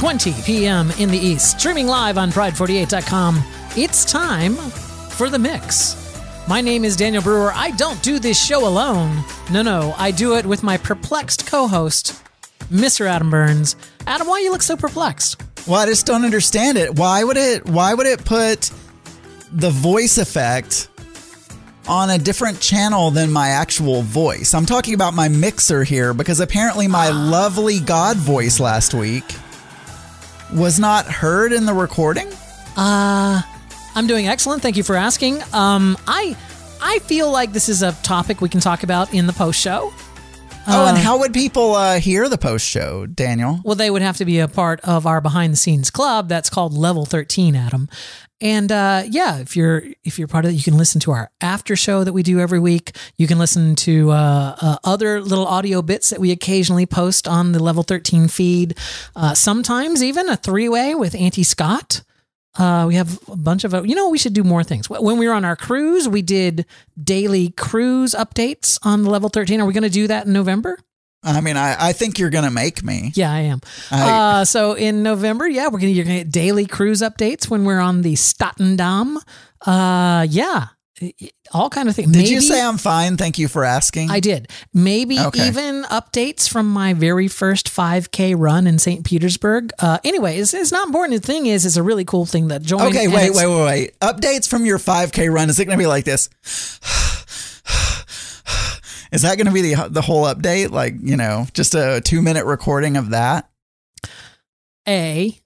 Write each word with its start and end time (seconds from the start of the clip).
10 0.00 0.18
20 0.18 0.42
p.m. 0.44 0.90
in 0.92 1.10
the 1.10 1.18
East. 1.18 1.58
Streaming 1.58 1.86
live 1.86 2.16
on 2.16 2.30
Pride48.com. 2.30 3.38
It's 3.76 4.02
time 4.10 4.54
for 4.54 5.28
the 5.28 5.38
mix. 5.38 5.94
My 6.48 6.62
name 6.62 6.86
is 6.86 6.96
Daniel 6.96 7.22
Brewer. 7.22 7.52
I 7.54 7.72
don't 7.72 8.02
do 8.02 8.18
this 8.18 8.42
show 8.42 8.66
alone. 8.66 9.22
No, 9.50 9.60
no, 9.60 9.94
I 9.98 10.10
do 10.10 10.36
it 10.36 10.46
with 10.46 10.62
my 10.62 10.78
perplexed 10.78 11.46
co 11.46 11.68
host, 11.68 12.18
Mr. 12.70 13.04
Adam 13.04 13.28
Burns. 13.28 13.76
Adam, 14.06 14.26
why 14.26 14.40
you 14.40 14.50
look 14.50 14.62
so 14.62 14.74
perplexed? 14.74 15.42
Well, 15.68 15.80
I 15.80 15.84
just 15.84 16.06
don't 16.06 16.24
understand 16.24 16.78
it. 16.78 16.96
Why 16.98 17.22
would 17.22 17.36
it 17.36 17.66
why 17.66 17.92
would 17.92 18.06
it 18.06 18.24
put 18.24 18.70
the 19.52 19.68
voice 19.70 20.16
effect 20.16 20.88
on 21.86 22.08
a 22.08 22.16
different 22.16 22.58
channel 22.58 23.10
than 23.10 23.30
my 23.30 23.48
actual 23.48 24.00
voice? 24.00 24.54
I'm 24.54 24.64
talking 24.66 24.94
about 24.94 25.12
my 25.12 25.28
mixer 25.28 25.84
here 25.84 26.14
because 26.14 26.40
apparently 26.40 26.88
my 26.88 27.10
lovely 27.10 27.80
God 27.80 28.16
voice 28.16 28.60
last 28.60 28.94
week 28.94 29.24
was 30.54 30.78
not 30.78 31.06
heard 31.06 31.52
in 31.52 31.66
the 31.66 31.74
recording. 31.74 32.28
Uh, 32.76 33.42
I'm 33.94 34.06
doing 34.06 34.28
excellent. 34.28 34.62
Thank 34.62 34.76
you 34.76 34.82
for 34.82 34.96
asking. 34.96 35.42
Um, 35.52 35.96
I 36.06 36.36
I 36.82 36.98
feel 37.00 37.30
like 37.30 37.52
this 37.52 37.68
is 37.68 37.82
a 37.82 37.92
topic 38.02 38.40
we 38.40 38.48
can 38.48 38.60
talk 38.60 38.82
about 38.82 39.12
in 39.12 39.26
the 39.26 39.32
post 39.32 39.60
show. 39.60 39.92
oh, 40.66 40.86
and 40.86 40.96
how 40.96 41.18
would 41.18 41.32
people 41.34 41.74
uh, 41.74 41.98
hear 42.00 42.28
the 42.28 42.38
post 42.38 42.66
show, 42.66 43.06
Daniel? 43.06 43.60
Well, 43.64 43.74
they 43.74 43.90
would 43.90 44.02
have 44.02 44.16
to 44.18 44.24
be 44.24 44.38
a 44.38 44.48
part 44.48 44.80
of 44.80 45.06
our 45.06 45.20
behind 45.20 45.52
the 45.52 45.56
scenes 45.56 45.90
club. 45.90 46.28
That's 46.28 46.48
called 46.50 46.72
Level 46.72 47.04
13, 47.06 47.56
Adam. 47.56 47.88
And 48.40 48.72
uh, 48.72 49.02
yeah, 49.08 49.38
if 49.38 49.54
you're 49.54 49.82
if 50.02 50.18
you're 50.18 50.28
part 50.28 50.44
of 50.44 50.52
it, 50.52 50.54
you 50.54 50.62
can 50.62 50.78
listen 50.78 51.00
to 51.02 51.12
our 51.12 51.30
after 51.40 51.76
show 51.76 52.04
that 52.04 52.12
we 52.12 52.22
do 52.22 52.40
every 52.40 52.58
week. 52.58 52.96
You 53.18 53.26
can 53.26 53.38
listen 53.38 53.76
to 53.76 54.10
uh, 54.10 54.56
uh, 54.60 54.76
other 54.82 55.20
little 55.20 55.46
audio 55.46 55.82
bits 55.82 56.10
that 56.10 56.20
we 56.20 56.30
occasionally 56.30 56.86
post 56.86 57.28
on 57.28 57.52
the 57.52 57.62
Level 57.62 57.82
13 57.82 58.28
feed. 58.28 58.78
Uh, 59.14 59.34
sometimes 59.34 60.02
even 60.02 60.28
a 60.28 60.36
three 60.36 60.68
way 60.68 60.94
with 60.94 61.14
Auntie 61.14 61.42
Scott. 61.42 62.02
Uh, 62.58 62.84
we 62.88 62.96
have 62.96 63.20
a 63.28 63.36
bunch 63.36 63.62
of, 63.62 63.86
you 63.86 63.94
know, 63.94 64.08
we 64.08 64.18
should 64.18 64.32
do 64.32 64.42
more 64.42 64.64
things. 64.64 64.90
When 64.90 65.18
we 65.18 65.28
were 65.28 65.34
on 65.34 65.44
our 65.44 65.54
cruise, 65.54 66.08
we 66.08 66.20
did 66.20 66.66
daily 67.00 67.50
cruise 67.50 68.12
updates 68.12 68.78
on 68.82 69.04
the 69.04 69.10
level 69.10 69.28
13. 69.28 69.60
Are 69.60 69.66
we 69.66 69.72
going 69.72 69.84
to 69.84 69.88
do 69.88 70.08
that 70.08 70.26
in 70.26 70.32
November? 70.32 70.76
I 71.22 71.40
mean, 71.42 71.56
I, 71.56 71.88
I 71.88 71.92
think 71.92 72.18
you're 72.18 72.30
going 72.30 72.44
to 72.44 72.50
make 72.50 72.82
me. 72.82 73.12
Yeah, 73.14 73.30
I 73.30 73.40
am. 73.40 73.60
I- 73.90 74.10
uh, 74.40 74.44
so 74.44 74.72
in 74.72 75.02
November, 75.02 75.46
yeah, 75.48 75.68
we're 75.68 75.78
gonna 75.80 75.92
get 75.92 76.30
daily 76.30 76.66
cruise 76.66 77.02
updates 77.02 77.48
when 77.50 77.64
we're 77.64 77.80
on 77.80 78.02
the 78.02 78.14
Statendam. 78.14 79.16
Uh, 79.66 80.26
yeah, 80.30 80.68
all 81.52 81.68
kind 81.70 81.88
of 81.90 81.94
things. 81.96 82.12
Did 82.12 82.28
you 82.28 82.40
say 82.40 82.60
I'm 82.62 82.78
fine? 82.78 83.16
Thank 83.18 83.38
you 83.38 83.48
for 83.48 83.64
asking. 83.64 84.10
I 84.10 84.20
did. 84.20 84.48
Maybe 84.72 85.18
Okay. 85.18 85.48
even 85.48 85.82
updates 85.84 86.48
from 86.48 86.66
my 86.70 86.94
very 86.94 87.28
first 87.28 87.68
5K 87.68 88.34
run 88.36 88.66
in 88.66 88.78
St. 88.78 89.04
Petersburg. 89.04 89.72
Uh, 89.78 89.98
anyway, 90.04 90.38
it's, 90.38 90.52
it's 90.54 90.72
not 90.72 90.86
important. 90.86 91.20
The 91.20 91.26
thing 91.26 91.46
is, 91.46 91.64
it's 91.66 91.76
a 91.76 91.82
really 91.82 92.04
cool 92.04 92.24
thing 92.26 92.48
that 92.48 92.62
joined. 92.62 92.94
Okay, 92.94 93.08
wait, 93.08 93.34
wait, 93.34 93.46
wait, 93.46 93.64
wait. 93.64 94.00
Updates 94.00 94.48
from 94.48 94.64
your 94.66 94.78
5K 94.78 95.30
run. 95.32 95.48
Is 95.50 95.58
it 95.58 95.64
going 95.66 95.76
to 95.78 95.82
be 95.82 95.86
like 95.86 96.04
this? 96.04 96.28
Is 99.12 99.22
that 99.22 99.36
going 99.36 99.46
to 99.46 99.52
be 99.52 99.74
the 99.74 99.88
the 99.88 100.02
whole 100.02 100.24
update? 100.24 100.70
Like, 100.70 100.94
you 101.00 101.16
know, 101.16 101.46
just 101.52 101.74
a 101.74 102.00
two 102.04 102.22
minute 102.22 102.46
recording 102.46 102.96
of 102.96 103.10
that? 103.10 103.50
A, 104.88 105.38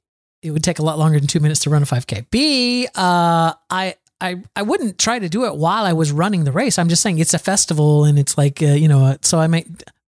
it 0.43 0.51
would 0.51 0.63
take 0.63 0.79
a 0.79 0.83
lot 0.83 0.99
longer 0.99 1.19
than 1.19 1.27
two 1.27 1.41
minutes 1.41 1.61
to 1.61 1.71
run 1.71 1.83
a 1.83 1.87
5K. 1.87 2.27
B, 2.31 2.87
uh, 2.95 3.53
I. 3.71 3.97
I, 4.21 4.37
I 4.57 4.63
wouldn't 4.63 4.97
try 4.97 5.19
to 5.19 5.29
do 5.29 5.45
it 5.45 5.57
while 5.57 5.85
I 5.85 5.93
was 5.93 6.11
running 6.11 6.45
the 6.45 6.53
race. 6.53 6.79
I'm 6.79 6.89
just 6.89 7.03
saying 7.03 7.19
it's 7.19 7.35
a 7.35 7.39
festival 7.39 8.05
and 8.05 8.19
it's 8.19 8.39
like 8.39 8.63
uh, 8.63 8.67
you 8.67 8.89
know 8.89 9.05
uh, 9.05 9.17
so 9.21 9.39
I 9.39 9.49
might 9.49 9.67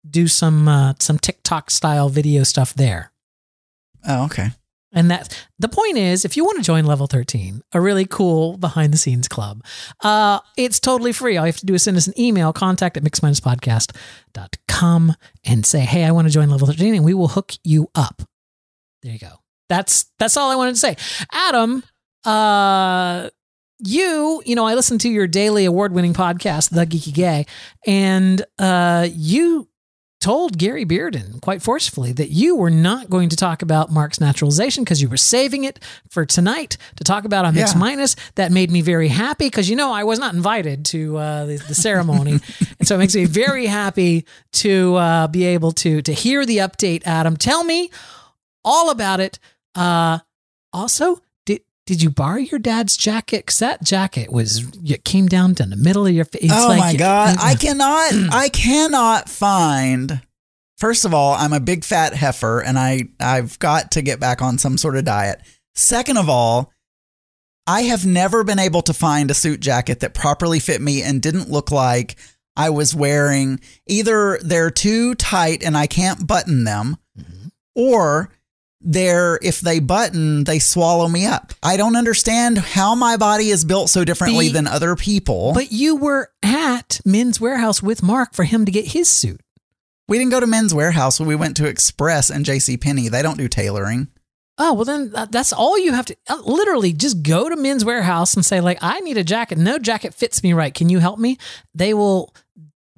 do 0.07 0.27
some 0.27 0.67
uh, 0.67 0.93
some 0.99 1.17
TikTok 1.17 1.71
style 1.71 2.09
video 2.09 2.43
stuff 2.43 2.75
there. 2.75 3.11
Oh, 4.07 4.25
okay. 4.25 4.49
And 4.93 5.11
that 5.11 5.45
the 5.59 5.67
point 5.67 5.97
is, 5.97 6.23
if 6.23 6.37
you 6.37 6.45
want 6.45 6.55
to 6.57 6.63
join 6.63 6.85
Level 6.85 7.07
13, 7.07 7.61
a 7.73 7.81
really 7.81 8.05
cool 8.05 8.55
behind 8.57 8.93
the 8.93 8.97
scenes 8.97 9.27
club, 9.27 9.61
uh, 10.01 10.39
it's 10.55 10.79
totally 10.79 11.11
free. 11.11 11.35
All 11.35 11.45
you 11.45 11.51
have 11.51 11.57
to 11.57 11.65
do 11.65 11.73
is 11.73 11.83
send 11.83 11.97
us 11.97 12.07
an 12.07 12.17
email, 12.19 12.53
contact 12.53 12.95
at 12.95 13.03
mixminuspodcast.com 13.03 15.15
and 15.45 15.65
say, 15.65 15.79
hey, 15.79 16.05
I 16.05 16.11
want 16.11 16.27
to 16.27 16.33
join 16.33 16.49
Level 16.49 16.67
13, 16.67 16.93
and 16.95 17.03
we 17.03 17.15
will 17.15 17.29
hook 17.29 17.53
you 17.63 17.89
up. 17.95 18.21
There 19.01 19.11
you 19.11 19.19
go. 19.19 19.39
That's 19.69 20.05
that's 20.19 20.37
all 20.37 20.51
I 20.51 20.55
wanted 20.55 20.75
to 20.75 20.79
say. 20.79 20.95
Adam, 21.31 21.83
uh, 22.25 23.29
you, 23.79 24.41
you 24.45 24.55
know, 24.55 24.65
I 24.65 24.75
listened 24.75 25.01
to 25.01 25.09
your 25.09 25.27
daily 25.27 25.65
award 25.65 25.91
winning 25.93 26.13
podcast, 26.13 26.69
The 26.69 26.85
Geeky 26.85 27.13
Gay, 27.13 27.45
and 27.85 28.45
uh, 28.59 29.07
you 29.11 29.67
told 30.23 30.57
Gary 30.57 30.85
Bearden 30.85 31.41
quite 31.41 31.61
forcefully 31.61 32.13
that 32.13 32.29
you 32.29 32.55
were 32.55 32.69
not 32.69 33.09
going 33.09 33.27
to 33.27 33.35
talk 33.35 33.61
about 33.61 33.91
Mark's 33.91 34.21
naturalization 34.21 34.85
because 34.85 35.01
you 35.01 35.09
were 35.09 35.17
saving 35.17 35.65
it 35.65 35.83
for 36.09 36.25
tonight 36.25 36.77
to 36.95 37.03
talk 37.03 37.25
about 37.25 37.43
on 37.43 37.53
Mix 37.55 37.73
Yeah. 37.73 37.79
Minus. 37.79 38.15
That 38.35 38.49
made 38.49 38.71
me 38.71 38.79
very 38.79 39.09
happy 39.09 39.47
because 39.47 39.69
you 39.69 39.75
know 39.75 39.91
I 39.91 40.05
was 40.05 40.19
not 40.19 40.33
invited 40.33 40.85
to 40.85 41.17
uh, 41.17 41.45
the, 41.45 41.57
the 41.57 41.75
ceremony, 41.75 42.39
and 42.79 42.87
so 42.87 42.95
it 42.95 42.99
makes 42.99 43.13
me 43.15 43.25
very 43.25 43.65
happy 43.65 44.25
to 44.53 44.95
uh, 44.95 45.27
be 45.27 45.43
able 45.43 45.73
to 45.73 46.01
to 46.01 46.13
hear 46.13 46.45
the 46.45 46.59
update. 46.59 47.01
Adam, 47.05 47.35
tell 47.35 47.65
me 47.65 47.91
all 48.63 48.91
about 48.91 49.19
it. 49.19 49.39
Uh, 49.75 50.19
also, 50.71 51.21
did 51.85 52.01
you 52.01 52.09
borrow 52.09 52.37
your 52.37 52.59
dad's 52.59 52.95
jacket? 52.95 53.45
Because 53.45 53.59
that 53.59 53.83
jacket 53.83 54.31
was 54.31 54.65
it 54.83 55.03
came 55.03 55.27
down 55.27 55.55
to 55.55 55.65
the 55.65 55.75
middle 55.75 56.05
of 56.05 56.13
your 56.13 56.25
face. 56.25 56.51
oh 56.51 56.75
my 56.75 56.95
god, 56.95 57.37
I 57.39 57.55
cannot 57.55 58.13
I 58.33 58.49
cannot 58.49 59.29
find 59.29 60.21
First 60.83 61.05
of 61.05 61.13
all, 61.13 61.33
I'm 61.33 61.53
a 61.53 61.61
big 61.61 61.85
fat 61.85 62.13
heifer 62.13 62.59
and 62.59 62.77
I 62.77 63.03
I've 63.19 63.57
got 63.59 63.91
to 63.91 64.01
get 64.01 64.19
back 64.19 64.41
on 64.41 64.57
some 64.57 64.77
sort 64.77 64.97
of 64.97 65.05
diet. 65.05 65.41
Second 65.75 66.17
of 66.17 66.29
all, 66.29 66.73
I 67.65 67.83
have 67.83 68.05
never 68.05 68.43
been 68.43 68.59
able 68.59 68.81
to 68.81 68.93
find 68.93 69.31
a 69.31 69.33
suit 69.33 69.61
jacket 69.61 70.01
that 70.01 70.13
properly 70.13 70.59
fit 70.59 70.81
me 70.81 71.01
and 71.01 71.21
didn't 71.21 71.49
look 71.49 71.71
like 71.71 72.17
I 72.57 72.69
was 72.69 72.93
wearing 72.93 73.61
either 73.87 74.39
they're 74.43 74.71
too 74.71 75.15
tight 75.15 75.63
and 75.63 75.77
I 75.77 75.87
can't 75.87 76.27
button 76.27 76.65
them 76.65 76.97
mm-hmm. 77.17 77.47
or 77.75 78.29
they're 78.83 79.39
if 79.41 79.61
they 79.61 79.79
button 79.79 80.43
they 80.43 80.59
swallow 80.59 81.07
me 81.07 81.25
up. 81.25 81.53
I 81.63 81.77
don't 81.77 81.95
understand 81.95 82.57
how 82.57 82.95
my 82.95 83.17
body 83.17 83.49
is 83.49 83.65
built 83.65 83.89
so 83.89 84.03
differently 84.03 84.47
Be- 84.47 84.53
than 84.53 84.67
other 84.67 84.95
people. 84.95 85.53
But 85.53 85.71
you 85.71 85.95
were 85.95 86.29
at 86.43 86.99
Men's 87.05 87.39
Wearhouse 87.39 87.81
with 87.81 88.03
Mark 88.03 88.33
for 88.33 88.43
him 88.43 88.65
to 88.65 88.71
get 88.71 88.87
his 88.87 89.09
suit. 89.09 89.41
We 90.07 90.17
didn't 90.17 90.31
go 90.31 90.39
to 90.39 90.47
Men's 90.47 90.73
Wearhouse. 90.73 91.25
We 91.25 91.35
went 91.35 91.57
to 91.57 91.67
Express 91.67 92.29
and 92.29 92.45
J.C. 92.45 92.77
Penney. 92.77 93.07
They 93.07 93.21
don't 93.21 93.37
do 93.37 93.47
tailoring. 93.47 94.09
Oh, 94.57 94.73
well, 94.73 94.85
then 94.85 95.11
that's 95.31 95.51
all 95.51 95.79
you 95.79 95.93
have 95.93 96.05
to 96.05 96.15
uh, 96.29 96.41
literally 96.45 96.93
just 96.93 97.23
go 97.23 97.49
to 97.49 97.55
Men's 97.55 97.83
Wearhouse 97.83 98.35
and 98.35 98.45
say, 98.45 98.61
like, 98.61 98.77
I 98.81 98.99
need 98.99 99.17
a 99.17 99.23
jacket. 99.23 99.57
No 99.57 99.79
jacket 99.79 100.13
fits 100.13 100.43
me 100.43 100.53
right. 100.53 100.73
Can 100.73 100.89
you 100.89 100.99
help 100.99 101.17
me? 101.17 101.39
They 101.73 101.95
will 101.95 102.33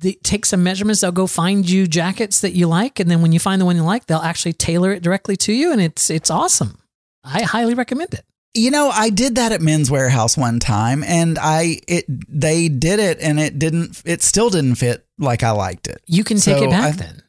they 0.06 0.14
take 0.24 0.46
some 0.46 0.64
measurements. 0.64 1.02
They'll 1.02 1.12
go 1.12 1.28
find 1.28 1.70
you 1.70 1.88
jackets 1.88 2.42
that 2.42 2.54
you 2.54 2.68
like. 2.68 3.00
And 3.00 3.10
then 3.10 3.22
when 3.22 3.32
you 3.32 3.40
find 3.40 3.60
the 3.60 3.66
one 3.66 3.76
you 3.76 3.84
like, 3.84 4.06
they'll 4.06 4.20
actually 4.20 4.54
tailor 4.54 4.92
it 4.92 5.02
directly 5.04 5.36
to 5.38 5.52
you. 5.54 5.72
And 5.72 5.82
it's, 5.82 6.10
it's 6.10 6.30
awesome. 6.30 6.78
I 7.24 7.42
highly 7.42 7.74
recommend 7.74 8.14
it. 8.14 8.24
You 8.54 8.72
know, 8.72 8.90
I 8.90 9.10
did 9.10 9.36
that 9.36 9.52
at 9.52 9.62
Men's 9.62 9.90
Wearhouse 9.90 10.38
one 10.38 10.60
time, 10.60 11.04
and 11.04 11.38
I 11.38 11.82
it 11.90 12.06
they 12.30 12.70
did 12.70 13.00
it, 13.02 13.20
and 13.20 13.38
it 13.38 13.60
didn't. 13.60 14.02
It 14.06 14.24
still 14.24 14.50
didn't 14.50 14.76
fit 14.76 15.06
like 15.18 15.44
I 15.44 15.52
liked 15.52 15.88
it. 15.88 16.02
You 16.06 16.24
can 16.24 16.38
take 16.38 16.60
So 16.60 16.64
it 16.64 16.70
back 16.70 16.94
I- 16.94 16.98
then. 16.98 17.22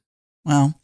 Well, 0.44 0.80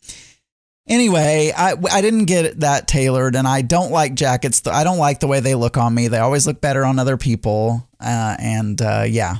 anyway, 0.88 1.52
I 1.56 1.74
I 1.90 2.00
didn't 2.00 2.24
get 2.24 2.58
that 2.60 2.88
tailored, 2.88 3.36
and 3.36 3.46
I 3.46 3.62
don't 3.62 3.92
like 3.92 4.14
jackets. 4.14 4.66
I 4.66 4.82
don't 4.82 4.98
like 4.98 5.20
the 5.20 5.28
way 5.28 5.38
they 5.38 5.54
look 5.54 5.76
on 5.76 5.94
me. 5.94 6.08
They 6.08 6.18
always 6.18 6.44
look 6.46 6.60
better 6.60 6.84
on 6.84 6.98
other 6.98 7.16
people. 7.16 7.88
Uh, 8.00 8.34
and 8.40 8.82
uh, 8.82 9.04
yeah, 9.06 9.36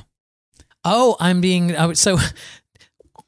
Oh, 0.83 1.15
I'm 1.19 1.41
being 1.41 1.75
oh, 1.75 1.93
so. 1.93 2.17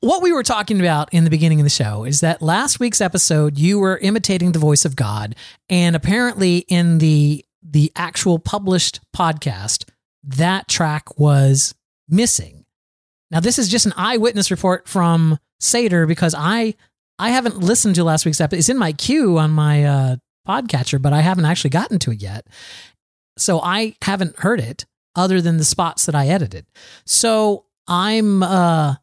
What 0.02 0.22
we 0.22 0.32
were 0.32 0.44
talking 0.44 0.80
about 0.80 1.12
in 1.16 1.24
the 1.24 1.32
beginning 1.32 1.60
of 1.60 1.64
the 1.64 1.70
show 1.70 2.04
is 2.04 2.20
that 2.20 2.40
last 2.40 2.80
week's 2.80 3.02
episode 3.02 3.58
you 3.58 3.80
were 3.80 3.98
imitating 3.98 4.52
the 4.52 4.60
voice 4.60 4.86
of 4.86 4.96
God, 4.96 5.36
and 5.68 5.96
apparently 5.96 6.60
in 6.68 7.00
the 7.00 7.44
the 7.64 7.92
actual 7.96 8.38
published 8.38 9.00
podcast 9.16 9.90
that 10.24 10.68
track 10.68 11.18
was 11.18 11.74
missing. 12.08 12.66
Now 13.32 13.40
this 13.40 13.58
is 13.58 13.68
just 13.68 13.88
an 13.88 13.94
eyewitness 13.96 14.52
report 14.52 14.88
from 14.88 15.40
Seder 15.60 16.06
because 16.06 16.36
I 16.38 16.76
I 17.18 17.30
haven't 17.30 17.60
listened 17.60 17.96
to 17.96 18.04
last 18.04 18.26
week's 18.26 18.42
episode. 18.42 18.60
It's 18.60 18.70
in 18.70 18.78
my 18.78 18.92
queue 18.92 19.38
on 19.38 19.52
my 19.52 19.86
uh, 19.86 20.16
podcatcher, 20.48 21.02
but 21.02 21.14
I 21.14 21.22
haven't 21.22 21.46
actually 21.46 21.72
gotten 21.72 21.98
to 22.00 22.12
it 22.12 22.22
yet. 22.22 22.46
So 23.38 23.60
I 23.62 23.96
haven't 24.02 24.38
heard 24.40 24.60
it 24.60 24.86
other 25.16 25.42
than 25.42 25.58
the 25.58 25.64
spots 25.64 26.06
that 26.06 26.16
I 26.16 26.28
edited. 26.28 26.66
So 27.06 27.66
I'm 27.88 28.44
uh 28.44 28.96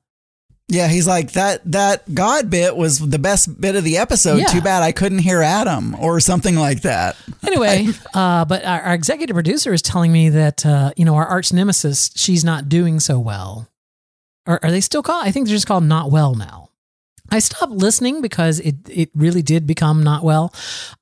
yeah. 0.68 0.88
He's 0.88 1.06
like 1.06 1.32
that. 1.32 1.60
That 1.70 2.14
God 2.14 2.48
bit 2.48 2.76
was 2.76 2.98
the 2.98 3.18
best 3.18 3.60
bit 3.60 3.76
of 3.76 3.84
the 3.84 3.98
episode. 3.98 4.38
Yeah. 4.38 4.46
Too 4.46 4.62
bad 4.62 4.82
I 4.82 4.92
couldn't 4.92 5.18
hear 5.18 5.42
Adam 5.42 5.94
or 5.96 6.18
something 6.20 6.54
like 6.56 6.82
that. 6.82 7.16
anyway, 7.46 7.88
uh 8.14 8.44
but 8.44 8.64
our, 8.64 8.80
our 8.82 8.94
executive 8.94 9.34
producer 9.34 9.72
is 9.72 9.82
telling 9.82 10.12
me 10.12 10.28
that 10.30 10.64
uh 10.64 10.92
you 10.96 11.04
know 11.04 11.14
our 11.16 11.26
arch 11.26 11.52
nemesis 11.52 12.10
she's 12.14 12.44
not 12.44 12.68
doing 12.68 13.00
so 13.00 13.18
well. 13.18 13.68
Or 14.46 14.58
are 14.64 14.70
they 14.70 14.80
still 14.80 15.02
called? 15.02 15.24
I 15.24 15.30
think 15.30 15.46
they're 15.46 15.54
just 15.54 15.68
called 15.68 15.84
not 15.84 16.10
well 16.10 16.34
now. 16.34 16.70
I 17.32 17.38
stopped 17.38 17.72
listening 17.72 18.20
because 18.20 18.60
it 18.60 18.76
it 18.90 19.10
really 19.14 19.40
did 19.40 19.66
become 19.66 20.02
not 20.02 20.22
well. 20.22 20.54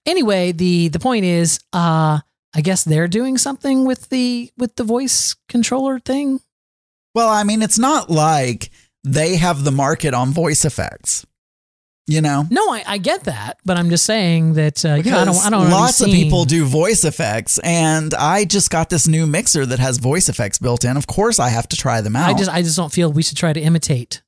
Anyway, 0.07 0.53
the 0.53 0.89
the 0.89 1.01
point 1.01 1.25
is, 1.25 1.59
uh, 1.73 2.21
I 2.55 2.61
guess 2.61 2.85
they're 2.85 3.09
doing 3.09 3.39
something 3.39 3.85
with 3.85 4.09
the 4.09 4.51
with 4.57 4.77
the 4.77 4.85
voice 4.85 5.37
controller 5.49 5.99
thing. 6.01 6.41
Well, 7.15 7.29
I 7.29 7.45
mean, 7.45 7.63
it's 7.63 7.79
not 7.79 8.11
like 8.11 8.71
they 9.05 9.37
have 9.37 9.65
the 9.65 9.73
market 9.73 10.15
on 10.15 10.33
voice 10.33 10.65
effects. 10.65 11.27
You 12.07 12.21
know, 12.21 12.45
No, 12.51 12.73
I, 12.73 12.83
I 12.89 12.99
get 12.99 13.25
that, 13.25 13.59
but 13.65 13.77
I'm 13.77 13.89
just 13.89 14.05
saying 14.05 14.55
that 14.55 14.85
uh, 14.85 14.95
you 14.95 15.13
know, 15.13 15.21
I 15.21 15.25
don't 15.25 15.47
I 15.47 15.51
don't 15.51 15.71
lots 15.71 16.01
of 16.01 16.09
people 16.09 16.45
do 16.45 16.65
voice 16.65 17.05
effects, 17.05 17.61
and 17.61 18.13
I 18.15 18.45
just 18.47 18.69
got 18.69 18.91
this 18.91 19.07
new 19.07 19.29
mixer 19.29 19.65
that 19.65 19.79
has 19.79 19.99
voice 19.99 20.29
effects 20.29 20.59
built 20.59 20.85
in. 20.85 20.97
Of 20.97 21.07
course, 21.07 21.39
I 21.39 21.51
have 21.51 21.69
to 21.69 21.77
try 21.77 22.01
them 22.01 22.17
out. 22.17 22.29
I 22.31 22.37
just 22.37 22.51
I 22.51 22.63
just 22.63 22.77
don't 22.77 22.93
feel 22.93 23.13
we 23.13 23.23
should 23.23 23.37
try 23.37 23.53
to 23.53 23.61
imitate. 23.61 24.23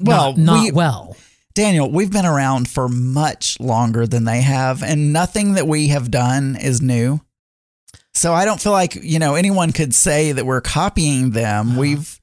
well, 0.00 0.32
not, 0.36 0.38
not 0.38 0.64
we- 0.64 0.70
well. 0.72 1.16
Daniel, 1.54 1.90
we've 1.90 2.12
been 2.12 2.24
around 2.24 2.68
for 2.68 2.88
much 2.88 3.58
longer 3.60 4.06
than 4.06 4.24
they 4.24 4.40
have, 4.40 4.82
and 4.82 5.12
nothing 5.12 5.54
that 5.54 5.66
we 5.66 5.88
have 5.88 6.10
done 6.10 6.56
is 6.56 6.80
new. 6.80 7.20
So 8.18 8.34
I 8.34 8.44
don't 8.44 8.60
feel 8.60 8.72
like, 8.72 8.96
you 8.96 9.18
know, 9.20 9.36
anyone 9.36 9.70
could 9.72 9.94
say 9.94 10.32
that 10.32 10.44
we're 10.44 10.60
copying 10.60 11.30
them. 11.30 11.70
Uh-huh. 11.70 11.80
We've 11.80 12.20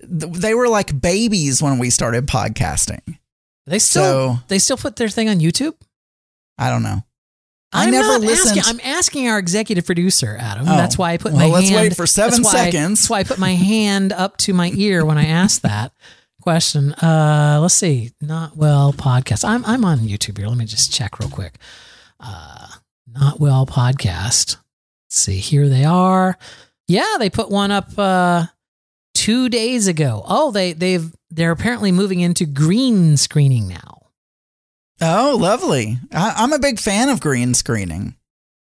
th- 0.00 0.32
they 0.32 0.52
were 0.54 0.68
like 0.68 1.00
babies 1.00 1.62
when 1.62 1.78
we 1.78 1.90
started 1.90 2.26
podcasting. 2.26 3.18
They 3.66 3.78
still 3.78 4.36
So 4.36 4.40
they 4.48 4.58
still 4.58 4.76
put 4.76 4.96
their 4.96 5.08
thing 5.08 5.28
on 5.28 5.38
YouTube. 5.38 5.74
I 6.58 6.70
don't 6.70 6.82
know. 6.82 7.02
I 7.72 7.84
I'm 7.84 7.90
never 7.92 8.08
not 8.08 8.20
listened. 8.20 8.58
Asking, 8.58 8.80
I'm 8.80 8.80
asking 8.96 9.28
our 9.28 9.38
executive 9.38 9.86
producer, 9.86 10.36
Adam. 10.38 10.64
Oh, 10.68 10.76
That's 10.76 10.98
why 10.98 11.12
I 11.12 11.16
put 11.18 11.32
well, 11.32 11.48
my 11.48 11.54
let's 11.54 11.68
hand. 11.70 11.80
wait 11.82 11.96
for 11.96 12.06
seven 12.06 12.42
that's 12.42 12.52
why- 12.54 12.64
seconds. 12.64 13.00
That's 13.00 13.10
why 13.10 13.20
I 13.20 13.24
put 13.24 13.38
my 13.38 13.54
hand 13.54 14.12
up 14.12 14.36
to 14.38 14.52
my 14.52 14.72
ear 14.74 15.06
when 15.06 15.16
I 15.18 15.26
asked 15.26 15.62
that 15.62 15.92
question. 16.42 16.92
Uh, 16.94 17.60
let's 17.62 17.74
see. 17.74 18.10
Not 18.20 18.56
well 18.56 18.92
podcast. 18.92 19.44
I'm 19.48 19.64
I'm 19.64 19.84
on 19.84 20.00
YouTube 20.00 20.36
here. 20.38 20.48
Let 20.48 20.58
me 20.58 20.66
just 20.66 20.92
check 20.92 21.18
real 21.20 21.30
quick. 21.30 21.54
Uh, 22.20 22.66
not 23.06 23.38
well 23.40 23.64
podcast. 23.66 24.56
Let's 25.12 25.20
see. 25.20 25.40
Here 25.40 25.68
they 25.68 25.84
are. 25.84 26.38
Yeah, 26.88 27.16
they 27.18 27.28
put 27.28 27.50
one 27.50 27.70
up 27.70 27.98
uh, 27.98 28.46
two 29.12 29.50
days 29.50 29.86
ago. 29.86 30.24
Oh, 30.26 30.50
they 30.52 30.72
they've 30.72 31.12
they're 31.30 31.50
apparently 31.50 31.92
moving 31.92 32.20
into 32.20 32.46
green 32.46 33.18
screening 33.18 33.68
now. 33.68 34.06
oh, 35.02 35.36
lovely. 35.38 35.98
I, 36.12 36.32
I'm 36.38 36.54
a 36.54 36.58
big 36.58 36.80
fan 36.80 37.10
of 37.10 37.20
green 37.20 37.52
screening. 37.52 38.16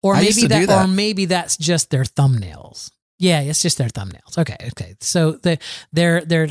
Or 0.03 0.17
I 0.17 0.23
maybe 0.23 0.49
that, 0.49 0.67
that. 0.67 0.85
or 0.85 0.89
maybe 0.89 1.27
that's 1.27 1.56
just 1.56 1.91
their 1.91 2.03
thumbnails. 2.03 2.91
Yeah, 3.21 3.43
it's 3.43 3.62
just 3.62 3.79
their 3.79 3.89
thumbnails. 3.89 4.37
Okay, 4.37 4.56
okay. 4.73 4.97
So 5.00 5.33
they 5.44 5.61
they're 5.93 6.23
they're 6.23 6.49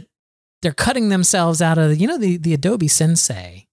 they're 0.62 0.72
cutting 0.72 1.10
themselves 1.10 1.62
out 1.62 1.78
of 1.78 2.00
you 2.00 2.08
know 2.08 2.18
the 2.18 2.38
the 2.38 2.54
Adobe 2.54 2.88
Sensei. 2.88 3.68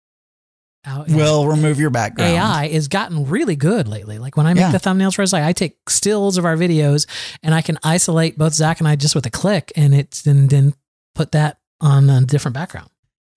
Oh, 0.87 0.91
Out, 1.01 1.09
Will 1.11 1.47
remove 1.49 1.79
your 1.81 1.91
background. 1.91 2.31
AI 2.33 2.69
has 2.69 2.89
gotten 2.89 3.29
really 3.29 3.57
good 3.57 3.89
lately. 3.89 4.19
Like 4.19 4.37
when 4.37 4.47
I 4.47 4.55
make 4.55 4.61
Yeah. 4.63 4.73
the 4.73 4.79
thumbnails 4.79 5.15
for 5.17 5.23
us, 5.23 5.33
like 5.33 5.43
I 5.43 5.53
take 5.53 5.77
stills 5.91 6.39
of 6.39 6.45
our 6.45 6.57
videos 6.57 7.07
and 7.43 7.55
I 7.55 7.63
can 7.63 7.79
isolate 7.83 8.39
both 8.39 8.55
Zach 8.55 8.79
and 8.79 8.87
I 8.89 8.95
just 8.97 9.15
with 9.15 9.27
a 9.27 9.31
click, 9.31 9.73
and 9.77 9.95
it's 9.95 10.23
then 10.23 10.47
then 10.47 10.75
put 11.15 11.33
that 11.33 11.59
on 11.81 12.09
a 12.09 12.21
different 12.23 12.55
background. 12.55 12.89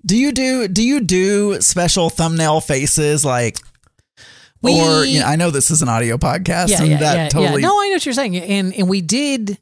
Do 0.06 0.16
you 0.18 0.32
do 0.32 0.68
do 0.68 0.84
you 0.84 1.02
do 1.02 1.60
special 1.62 2.10
thumbnail 2.10 2.62
faces 2.62 3.26
like 3.26 3.60
We- 4.62 4.80
or 4.80 5.04
you 5.04 5.20
know, 5.22 5.26
I 5.26 5.36
know 5.36 5.50
this 5.50 5.72
is 5.72 5.82
an 5.82 5.90
audio 5.90 6.18
podcast 6.18 6.80
and 6.80 7.02
that 7.02 7.32
totally 7.32 7.62
yeah. 7.62 7.68
No, 7.68 7.82
I 7.82 7.88
know 7.88 7.94
what 7.94 8.06
you're 8.06 8.14
saying, 8.14 8.38
and 8.38 8.74
and 8.74 8.88
we 8.88 9.02
did. 9.02 9.58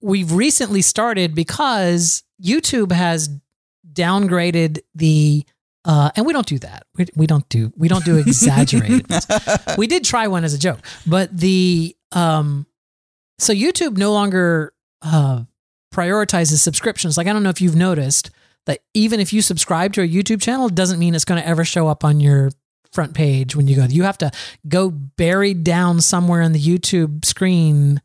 We've 0.00 0.32
recently 0.32 0.82
started 0.82 1.34
because 1.34 2.24
YouTube 2.42 2.90
has 2.92 3.28
downgraded 3.92 4.78
the. 4.94 5.44
Uh, 5.84 6.10
and 6.16 6.26
we 6.26 6.32
don't 6.32 6.46
do 6.46 6.58
that. 6.58 6.86
We, 6.96 7.06
we 7.14 7.26
don't 7.26 7.48
do 7.48 7.72
we 7.76 7.88
don't 7.88 8.04
do 8.04 8.16
exaggerated. 8.16 9.06
we 9.78 9.86
did 9.86 10.04
try 10.04 10.26
one 10.26 10.44
as 10.44 10.54
a 10.54 10.58
joke, 10.58 10.80
but 11.06 11.36
the 11.36 11.96
um, 12.12 12.66
so 13.38 13.52
YouTube 13.52 13.96
no 13.96 14.12
longer 14.12 14.72
uh 15.02 15.44
prioritizes 15.94 16.58
subscriptions. 16.58 17.16
Like 17.16 17.26
I 17.26 17.32
don't 17.32 17.42
know 17.42 17.50
if 17.50 17.60
you've 17.60 17.76
noticed 17.76 18.30
that 18.66 18.80
even 18.92 19.18
if 19.20 19.32
you 19.32 19.40
subscribe 19.40 19.94
to 19.94 20.02
a 20.02 20.08
YouTube 20.08 20.42
channel, 20.42 20.66
it 20.66 20.74
doesn't 20.74 20.98
mean 20.98 21.14
it's 21.14 21.24
going 21.24 21.40
to 21.40 21.48
ever 21.48 21.64
show 21.64 21.88
up 21.88 22.04
on 22.04 22.20
your 22.20 22.50
front 22.92 23.14
page 23.14 23.56
when 23.56 23.66
you 23.66 23.76
go. 23.76 23.84
You 23.84 24.02
have 24.02 24.18
to 24.18 24.30
go 24.68 24.90
buried 24.90 25.64
down 25.64 26.00
somewhere 26.00 26.42
in 26.42 26.52
the 26.52 26.60
YouTube 26.60 27.24
screen, 27.24 28.02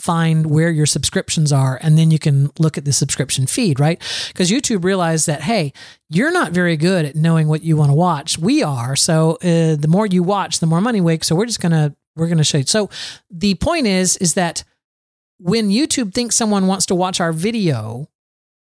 find 0.00 0.46
where 0.46 0.70
your 0.70 0.86
subscriptions 0.86 1.52
are, 1.52 1.78
and 1.82 1.98
then 1.98 2.10
you 2.10 2.18
can 2.18 2.50
look 2.58 2.78
at 2.78 2.84
the 2.84 2.92
subscription 2.92 3.46
feed, 3.46 3.78
right? 3.78 4.00
Because 4.28 4.50
YouTube 4.50 4.84
realized 4.84 5.26
that, 5.26 5.42
hey, 5.42 5.72
you're 6.08 6.32
not 6.32 6.52
very 6.52 6.76
good 6.76 7.04
at 7.04 7.16
knowing 7.16 7.48
what 7.48 7.62
you 7.62 7.76
want 7.76 7.90
to 7.90 7.94
watch. 7.94 8.38
We 8.38 8.62
are. 8.62 8.96
So 8.96 9.32
uh, 9.42 9.76
the 9.76 9.88
more 9.88 10.06
you 10.06 10.22
watch, 10.22 10.58
the 10.60 10.66
more 10.66 10.80
money 10.80 11.00
we 11.00 11.12
make. 11.12 11.24
So 11.24 11.36
we're 11.36 11.46
just 11.46 11.60
going 11.60 11.72
to, 11.72 11.94
we're 12.16 12.26
going 12.26 12.38
to 12.38 12.44
show 12.44 12.58
you. 12.58 12.64
So 12.64 12.90
the 13.30 13.54
point 13.56 13.86
is, 13.86 14.16
is 14.16 14.34
that 14.34 14.64
when 15.38 15.70
YouTube 15.70 16.12
thinks 16.12 16.36
someone 16.36 16.66
wants 16.66 16.86
to 16.86 16.94
watch 16.94 17.20
our 17.20 17.32
video, 17.32 18.08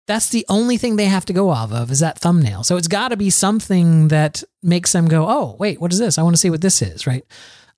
that's 0.06 0.28
the 0.28 0.44
only 0.48 0.76
thing 0.76 0.96
they 0.96 1.06
have 1.06 1.24
to 1.26 1.32
go 1.32 1.50
off 1.50 1.72
of 1.72 1.90
is 1.90 2.00
that 2.00 2.18
thumbnail. 2.18 2.62
So 2.62 2.76
it's 2.76 2.88
got 2.88 3.08
to 3.08 3.16
be 3.16 3.30
something 3.30 4.08
that 4.08 4.44
makes 4.62 4.92
them 4.92 5.08
go, 5.08 5.26
"Oh, 5.28 5.56
wait, 5.58 5.80
what 5.80 5.92
is 5.92 5.98
this? 5.98 6.18
I 6.18 6.22
want 6.22 6.34
to 6.34 6.40
see 6.40 6.50
what 6.50 6.60
this 6.60 6.80
is." 6.80 7.06
Right? 7.06 7.24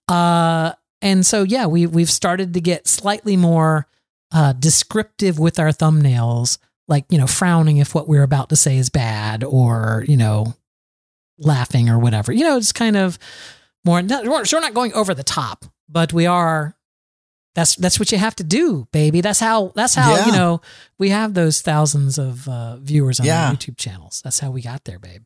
Uh, 0.08 0.72
and 1.02 1.24
so 1.24 1.42
yeah, 1.42 1.66
we 1.66 1.86
we've 1.86 2.10
started 2.10 2.54
to 2.54 2.60
get 2.60 2.86
slightly 2.88 3.36
more 3.36 3.86
uh, 4.32 4.52
descriptive 4.52 5.38
with 5.38 5.58
our 5.58 5.70
thumbnails, 5.70 6.58
like 6.88 7.04
you 7.08 7.18
know, 7.18 7.26
frowning 7.26 7.76
if 7.78 7.94
what 7.94 8.08
we're 8.08 8.22
about 8.22 8.48
to 8.50 8.56
say 8.56 8.76
is 8.78 8.90
bad, 8.90 9.42
or 9.44 10.04
you 10.08 10.16
know, 10.16 10.54
laughing 11.38 11.88
or 11.88 11.98
whatever. 11.98 12.32
You 12.32 12.44
know, 12.44 12.56
it's 12.56 12.72
kind 12.72 12.96
of 12.96 13.18
more. 13.84 14.02
Not, 14.02 14.24
we're- 14.26 14.44
so 14.44 14.56
we're 14.56 14.60
not 14.62 14.74
going 14.74 14.92
over 14.94 15.14
the 15.14 15.24
top, 15.24 15.64
but 15.88 16.12
we 16.12 16.26
are. 16.26 16.74
That's 17.54 17.74
that's 17.76 17.98
what 17.98 18.12
you 18.12 18.18
have 18.18 18.36
to 18.36 18.44
do, 18.44 18.86
baby. 18.92 19.20
That's 19.20 19.40
how 19.40 19.72
that's 19.74 19.94
how 19.94 20.14
Yeah. 20.14 20.26
you 20.26 20.32
know 20.32 20.60
we 20.98 21.08
have 21.08 21.34
those 21.34 21.60
thousands 21.60 22.16
of 22.18 22.46
uh, 22.48 22.76
viewers 22.76 23.18
on 23.18 23.26
Yeah. 23.26 23.48
our 23.48 23.54
YouTube 23.54 23.76
channels. 23.76 24.20
That's 24.22 24.38
how 24.38 24.50
we 24.52 24.62
got 24.62 24.84
there, 24.84 24.98
babe. 25.00 25.22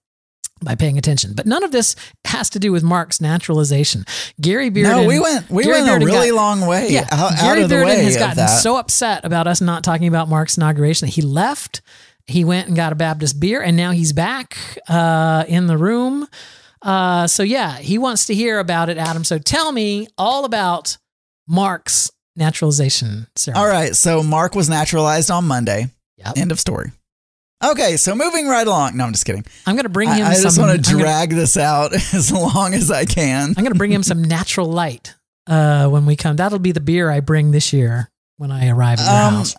By 0.64 0.75
paying 0.76 0.97
attention, 0.99 1.32
but 1.35 1.44
none 1.47 1.64
of 1.64 1.73
this 1.73 1.97
has 2.25 2.49
to 2.50 2.59
do 2.59 2.70
with 2.70 2.82
Mark's 2.85 3.20
naturalization. 3.20 4.05
Gary 4.41 4.70
Bearden. 4.70 5.03
No, 5.03 5.06
we 5.06 5.19
went 5.19 5.51
we 5.51 5.65
Gary 5.65 5.82
went 5.82 6.03
a 6.03 6.06
really 6.06 6.29
got- 6.29 6.36
long 6.36 6.60
way 6.67 6.89
yeah, 6.91 7.06
out, 7.10 7.32
out 7.32 7.41
Gary 7.41 7.63
of 7.63 7.69
the 7.69 7.75
Bearden 7.77 8.03
has 8.03 8.17
gotten 8.17 8.36
that. 8.36 8.46
so 8.46 8.77
upset 8.77 9.25
about 9.25 9.46
us 9.46 9.60
not 9.60 9.82
talking 9.82 10.06
about 10.06 10.29
Mark's 10.29 10.56
inauguration 10.56 11.06
that 11.06 11.15
he 11.15 11.22
left. 11.22 11.82
He 12.27 12.44
went 12.44 12.69
and 12.69 12.77
got 12.77 12.93
a 12.93 12.94
Baptist 12.94 13.41
beer, 13.41 13.60
and 13.60 13.77
now 13.77 13.91
he's 13.91 14.13
back 14.13 14.56
uh, 14.89 15.44
in 15.48 15.67
the 15.67 15.77
room. 15.77 16.29
Uh, 16.81 17.27
so 17.27 17.43
yeah, 17.43 17.77
he 17.79 17.98
wants 17.98 18.27
to 18.27 18.34
hear 18.34 18.58
about 18.60 18.89
it, 18.89 18.98
Adam. 18.98 19.25
So 19.25 19.39
tell 19.39 19.72
me 19.72 20.06
all 20.17 20.44
about 20.44 20.96
Mark's 21.48 22.10
naturalization 22.36 23.27
ceremony. 23.36 23.65
All 23.65 23.70
right, 23.70 23.96
so 23.96 24.22
Mark 24.22 24.55
was 24.55 24.69
naturalized 24.69 25.31
on 25.31 25.44
Monday. 25.46 25.89
Yep. 26.19 26.32
End 26.36 26.53
of 26.53 26.60
story. 26.60 26.93
Okay, 27.64 27.96
so 27.96 28.14
moving 28.14 28.46
right 28.48 28.66
along. 28.66 28.96
No, 28.96 29.04
I'm 29.04 29.12
just 29.12 29.24
kidding. 29.24 29.44
I'm 29.66 29.74
going 29.76 29.84
to 29.84 29.88
bring 29.88 30.08
him. 30.08 30.26
I 30.26 30.34
just 30.34 30.56
some, 30.56 30.62
want 30.66 30.76
I'm 30.76 30.82
to 30.82 30.90
gonna- 30.92 31.02
drag 31.04 31.31
this 31.31 31.56
out 31.56 31.92
as 32.12 32.32
long 32.32 32.74
as 32.74 32.90
I 32.90 33.04
can. 33.04 33.50
I'm 33.56 33.62
going 33.64 33.72
to 33.72 33.78
bring 33.78 33.92
him 33.92 34.02
some 34.02 34.22
natural 34.22 34.66
light 34.66 35.14
uh, 35.46 35.88
when 35.88 36.04
we 36.06 36.16
come. 36.16 36.36
That'll 36.36 36.58
be 36.58 36.72
the 36.72 36.81
beer 36.81 37.10
I 37.10 37.20
bring 37.20 37.50
this 37.52 37.72
year 37.72 38.10
when 38.36 38.50
I 38.50 38.69
arrive 38.69 38.98
at 39.00 39.04
your 39.06 39.14
Um, 39.28 39.34
house. 39.34 39.54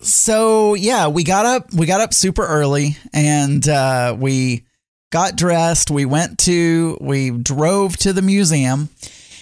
so 0.00 0.74
yeah, 0.74 1.08
we 1.08 1.24
got 1.24 1.44
up 1.46 1.72
we 1.74 1.86
got 1.86 2.00
up 2.00 2.14
super 2.14 2.46
early 2.46 2.96
and 3.12 3.68
uh, 3.68 4.14
we 4.18 4.64
got 5.10 5.34
dressed. 5.36 5.90
We 5.90 6.04
went 6.04 6.38
to 6.40 6.96
we 7.00 7.30
drove 7.30 7.96
to 7.98 8.12
the 8.12 8.22
museum. 8.22 8.88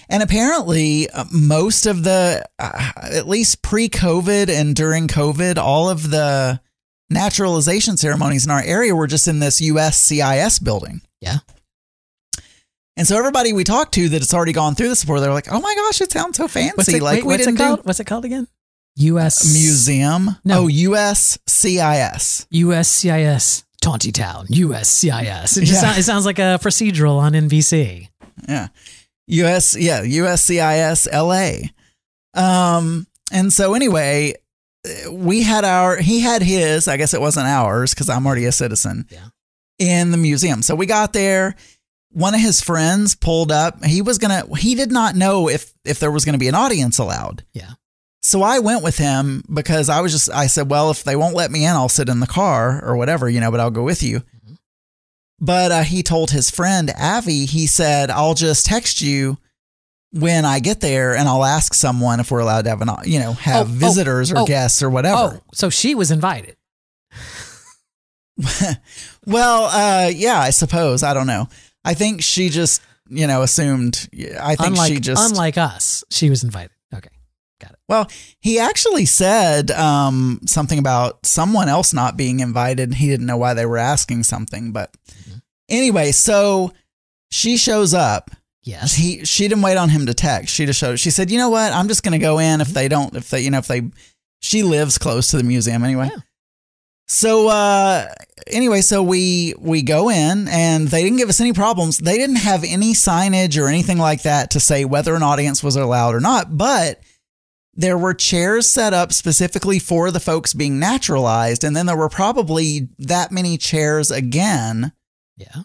And 0.09 0.23
apparently, 0.23 1.09
uh, 1.09 1.25
most 1.33 1.85
of 1.85 2.05
the, 2.05 2.41
uh, 2.57 2.91
at 3.11 3.27
least 3.27 3.61
pre 3.61 3.89
COVID 3.89 4.47
and 4.49 4.73
during 4.73 5.09
COVID, 5.09 5.57
all 5.57 5.89
of 5.89 6.09
the 6.09 6.61
naturalization 7.09 7.97
ceremonies 7.97 8.45
in 8.45 8.51
our 8.51 8.61
area 8.61 8.95
were 8.95 9.07
just 9.07 9.27
in 9.27 9.39
this 9.39 9.61
USCIS 9.61 10.63
building. 10.63 11.01
Yeah. 11.21 11.37
And 12.95 13.07
so 13.07 13.17
everybody 13.17 13.53
we 13.53 13.63
talked 13.63 13.93
to 13.93 14.09
that 14.09 14.21
it's 14.23 14.33
already 14.33 14.53
gone 14.53 14.73
through 14.73 14.89
this 14.89 15.03
before, 15.03 15.19
they're 15.19 15.31
like, 15.33 15.51
"Oh 15.51 15.61
my 15.61 15.75
gosh, 15.75 16.01
it 16.01 16.11
sounds 16.11 16.37
so 16.37 16.47
fancy!" 16.47 16.73
What's 16.75 16.89
it, 16.89 17.01
like 17.01 17.17
wait, 17.17 17.23
we 17.23 17.33
what's 17.33 17.43
it 17.43 17.45
didn't 17.51 17.57
called? 17.59 17.79
do 17.79 17.83
What's 17.83 17.99
it 17.99 18.05
called 18.05 18.25
again? 18.25 18.47
U.S. 18.95 19.53
museum. 19.53 20.31
No. 20.43 20.63
Oh, 20.63 20.67
USCIS. 20.67 22.47
USCIS 22.51 23.63
Tontitown, 23.83 24.47
USCIS. 24.47 25.57
It, 25.57 25.61
just 25.61 25.71
Yeah. 25.71 25.81
sound- 25.81 25.99
it 25.99 26.03
sounds 26.03 26.25
like 26.25 26.39
a 26.39 26.57
procedural 26.61 27.19
on 27.19 27.33
NBC. 27.33 28.09
Yeah. 28.49 28.67
US 29.27 29.75
yeah, 29.75 30.01
USCIS 30.03 31.07
LA. 31.13 31.69
Um 32.33 33.05
and 33.31 33.53
so 33.53 33.73
anyway, 33.75 34.33
we 35.09 35.43
had 35.43 35.63
our 35.63 35.97
he 35.97 36.19
had 36.19 36.41
his, 36.41 36.87
I 36.87 36.97
guess 36.97 37.13
it 37.13 37.21
wasn't 37.21 37.47
ours 37.47 37.93
cuz 37.93 38.09
I'm 38.09 38.25
already 38.25 38.45
a 38.45 38.51
citizen. 38.51 39.07
Yeah. 39.09 39.27
In 39.79 40.11
the 40.11 40.17
museum. 40.17 40.63
So 40.63 40.75
we 40.75 40.87
got 40.87 41.13
there 41.13 41.55
one 42.11 42.33
of 42.33 42.41
his 42.41 42.61
friends 42.61 43.15
pulled 43.15 43.51
up. 43.51 43.83
He 43.83 44.01
was 44.01 44.17
going 44.17 44.31
to 44.31 44.55
he 44.55 44.75
did 44.75 44.91
not 44.91 45.15
know 45.15 45.47
if 45.49 45.73
if 45.85 45.99
there 45.99 46.11
was 46.11 46.25
going 46.25 46.33
to 46.33 46.39
be 46.39 46.47
an 46.47 46.55
audience 46.55 46.97
allowed. 46.97 47.43
Yeah. 47.53 47.71
So 48.21 48.41
I 48.41 48.59
went 48.59 48.83
with 48.83 48.97
him 48.97 49.43
because 49.53 49.89
I 49.89 50.01
was 50.01 50.11
just 50.11 50.29
I 50.31 50.47
said, 50.47 50.69
"Well, 50.69 50.89
if 50.89 51.03
they 51.03 51.15
won't 51.15 51.35
let 51.35 51.51
me 51.51 51.65
in, 51.65 51.71
I'll 51.71 51.89
sit 51.89 52.09
in 52.09 52.19
the 52.19 52.27
car 52.27 52.83
or 52.83 52.97
whatever, 52.97 53.29
you 53.29 53.39
know, 53.39 53.51
but 53.51 53.59
I'll 53.59 53.71
go 53.71 53.83
with 53.83 54.01
you." 54.01 54.23
But 55.39 55.71
uh, 55.71 55.83
he 55.83 56.01
told 56.01 56.31
his 56.31 56.49
friend 56.49 56.91
Avi, 56.99 57.45
he 57.45 57.67
said, 57.67 58.09
"I'll 58.09 58.33
just 58.33 58.65
text 58.65 59.01
you 59.01 59.37
when 60.13 60.45
I 60.45 60.59
get 60.59 60.79
there, 60.81 61.15
and 61.15 61.27
I'll 61.27 61.43
ask 61.45 61.73
someone 61.73 62.19
if 62.19 62.31
we're 62.31 62.39
allowed 62.39 62.63
to 62.63 62.69
have 62.69 62.81
an, 62.81 62.89
you 63.05 63.19
know, 63.19 63.33
have 63.33 63.67
Oh, 63.67 63.71
oh, 63.71 63.73
visitors 63.73 64.31
or 64.31 64.39
oh, 64.39 64.45
guests 64.45 64.81
or 64.81 64.89
whatever." 64.89 65.37
Oh, 65.37 65.41
so 65.53 65.69
she 65.69 65.95
was 65.95 66.11
invited. 66.11 66.55
Well, 69.25 69.65
uh, 69.65 70.07
yeah, 70.09 70.39
I 70.39 70.51
suppose. 70.51 71.03
I 71.03 71.13
don't 71.13 71.27
know. 71.27 71.49
I 71.83 71.93
think 71.93 72.21
she 72.21 72.47
just, 72.47 72.81
you 73.09 73.27
know, 73.27 73.41
assumed. 73.41 74.07
I 74.39 74.55
think 74.55 74.69
Unlike 74.69 74.93
she 74.93 74.99
just. 75.01 75.31
unlike 75.31 75.57
us, 75.57 76.03
she 76.09 76.29
was 76.29 76.43
invited. 76.45 76.71
Okay. 76.93 77.09
Got 77.59 77.71
it. 77.71 77.79
Well, 77.89 78.09
he 78.39 78.57
actually 78.59 79.05
said 79.05 79.71
um, 79.71 80.39
something 80.45 80.79
about 80.79 81.25
someone 81.25 81.67
else 81.67 81.93
not 81.93 82.15
being 82.15 82.39
invited. 82.39 82.93
He 82.93 83.07
didn't 83.07 83.25
know 83.25 83.35
why 83.37 83.53
they 83.53 83.65
were 83.65 83.77
asking 83.77 84.23
something, 84.23 84.71
but 84.71 84.95
Mm-hmm. 85.07 85.37
anyway, 85.69 86.11
so 86.13 86.71
she 87.29 87.57
shows 87.57 87.93
up. 87.93 88.31
Yes. 88.67 88.95
He 88.95 89.23
she 89.23 89.47
didn't 89.47 89.63
wait 89.63 89.77
on 89.77 89.87
him 89.87 90.05
to 90.07 90.13
text. 90.13 90.53
She 90.53 90.65
just 90.65 90.77
showed. 90.77 90.99
She 90.99 91.09
said, 91.09 91.31
"You 91.31 91.37
know 91.37 91.49
what? 91.49 91.71
I'm 91.71 91.87
just 91.87 92.03
going 92.03 92.11
to 92.11 92.17
go 92.19 92.37
in 92.37 92.59
if 92.59 92.67
they 92.67 92.89
don't. 92.89 93.15
If 93.15 93.29
they, 93.29 93.39
you 93.41 93.49
know, 93.49 93.59
if 93.59 93.67
they." 93.67 93.83
She 94.39 94.61
lives 94.61 94.97
close 94.97 95.31
to 95.31 95.37
the 95.37 95.43
museum 95.43 95.83
anyway. 95.83 96.09
Yeah. 96.11 96.21
So 97.07 97.47
uh, 97.47 98.07
anyway, 98.45 98.81
so 98.81 99.01
we 99.01 99.53
we 99.57 99.83
go 99.83 100.09
in 100.09 100.49
and 100.49 100.89
they 100.89 101.01
didn't 101.01 101.17
give 101.17 101.29
us 101.29 101.39
any 101.39 101.53
problems. 101.53 101.99
They 101.99 102.17
didn't 102.17 102.35
have 102.35 102.65
any 102.65 102.93
signage 102.93 103.59
or 103.59 103.67
anything 103.67 103.99
like 103.99 104.23
that 104.23 104.51
to 104.51 104.59
say 104.59 104.83
whether 104.83 105.15
an 105.15 105.23
audience 105.23 105.63
was 105.63 105.77
allowed 105.77 106.13
or 106.13 106.19
not, 106.19 106.57
but 106.57 106.99
there 107.73 107.97
were 107.97 108.13
chairs 108.13 108.69
set 108.69 108.93
up 108.93 109.13
specifically 109.13 109.79
for 109.79 110.11
the 110.11 110.19
folks 110.19 110.53
being 110.53 110.77
naturalized 110.77 111.63
and 111.63 111.75
then 111.75 111.85
there 111.85 111.95
were 111.95 112.09
probably 112.09 112.89
that 112.97 113.31
many 113.31 113.55
chairs 113.55 114.09
again 114.09 114.91
yeah. 115.37 115.61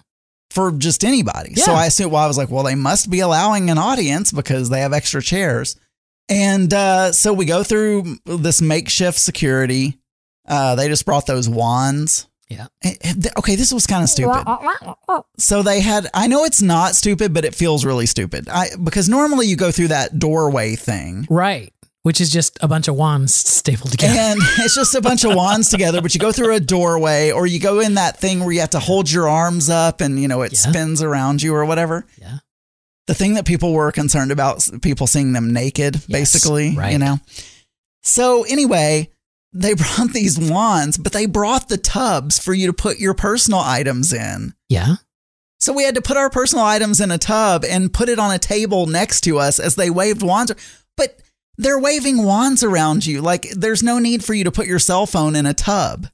For 0.53 0.71
just 0.73 1.05
anybody. 1.05 1.55
So 1.57 1.73
I 1.73 1.87
assumed, 1.87 2.13
well, 2.13 2.23
I 2.23 2.27
was 2.27 2.39
like, 2.39 2.51
well, 2.51 2.63
they 2.65 2.75
must 2.75 3.11
be 3.11 3.21
allowing 3.21 3.71
an 3.71 3.79
audience 3.79 4.31
because 4.33 4.69
they 4.69 4.81
have 4.81 4.93
extra 4.93 5.23
chairs. 5.23 5.77
And 6.29 6.73
uh, 6.73 7.13
so 7.13 7.33
we 7.33 7.45
go 7.47 7.63
through 7.63 8.17
this 8.25 8.63
makeshift 8.63 9.19
security. 9.19 9.99
Uh, 10.47 10.75
they 10.77 10.89
just 10.89 11.05
brought 11.05 11.27
those 11.27 11.49
wands. 11.49 12.29
Yeah. 12.49 12.67
Eh, 12.85 12.95
eh, 13.01 13.13
th- 13.15 13.35
Okay, 13.39 13.57
this 13.57 13.73
was 13.73 13.87
kind 13.87 14.03
of 14.03 14.09
stupid. 14.11 14.43
So 15.39 15.63
they 15.63 15.81
had. 15.81 16.09
I 16.13 16.27
know 16.27 16.45
it's 16.45 16.61
not 16.63 16.95
stupid, 16.95 17.33
but 17.33 17.45
it 17.45 17.55
feels 17.55 17.85
really 17.85 18.07
stupid. 18.07 18.49
I 18.49 18.69
because 18.83 19.09
normally 19.09 19.47
you 19.47 19.57
go 19.57 19.71
through 19.71 19.89
that 19.89 20.19
doorway 20.19 20.77
thing, 20.77 21.27
Right. 21.31 21.73
Which 22.03 22.21
is 22.21 22.31
just 22.31 22.59
a 22.61 22.67
bunch 22.67 22.89
of 22.89 22.97
wands 22.97 23.33
stapled 23.35 23.93
together. 23.93 24.19
and 24.19 24.41
it's 24.59 24.75
just 24.75 24.95
a 24.97 25.01
bunch 25.01 25.25
of 25.25 25.35
wands 25.37 25.71
together. 25.71 26.03
But 26.03 26.15
you 26.15 26.21
go 26.21 26.33
through 26.33 26.55
a 26.55 26.61
doorway, 26.61 27.31
or 27.31 27.47
you 27.47 27.61
go 27.61 27.79
in 27.79 27.95
that 27.95 28.19
thing 28.19 28.41
where 28.41 28.51
you 28.53 28.59
have 28.61 28.71
to 28.71 28.81
hold 28.81 29.11
your 29.11 29.29
arms 29.29 29.71
up, 29.71 30.01
and 30.01 30.21
you 30.21 30.27
know 30.27 30.43
it 30.43 30.53
Yeah. 30.53 30.59
spins 30.71 31.01
around 31.03 31.43
you 31.43 31.55
or 31.55 31.65
whatever. 31.65 32.05
yeah. 32.21 32.39
the 33.07 33.15
thing 33.15 33.35
that 33.35 33.45
people 33.47 33.73
were 33.73 33.93
concerned 33.93 34.31
about 34.33 34.69
people 34.83 35.07
seeing 35.07 35.33
them 35.33 35.53
naked 35.53 36.01
basically 36.09 36.75
right. 36.77 36.93
you 36.93 36.99
know 36.99 37.19
so 38.03 38.45
anyway 38.45 39.11
they 39.53 39.75
brought 39.83 40.13
these 40.13 40.39
wands 40.39 40.97
but 40.99 41.13
they 41.13 41.27
brought 41.27 41.69
the 41.69 41.77
tubs 41.77 42.39
for 42.39 42.55
you 42.55 42.67
to 42.69 42.73
put 42.73 42.99
your 43.01 43.13
personal 43.15 43.59
items 43.61 44.13
in 44.13 44.55
Yeah. 44.69 44.97
so 45.59 45.73
we 45.73 45.83
had 45.85 45.97
to 45.97 46.03
put 46.03 46.17
our 46.17 46.31
personal 46.31 46.65
items 46.65 47.01
in 47.01 47.11
a 47.11 47.19
tub 47.19 47.65
and 47.65 47.93
put 47.93 48.09
it 48.09 48.19
on 48.21 48.31
a 48.33 48.39
table 48.39 48.87
next 48.87 49.23
to 49.23 49.39
us 49.39 49.59
as 49.59 49.75
they 49.75 49.91
waved 49.91 50.23
wands 50.23 50.53
they're 51.63 51.79
waving 51.79 52.23
wands 52.25 52.63
around 52.63 53.05
you 53.07 53.21
like 53.21 53.49
there's 53.51 53.83
no 53.83 53.99
need 53.99 54.25
for 54.25 54.35
you 54.35 54.45
to 54.45 54.51
put 54.53 54.67
your 54.67 54.79
cell 54.79 55.07
phone 55.07 55.35
in 55.37 55.47
a 55.47 55.55
tub 55.55 56.07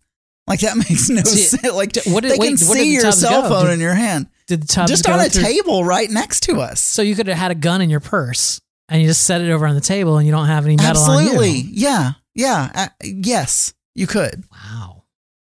like 0.47 0.61
that 0.61 0.77
makes 0.89 1.09
no 1.11 1.23
sense 1.23 1.63
like 1.75 1.97
what 2.07 2.23
did- 2.23 2.33
they 2.33 2.39
wait, 2.39 2.49
can 2.49 2.57
see 2.57 2.93
your 2.95 3.11
cell 3.13 3.43
go? 3.43 3.49
phone 3.49 3.67
Did- 3.67 3.75
in 3.75 3.81
your 3.81 3.95
hand 3.95 4.29
Did 4.47 4.63
the 4.63 4.67
tubs 4.67 4.91
just 4.91 5.09
on 5.09 5.21
a 5.21 5.29
through- 5.29 5.43
table 5.43 5.85
right 5.85 6.11
next 6.11 6.41
to 6.45 6.61
us 6.61 6.81
So 6.81 7.03
you 7.03 7.15
could 7.15 7.27
have 7.27 7.37
had 7.39 7.51
a 7.51 7.55
gun 7.55 7.81
in 7.81 7.91
your 7.91 8.01
purse 8.01 8.61
and 8.89 9.03
you 9.03 9.09
just 9.09 9.25
set 9.25 9.41
it 9.43 9.51
over 9.51 9.67
on 9.67 9.75
the 9.75 9.81
table 9.83 10.17
and 10.17 10.27
you 10.27 10.33
don't 10.33 10.47
have 10.47 10.65
any 10.65 10.77
metal 10.77 10.91
Absolutely. 10.91 11.51
Yeah. 11.73 12.13
Yeah. 12.35 12.71
Uh, 12.75 12.89
yes, 13.03 13.75
you 13.95 14.07
could. 14.07 14.45
Wow. 14.51 15.03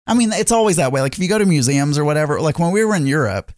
I 0.08 0.16
mean, 0.16 0.32
it's 0.34 0.52
always 0.52 0.78
that 0.78 0.92
way. 0.92 1.02
Like 1.02 1.14
if 1.14 1.20
you 1.20 1.28
go 1.30 1.38
to 1.38 1.46
museums 1.46 2.00
or 2.00 2.06
whatever, 2.06 2.40
like 2.42 2.58
when 2.58 2.72
we 2.72 2.84
were 2.84 2.96
in 2.96 3.06
Europe, 3.06 3.52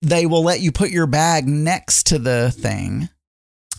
they 0.00 0.24
will 0.24 0.42
let 0.42 0.60
you 0.60 0.72
put 0.72 0.88
your 0.90 1.06
bag 1.06 1.46
next 1.46 2.06
to 2.06 2.18
the 2.18 2.50
thing 2.50 3.08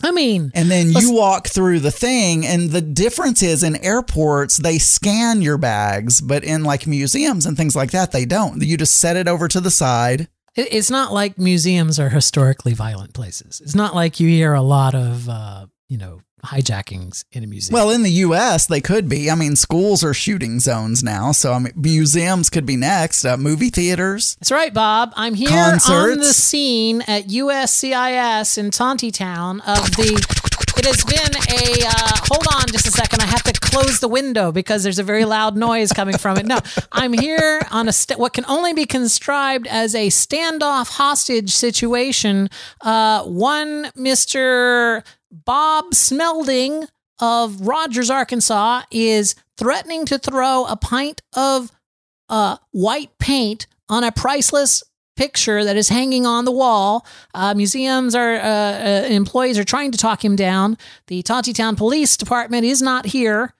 I 0.02 0.10
mean, 0.12 0.50
and 0.54 0.70
then 0.70 0.90
you 0.90 1.12
walk 1.12 1.48
through 1.48 1.80
the 1.80 1.90
thing. 1.90 2.46
And 2.46 2.70
the 2.70 2.80
difference 2.80 3.42
is 3.42 3.62
in 3.62 3.76
airports, 3.76 4.56
they 4.58 4.78
scan 4.78 5.42
your 5.42 5.58
bags, 5.58 6.20
but 6.20 6.44
in 6.44 6.64
like 6.64 6.86
museums 6.86 7.46
and 7.46 7.56
things 7.56 7.74
like 7.74 7.90
that, 7.90 8.12
they 8.12 8.24
don't. 8.24 8.62
You 8.62 8.76
just 8.76 8.96
set 8.96 9.16
it 9.16 9.28
over 9.28 9.48
to 9.48 9.60
the 9.60 9.70
side. 9.70 10.28
it's 10.56 10.90
not 10.90 11.12
like 11.12 11.38
museums 11.38 11.98
are 11.98 12.08
historically 12.08 12.74
violent 12.74 13.14
places. 13.14 13.60
It's 13.60 13.74
not 13.74 13.94
like 13.94 14.20
you 14.20 14.28
hear 14.28 14.54
a 14.54 14.62
lot 14.62 14.94
of, 14.94 15.28
uh, 15.28 15.66
you 15.88 15.98
know, 15.98 16.20
hijackings 16.44 17.24
in 17.32 17.44
a 17.44 17.46
museum. 17.46 17.74
Well, 17.74 17.90
in 17.90 18.02
the 18.02 18.10
US, 18.10 18.66
they 18.66 18.80
could 18.80 19.08
be. 19.08 19.30
I 19.30 19.34
mean, 19.34 19.56
schools 19.56 20.04
are 20.04 20.14
shooting 20.14 20.60
zones 20.60 21.02
now. 21.02 21.32
So, 21.32 21.52
I 21.52 21.58
mean, 21.58 21.72
museums 21.76 22.50
could 22.50 22.66
be 22.66 22.76
next, 22.76 23.24
uh, 23.24 23.36
movie 23.36 23.70
theaters. 23.70 24.36
That's 24.36 24.52
right, 24.52 24.72
Bob. 24.72 25.12
I'm 25.16 25.34
here 25.34 25.50
on 25.50 26.18
the 26.18 26.32
scene 26.32 27.02
at 27.02 27.28
USCIS 27.28 28.58
in 28.58 28.70
Tontitown 28.70 29.60
of 29.60 29.90
the. 29.96 30.38
It 30.76 30.84
has 30.84 31.04
been 31.04 31.34
a. 31.56 31.86
Uh, 31.88 32.16
hold 32.30 32.46
on 32.54 32.66
just 32.68 32.86
a 32.86 32.92
second. 32.92 33.20
I 33.20 33.26
have 33.26 33.42
to 33.44 33.52
close 33.52 33.98
the 33.98 34.06
window 34.06 34.52
because 34.52 34.84
there's 34.84 35.00
a 35.00 35.02
very 35.02 35.24
loud 35.24 35.56
noise 35.56 35.92
coming 35.92 36.16
from 36.16 36.38
it. 36.38 36.46
No, 36.46 36.58
I'm 36.92 37.12
here 37.12 37.66
on 37.72 37.88
a 37.88 37.92
st- 37.92 38.18
what 38.18 38.32
can 38.32 38.44
only 38.46 38.72
be 38.74 38.86
conscribed 38.86 39.66
as 39.66 39.94
a 39.96 40.06
standoff 40.08 40.90
hostage 40.90 41.50
situation. 41.50 42.48
Uh, 42.80 43.24
one 43.24 43.90
Mister 43.96 45.02
Bob 45.30 45.94
Smelding 45.94 46.86
of 47.20 47.66
Rogers, 47.66 48.10
Arkansas, 48.10 48.82
is 48.90 49.34
threatening 49.56 50.06
to 50.06 50.18
throw 50.18 50.64
a 50.64 50.76
pint 50.76 51.22
of 51.34 51.70
uh, 52.28 52.56
white 52.70 53.18
paint 53.18 53.66
on 53.88 54.04
a 54.04 54.12
priceless 54.12 54.82
picture 55.16 55.64
that 55.64 55.76
is 55.76 55.88
hanging 55.88 56.24
on 56.26 56.44
the 56.44 56.52
wall. 56.52 57.04
Uh, 57.34 57.52
museums 57.54 58.14
are 58.14 58.34
uh, 58.34 58.40
uh, 58.40 59.06
employees 59.08 59.58
are 59.58 59.64
trying 59.64 59.90
to 59.90 59.98
talk 59.98 60.24
him 60.24 60.36
down. 60.36 60.78
The 61.08 61.22
Tontitown 61.22 61.76
Police 61.76 62.16
Department 62.16 62.64
is 62.64 62.80
not 62.80 63.06
here. 63.06 63.52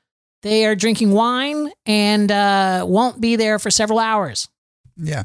They 0.43 0.65
are 0.67 0.77
drinking 0.77 1.11
wine 1.11 1.73
and 1.85 2.31
uh, 2.31 2.85
won't 2.87 3.21
be 3.21 3.35
there 3.35 3.59
for 3.59 3.71
several 3.71 3.99
hours. 3.99 4.49
Yeah. 4.97 5.25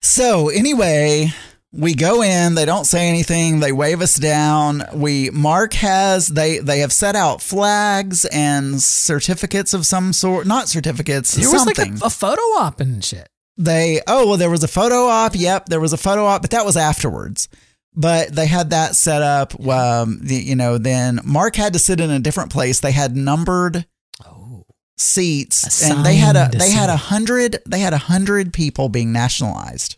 So 0.00 0.48
anyway, 0.48 1.32
we 1.72 1.94
go 1.94 2.22
in, 2.22 2.54
they 2.54 2.64
don't 2.64 2.86
say 2.86 3.08
anything, 3.08 3.60
they 3.60 3.72
wave 3.72 4.00
us 4.00 4.14
down. 4.16 4.84
We 4.94 5.30
Mark 5.30 5.74
has 5.74 6.28
they 6.28 6.58
they 6.60 6.78
have 6.80 6.92
set 6.92 7.14
out 7.14 7.42
flags 7.42 8.24
and 8.26 8.80
certificates 8.82 9.74
of 9.74 9.84
some 9.84 10.12
sort, 10.12 10.46
not 10.46 10.68
certificates, 10.68 11.34
There 11.34 11.50
was 11.50 11.64
something. 11.64 11.92
like 11.94 12.02
a, 12.02 12.06
a 12.06 12.10
photo 12.10 12.40
op 12.58 12.80
and 12.80 13.04
shit. 13.04 13.28
they 13.58 14.00
oh, 14.06 14.28
well 14.28 14.36
there 14.38 14.48
was 14.50 14.64
a 14.64 14.68
photo 14.68 15.06
op, 15.08 15.32
yep, 15.34 15.66
there 15.66 15.80
was 15.80 15.92
a 15.92 15.98
photo 15.98 16.24
op, 16.24 16.40
but 16.42 16.50
that 16.52 16.64
was 16.64 16.76
afterwards. 16.76 17.48
But 17.94 18.34
they 18.34 18.46
had 18.46 18.70
that 18.70 18.96
set 18.96 19.20
up 19.22 19.58
um 19.66 20.20
the, 20.22 20.36
you 20.36 20.56
know, 20.56 20.78
then 20.78 21.20
Mark 21.22 21.54
had 21.56 21.74
to 21.74 21.78
sit 21.78 22.00
in 22.00 22.10
a 22.10 22.18
different 22.20 22.50
place. 22.50 22.80
They 22.80 22.92
had 22.92 23.14
numbered 23.14 23.86
Oh, 24.24 24.64
seats 24.96 25.82
and 25.82 26.04
they 26.04 26.16
had 26.16 26.34
a 26.36 26.46
Assigned 26.46 26.60
they 26.60 26.70
had 26.70 26.88
a 26.88 26.96
hundred 26.96 27.58
they 27.66 27.80
had 27.80 27.92
a 27.92 27.98
hundred 27.98 28.52
people 28.54 28.88
being 28.88 29.12
nationalized. 29.12 29.96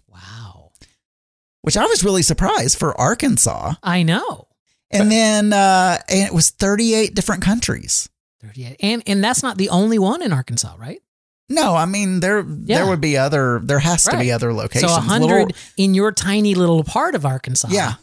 Which 1.62 1.76
I 1.76 1.84
was 1.86 2.02
really 2.04 2.22
surprised 2.22 2.78
for 2.78 2.98
Arkansas. 3.00 3.74
I 3.82 4.02
know. 4.02 4.48
And 4.90 5.10
then 5.10 5.52
uh, 5.52 5.98
and 6.08 6.26
it 6.26 6.34
was 6.34 6.50
38 6.50 7.14
different 7.14 7.42
countries. 7.42 8.08
38. 8.42 8.76
And 8.80 9.02
and 9.06 9.22
that's 9.22 9.42
not 9.42 9.56
the 9.58 9.68
only 9.68 9.98
one 9.98 10.22
in 10.22 10.32
Arkansas, 10.32 10.74
right? 10.78 11.00
No, 11.48 11.74
I 11.74 11.84
mean 11.86 12.20
there 12.20 12.40
Yeah. 12.40 12.78
there 12.78 12.86
would 12.88 13.00
be 13.00 13.16
other 13.16 13.60
there 13.62 13.78
has 13.80 14.04
to 14.04 14.18
be 14.18 14.32
other 14.32 14.52
locations. 14.52 14.90
so 14.90 14.98
a 14.98 15.00
hundred 15.00 15.46
Little- 15.48 15.56
in 15.76 15.94
your 15.94 16.10
tiny 16.12 16.54
little 16.54 16.82
part 16.84 17.14
of 17.14 17.24
Arkansas. 17.26 17.68
yeah. 17.70 17.94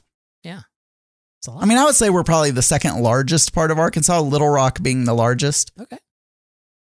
Yeah. 0.44 0.62
It's 1.40 1.48
a 1.48 1.52
lot. 1.52 1.64
I 1.64 1.66
mean 1.66 1.78
I 1.78 1.86
would 1.86 1.96
say 1.96 2.10
we're 2.10 2.24
probably 2.24 2.52
the 2.52 2.62
second 2.62 3.02
largest 3.02 3.54
part 3.54 3.72
of 3.72 3.80
Arkansas, 3.80 4.20
Little 4.22 4.50
Rock 4.50 4.82
being 4.82 5.04
the 5.06 5.14
largest 5.16 5.72
okay. 5.80 5.98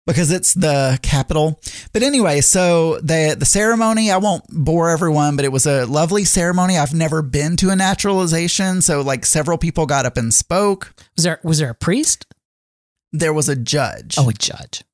Because 0.07 0.31
it's 0.31 0.55
the 0.55 0.99
capital. 1.03 1.61
But 1.93 2.03
anyway, 2.03 2.41
so 2.41 2.99
the 3.01 3.37
the 3.39 3.45
ceremony, 3.47 4.11
I 4.11 4.17
won't 4.17 4.45
bore 4.49 4.91
everyone, 4.91 5.37
but 5.37 5.45
it 5.45 5.53
was 5.53 5.67
a 5.67 5.87
lovely 5.87 6.25
ceremony. 6.25 6.79
I've 6.79 6.95
never 6.95 7.23
been 7.23 7.57
to 7.59 7.71
a 7.71 7.77
naturalization, 7.77 8.83
so 8.83 9.01
like 9.03 9.25
several 9.25 9.59
people 9.59 9.87
got 9.87 10.07
up 10.07 10.17
and 10.17 10.33
spoke. 10.33 10.95
Was 11.17 11.25
there 11.25 11.41
was 11.43 11.59
there 11.59 11.71
a 11.71 11.75
priest? 11.75 12.27
There 13.13 13.33
was 13.33 13.49
a 13.49 13.57
judge. 13.57 14.17
Oh, 14.19 14.29
a 14.29 14.33
judge. 14.33 14.85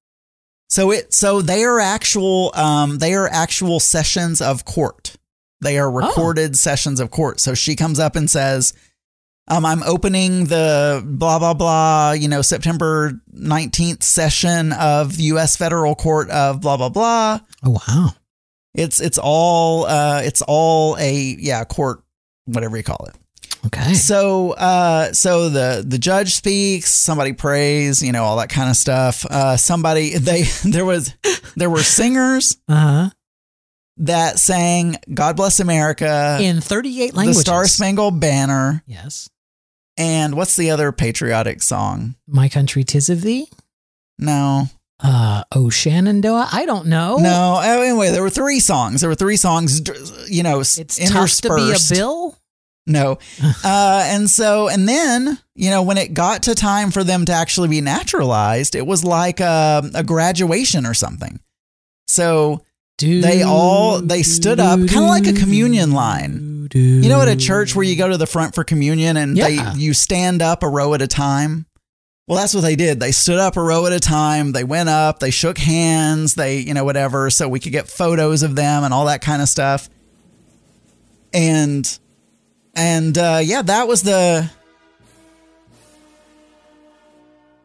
So 0.69 0.91
it 0.91 1.15
so 1.15 1.43
they 1.43 1.65
are 1.65 1.81
actual 1.81 2.51
um 2.55 2.99
they 2.99 3.15
are 3.15 3.29
actual 3.29 3.81
sessions 3.81 4.41
of 4.41 4.65
court. 4.65 5.17
They 5.63 5.79
are 5.79 5.91
recorded 5.91 6.57
sessions 6.57 7.01
of 7.01 7.11
court. 7.11 7.41
So 7.41 7.55
she 7.55 7.77
comes 7.77 7.99
up 7.99 8.15
and 8.15 8.31
says, 8.31 8.75
um, 9.49 9.65
I'm 9.65 9.83
opening 9.85 10.47
the 10.47 11.03
blah 11.07 11.39
blah 11.39 11.55
blah, 11.55 12.13
you 12.13 12.29
know, 12.29 12.43
September 12.43 13.13
19th 13.35 14.03
session 14.03 14.73
of 14.73 15.17
the 15.17 15.25
US 15.25 15.57
Federal 15.57 15.95
Court 15.95 16.29
of 16.31 16.61
blah 16.61 16.77
blah 16.77 16.89
blah. 16.89 17.41
Oh 17.65 17.79
wow. 17.89 18.11
It's 18.75 19.01
it's 19.01 19.19
all 19.23 19.87
uh, 19.87 20.21
it's 20.25 20.43
all 20.43 20.97
a 20.99 21.15
yeah 21.39 21.65
court 21.65 22.03
whatever 22.45 22.77
you 22.77 22.83
call 22.83 23.07
it. 23.09 23.15
Okay. 23.67 23.95
So 23.95 24.53
uh, 24.53 25.13
so 25.13 25.49
the 25.49 25.83
the 25.87 25.99
judge 25.99 26.35
speaks, 26.35 26.93
somebody 26.93 27.33
prays, 27.33 28.03
you 28.03 28.13
know 28.13 28.25
all 28.25 28.37
that 28.37 28.49
kind 28.51 28.69
of 28.71 28.77
stuff. 28.77 29.25
Uh, 29.25 29.57
somebody 29.57 30.19
they 30.19 30.43
there 30.65 30.85
was 30.85 31.15
there 31.57 31.71
were 31.71 31.83
singers 31.83 32.59
Uh 32.69 32.75
huh. 32.75 33.11
that 33.99 34.39
sang 34.39 34.97
"God 35.13 35.37
Bless 35.37 35.59
America," 35.59 36.39
In 36.41 36.61
38 36.61 37.11
the 37.13 37.17
languages. 37.17 37.41
Star 37.41 37.67
Spangled 37.67 38.21
Banner, 38.21 38.83
Yes. 38.87 39.29
And 39.97 40.35
what's 40.37 40.57
the 40.57 40.71
other 40.71 40.93
patriotic 40.93 41.63
song? 41.63 42.15
My 42.27 42.49
country, 42.49 42.85
tis 42.85 43.09
of 43.09 43.23
thee. 43.23 43.49
No, 44.19 44.69
Uh, 45.03 45.45
oh 45.53 45.69
Shenandoah. 45.69 46.49
I 46.53 46.65
don't 46.65 46.87
know. 46.87 47.19
no. 47.19 47.61
Oh, 47.63 47.81
Anyway, 47.83 48.11
there 48.11 48.23
were 48.23 48.31
three 48.31 48.61
songs. 48.61 49.01
There 49.03 49.11
were 49.11 49.15
three 49.15 49.37
songs. 49.37 49.83
You 50.29 50.43
know, 50.43 50.61
It's 50.61 50.77
tough 51.11 51.31
to 51.43 51.55
be 51.55 51.73
a 51.73 51.77
bill. 51.95 52.37
No. 52.87 53.19
Uh, 53.65 54.03
and 54.07 54.31
so, 54.31 54.69
and 54.69 54.89
then, 54.89 55.39
you 55.55 55.69
know, 55.71 55.83
when 55.83 55.99
it 55.99 56.15
got 56.15 56.45
to 56.45 56.55
time 56.55 56.91
for 56.91 57.03
them 57.05 57.25
to 57.27 57.33
actually 57.33 57.69
be 57.69 57.81
naturalized, 57.81 58.75
it 58.75 58.87
was 58.87 59.05
like 59.05 59.41
a, 59.41 59.83
a 59.95 60.03
graduation 60.05 60.87
or 60.87 60.95
something. 60.95 61.41
So 62.09 62.63
They 62.99 63.43
all- 63.43 64.01
they 64.01 64.23
stood 64.23 64.61
up, 64.61 64.79
kinda 64.79 65.01
like 65.03 65.27
a 65.27 65.33
communion 65.35 65.93
line. 65.93 66.56
You 67.03 67.09
know, 67.09 67.21
at 67.21 67.29
a 67.29 67.37
church 67.37 67.75
where 67.77 67.85
you 67.85 67.97
go 67.97 68.09
to 68.09 68.17
the 68.17 68.27
front 68.27 68.55
for 68.55 68.65
communion 68.65 69.17
and 69.17 69.37
Yeah. 69.37 69.73
they 69.73 69.79
you 69.81 69.95
stand 69.95 70.43
up 70.43 70.63
a 70.63 70.69
row 70.69 70.95
at 70.95 71.03
a 71.03 71.07
time. 71.07 71.67
Well, 72.29 72.39
that's 72.39 72.55
what 72.55 72.63
they 72.63 72.75
did. 72.75 72.99
They 72.99 73.13
stood 73.13 73.39
up 73.39 73.57
a 73.57 73.63
row 73.63 73.87
at 73.87 73.93
a 73.93 74.01
time. 74.01 74.51
They 74.53 74.65
went 74.65 74.89
up. 74.89 75.21
They 75.21 75.31
shook 75.31 75.59
hands. 75.59 76.35
They, 76.35 76.59
you 76.59 76.75
know, 76.75 76.85
whatever, 76.85 77.31
so 77.31 77.49
we 77.49 77.61
could 77.61 77.71
get 77.73 77.87
photos 77.89 78.43
of 78.43 78.57
them 78.57 78.83
and 78.83 78.93
all 78.93 79.07
that 79.07 79.21
kind 79.21 79.41
of 79.41 79.49
stuff. 79.49 79.89
And, 81.33 81.99
and 82.75 83.17
uh, 83.17 83.41
yeah, 83.45 83.63
that 83.63 83.87
was 83.87 84.03
the 84.03 84.51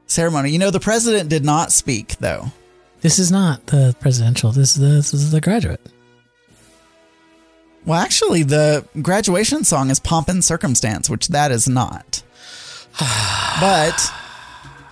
ceremony. 0.06 0.52
You 0.52 0.60
know, 0.60 0.70
the 0.72 0.80
president 0.80 1.30
did 1.30 1.44
not 1.46 1.72
speak 1.72 2.18
though. 2.18 2.52
This 3.02 3.18
is 3.18 3.32
not 3.32 3.66
the 3.68 3.96
presidential. 4.00 4.52
This 4.52 4.76
is 4.76 4.82
the, 4.82 4.88
this 4.88 5.14
is 5.14 5.32
the 5.32 5.42
graduate. 5.42 5.82
Well, 7.86 8.00
actually, 8.00 8.44
the 8.44 8.86
graduation 9.02 9.64
song 9.64 9.90
is 9.90 10.00
"Pomp 10.00 10.30
and 10.30 10.44
Circumstance," 10.44 11.10
which 11.10 11.30
that 11.30 11.52
is 11.52 11.68
not. 11.68 12.22
but 13.00 14.12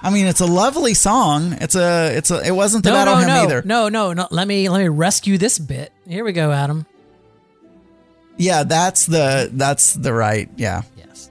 I 0.02 0.10
mean, 0.12 0.26
it's 0.28 0.40
a 0.42 0.46
lovely 0.46 0.94
song. 0.94 1.54
It's 1.62 1.76
a, 1.76 2.16
it's 2.18 2.32
a. 2.32 2.42
It 2.46 2.52
wasn't 2.52 2.84
the 2.84 2.92
No, 2.92 3.02
about 3.02 3.06
no, 3.06 3.18
him 3.20 3.28
no, 3.28 3.44
either. 3.44 3.62
no, 3.64 3.90
no, 3.90 4.14
no. 4.14 4.28
Let 4.32 4.48
me 4.48 4.70
let 4.70 4.80
me 4.80 4.88
rescue 4.88 5.38
this 5.38 5.60
bit. 5.60 5.92
Here 6.08 6.24
we 6.24 6.32
go, 6.32 6.52
Adam. 6.52 6.86
Yeah, 8.38 8.64
that's 8.64 9.06
the, 9.06 9.50
that's 9.52 9.96
the 9.96 10.14
right. 10.14 10.50
Yeah, 10.56 10.84
Yes. 10.96 11.30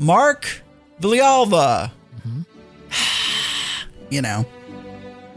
Mark 0.00 0.62
Villalba. 1.00 1.92
Mm-hmm. 2.26 2.42
You 4.10 4.22
know, 4.22 4.44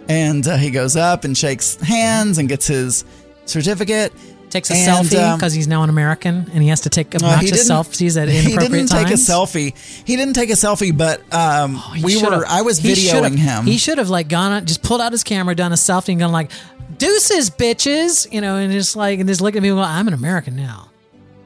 and 0.09 0.47
uh, 0.47 0.57
he 0.57 0.71
goes 0.71 0.95
up 0.95 1.25
and 1.25 1.37
shakes 1.37 1.75
hands 1.75 2.39
and 2.39 2.49
gets 2.49 2.65
his 2.65 3.05
certificate. 3.45 4.11
Takes 4.53 4.69
a 4.69 4.73
And, 4.75 5.07
selfie 5.07 5.19
um, 5.19 5.37
because 5.37 5.51
he's 5.53 5.67
now 5.67 5.81
an 5.83 5.89
American 5.89 6.47
and 6.53 6.61
he 6.61 6.69
has 6.69 6.81
to 6.81 6.89
take 6.89 7.07
Uh, 7.15 7.17
he 7.19 7.25
obnoxious 7.25 7.65
didn't- 7.67 7.71
selfies 7.75 8.21
at 8.21 8.29
He 8.29 8.55
didn't 8.55 8.87
take 8.87 9.07
a 9.07 9.13
selfie. 9.13 9.75
He 10.05 10.15
didn't 10.15 10.35
take 10.35 10.49
a 10.51 10.53
selfie, 10.53 10.95
but 10.95 11.21
um, 11.33 11.77
Oh, 11.83 11.93
we 12.03 12.21
were. 12.21 12.45
I 12.47 12.61
was 12.61 12.77
he 12.77 12.93
videoing 12.93 13.37
him. 13.37 13.65
He 13.65 13.77
should 13.77 13.97
have 13.97 14.09
like 14.09 14.27
gone 14.29 14.51
out, 14.51 14.65
just 14.65 14.83
pulled 14.83 15.01
out 15.01 15.11
his 15.11 15.23
camera, 15.23 15.55
done 15.55 15.71
a 15.71 15.75
selfie, 15.75 16.09
and 16.09 16.19
gone 16.19 16.31
like, 16.31 16.51
"Deuces, 16.99 17.49
bitches," 17.49 18.31
you 18.31 18.41
know, 18.41 18.55
and 18.57 18.71
just 18.71 18.95
like 18.95 19.19
and 19.19 19.27
just 19.27 19.41
look 19.41 19.55
at 19.55 19.61
me. 19.63 19.71
Well, 19.71 19.83
I'm 19.83 20.07
an 20.07 20.13
American 20.13 20.55
now. 20.55 20.89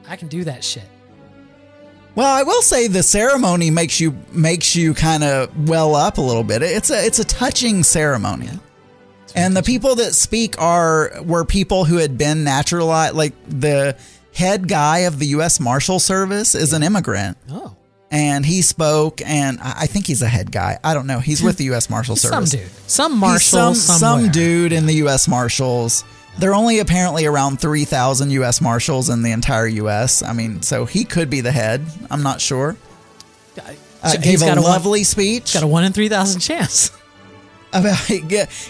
I 0.06 0.16
can 0.16 0.28
do 0.28 0.44
that 0.44 0.62
shit. 0.62 0.84
Well, 2.14 2.26
I 2.26 2.42
will 2.42 2.62
say 2.62 2.88
the 2.88 3.02
ceremony 3.02 3.70
makes 3.70 4.00
you 4.00 4.14
makes 4.32 4.74
you 4.76 4.92
kind 4.92 5.22
of 5.24 5.68
well 5.68 5.94
up 5.94 6.18
a 6.18 6.20
little 6.20 6.42
bit. 6.44 6.62
It's 6.62 6.90
a 6.90 7.06
it's 7.06 7.18
a 7.20 7.24
touching 7.24 7.82
ceremony. 7.84 8.50
And 9.34 9.56
the 9.56 9.62
people 9.62 9.94
that 9.96 10.14
speak 10.14 10.60
are 10.60 11.12
were 11.22 11.44
people 11.44 11.84
who 11.84 11.96
had 11.96 12.16
been 12.18 12.44
naturalized 12.44 13.14
like 13.14 13.32
the 13.48 13.96
head 14.34 14.68
guy 14.68 14.98
of 15.00 15.18
the 15.18 15.26
US 15.28 15.60
Marshal 15.60 15.98
Service 16.00 16.54
is 16.54 16.72
an 16.72 16.82
immigrant 16.82 17.36
Oh, 17.50 17.76
and 18.10 18.44
he 18.46 18.62
spoke 18.62 19.20
and 19.24 19.58
I 19.60 19.86
think 19.86 20.06
he's 20.06 20.22
a 20.22 20.28
head 20.28 20.50
guy. 20.52 20.78
I 20.82 20.94
don't 20.94 21.06
know. 21.06 21.18
He's 21.20 21.42
with 21.42 21.56
the 21.58 21.64
US 21.74 21.90
Marshal 21.90 22.16
Service. 22.16 22.50
some 22.50 22.60
dude, 22.60 22.70
some 22.86 23.18
marshal, 23.18 23.74
some 23.74 23.98
some 23.98 24.30
dude 24.30 24.72
in 24.72 24.86
the 24.86 24.94
US 25.06 25.28
Marshals. 25.28 26.04
There 26.38 26.50
are 26.50 26.54
only 26.54 26.78
apparently 26.78 27.26
around 27.26 27.60
3,000 27.60 28.30
US 28.30 28.60
Marshals 28.60 29.10
in 29.10 29.22
the 29.22 29.32
entire 29.32 29.66
US. 29.66 30.22
I 30.22 30.32
mean, 30.32 30.62
so 30.62 30.84
he 30.84 31.04
could 31.04 31.28
be 31.28 31.40
the 31.40 31.50
head. 31.52 31.84
I'm 32.10 32.22
not 32.22 32.40
sure. 32.40 32.76
Uh, 34.02 34.08
So 34.10 34.18
gave 34.20 34.40
a 34.42 34.46
got 34.46 34.58
a 34.58 34.62
one- 34.62 34.70
lovely 34.70 35.02
speech 35.04 35.52
Got 35.54 35.64
a 35.64 35.66
one 35.66 35.82
in 35.84 35.92
three 35.92 36.08
thousand 36.08 36.40
chance. 36.40 36.92
About 37.72 38.08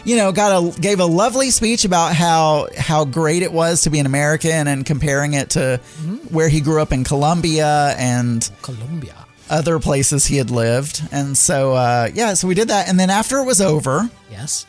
you 0.04 0.16
know 0.16 0.32
got 0.32 0.50
a 0.76 0.80
gave 0.80 0.98
a 1.00 1.04
lovely 1.06 1.50
speech 1.50 1.84
about 1.84 2.14
how 2.14 2.68
how 2.76 3.04
great 3.04 3.42
it 3.42 3.52
was 3.52 3.82
to 3.82 3.90
be 3.90 3.98
an 3.98 4.06
American 4.06 4.66
and 4.68 4.84
comparing 4.84 5.34
it 5.34 5.50
to 5.50 5.80
Mm-hmm. 6.00 6.16
where 6.34 6.48
he 6.48 6.61
grew 6.61 6.82
up 6.82 6.92
in 6.92 7.04
Colombia 7.04 7.94
and 7.98 8.48
Colombia. 8.62 9.14
other 9.50 9.78
places 9.78 10.26
he 10.26 10.37
had 10.37 10.50
lived 10.50 11.02
and 11.12 11.37
so 11.38 11.74
uh, 11.74 12.08
yeah 12.12 12.34
so 12.34 12.48
we 12.48 12.54
did 12.54 12.68
that 12.68 12.88
and 12.88 12.98
then 12.98 13.11
after 13.11 13.38
it 13.38 13.44
was 13.44 13.61
over 13.61 14.11
Yes. 14.30 14.66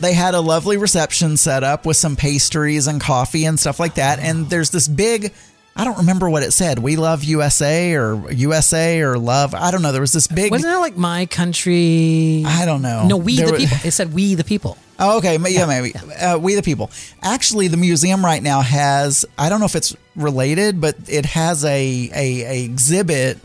they 0.00 0.12
had 0.12 0.34
a 0.34 0.40
lovely 0.40 0.76
reception 0.76 1.36
set 1.36 1.62
up 1.64 1.86
with 1.86 1.96
some 1.96 2.16
pastries 2.16 2.86
and 2.86 3.00
coffee 3.00 3.44
and 3.44 3.58
stuff 3.58 3.78
like 3.80 3.94
that 3.94 4.18
and 4.18 4.50
there's 4.50 4.70
this 4.70 4.88
big 4.88 5.32
I 5.76 5.84
don't 5.84 5.98
remember 5.98 6.30
what 6.30 6.42
it 6.44 6.52
said. 6.52 6.78
We 6.78 6.94
love 6.96 7.24
USA 7.24 7.94
or 7.94 8.30
USA 8.32 9.00
or 9.00 9.18
love. 9.18 9.54
I 9.54 9.70
don't 9.72 9.82
know. 9.82 9.90
There 9.92 10.00
was 10.00 10.12
this 10.12 10.26
big. 10.28 10.50
Wasn't 10.52 10.72
it 10.72 10.78
like 10.78 10.96
my 10.96 11.26
country? 11.26 12.44
I 12.46 12.64
don't 12.64 12.82
know. 12.82 13.06
No, 13.08 13.16
we 13.16 13.36
There 13.36 13.46
the 13.48 13.56
people. 13.58 13.76
It 13.84 13.90
said 13.90 14.12
we 14.14 14.34
the 14.36 14.44
people. 14.44 14.78
Oh, 15.00 15.18
okay. 15.18 15.36
ma- 15.38 15.48
Yeah, 15.48 15.66
maybe. 15.66 15.92
Uh, 15.96 16.38
we 16.38 16.54
the 16.54 16.62
people. 16.62 16.90
Actually, 17.22 17.66
the 17.68 17.76
museum 17.76 18.24
right 18.24 18.42
now 18.42 18.60
has. 18.60 19.24
I 19.36 19.48
don't 19.48 19.58
know 19.58 19.66
if 19.66 19.74
it's 19.74 19.96
related, 20.14 20.80
but 20.80 20.94
it 21.08 21.26
has 21.26 21.64
a 21.64 22.10
a, 22.14 22.42
a 22.60 22.64
exhibit 22.64 23.38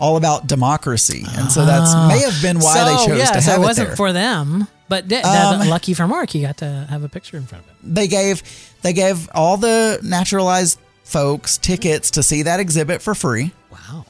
all 0.00 0.16
about 0.16 0.46
democracy, 0.48 1.24
and 1.36 1.52
so 1.52 1.64
that's 1.66 1.94
may 1.94 2.18
have 2.24 2.40
been 2.42 2.58
why 2.58 2.84
they 2.84 3.06
chose 3.06 3.18
yeah, 3.18 3.26
to 3.32 3.42
so 3.42 3.50
have 3.52 3.60
it 3.60 3.62
it 3.62 3.66
wasn't 3.66 3.88
there. 3.88 3.96
for 3.96 4.12
them, 4.14 4.66
but 4.88 5.12
Um, 5.12 5.68
lucky 5.68 5.92
for 5.94 6.08
Mark, 6.08 6.30
he 6.30 6.40
got 6.40 6.56
to 6.58 6.86
have 6.88 7.04
a 7.04 7.08
picture 7.08 7.36
in 7.36 7.44
front 7.44 7.64
of 7.64 7.70
it. 7.70 7.76
they 7.94 8.08
gave 8.08 8.42
they 8.80 8.94
gave 8.94 9.28
all 9.34 9.58
the 9.58 10.00
naturalized 10.02 10.78
folks 11.10 11.58
tickets 11.58 12.12
to 12.12 12.22
see 12.22 12.42
that 12.42 12.60
exhibit 12.60 13.02
for 13.02 13.14
free. 13.14 13.52
Wow. 13.70 14.06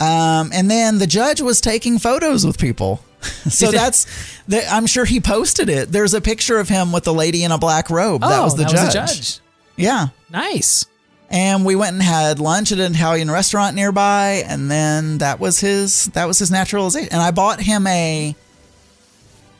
Um, 0.00 0.50
and 0.52 0.70
then 0.70 0.98
the 0.98 1.06
judge 1.06 1.40
was 1.40 1.60
taking 1.60 1.98
photos 1.98 2.44
with 2.44 2.58
people. 2.58 3.04
so 3.48 3.70
that's, 3.70 4.06
the, 4.48 4.66
I'm 4.68 4.86
sure 4.86 5.04
he 5.04 5.20
posted 5.20 5.68
it. 5.68 5.92
There's 5.92 6.14
a 6.14 6.20
picture 6.20 6.58
of 6.58 6.68
him 6.68 6.90
with 6.90 7.04
the 7.04 7.14
lady 7.14 7.44
in 7.44 7.52
a 7.52 7.58
black 7.58 7.90
robe. 7.90 8.22
that 8.22 8.40
oh, 8.40 8.44
was 8.44 8.56
the 8.56 8.64
that 8.64 8.70
judge. 8.70 8.94
was 8.94 8.94
the 8.94 9.14
judge. 9.14 9.40
Yeah. 9.76 10.08
Nice. 10.30 10.86
And 11.30 11.64
we 11.64 11.76
went 11.76 11.92
and 11.92 12.02
had 12.02 12.40
lunch 12.40 12.72
at 12.72 12.80
an 12.80 12.92
Italian 12.92 13.30
restaurant 13.30 13.76
nearby, 13.76 14.42
and 14.48 14.68
then 14.68 15.18
that 15.18 15.38
was 15.38 15.60
his 15.60 16.06
that 16.06 16.26
was 16.26 16.40
his 16.40 16.50
naturalization. 16.50 17.12
And 17.12 17.22
I 17.22 17.30
bought 17.30 17.60
him 17.60 17.86
a 17.86 18.34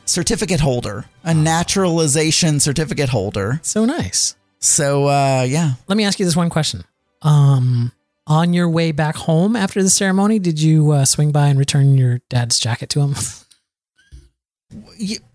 certificate 0.03 0.59
holder, 0.59 1.05
a 1.23 1.33
naturalization 1.33 2.59
certificate 2.59 3.07
holder. 3.07 3.61
So 3.63 3.85
nice. 3.85 4.35
So 4.61 5.07
uh, 5.07 5.45
yeah, 5.47 5.73
Let 5.87 5.97
me 5.97 6.05
ask 6.05 6.19
you 6.19 6.25
this 6.25 6.35
one 6.35 6.49
question. 6.49 6.83
Um, 7.23 7.91
on 8.27 8.53
your 8.53 8.69
way 8.69 8.91
back 8.91 9.15
home 9.15 9.55
after 9.55 9.81
the 9.83 9.89
ceremony, 9.89 10.39
did 10.39 10.61
you 10.61 10.91
uh, 10.91 11.05
swing 11.05 11.31
by 11.31 11.47
and 11.47 11.57
return 11.59 11.97
your 11.97 12.21
dad's 12.29 12.59
jacket 12.59 12.89
to 12.91 13.01
him? 13.01 13.15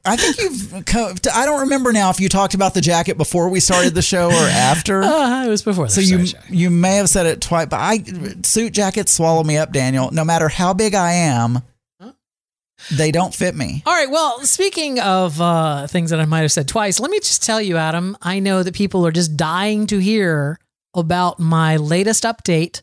I 0.06 0.16
think 0.16 0.38
you've. 0.38 0.72
I 1.34 1.44
don't 1.44 1.60
remember 1.62 1.92
now 1.92 2.08
if 2.10 2.20
you 2.20 2.28
talked 2.28 2.54
about 2.54 2.72
the 2.72 2.80
jacket 2.80 3.18
before 3.18 3.48
we 3.50 3.60
started 3.60 3.94
the 3.94 4.00
show 4.00 4.28
or 4.28 4.32
after. 4.32 5.02
uh, 5.02 5.44
it 5.44 5.48
was 5.48 5.62
before. 5.62 5.86
The 5.86 5.90
So 5.92 6.00
you 6.00 6.26
you 6.48 6.70
may 6.70 6.96
have 6.96 7.08
said 7.10 7.26
it 7.26 7.40
twice, 7.40 7.66
but 7.66 7.80
I 7.80 8.02
suit 8.44 8.72
jackets 8.72 9.12
swallow 9.12 9.42
me 9.44 9.58
up, 9.58 9.72
Daniel. 9.72 10.10
No 10.10 10.24
matter 10.24 10.48
how 10.48 10.72
big 10.72 10.94
I 10.94 11.12
am, 11.12 11.62
they 12.92 13.10
don't 13.10 13.34
fit 13.34 13.54
me. 13.54 13.82
All 13.86 13.92
right. 13.94 14.10
Well, 14.10 14.40
speaking 14.42 15.00
of 15.00 15.40
uh, 15.40 15.86
things 15.86 16.10
that 16.10 16.20
I 16.20 16.24
might 16.24 16.42
have 16.42 16.52
said 16.52 16.68
twice, 16.68 17.00
let 17.00 17.10
me 17.10 17.18
just 17.18 17.42
tell 17.42 17.60
you, 17.60 17.76
Adam. 17.76 18.16
I 18.22 18.38
know 18.38 18.62
that 18.62 18.74
people 18.74 19.06
are 19.06 19.12
just 19.12 19.36
dying 19.36 19.86
to 19.88 19.98
hear 19.98 20.58
about 20.94 21.38
my 21.38 21.76
latest 21.76 22.24
update 22.24 22.82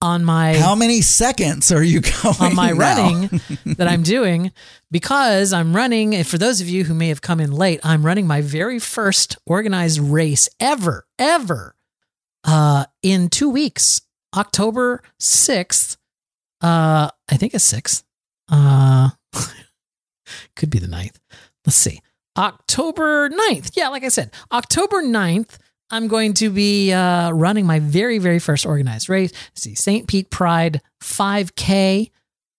on 0.00 0.24
my 0.24 0.56
How 0.56 0.74
many 0.74 1.00
seconds 1.00 1.70
are 1.70 1.82
you 1.82 2.00
going 2.00 2.34
on 2.40 2.54
my 2.56 2.72
now? 2.72 2.78
running 2.78 3.40
that 3.76 3.86
I'm 3.86 4.02
doing 4.02 4.50
because 4.90 5.52
I'm 5.52 5.74
running. 5.76 6.14
And 6.14 6.26
for 6.26 6.38
those 6.38 6.60
of 6.60 6.68
you 6.68 6.84
who 6.84 6.94
may 6.94 7.08
have 7.08 7.22
come 7.22 7.38
in 7.40 7.52
late, 7.52 7.78
I'm 7.84 8.04
running 8.04 8.26
my 8.26 8.40
very 8.40 8.78
first 8.80 9.38
organized 9.46 10.00
race 10.00 10.48
ever, 10.58 11.06
ever, 11.18 11.76
uh, 12.44 12.86
in 13.02 13.28
two 13.28 13.48
weeks, 13.48 14.00
October 14.36 15.02
sixth. 15.20 15.96
Uh, 16.60 17.08
I 17.30 17.36
think 17.36 17.54
it's 17.54 17.62
sixth. 17.64 18.02
Uh, 18.50 19.10
could 20.56 20.70
be 20.70 20.78
the 20.78 20.86
9th. 20.86 21.16
Let's 21.66 21.76
see. 21.76 22.00
October 22.36 23.28
9th. 23.28 23.72
Yeah, 23.74 23.88
like 23.88 24.04
I 24.04 24.08
said, 24.08 24.32
October 24.50 25.02
9th, 25.02 25.58
I'm 25.90 26.08
going 26.08 26.32
to 26.34 26.48
be 26.48 26.92
uh, 26.92 27.30
running 27.32 27.66
my 27.66 27.78
very, 27.78 28.18
very 28.18 28.38
first 28.38 28.64
organized 28.64 29.08
race. 29.08 29.32
The 29.62 29.74
St. 29.74 30.06
Pete 30.06 30.30
Pride 30.30 30.80
5K. 31.02 32.10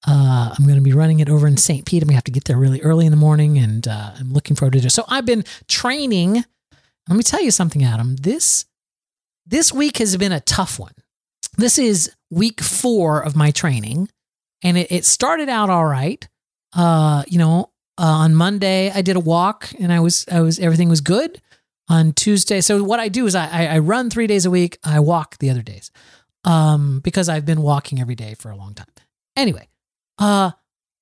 Uh, 0.05 0.53
I'm 0.57 0.65
going 0.65 0.75
to 0.77 0.81
be 0.81 0.93
running 0.93 1.19
it 1.19 1.29
over 1.29 1.47
in 1.47 1.57
St. 1.57 1.85
Pete. 1.85 2.03
I'm 2.03 2.07
going 2.07 2.13
to 2.13 2.17
have 2.17 2.23
to 2.25 2.31
get 2.31 2.43
there 2.45 2.57
really 2.57 2.81
early 2.81 3.05
in 3.05 3.11
the 3.11 3.17
morning, 3.17 3.57
and 3.57 3.87
uh, 3.87 4.11
I'm 4.19 4.33
looking 4.33 4.55
forward 4.55 4.73
to 4.73 4.79
it. 4.79 4.91
So 4.91 5.05
I've 5.07 5.25
been 5.25 5.45
training. 5.67 6.43
Let 7.09 7.15
me 7.15 7.23
tell 7.23 7.41
you 7.41 7.51
something, 7.51 7.83
Adam. 7.83 8.17
This 8.17 8.65
this 9.45 9.73
week 9.73 9.97
has 9.97 10.15
been 10.17 10.31
a 10.31 10.39
tough 10.39 10.77
one. 10.77 10.93
This 11.57 11.77
is 11.77 12.11
week 12.29 12.61
four 12.61 13.21
of 13.21 13.35
my 13.35 13.51
training, 13.51 14.09
and 14.61 14.77
it, 14.77 14.91
it 14.91 15.05
started 15.05 15.49
out 15.49 15.69
all 15.69 15.85
right. 15.85 16.27
Uh, 16.75 17.23
you 17.27 17.37
know, 17.37 17.69
uh, 17.97 18.03
on 18.03 18.33
Monday 18.35 18.91
I 18.91 19.01
did 19.01 19.15
a 19.15 19.19
walk, 19.19 19.69
and 19.79 19.91
I 19.93 19.99
was 19.99 20.25
I 20.31 20.41
was 20.41 20.59
everything 20.59 20.89
was 20.89 21.01
good. 21.01 21.41
On 21.89 22.13
Tuesday, 22.13 22.61
so 22.61 22.81
what 22.83 22.99
I 23.01 23.09
do 23.09 23.25
is 23.25 23.35
I 23.35 23.47
I, 23.47 23.65
I 23.75 23.79
run 23.79 24.09
three 24.09 24.25
days 24.27 24.45
a 24.45 24.49
week. 24.51 24.77
I 24.83 24.99
walk 25.01 25.37
the 25.39 25.49
other 25.49 25.61
days, 25.61 25.91
um, 26.45 27.01
because 27.03 27.27
I've 27.29 27.45
been 27.45 27.61
walking 27.61 27.99
every 27.99 28.15
day 28.15 28.35
for 28.35 28.49
a 28.51 28.55
long 28.55 28.73
time. 28.73 28.87
Anyway, 29.35 29.67
uh, 30.17 30.51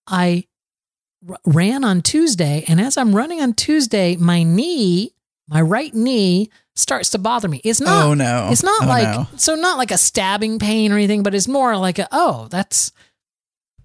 I 0.08 0.46
r- 1.30 1.38
ran 1.46 1.84
on 1.84 2.02
Tuesday, 2.02 2.66
and 2.68 2.82
as 2.82 2.98
I'm 2.98 3.16
running 3.16 3.42
on 3.42 3.54
Tuesday, 3.54 4.16
my 4.18 4.42
knee, 4.42 5.14
my 5.48 5.62
right 5.62 5.94
knee, 5.94 6.50
starts 6.76 7.12
to 7.12 7.20
bother 7.20 7.48
me. 7.48 7.62
It's 7.64 7.80
not. 7.80 8.08
oh 8.08 8.14
no. 8.16 8.50
It's 8.52 8.64
not 8.64 8.84
Oh, 8.84 8.88
like 8.88 9.08
no. 9.08 9.28
so 9.38 9.54
not 9.54 9.78
like 9.78 9.92
a 9.92 9.98
stabbing 10.00 10.58
pain 10.58 10.92
or 10.92 10.96
anything, 10.96 11.22
but 11.22 11.36
it's 11.36 11.48
more 11.48 11.78
like 11.78 12.00
a 12.00 12.08
oh, 12.12 12.48
that's 12.50 12.92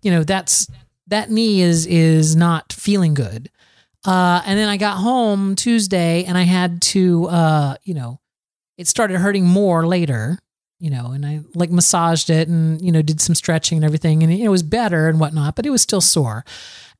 you 0.03 0.11
know, 0.11 0.25
that's 0.25 0.67
that 1.09 1.31
knee 1.31 1.61
is 1.61 1.87
is 1.87 2.37
not 2.37 2.73
feeling 2.73 3.15
good. 3.15 3.51
Uh 4.05 4.43
and 4.45 4.59
then 4.59 4.69
I 4.69 4.77
got 4.77 4.99
home 4.99 5.57
Tuesday 5.57 6.25
and 6.25 6.37
I 6.37 6.43
had 6.43 6.83
to 6.83 7.27
uh, 7.29 7.77
you 7.85 7.95
know, 7.95 8.21
it 8.79 8.87
started 8.89 9.19
hurting 9.19 9.45
more 9.45 9.87
later, 9.87 10.39
you 10.79 10.91
know, 10.91 11.13
and 11.13 11.25
I 11.25 11.41
like 11.55 11.71
massaged 11.71 12.31
it 12.31 12.49
and, 12.49 12.81
you 12.81 12.93
know, 12.93 13.03
did 13.03 13.21
some 13.21 13.35
stretching 13.35 13.79
and 13.79 13.85
everything 13.85 14.23
and 14.23 14.33
it 14.33 14.49
was 14.49 14.63
better 14.63 15.09
and 15.09 15.19
whatnot, 15.19 15.57
but 15.57 15.67
it 15.67 15.71
was 15.71 15.83
still 15.83 16.01
sore. 16.01 16.45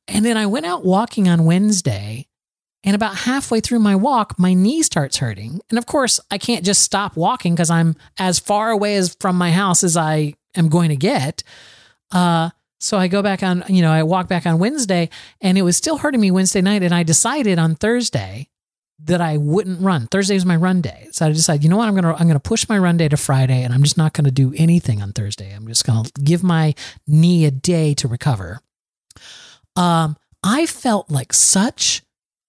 And 0.07 0.25
then 0.25 0.37
I 0.37 0.45
went 0.45 0.65
out 0.65 0.85
walking 0.85 1.27
on 1.27 1.45
Wednesday 1.45 2.27
and 2.83 2.95
about 2.95 3.17
halfway 3.17 3.59
through 3.59 3.79
my 3.79 3.95
walk, 3.95 4.39
my 4.39 4.53
knee 4.53 4.81
starts 4.81 5.17
hurting. 5.17 5.59
And 5.69 5.77
of 5.77 5.85
course, 5.85 6.19
I 6.31 6.37
can't 6.37 6.63
just 6.63 6.81
stop 6.81 7.17
walking 7.17 7.53
because 7.53 7.69
I'm 7.69 7.97
as 8.17 8.39
far 8.39 8.69
away 8.71 8.95
as 8.95 9.13
from 9.19 9.35
my 9.37 9.51
house 9.51 9.83
as 9.83 9.97
I 9.97 10.35
am 10.55 10.69
going 10.69 10.87
to 10.89 10.95
get. 10.95 11.43
Uh, 12.11 12.51
so 12.79 12.97
I 12.97 13.07
go 13.07 13.21
back 13.21 13.43
on, 13.43 13.63
you 13.69 13.81
know, 13.81 13.91
I 13.91 14.03
walk 14.03 14.27
back 14.27 14.45
on 14.45 14.59
Wednesday 14.59 15.09
and 15.41 15.57
it 15.57 15.63
was 15.63 15.77
still 15.77 15.97
hurting 15.97 16.21
me 16.21 16.31
Wednesday 16.31 16.61
night. 16.61 16.83
And 16.83 16.93
I 16.93 17.03
decided 17.03 17.57
on 17.59 17.75
Thursday 17.75 18.49
that 19.03 19.21
I 19.21 19.37
wouldn't 19.37 19.81
run. 19.81 20.07
Thursday 20.07 20.35
was 20.35 20.45
my 20.45 20.55
run 20.55 20.81
day. 20.81 21.07
So 21.11 21.25
I 21.25 21.31
decided, 21.31 21.63
you 21.63 21.69
know 21.69 21.77
what, 21.77 21.87
I'm 21.87 21.95
gonna 21.95 22.13
I'm 22.13 22.27
gonna 22.27 22.39
push 22.39 22.67
my 22.67 22.77
run 22.77 22.97
day 22.97 23.07
to 23.09 23.17
Friday 23.17 23.63
and 23.63 23.73
I'm 23.73 23.83
just 23.83 23.97
not 23.97 24.13
gonna 24.13 24.31
do 24.31 24.53
anything 24.57 25.01
on 25.01 25.13
Thursday. 25.13 25.51
I'm 25.51 25.67
just 25.67 25.85
gonna 25.85 26.09
give 26.23 26.43
my 26.43 26.73
knee 27.07 27.45
a 27.45 27.51
day 27.51 27.93
to 27.95 28.07
recover. 28.07 28.59
Um, 29.75 30.17
I 30.43 30.65
felt 30.65 31.11
like 31.11 31.33
such 31.33 32.01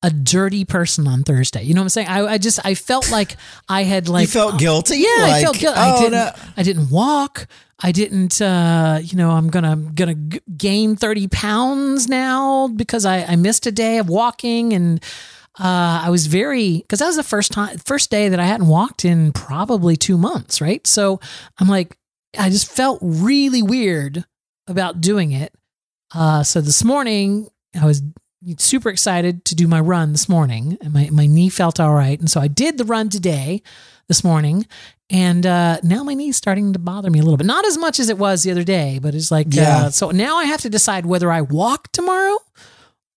a 0.02 0.10
dirty 0.10 0.64
person 0.64 1.06
on 1.08 1.24
Thursday. 1.24 1.62
You 1.62 1.74
know 1.74 1.80
what 1.80 1.86
I'm 1.86 1.88
saying? 1.90 2.08
I, 2.08 2.26
I 2.26 2.38
just 2.38 2.64
I 2.64 2.74
felt 2.74 3.10
like 3.10 3.36
I 3.68 3.82
had 3.82 4.08
like 4.08 4.22
you 4.22 4.32
felt 4.32 4.58
guilty. 4.58 4.98
yeah, 4.98 5.06
I 5.26 5.42
felt 5.42 5.58
guilty. 5.58 5.78
Oh, 5.78 5.82
I 5.82 5.98
didn't. 5.98 6.12
no. 6.12 6.30
I 6.56 6.62
didn't 6.62 6.90
walk. 6.90 7.46
I 7.80 7.92
didn't. 7.92 8.40
Uh, 8.40 9.00
you 9.02 9.16
know, 9.16 9.30
I'm 9.30 9.48
gonna 9.50 9.76
gonna 9.76 10.14
g- 10.14 10.40
gain 10.56 10.96
thirty 10.96 11.26
pounds 11.28 12.08
now 12.08 12.68
because 12.68 13.04
I, 13.04 13.24
I 13.24 13.36
missed 13.36 13.66
a 13.66 13.72
day 13.72 13.98
of 13.98 14.08
walking, 14.08 14.72
and 14.72 15.02
uh, 15.58 16.02
I 16.04 16.10
was 16.10 16.26
very 16.26 16.78
because 16.78 17.00
that 17.00 17.06
was 17.06 17.16
the 17.16 17.22
first 17.24 17.52
time, 17.52 17.78
first 17.78 18.10
day 18.10 18.28
that 18.28 18.38
I 18.40 18.44
hadn't 18.44 18.68
walked 18.68 19.04
in 19.04 19.32
probably 19.32 19.96
two 19.96 20.16
months. 20.18 20.60
Right, 20.60 20.86
so 20.86 21.20
I'm 21.58 21.68
like, 21.68 21.96
I 22.38 22.50
just 22.50 22.70
felt 22.70 22.98
really 23.02 23.62
weird 23.62 24.24
about 24.68 25.00
doing 25.00 25.32
it. 25.32 25.52
Uh, 26.14 26.42
so 26.42 26.60
this 26.60 26.82
morning 26.84 27.48
I 27.80 27.84
was 27.84 28.02
super 28.58 28.88
excited 28.88 29.44
to 29.46 29.54
do 29.54 29.66
my 29.66 29.80
run 29.80 30.12
this 30.12 30.28
morning, 30.28 30.78
and 30.80 30.92
my 30.92 31.08
my 31.10 31.26
knee 31.26 31.48
felt 31.48 31.80
all 31.80 31.94
right, 31.94 32.18
and 32.18 32.30
so 32.30 32.40
I 32.40 32.48
did 32.48 32.78
the 32.78 32.84
run 32.84 33.08
today, 33.08 33.62
this 34.08 34.22
morning, 34.24 34.66
and 35.10 35.44
uh, 35.46 35.78
now 35.82 36.04
my 36.04 36.14
knee's 36.14 36.36
starting 36.36 36.72
to 36.72 36.78
bother 36.78 37.10
me 37.10 37.18
a 37.18 37.22
little 37.22 37.36
bit. 37.36 37.46
Not 37.46 37.64
as 37.66 37.76
much 37.78 37.98
as 37.98 38.08
it 38.08 38.18
was 38.18 38.42
the 38.42 38.50
other 38.50 38.64
day, 38.64 38.98
but 39.02 39.14
it's 39.14 39.30
like 39.30 39.48
Yeah. 39.50 39.76
uh, 39.86 39.90
so 39.90 40.10
now 40.10 40.36
I 40.36 40.44
have 40.44 40.60
to 40.62 40.70
decide 40.70 41.06
whether 41.06 41.30
I 41.32 41.40
walk 41.40 41.90
tomorrow 41.92 42.38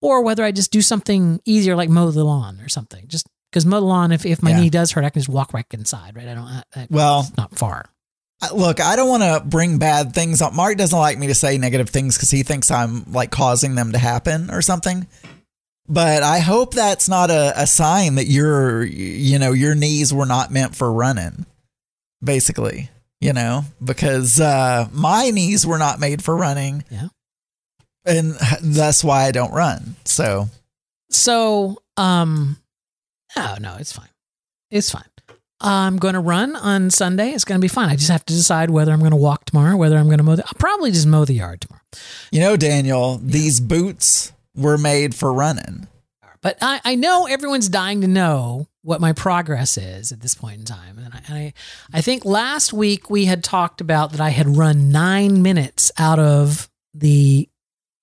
or 0.01 0.23
whether 0.23 0.43
I 0.43 0.51
just 0.51 0.71
do 0.71 0.81
something 0.81 1.39
easier 1.45 1.75
like 1.75 1.89
mow 1.89 2.09
the 2.11 2.23
lawn 2.23 2.59
or 2.61 2.69
something. 2.69 3.05
Just 3.07 3.27
because 3.51 3.65
mow 3.65 3.79
the 3.79 3.85
lawn, 3.85 4.11
if 4.11 4.25
if 4.25 4.41
my 4.41 4.49
Yeah. 4.51 4.61
knee 4.61 4.69
does 4.71 4.91
hurt, 4.91 5.03
I 5.05 5.09
can 5.11 5.19
just 5.21 5.29
walk 5.29 5.53
right 5.53 5.65
inside. 5.71 6.15
Right? 6.15 6.27
I 6.27 6.33
don't. 6.33 6.47
I, 6.47 6.63
I, 6.75 6.87
Well, 6.89 7.19
it's 7.19 7.37
not 7.37 7.55
far. 7.57 7.85
Look, 8.53 8.79
I 8.79 8.95
don't 8.95 9.09
want 9.09 9.23
to 9.23 9.43
bring 9.47 9.77
bad 9.77 10.13
things 10.13 10.41
up. 10.41 10.53
Mark 10.53 10.77
doesn't 10.77 10.97
like 10.97 11.17
me 11.17 11.27
to 11.27 11.35
say 11.35 11.57
negative 11.57 11.89
things 11.89 12.17
because 12.17 12.31
he 12.31 12.41
thinks 12.43 12.71
I'm 12.71 13.11
like 13.11 13.29
causing 13.29 13.75
them 13.75 13.91
to 13.91 13.97
happen 13.99 14.49
or 14.49 14.61
something. 14.61 15.07
But 15.87 16.23
I 16.23 16.39
hope 16.39 16.73
that's 16.73 17.07
not 17.09 17.29
a, 17.29 17.53
a 17.55 17.67
sign 17.67 18.15
that 18.15 18.25
your, 18.25 18.83
you 18.83 19.37
know, 19.37 19.51
your 19.51 19.75
knees 19.75 20.13
were 20.13 20.25
not 20.25 20.51
meant 20.51 20.75
for 20.75 20.91
running, 20.91 21.45
basically, 22.23 22.89
you 23.19 23.33
know, 23.33 23.65
because 23.83 24.39
uh, 24.39 24.87
my 24.91 25.29
knees 25.29 25.67
were 25.67 25.77
not 25.77 25.99
made 25.99 26.23
for 26.23 26.35
running. 26.35 26.83
Yeah. 26.89 27.09
And 28.05 28.35
that's 28.63 29.03
why 29.03 29.25
I 29.25 29.31
don't 29.31 29.53
run. 29.53 29.95
So, 30.05 30.49
So, 31.09 31.81
um, 31.97 32.57
no, 33.35 33.55
no, 33.59 33.75
it's 33.77 33.91
fine. 33.91 34.09
It's 34.71 34.89
fine. 34.89 35.03
I'm 35.61 35.97
going 35.97 36.15
to 36.15 36.19
run 36.19 36.55
on 36.55 36.89
Sunday. 36.89 37.31
It's 37.31 37.45
going 37.45 37.59
to 37.59 37.63
be 37.63 37.67
fine. 37.67 37.89
I 37.89 37.95
just 37.95 38.09
have 38.09 38.25
to 38.25 38.33
decide 38.33 38.69
whether 38.71 38.91
I'm 38.91 38.99
going 38.99 39.11
to 39.11 39.17
walk 39.17 39.45
tomorrow, 39.45 39.77
whether 39.77 39.97
I'm 39.97 40.07
going 40.07 40.17
to 40.17 40.23
mow. 40.23 40.35
The, 40.35 40.43
I'll 40.45 40.53
probably 40.57 40.91
just 40.91 41.07
mow 41.07 41.25
the 41.25 41.33
yard 41.33 41.61
tomorrow. 41.61 41.81
you 42.31 42.39
know, 42.39 42.57
Daniel, 42.57 43.19
these 43.21 43.59
boots 43.59 44.33
were 44.55 44.77
made 44.77 45.15
for 45.15 45.31
running. 45.31 45.87
But 46.41 46.57
I, 46.61 46.81
I 46.83 46.95
know 46.95 47.27
everyone's 47.27 47.69
dying 47.69 48.01
to 48.01 48.07
know 48.07 48.67
what 48.81 48.99
my 48.99 49.13
progress 49.13 49.77
is 49.77 50.11
at 50.11 50.21
this 50.21 50.33
point 50.33 50.57
in 50.57 50.65
time. 50.65 50.97
And 50.97 51.13
I, 51.13 51.21
and 51.27 51.37
I, 51.37 51.53
I 51.93 52.01
think 52.01 52.25
last 52.25 52.73
week 52.73 53.09
we 53.11 53.25
had 53.25 53.43
talked 53.43 53.79
about 53.79 54.11
that 54.13 54.21
I 54.21 54.29
had 54.29 54.57
run 54.57 54.91
nine 54.91 55.43
minutes 55.43 55.91
out 55.99 56.17
of 56.17 56.67
the 56.93 57.47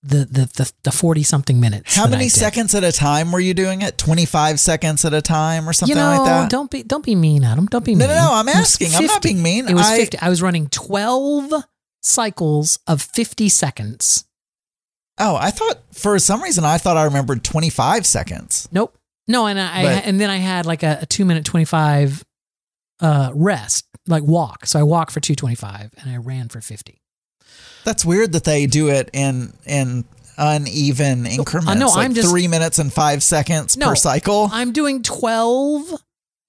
the 0.02 0.18
the 0.24 0.50
the, 0.56 0.72
the 0.84 0.92
40 0.92 1.22
something 1.24 1.58
minutes. 1.60 1.94
How 1.96 2.06
many 2.06 2.28
seconds 2.28 2.74
at 2.74 2.84
a 2.84 2.92
time 2.92 3.32
were 3.32 3.40
you 3.40 3.52
doing 3.54 3.82
it? 3.82 3.98
25 3.98 4.60
seconds 4.60 5.04
at 5.04 5.12
a 5.12 5.20
time 5.22 5.68
or 5.68 5.72
something 5.72 5.96
you 5.96 6.00
know, 6.02 6.10
like 6.18 6.24
that? 6.26 6.50
don't 6.50 6.70
be 6.70 6.82
don't 6.82 7.04
be 7.04 7.14
mean, 7.14 7.44
Adam. 7.44 7.66
Don't 7.66 7.84
be 7.84 7.94
No, 7.94 8.06
mean. 8.06 8.16
no, 8.16 8.26
no, 8.26 8.34
I'm 8.34 8.48
asking. 8.48 8.94
I'm 8.94 9.06
not 9.06 9.22
being 9.22 9.42
mean. 9.42 9.68
It 9.68 9.74
was 9.74 9.86
I- 9.86 9.96
50. 9.98 10.18
I 10.20 10.28
was 10.28 10.40
running 10.40 10.68
12 10.68 11.52
cycles 12.00 12.78
of 12.86 13.02
50 13.02 13.48
seconds. 13.48 14.24
Oh, 15.18 15.34
I 15.36 15.50
thought 15.50 15.78
for 15.92 16.16
some 16.20 16.42
reason 16.42 16.64
I 16.64 16.78
thought 16.78 16.96
I 16.96 17.02
remembered 17.04 17.42
25 17.42 18.06
seconds. 18.06 18.68
Nope. 18.70 18.96
No, 19.26 19.46
and 19.46 19.60
I, 19.60 19.82
But- 19.82 20.04
and 20.06 20.20
then 20.20 20.30
I 20.30 20.36
had 20.36 20.64
like 20.64 20.82
a, 20.84 21.00
a 21.02 21.06
two 21.06 21.24
minute 21.24 21.44
25 21.44 22.24
uh, 23.00 23.32
rest, 23.34 23.84
like 24.06 24.22
walk. 24.22 24.64
So 24.66 24.78
I 24.78 24.84
walked 24.84 25.10
for 25.10 25.18
225 25.20 25.90
and 26.00 26.10
I 26.10 26.16
ran 26.18 26.48
for 26.48 26.60
50. 26.60 27.02
That's 27.88 28.04
weird 28.04 28.32
that 28.32 28.44
they 28.44 28.66
do 28.66 28.88
it 28.90 29.08
in 29.14 29.54
in 29.64 30.04
uneven 30.36 31.26
increments. 31.26 31.80
no, 31.80 31.88
like 31.88 32.04
I'm 32.04 32.12
just- 32.14 32.28
three 32.28 32.46
minutes 32.46 32.78
and 32.78 32.92
five 32.92 33.22
seconds 33.22 33.78
No, 33.78 33.88
per 33.88 33.94
cycle. 33.96 34.50
I'm 34.52 34.72
doing 34.72 35.02
12 35.02 35.94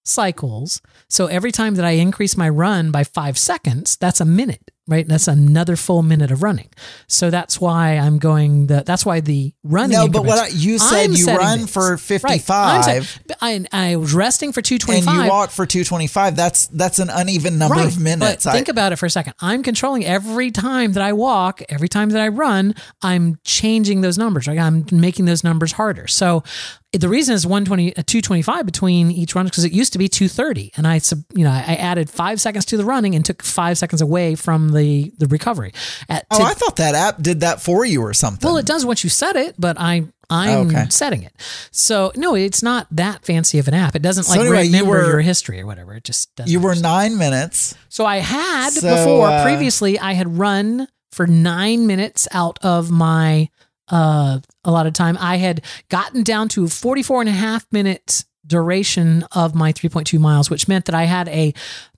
cycles. 0.04 0.82
So 1.08 1.28
every 1.28 1.52
time 1.54 1.76
that 1.76 1.86
I 1.86 1.92
increase 1.92 2.36
my 2.36 2.50
run 2.50 2.92
by 2.92 3.06
five 3.06 3.38
seconds, 3.38 3.96
that's 3.96 4.20
a 4.20 4.26
minute, 4.26 4.70
right? 4.90 5.08
That's 5.08 5.28
another 5.28 5.76
full 5.76 6.04
minute 6.04 6.32
of 6.32 6.44
running. 6.44 6.70
So 7.08 7.30
that's 7.30 7.62
why 7.62 7.92
I'm 7.94 8.18
going 8.18 8.68
the, 8.68 8.84
that's 8.86 9.06
why 9.06 9.20
the 9.20 9.54
running. 9.64 9.98
No, 9.98 10.08
but 10.08 10.26
what 10.26 10.40
I, 10.40 10.48
you 10.48 10.80
said 10.80 11.06
I'm 11.06 11.14
you 11.14 11.28
run 11.28 11.68
for 11.68 11.98
55 11.98 13.20
I'm 13.42 13.68
I, 13.72 13.92
I 13.92 13.96
was 13.96 14.14
resting 14.14 14.52
for 14.52 14.62
225. 14.62 15.14
and 15.14 15.24
you 15.24 15.30
walk 15.30 15.52
for 15.52 15.66
225. 15.66 16.36
That's 16.36 16.68
that's 16.68 17.00
an 17.00 17.10
uneven 17.10 17.58
number 17.58 17.82
of 17.82 18.00
minutes. 18.00 18.46
But 18.46 18.52
think 18.52 18.68
about 18.68 18.92
it 18.92 18.98
for 18.98 19.06
a 19.06 19.10
second. 19.10 19.36
I'm 19.40 19.64
controlling 19.64 20.06
every 20.06 20.52
time 20.52 20.94
that 20.94 21.04
I 21.04 21.14
walk, 21.14 21.62
every 21.70 21.88
time 21.88 22.10
that 22.10 22.22
I 22.22 22.28
run, 22.28 22.74
I'm 23.02 23.38
changing 23.44 24.02
those 24.02 24.18
numbers. 24.18 24.48
Right? 24.48 24.60
I'm 24.60 24.86
making 24.92 25.26
those 25.26 25.44
numbers 25.44 25.74
harder. 25.74 26.08
So 26.08 26.44
the 26.92 27.08
reason 27.10 27.36
is 27.36 27.46
120, 27.46 27.96
uh, 27.96 28.04
225 28.06 28.66
between 28.66 29.12
each 29.12 29.36
run 29.36 29.46
because 29.46 29.64
it 29.64 29.72
used 29.72 29.94
to 29.94 30.00
be 30.00 30.08
230, 30.08 30.72
and 30.76 30.88
I, 30.88 30.98
sub- 30.98 31.24
you 31.36 31.44
know, 31.44 31.52
I 31.52 31.76
added 31.76 32.10
five 32.10 32.42
seconds 32.42 32.66
to 32.66 32.78
the 32.78 32.86
running 32.86 33.14
and 33.14 33.24
took 33.24 33.44
five 33.44 33.78
seconds 33.78 34.02
away 34.02 34.34
from 34.36 34.70
the 34.70 35.12
the 35.20 35.28
recovery. 35.28 35.72
At, 36.10 36.26
oh, 36.32 36.40
to- 36.40 36.44
I 36.44 36.54
thought 36.54 36.78
that 36.78 36.96
app 36.96 37.22
did 37.22 37.42
that 37.42 37.62
for 37.62 37.86
you 37.86 38.02
or 38.02 38.14
something. 38.16 38.48
well, 38.48 38.58
it 38.58 38.66
does 38.66 38.86
once 38.86 39.04
you 39.04 39.10
set 39.10 39.36
it, 39.36 39.56
but 39.60 39.80
I 39.80 40.06
I'm 40.32 40.68
Okay. 40.68 40.86
setting 40.90 41.24
it. 41.24 41.34
So 41.72 42.12
no, 42.16 42.36
it's 42.36 42.62
not 42.64 42.88
that 42.92 43.24
fancy 43.26 43.58
of 43.60 43.68
an 43.68 43.74
app. 43.74 43.96
It 43.96 44.02
doesn't 44.04 44.24
So 44.26 44.32
like 44.34 44.42
anyway, 44.42 44.64
you 44.66 44.72
remember 44.74 44.92
were- 44.92 45.08
your 45.10 45.22
history 45.22 45.60
or 45.62 45.66
whatever. 45.68 45.94
It 45.96 46.04
just 46.04 46.36
doesn't. 46.36 46.52
you 46.52 46.60
were 46.60 46.76
nine 46.76 47.18
minutes. 47.18 47.76
So 47.90 48.06
I 48.06 48.18
had 48.18 48.70
So, 48.72 48.96
before 48.96 49.28
uh, 49.28 49.44
previously 49.44 49.98
I 50.00 50.14
had 50.14 50.38
run 50.38 50.88
for 51.12 51.26
nine 51.26 51.88
minutes 51.88 52.28
out 52.32 52.60
of 52.64 52.92
my 52.92 53.50
uh, 53.90 54.40
a 54.64 54.72
lot 54.72 54.88
of 54.88 54.94
time. 54.94 55.18
I 55.20 55.38
had 55.38 55.64
gotten 55.90 56.24
down 56.24 56.50
to 56.50 56.68
44 56.68 57.22
and 57.22 57.30
a 57.30 57.34
half 57.34 57.66
minutes 57.72 58.26
duration 58.46 59.24
of 59.32 59.56
my 59.56 59.72
3.2 59.72 60.20
miles, 60.20 60.50
which 60.50 60.68
meant 60.68 60.86
that 60.86 60.96
I 60.96 61.04
had 61.04 61.28
a 61.30 61.54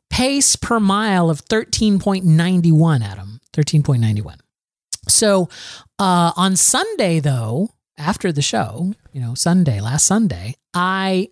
pace 0.10 0.56
per 0.56 0.80
mile 0.80 1.30
of 1.30 1.44
13.91, 1.46 3.02
Adam. 3.04 3.40
13.91. 3.54 4.36
So 5.08 5.50
uh, 6.00 6.32
on 6.36 6.56
Sunday, 6.56 7.20
though, 7.20 7.70
after 7.98 8.32
the 8.32 8.42
show, 8.42 8.94
you 9.14 9.22
know, 9.22 9.34
Sunday, 9.34 9.82
last 9.82 10.06
Sunday, 10.06 10.56
I 10.74 11.30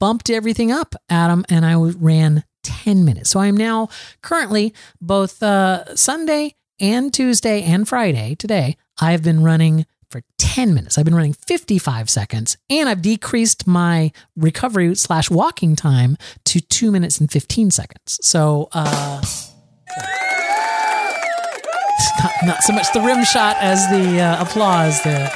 bumped 0.00 0.30
everything 0.30 0.72
up, 0.72 0.94
Adam, 1.08 1.44
and 1.48 1.64
I 1.64 1.74
ran 1.74 2.44
10 2.64 3.04
minutes. 3.04 3.30
So 3.30 3.40
I'm 3.40 3.56
now 3.56 3.88
currently 4.22 4.74
both 5.00 5.42
uh, 5.42 5.94
Sunday 5.94 6.54
and 6.80 7.12
Tuesday 7.12 7.62
and 7.62 7.88
Friday 7.88 8.34
today, 8.34 8.76
I've 9.00 9.22
been 9.22 9.42
running 9.42 9.86
for 10.10 10.22
10 10.38 10.74
minutes. 10.74 10.98
I've 10.98 11.04
been 11.04 11.14
running 11.14 11.32
55 11.32 12.08
seconds 12.10 12.56
and 12.70 12.88
I've 12.88 13.02
decreased 13.02 13.66
my 13.66 14.12
recovery 14.36 14.94
slash 14.94 15.30
walking 15.30 15.76
time 15.76 16.16
to 16.46 16.60
two 16.60 16.90
minutes 16.90 17.20
and 17.20 17.30
15 17.30 17.70
seconds. 17.70 18.18
So, 18.22 18.68
uh, 18.72 19.22
not, 22.22 22.32
not 22.44 22.62
so 22.62 22.72
much 22.72 22.92
the 22.92 23.00
rim 23.00 23.24
shot 23.24 23.56
as 23.60 23.88
the 23.90 24.20
uh, 24.20 24.42
applause 24.42 25.02
there. 25.02 25.30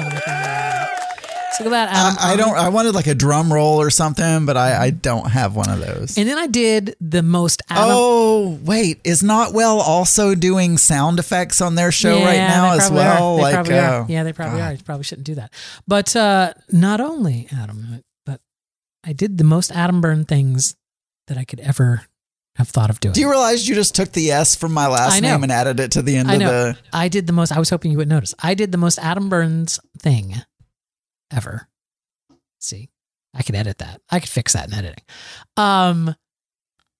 So 1.56 1.64
at 1.64 1.70
that, 1.70 1.88
Adam. 1.90 2.16
I, 2.20 2.32
I 2.32 2.36
don't. 2.36 2.56
I 2.56 2.68
wanted 2.68 2.94
like 2.94 3.06
a 3.06 3.14
drum 3.14 3.52
roll 3.52 3.80
or 3.80 3.90
something, 3.90 4.46
but 4.46 4.56
I, 4.56 4.84
I 4.84 4.90
don't 4.90 5.30
have 5.30 5.56
one 5.56 5.68
of 5.68 5.80
those. 5.80 6.16
And 6.18 6.28
then 6.28 6.38
I 6.38 6.46
did 6.46 6.94
the 7.00 7.22
most 7.22 7.62
Adam. 7.68 7.84
Oh 7.88 8.58
wait, 8.64 9.00
is 9.04 9.22
Not 9.22 9.52
Well 9.54 9.80
also 9.80 10.34
doing 10.34 10.78
sound 10.78 11.18
effects 11.18 11.60
on 11.60 11.74
their 11.74 11.90
show 11.90 12.18
Yeah, 12.18 12.24
right 12.26 12.36
now 12.48 12.74
as 12.74 12.90
well? 12.90 13.36
Like, 13.38 13.68
uh, 13.68 14.04
Yeah, 14.08 14.22
they 14.22 14.32
probably 14.32 14.58
God. 14.58 14.70
are. 14.70 14.72
You 14.74 14.82
probably 14.84 15.04
shouldn't 15.04 15.26
do 15.26 15.34
that. 15.36 15.52
But 15.86 16.14
uh, 16.14 16.52
not 16.70 17.00
only 17.00 17.48
Adam, 17.50 18.02
but 18.26 18.40
I 19.04 19.12
did 19.12 19.38
the 19.38 19.44
most 19.44 19.72
Adam 19.72 20.00
Burn 20.00 20.24
things 20.24 20.76
that 21.28 21.38
I 21.38 21.44
could 21.44 21.60
ever 21.60 22.02
have 22.56 22.68
thought 22.68 22.90
of 22.90 23.00
doing. 23.00 23.12
Do 23.14 23.20
you 23.20 23.30
realize 23.30 23.68
you 23.68 23.74
just 23.74 23.94
took 23.94 24.12
the 24.12 24.30
S 24.32 24.54
from 24.56 24.72
my 24.72 24.86
last 24.88 25.20
name 25.22 25.42
and 25.42 25.52
added 25.52 25.78
it 25.80 25.92
to 25.92 26.02
the 26.02 26.16
end 26.16 26.30
I 26.30 26.34
of 26.34 26.40
know. 26.40 26.48
the? 26.72 26.78
I 26.92 27.08
did 27.08 27.26
the 27.26 27.32
most. 27.32 27.52
I 27.52 27.58
was 27.58 27.70
hoping 27.70 27.90
you 27.90 27.98
would 27.98 28.08
notice. 28.08 28.34
I 28.40 28.54
did 28.54 28.70
the 28.72 28.78
most 28.78 28.98
Adam 28.98 29.28
Burns 29.28 29.78
thing 29.98 30.34
ever. 31.30 31.68
See, 32.58 32.90
I 33.34 33.42
could 33.42 33.54
edit 33.54 33.78
that. 33.78 34.00
I 34.10 34.20
could 34.20 34.28
fix 34.28 34.52
that 34.54 34.68
in 34.68 34.74
editing. 34.74 35.04
Um, 35.56 36.14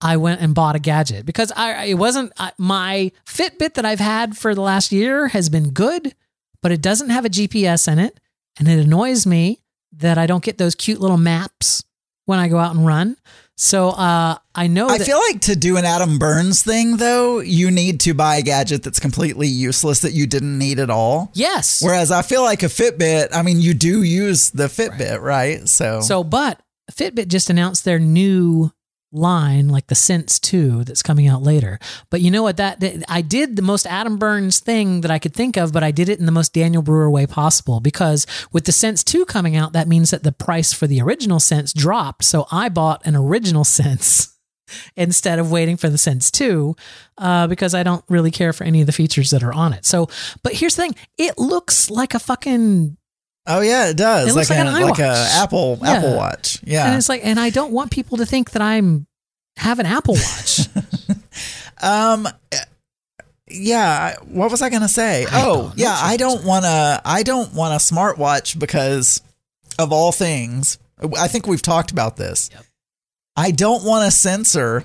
I 0.00 0.16
went 0.16 0.40
and 0.40 0.54
bought 0.54 0.76
a 0.76 0.80
gadget 0.80 1.26
because 1.26 1.50
I 1.56 1.86
it 1.86 1.94
wasn't 1.94 2.32
I, 2.38 2.52
my 2.58 3.12
Fitbit 3.26 3.74
that 3.74 3.84
I've 3.84 3.98
had 3.98 4.36
for 4.36 4.54
the 4.54 4.60
last 4.60 4.92
year 4.92 5.28
has 5.28 5.48
been 5.48 5.70
good, 5.70 6.14
but 6.62 6.70
it 6.70 6.80
doesn't 6.80 7.10
have 7.10 7.24
a 7.24 7.30
GPS 7.30 7.90
in 7.90 7.98
it, 7.98 8.20
and 8.58 8.68
it 8.68 8.78
annoys 8.78 9.26
me 9.26 9.60
that 9.92 10.18
I 10.18 10.26
don't 10.26 10.44
get 10.44 10.58
those 10.58 10.74
cute 10.74 11.00
little 11.00 11.18
maps 11.18 11.82
when 12.28 12.38
I 12.38 12.48
go 12.48 12.58
out 12.58 12.74
and 12.76 12.86
run. 12.86 13.16
So 13.56 13.88
uh, 13.88 14.36
I 14.54 14.66
know 14.66 14.88
I 14.88 14.98
feel 14.98 15.18
like 15.18 15.40
to 15.42 15.56
do 15.56 15.78
an 15.78 15.84
Adam 15.86 16.18
Burns 16.18 16.62
thing 16.62 16.98
though, 16.98 17.40
you 17.40 17.70
need 17.70 18.00
to 18.00 18.12
buy 18.12 18.36
a 18.36 18.42
gadget 18.42 18.82
that's 18.82 19.00
completely 19.00 19.48
useless 19.48 20.00
that 20.00 20.12
you 20.12 20.26
didn't 20.26 20.58
need 20.58 20.78
at 20.78 20.90
all. 20.90 21.30
yes. 21.34 21.82
Whereas 21.82 22.10
I 22.10 22.22
feel 22.22 22.42
like 22.42 22.62
a 22.62 22.66
Fitbit, 22.66 23.28
I 23.32 23.42
mean, 23.42 23.60
you 23.60 23.72
do 23.74 24.02
use 24.02 24.50
the 24.50 24.64
Fitbit, 24.68 25.20
right? 25.22 25.66
So, 25.68 26.02
So, 26.02 26.22
but 26.22 26.60
Fitbit 26.92 27.28
just 27.28 27.50
announced 27.50 27.84
their 27.84 27.98
new 27.98 28.70
line, 29.12 29.68
like 29.68 29.86
the 29.86 29.94
Sense 29.94 30.38
2 30.38 30.84
that's 30.84 31.02
coming 31.02 31.26
out 31.26 31.42
later. 31.42 31.78
But 32.10 32.20
you 32.20 32.30
know 32.30 32.42
what? 32.42 32.56
That, 32.58 32.80
that 32.80 33.04
I 33.08 33.22
did 33.22 33.56
the 33.56 33.62
most 33.62 33.86
Adam 33.86 34.18
Burns 34.18 34.60
thing 34.60 35.00
that 35.00 35.10
I 35.10 35.18
could 35.18 35.34
think 35.34 35.56
of, 35.56 35.72
but 35.72 35.82
I 35.82 35.90
did 35.90 36.08
it 36.08 36.18
in 36.18 36.26
the 36.26 36.32
most 36.32 36.52
Daniel 36.52 36.82
Brewer 36.82 37.10
way 37.10 37.26
possible 37.26 37.80
because 37.80 38.26
with 38.52 38.64
the 38.64 38.72
Sense 38.72 39.02
2 39.04 39.24
coming 39.26 39.56
out, 39.56 39.72
that 39.72 39.88
means 39.88 40.10
that 40.10 40.22
the 40.22 40.32
price 40.32 40.72
for 40.72 40.86
the 40.86 41.00
original 41.00 41.40
Sense 41.40 41.72
dropped. 41.72 42.24
So 42.24 42.46
I 42.50 42.68
bought 42.68 43.04
an 43.06 43.16
original 43.16 43.64
Sense 43.78 44.34
instead 44.96 45.38
of 45.38 45.50
waiting 45.50 45.76
for 45.76 45.88
the 45.88 45.98
Sense 45.98 46.30
2 46.30 46.76
uh, 47.18 47.46
because 47.46 47.74
I 47.74 47.82
don't 47.82 48.04
really 48.08 48.30
care 48.30 48.52
for 48.52 48.64
any 48.64 48.80
of 48.80 48.86
the 48.86 48.92
features 48.92 49.30
that 49.30 49.42
are 49.42 49.52
on 49.52 49.72
it. 49.72 49.86
So, 49.86 50.08
but 50.42 50.52
here's 50.54 50.76
the 50.76 50.82
thing 50.82 50.94
it 51.16 51.38
looks 51.38 51.90
like 51.90 52.14
a 52.14 52.18
fucking 52.18 52.96
oh 53.48 53.60
yeah, 53.60 53.88
it 53.88 53.96
does. 53.96 54.28
It 54.28 54.34
looks 54.34 54.50
like, 54.50 54.58
like 54.58 54.66
a, 54.66 54.76
an 54.76 54.82
like 54.82 54.98
a. 54.98 55.28
Apple 55.32 55.78
Yeah. 55.82 55.90
Apple 55.90 56.16
Watch. 56.16 56.60
Yeah, 56.64 56.86
and 56.86 56.96
it's 56.96 57.08
like, 57.08 57.24
and 57.24 57.40
I 57.40 57.50
don't 57.50 57.72
want 57.72 57.90
people 57.90 58.18
to 58.18 58.26
think 58.26 58.52
that 58.52 58.62
I'm 58.62 59.06
have 59.56 59.78
an 59.78 59.86
Apple 59.86 60.14
Watch. 60.14 60.68
Um. 61.80 62.28
Yeah. 63.46 64.16
What 64.26 64.50
was 64.50 64.62
I 64.62 64.70
gonna 64.70 64.88
say? 64.88 65.26
I 65.30 65.44
oh, 65.44 65.72
yeah. 65.76 65.96
I 65.96 66.16
don't 66.16 66.44
want 66.44 66.64
to. 66.64 67.00
I 67.04 67.22
don't 67.22 67.54
want 67.54 67.74
a 67.74 67.76
smartwatch 67.76 68.58
because 68.58 69.22
of 69.78 69.92
all 69.92 70.12
things. 70.12 70.78
I 71.16 71.28
think 71.28 71.46
we've 71.46 71.62
talked 71.62 71.92
about 71.92 72.16
this. 72.16 72.50
Yep. 72.52 72.64
I 73.36 73.50
don't 73.52 73.84
want 73.84 74.08
a 74.08 74.10
sensor 74.10 74.84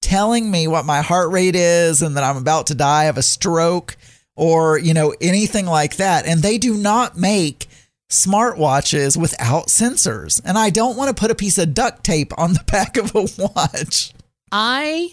telling 0.00 0.50
me 0.50 0.66
what 0.66 0.84
my 0.84 1.00
heart 1.00 1.30
rate 1.30 1.54
is 1.54 2.02
and 2.02 2.16
that 2.16 2.24
I'm 2.24 2.36
about 2.36 2.66
to 2.66 2.74
die 2.74 3.04
of 3.04 3.16
a 3.16 3.22
stroke 3.22 3.96
or 4.34 4.78
you 4.78 4.94
know 4.94 5.14
anything 5.20 5.66
like 5.66 5.96
that. 5.96 6.26
And 6.26 6.42
they 6.42 6.58
do 6.58 6.74
not 6.74 7.16
make 7.16 7.68
smartwatches 8.12 9.16
without 9.16 9.68
sensors. 9.68 10.40
And 10.44 10.58
I 10.58 10.70
don't 10.70 10.96
want 10.96 11.14
to 11.14 11.20
put 11.20 11.30
a 11.30 11.34
piece 11.34 11.58
of 11.58 11.74
duct 11.74 12.04
tape 12.04 12.32
on 12.38 12.52
the 12.52 12.64
back 12.70 12.96
of 12.96 13.14
a 13.14 13.26
watch. 13.38 14.12
I 14.50 15.12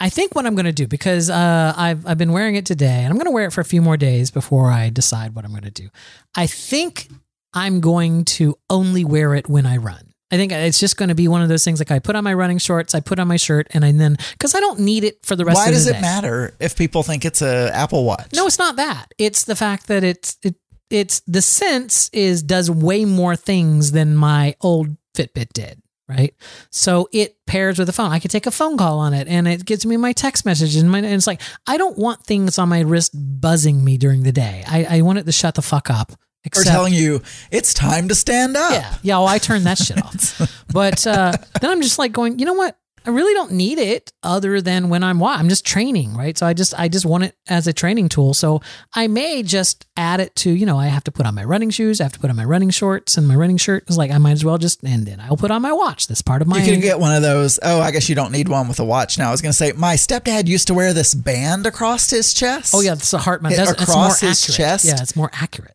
I 0.00 0.10
think 0.10 0.34
what 0.34 0.46
I'm 0.46 0.54
going 0.54 0.66
to 0.66 0.72
do 0.72 0.86
because 0.86 1.30
uh, 1.30 1.72
I've 1.76 2.06
I've 2.06 2.18
been 2.18 2.32
wearing 2.32 2.54
it 2.54 2.66
today, 2.66 3.02
and 3.02 3.06
I'm 3.06 3.14
going 3.14 3.26
to 3.26 3.32
wear 3.32 3.46
it 3.46 3.52
for 3.52 3.60
a 3.60 3.64
few 3.64 3.82
more 3.82 3.96
days 3.96 4.30
before 4.30 4.70
I 4.70 4.90
decide 4.90 5.34
what 5.34 5.44
I'm 5.44 5.50
going 5.50 5.64
to 5.64 5.70
do. 5.70 5.88
I 6.36 6.46
think 6.46 7.08
I'm 7.54 7.80
going 7.80 8.24
to 8.24 8.56
only 8.70 9.04
wear 9.04 9.34
it 9.34 9.48
when 9.48 9.66
I 9.66 9.78
run. 9.78 10.12
I 10.30 10.36
think 10.36 10.52
it's 10.52 10.78
just 10.78 10.98
going 10.98 11.08
to 11.08 11.14
be 11.14 11.26
one 11.26 11.40
of 11.40 11.48
those 11.48 11.64
things 11.64 11.80
like 11.80 11.90
I 11.90 12.00
put 12.00 12.14
on 12.14 12.22
my 12.22 12.34
running 12.34 12.58
shorts, 12.58 12.94
I 12.94 13.00
put 13.00 13.18
on 13.18 13.28
my 13.28 13.38
shirt, 13.38 13.66
and 13.70 13.82
I 13.84 13.92
then 13.92 14.18
because 14.32 14.54
I 14.54 14.60
don't 14.60 14.80
need 14.80 15.04
it 15.04 15.24
for 15.24 15.34
the 15.34 15.44
rest 15.44 15.56
Why 15.56 15.68
of 15.68 15.68
the 15.68 15.70
day. 15.70 15.74
Why 15.74 15.84
does 15.84 15.86
day. 15.86 15.98
it 15.98 16.00
matter 16.02 16.54
if 16.60 16.76
people 16.76 17.02
think 17.02 17.24
it's 17.24 17.40
a 17.40 17.74
Apple 17.74 18.04
Watch? 18.04 18.34
No, 18.34 18.46
it's 18.46 18.58
not 18.58 18.76
that. 18.76 19.06
It's 19.16 19.44
the 19.44 19.56
fact 19.56 19.86
that 19.86 20.04
it's 20.04 20.36
it 20.42 20.56
it's 20.90 21.20
the 21.20 21.42
sense 21.42 22.10
is 22.12 22.42
does 22.42 22.70
way 22.70 23.04
more 23.04 23.36
things 23.36 23.92
than 23.92 24.16
my 24.16 24.54
old 24.60 24.96
Fitbit 25.14 25.52
did, 25.52 25.82
right? 26.08 26.34
So 26.70 27.08
it 27.12 27.36
pairs 27.46 27.78
with 27.78 27.88
a 27.88 27.92
phone. 27.92 28.10
I 28.12 28.18
could 28.20 28.30
take 28.30 28.46
a 28.46 28.50
phone 28.50 28.76
call 28.76 28.98
on 28.98 29.14
it 29.14 29.26
and 29.28 29.46
it 29.48 29.64
gives 29.64 29.84
me 29.84 29.96
my 29.96 30.12
text 30.12 30.44
messages 30.46 30.76
and, 30.76 30.90
my, 30.90 30.98
and 30.98 31.06
it's 31.06 31.26
like 31.26 31.40
I 31.66 31.76
don't 31.76 31.98
want 31.98 32.24
things 32.24 32.58
on 32.58 32.68
my 32.68 32.80
wrist 32.80 33.12
buzzing 33.14 33.84
me 33.84 33.98
during 33.98 34.22
the 34.22 34.32
day. 34.32 34.64
I, 34.66 34.98
I 34.98 35.00
want 35.02 35.18
it 35.18 35.26
to 35.26 35.32
shut 35.32 35.54
the 35.54 35.62
fuck 35.62 35.90
up. 35.90 36.12
or 36.12 36.16
Except, 36.44 36.68
telling 36.68 36.94
you 36.94 37.20
it's 37.50 37.74
time 37.74 38.08
to 38.08 38.14
stand 38.14 38.56
up. 38.56 38.72
yeah, 38.72 38.94
yeah. 39.02 39.18
Well, 39.18 39.26
I 39.26 39.38
turn 39.38 39.64
that 39.64 39.78
shit 39.78 40.02
off. 40.02 40.54
But 40.72 41.06
uh, 41.06 41.32
then 41.60 41.70
I'm 41.70 41.80
just 41.80 41.98
like 41.98 42.12
going, 42.12 42.38
you 42.38 42.44
know 42.44 42.52
what? 42.52 42.78
I 43.08 43.10
really 43.10 43.32
don't 43.32 43.52
need 43.52 43.78
it 43.78 44.12
other 44.22 44.60
than 44.60 44.90
when 44.90 45.02
I'm 45.02 45.22
I'm 45.22 45.48
just 45.48 45.64
training, 45.64 46.14
right? 46.14 46.36
So 46.36 46.44
I 46.46 46.52
just 46.52 46.78
I 46.78 46.88
just 46.88 47.06
want 47.06 47.24
it 47.24 47.34
as 47.48 47.66
a 47.66 47.72
training 47.72 48.10
tool. 48.10 48.34
So 48.34 48.60
I 48.94 49.06
may 49.06 49.42
just 49.42 49.86
add 49.96 50.20
it 50.20 50.36
to, 50.36 50.50
you 50.50 50.66
know, 50.66 50.78
I 50.78 50.88
have 50.88 51.04
to 51.04 51.10
put 51.10 51.24
on 51.24 51.34
my 51.34 51.42
running 51.42 51.70
shoes, 51.70 52.02
I 52.02 52.04
have 52.04 52.12
to 52.12 52.18
put 52.18 52.28
on 52.28 52.36
my 52.36 52.44
running 52.44 52.68
shorts 52.68 53.16
and 53.16 53.26
my 53.26 53.34
running 53.34 53.56
shirt. 53.56 53.84
It's 53.86 53.96
like 53.96 54.10
I 54.10 54.18
might 54.18 54.32
as 54.32 54.44
well 54.44 54.58
just 54.58 54.82
and 54.82 55.06
then 55.06 55.20
I'll 55.20 55.38
put 55.38 55.50
on 55.50 55.62
my 55.62 55.72
watch. 55.72 56.06
That's 56.06 56.20
part 56.20 56.42
of 56.42 56.48
my 56.48 56.58
You 56.58 56.70
can 56.70 56.82
get 56.82 57.00
one 57.00 57.14
of 57.16 57.22
those. 57.22 57.58
Oh, 57.62 57.80
I 57.80 57.92
guess 57.92 58.10
you 58.10 58.14
don't 58.14 58.30
need 58.30 58.46
one 58.50 58.68
with 58.68 58.78
a 58.78 58.84
watch 58.84 59.16
now. 59.16 59.28
I 59.28 59.30
was 59.30 59.40
going 59.40 59.52
to 59.52 59.56
say, 59.56 59.72
my 59.72 59.94
stepdad 59.94 60.46
used 60.46 60.66
to 60.66 60.74
wear 60.74 60.92
this 60.92 61.14
band 61.14 61.64
across 61.64 62.10
his 62.10 62.34
chest. 62.34 62.74
Oh 62.74 62.82
yeah, 62.82 62.92
it's 62.92 63.14
a 63.14 63.18
heart. 63.18 63.40
It- 63.42 63.56
That's, 63.56 63.70
across 63.70 64.20
his 64.20 64.42
accurate. 64.42 64.56
chest? 64.58 64.84
Yeah, 64.84 65.00
it's 65.00 65.16
more 65.16 65.30
accurate. 65.32 65.74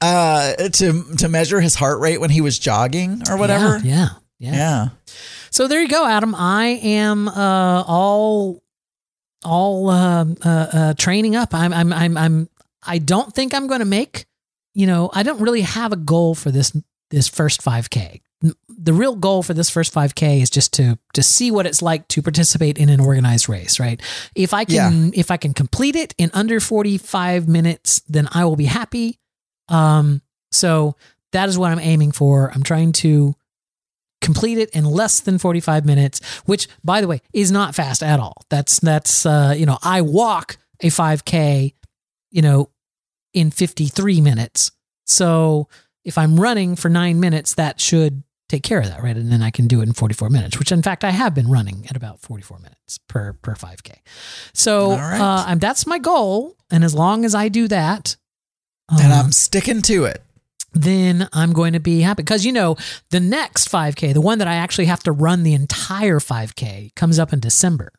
Uh, 0.00 0.54
to 0.56 1.04
to 1.18 1.28
measure 1.28 1.60
his 1.60 1.76
heart 1.76 2.00
rate 2.00 2.20
when 2.20 2.30
he 2.30 2.40
was 2.40 2.58
jogging 2.58 3.22
or 3.30 3.36
whatever. 3.36 3.78
Yeah, 3.84 4.08
yeah. 4.40 4.50
yeah. 4.50 4.52
Yeah. 4.52 4.88
So 5.56 5.68
there 5.68 5.80
you 5.80 5.88
go, 5.88 6.04
Adam. 6.04 6.34
I 6.34 6.66
am 6.82 7.28
uh, 7.28 7.82
all 7.86 8.62
all 9.42 9.88
uh, 9.88 10.26
uh, 10.44 10.48
uh, 10.48 10.94
training 10.98 11.34
up. 11.34 11.54
I'm 11.54 11.72
I'm 11.72 11.94
I'm 11.94 12.18
I'm 12.18 12.50
I 12.86 12.98
don't 12.98 13.32
think 13.32 13.54
I'm 13.54 13.66
going 13.66 13.78
to 13.78 13.86
make. 13.86 14.26
You 14.74 14.86
know, 14.86 15.08
I 15.14 15.22
don't 15.22 15.40
really 15.40 15.62
have 15.62 15.94
a 15.94 15.96
goal 15.96 16.34
for 16.34 16.50
this 16.50 16.76
this 17.10 17.26
first 17.26 17.62
5K. 17.62 18.20
The 18.68 18.92
real 18.92 19.16
goal 19.16 19.42
for 19.42 19.54
this 19.54 19.70
first 19.70 19.94
5K 19.94 20.42
is 20.42 20.50
just 20.50 20.74
to 20.74 20.98
to 21.14 21.22
see 21.22 21.50
what 21.50 21.64
it's 21.64 21.80
like 21.80 22.06
to 22.08 22.20
participate 22.20 22.76
in 22.76 22.90
an 22.90 23.00
organized 23.00 23.48
race, 23.48 23.80
right? 23.80 23.98
If 24.34 24.52
I 24.52 24.66
can 24.66 25.12
if 25.14 25.30
I 25.30 25.38
can 25.38 25.54
complete 25.54 25.96
it 25.96 26.14
in 26.18 26.30
under 26.34 26.60
45 26.60 27.48
minutes, 27.48 28.00
then 28.00 28.28
I 28.30 28.44
will 28.44 28.56
be 28.56 28.66
happy. 28.66 29.18
Um 29.70 30.20
so 30.52 30.96
that 31.32 31.48
is 31.48 31.56
what 31.56 31.72
I'm 31.72 31.80
aiming 31.80 32.12
for. 32.12 32.52
I'm 32.54 32.62
trying 32.62 32.92
to 33.00 33.34
complete 34.28 34.58
it 34.58 34.70
in 34.70 34.84
less 34.84 35.20
than 35.20 35.38
45 35.38 35.86
minutes 35.86 36.16
which 36.50 36.66
by 36.82 37.00
the 37.00 37.08
way 37.08 37.18
is 37.32 37.50
not 37.58 37.74
fast 37.74 38.02
at 38.02 38.18
all. 38.20 38.36
That's 38.50 38.80
that's 38.80 39.24
uh 39.24 39.54
you 39.56 39.66
know 39.66 39.78
i 39.82 39.98
walk 40.02 40.56
a 40.80 40.88
5k 40.88 41.72
you 42.36 42.42
know 42.42 42.70
in 43.32 43.50
53 43.50 44.20
minutes. 44.20 44.72
So 45.04 45.68
if 46.04 46.18
i'm 46.18 46.34
running 46.46 46.76
for 46.76 46.88
9 46.88 47.20
minutes 47.20 47.54
that 47.54 47.80
should 47.80 48.22
take 48.48 48.62
care 48.62 48.80
of 48.80 48.86
that 48.86 49.02
right? 49.02 49.16
And 49.16 49.30
then 49.32 49.42
i 49.42 49.50
can 49.50 49.66
do 49.66 49.80
it 49.80 49.88
in 49.88 49.92
44 49.92 50.30
minutes 50.30 50.58
which 50.58 50.72
in 50.72 50.82
fact 50.82 51.04
i 51.04 51.10
have 51.10 51.32
been 51.34 51.48
running 51.48 51.86
at 51.90 51.96
about 51.96 52.20
44 52.20 52.58
minutes 52.58 52.98
per 53.08 53.32
per 53.44 53.54
5k 53.54 53.90
so 54.52 54.92
All 54.92 54.98
right. 54.98 55.20
uh, 55.50 55.54
that's 55.56 55.86
my 55.86 55.98
goal. 55.98 56.56
And 56.70 56.82
as 56.84 56.94
long 56.94 57.24
as 57.24 57.34
i 57.34 57.48
do 57.48 57.68
that 57.68 58.16
and 58.90 59.12
uh, 59.12 59.16
I'm 59.16 59.32
sticking 59.32 59.82
to 59.82 60.04
it. 60.04 60.22
Then 60.76 61.28
I'm 61.32 61.52
going 61.52 61.72
to 61.72 61.80
be 61.80 62.00
happy 62.00 62.22
because 62.22 62.44
you 62.44 62.52
know 62.52 62.76
the 63.10 63.20
next 63.20 63.70
5K, 63.70 64.12
the 64.12 64.20
one 64.20 64.38
that 64.38 64.48
I 64.48 64.54
actually 64.54 64.86
have 64.86 65.02
to 65.04 65.12
run 65.12 65.42
the 65.42 65.54
entire 65.54 66.18
5K, 66.18 66.94
comes 66.94 67.18
up 67.18 67.32
in 67.32 67.40
December. 67.40 67.92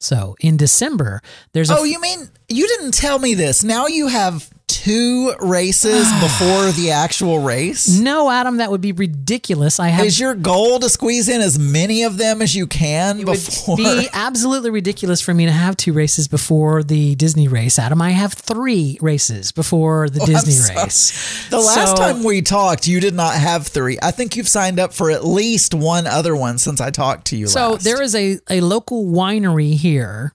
So 0.00 0.36
in 0.40 0.56
December, 0.56 1.20
there's 1.52 1.70
Oh, 1.70 1.84
you 1.84 2.00
mean 2.00 2.28
you 2.48 2.66
didn't 2.68 2.92
tell 2.92 3.18
me 3.18 3.34
this? 3.34 3.64
Now 3.64 3.86
you 3.86 4.08
have 4.08 4.50
two 4.66 5.32
races 5.40 6.10
before 6.20 6.70
the 6.72 6.90
actual 6.92 7.38
race? 7.40 7.88
no 7.98 8.30
Adam, 8.30 8.56
that 8.58 8.70
would 8.70 8.80
be 8.80 8.92
ridiculous. 8.92 9.78
I 9.80 9.88
have 9.88 10.06
Is 10.06 10.18
your 10.18 10.34
goal 10.34 10.78
to 10.80 10.88
squeeze 10.88 11.28
in 11.28 11.40
as 11.40 11.58
many 11.58 12.02
of 12.02 12.16
them 12.16 12.42
as 12.42 12.54
you 12.54 12.66
can 12.66 13.20
it 13.20 13.26
would 13.26 13.34
before? 13.34 13.76
be 13.76 14.08
absolutely 14.12 14.70
ridiculous 14.70 15.20
for 15.20 15.32
me 15.34 15.46
to 15.46 15.52
have 15.52 15.76
two 15.76 15.92
races 15.92 16.28
before 16.28 16.82
the 16.82 17.14
Disney 17.14 17.48
race. 17.48 17.78
Adam, 17.78 18.00
I 18.02 18.10
have 18.10 18.32
three 18.32 18.98
races 19.00 19.52
before 19.52 20.08
the 20.08 20.20
oh, 20.22 20.26
Disney 20.26 20.52
sorry. 20.52 20.84
race. 20.84 21.48
the 21.50 21.58
last 21.58 21.90
So- 21.90 21.96
time 21.96 22.24
we 22.24 22.42
talked, 22.42 22.86
you 22.88 23.00
did 23.00 23.14
not 23.14 23.34
have 23.34 23.66
three. 23.66 23.98
I 24.02 24.10
think 24.10 24.36
you've 24.36 24.48
signed 24.48 24.78
up 24.80 24.92
for 24.92 25.10
at 25.10 25.24
least 25.24 25.74
one 25.74 26.06
other 26.06 26.34
one 26.36 26.58
since 26.58 26.80
I 26.80 26.90
talked 26.90 27.26
to 27.28 27.36
you 27.36 27.46
So 27.46 27.72
last. 27.72 27.84
there 27.84 28.02
is 28.02 28.14
a, 28.14 28.38
a 28.50 28.60
local 28.60 29.04
winery 29.06 29.74
here 29.74 30.32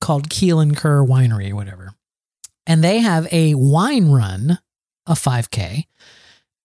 called 0.00 0.28
Keel 0.30 0.58
and 0.60 0.76
Kerr 0.76 1.02
Winery, 1.04 1.52
whatever. 1.52 1.92
And 2.66 2.82
they 2.82 2.98
have 2.98 3.26
a 3.32 3.54
wine 3.54 4.10
run, 4.10 4.58
a 5.06 5.12
5K. 5.12 5.86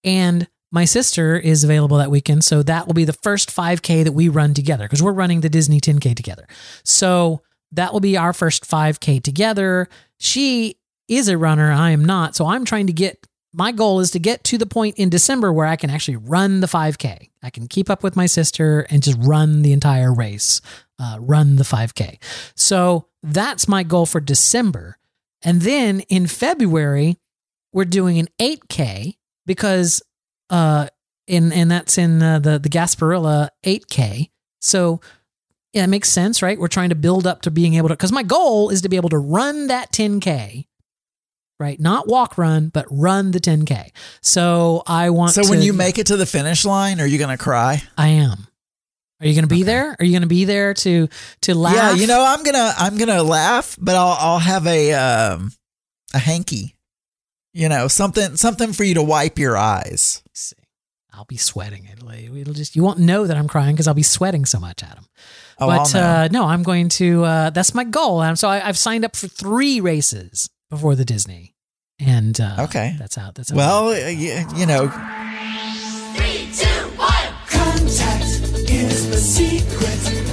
And 0.04 0.48
my 0.72 0.86
sister 0.86 1.38
is 1.38 1.64
available 1.64 1.98
that 1.98 2.12
weekend. 2.12 2.44
So 2.44 2.62
that 2.64 2.88
will 2.88 2.94
be 2.94 3.06
the 3.06 3.14
first 3.14 3.50
5K 3.50 4.04
that 4.04 4.12
we 4.12 4.30
run 4.30 4.54
together 4.54 4.86
because 4.86 5.02
we're 5.02 5.14
running 5.14 5.42
the 5.42 5.50
Disney 5.50 5.80
10K 5.80 6.16
together. 6.16 6.48
So 6.84 7.42
that 7.72 7.94
will 7.94 8.00
be 8.00 8.18
our 8.18 8.34
first 8.34 8.70
5K 8.70 9.22
together. 9.24 9.88
She 10.20 10.78
is 11.08 11.30
a 11.30 11.38
runner. 11.38 11.72
I 11.72 11.92
am 11.92 12.04
not. 12.04 12.36
So 12.36 12.48
I'm 12.48 12.66
trying 12.66 12.88
to 12.88 12.94
get 12.94 13.26
my 13.54 13.72
goal 13.72 14.00
is 14.02 14.12
to 14.12 14.20
get 14.20 14.44
to 14.44 14.58
the 14.58 14.66
point 14.66 14.98
in 14.98 15.10
December 15.10 15.52
where 15.52 15.66
I 15.66 15.78
can 15.78 15.90
actually 15.90 16.18
run 16.18 16.60
the 16.60 16.68
5K. 16.68 17.30
I 17.42 17.50
can 17.50 17.68
keep 17.68 17.90
up 17.90 18.04
with 18.04 18.16
my 18.16 18.26
sister 18.26 18.82
and 18.90 19.02
just 19.02 19.18
run 19.22 19.62
the 19.62 19.74
entire 19.74 20.14
race, 20.14 20.62
uh, 21.00 21.18
run 21.20 21.56
the 21.56 21.64
5K. 21.64 22.20
So 22.56 23.08
that's 23.24 23.68
my 23.68 23.84
goal 23.84 24.06
for 24.06 24.20
December. 24.20 24.98
And 25.43 25.62
then 25.62 26.02
in 26.02 26.28
February, 26.28 27.17
we're 27.71 27.86
doing 27.86 28.19
an 28.19 28.28
8K 28.39 29.17
because, 29.45 30.02
uh, 30.50 30.88
in, 31.28 31.52
and 31.52 31.69
that's 31.69 31.97
in 31.97 32.21
uh, 32.23 32.39
the, 32.39 32.60
the 32.60 32.69
Gasparilla 32.69 33.50
8K. 33.63 34.30
So 34.62 35.02
yeah, 35.73 35.84
it 35.84 35.88
makes 35.88 36.10
sense, 36.10 36.41
right? 36.41 36.58
We're 36.58 36.67
trying 36.67 36.89
to 36.89 36.95
build 36.95 37.28
up 37.28 37.43
to 37.43 37.52
being 37.52 37.76
able 37.76 37.89
to, 37.89 37.93
because 37.93 38.12
my 38.12 38.23
goal 38.23 38.69
is 38.69 38.82
to 38.82 38.89
be 38.89 38.95
able 38.95 39.10
to 39.10 39.17
run 39.17 39.67
that 39.67 39.91
10K, 39.91 40.65
right? 41.60 41.80
Not 41.80 42.08
walk 42.08 42.38
run, 42.38 42.69
but 42.69 42.86
run 42.89 43.32
the 43.32 43.39
10K. 43.39 43.91
So 44.21 44.82
I 44.88 45.12
want 45.12 45.34
so 45.34 45.43
to. 45.43 45.50
when 45.50 45.62
you 45.62 45.73
make 45.73 46.00
it 46.00 46.08
to 46.08 46.17
the 46.17 46.26
finish 46.26 46.65
line, 46.65 47.00
are 47.00 47.06
you 47.06 47.17
going 47.17 47.36
to 47.36 47.41
cry? 47.41 47.84
I 47.97 48.08
am. 48.08 48.47
Are 49.20 49.26
you 49.28 49.34
going 49.34 49.48
to 49.48 49.54
be 49.56 49.64
there? 49.64 49.96
Are 50.00 50.06
you 50.06 50.12
going 50.12 50.22
to 50.22 50.28
be 50.28 50.46
there 50.46 50.74
to 50.76 51.08
to 51.42 51.56
laugh? 51.56 51.74
Yeah, 51.76 51.92
you 51.94 52.06
know, 52.08 52.24
I'm 52.24 52.44
gonna 52.44 52.74
I'm 52.78 52.98
gonna 52.98 53.24
laugh, 53.24 53.76
but 53.80 53.96
I'll 53.96 54.16
I'll 54.20 54.40
have 54.40 54.68
a 54.68 54.94
um 54.94 55.52
a 56.14 56.20
hanky. 56.20 56.76
You 57.54 57.68
know, 57.70 57.88
something 57.88 58.36
something 58.38 58.74
for 58.74 58.84
you 58.84 58.94
to 58.96 59.02
wipe 59.04 59.40
your 59.40 59.58
eyes. 59.58 60.22
Let's 60.28 60.42
see. 60.42 60.56
I'll 61.12 61.26
be 61.26 61.38
sweating. 61.38 61.88
It'll, 61.92 62.12
it'll 62.12 62.54
just 62.54 62.76
you 62.76 62.84
won't 62.84 63.00
know 63.00 63.26
that 63.26 63.36
I'm 63.36 63.48
crying 63.48 63.74
because 63.74 63.88
I'll 63.88 63.96
be 63.96 64.04
sweating 64.04 64.46
so 64.46 64.60
much, 64.60 64.84
Adam. 64.84 65.06
Oh, 65.60 65.66
but 65.66 65.96
I'll 65.96 66.02
know. 66.02 66.08
uh, 66.08 66.28
no, 66.32 66.46
I'm 66.46 66.62
going 66.62 66.90
to. 66.90 67.24
Uh, 67.24 67.50
that's 67.50 67.74
my 67.74 67.84
goal. 67.86 68.22
And 68.22 68.38
so 68.38 68.48
I, 68.48 68.68
I've 68.68 68.78
signed 68.78 69.04
up 69.04 69.16
for 69.16 69.28
three 69.28 69.82
races 69.82 70.48
before 70.70 70.94
the 70.94 71.06
Disney, 71.06 71.56
and 71.98 72.40
uh, 72.40 72.58
Okay. 72.66 72.96
that's 73.00 73.18
out. 73.18 73.34
That's 73.34 73.52
out. 73.52 73.56
well, 73.58 73.88
uh, 73.88 74.10
you, 74.10 74.46
you 74.56 74.68
know, 74.68 74.86
secret, 79.28 80.27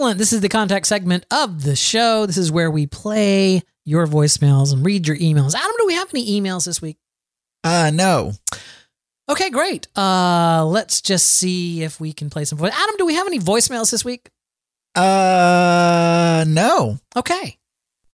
excellent. 0.00 0.18
This 0.18 0.32
is 0.32 0.40
the 0.40 0.48
contact 0.48 0.86
segment 0.86 1.26
of 1.30 1.62
the 1.62 1.76
show. 1.76 2.24
This 2.24 2.38
is 2.38 2.50
where 2.50 2.70
we 2.70 2.86
play 2.86 3.60
your 3.84 4.06
voicemails 4.06 4.72
and 4.72 4.84
read 4.84 5.06
your 5.06 5.18
emails. 5.18 5.54
Adam, 5.54 5.72
do 5.78 5.86
we 5.86 5.92
have 5.92 6.08
any 6.14 6.40
emails 6.40 6.64
this 6.64 6.80
week? 6.80 6.96
uh 7.64 7.90
no. 7.92 8.32
Okay, 9.28 9.50
great. 9.50 9.88
Uh, 9.94 10.64
let's 10.64 11.02
just 11.02 11.28
see 11.28 11.82
if 11.82 12.00
we 12.00 12.14
can 12.14 12.30
play 12.30 12.46
some 12.46 12.56
voice. 12.56 12.72
Adam, 12.74 12.94
do 12.96 13.04
we 13.04 13.14
have 13.14 13.26
any 13.26 13.38
voicemails 13.38 13.90
this 13.90 14.02
week? 14.02 14.30
Uh 14.94 16.46
no. 16.48 16.98
Okay. 17.14 17.58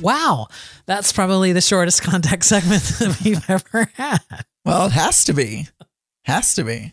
Wow, 0.00 0.48
that's 0.86 1.12
probably 1.12 1.52
the 1.52 1.60
shortest 1.60 2.02
contact 2.04 2.44
segment 2.44 2.82
that 2.98 3.20
we've 3.24 3.48
ever 3.48 3.90
had. 3.94 4.20
Well, 4.64 4.86
it 4.86 4.92
has 4.92 5.24
to 5.24 5.32
be. 5.32 5.68
Has 6.24 6.54
to 6.54 6.64
be. 6.64 6.92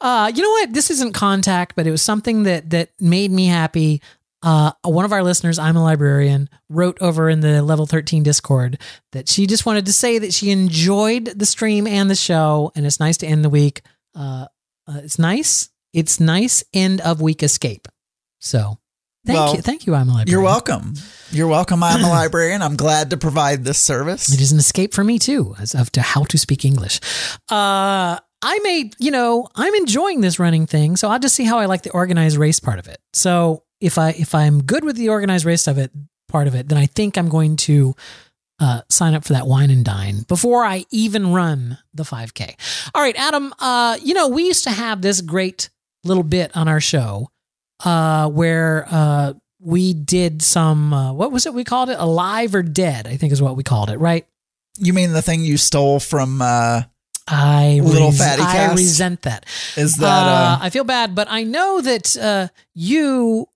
Uh, 0.00 0.30
you 0.34 0.42
know 0.42 0.50
what? 0.50 0.72
This 0.72 0.90
isn't 0.90 1.14
contact, 1.14 1.76
but 1.76 1.86
it 1.86 1.90
was 1.90 2.02
something 2.02 2.42
that 2.44 2.70
that 2.70 2.90
made 3.00 3.30
me 3.30 3.46
happy. 3.46 4.02
Uh, 4.42 4.72
one 4.82 5.04
of 5.04 5.12
our 5.12 5.22
listeners, 5.22 5.58
I'm 5.58 5.76
a 5.76 5.82
librarian, 5.82 6.48
wrote 6.68 6.98
over 7.00 7.30
in 7.30 7.40
the 7.40 7.62
level 7.62 7.86
13 7.86 8.22
Discord 8.22 8.78
that 9.12 9.28
she 9.28 9.46
just 9.46 9.66
wanted 9.66 9.86
to 9.86 9.92
say 9.92 10.18
that 10.18 10.32
she 10.34 10.50
enjoyed 10.50 11.24
the 11.24 11.46
stream 11.46 11.86
and 11.86 12.10
the 12.10 12.14
show, 12.14 12.70
and 12.74 12.84
it's 12.84 13.00
nice 13.00 13.16
to 13.18 13.26
end 13.26 13.44
the 13.44 13.50
week. 13.50 13.82
Uh, 14.14 14.46
uh, 14.86 15.00
it's 15.02 15.18
nice. 15.18 15.70
It's 15.92 16.20
nice 16.20 16.62
end 16.74 17.00
of 17.00 17.20
week 17.20 17.42
escape. 17.42 17.88
So, 18.38 18.78
thank 19.26 19.36
Well, 19.36 19.56
you, 19.56 19.62
thank 19.62 19.86
you. 19.86 19.94
I'm 19.94 20.08
a 20.08 20.12
librarian. 20.12 20.28
You're 20.30 20.42
welcome. 20.42 20.94
You're 21.30 21.48
welcome. 21.48 21.82
I'm 21.82 22.04
a 22.04 22.08
librarian. 22.08 22.62
I'm 22.62 22.76
glad 22.76 23.10
to 23.10 23.16
provide 23.16 23.64
this 23.64 23.78
service. 23.78 24.32
It 24.32 24.40
is 24.40 24.52
an 24.52 24.58
escape 24.58 24.94
for 24.94 25.04
me 25.04 25.18
too, 25.18 25.54
as 25.58 25.74
of 25.74 25.90
to 25.92 26.02
how 26.02 26.24
to 26.24 26.38
speak 26.38 26.64
English. 26.64 27.00
Uh, 27.50 28.18
I 28.42 28.58
may, 28.62 28.90
you 28.98 29.10
know, 29.10 29.48
I'm 29.54 29.74
enjoying 29.74 30.20
this 30.20 30.38
running 30.38 30.66
thing, 30.66 30.96
so 30.96 31.08
I'll 31.08 31.18
just 31.18 31.34
see 31.34 31.44
how 31.44 31.58
I 31.58 31.66
like 31.66 31.82
the 31.82 31.90
organized 31.90 32.36
race 32.36 32.60
part 32.60 32.78
of 32.78 32.86
it. 32.86 32.98
So 33.12 33.64
if 33.80 33.98
I 33.98 34.10
if 34.10 34.34
I'm 34.34 34.62
good 34.62 34.84
with 34.84 34.96
the 34.96 35.08
organized 35.08 35.44
race 35.44 35.66
of 35.66 35.78
it 35.78 35.90
part 36.28 36.46
of 36.46 36.54
it, 36.54 36.68
then 36.68 36.78
I 36.78 36.86
think 36.86 37.18
I'm 37.18 37.28
going 37.28 37.56
to 37.56 37.94
uh, 38.60 38.82
sign 38.88 39.14
up 39.14 39.24
for 39.24 39.32
that 39.32 39.46
wine 39.46 39.70
and 39.70 39.84
dine 39.84 40.22
before 40.28 40.64
I 40.64 40.84
even 40.90 41.32
run 41.32 41.78
the 41.92 42.04
5K. 42.04 42.54
All 42.94 43.02
right, 43.02 43.16
Adam. 43.16 43.52
Uh, 43.58 43.98
you 44.02 44.14
know, 44.14 44.28
we 44.28 44.46
used 44.46 44.64
to 44.64 44.70
have 44.70 45.02
this 45.02 45.20
great 45.20 45.68
little 46.04 46.22
bit 46.22 46.56
on 46.56 46.68
our 46.68 46.80
show 46.80 47.30
uh, 47.84 48.28
where 48.28 48.86
uh, 48.90 49.32
we 49.60 49.94
did 49.94 50.42
some 50.42 50.92
uh, 50.92 51.12
what 51.12 51.32
was 51.32 51.46
it 51.46 51.54
we 51.54 51.64
called 51.64 51.90
it? 51.90 51.96
Alive 51.98 52.54
or 52.54 52.62
dead 52.62 53.06
i 53.06 53.16
think 53.16 53.32
is 53.32 53.42
what 53.42 53.56
we 53.56 53.62
called 53.62 53.90
it 53.90 53.98
right? 53.98 54.26
You 54.78 54.92
mean 54.92 55.12
the 55.12 55.22
thing 55.22 55.42
you 55.44 55.56
stole 55.56 56.00
from 56.00 56.40
uh 56.42 56.82
i 57.28 57.80
Little 57.82 58.08
res- 58.10 58.18
fatty 58.18 58.42
i 58.42 58.72
resent 58.72 59.22
that. 59.22 59.46
Is 59.76 59.96
that 59.96 60.06
uh, 60.26 60.30
uh, 60.30 60.58
i 60.60 60.70
feel 60.70 60.84
bad 60.84 61.14
but 61.14 61.26
i 61.30 61.42
know 61.42 61.80
that 61.80 62.16
uh, 62.16 62.48
you 62.74 63.48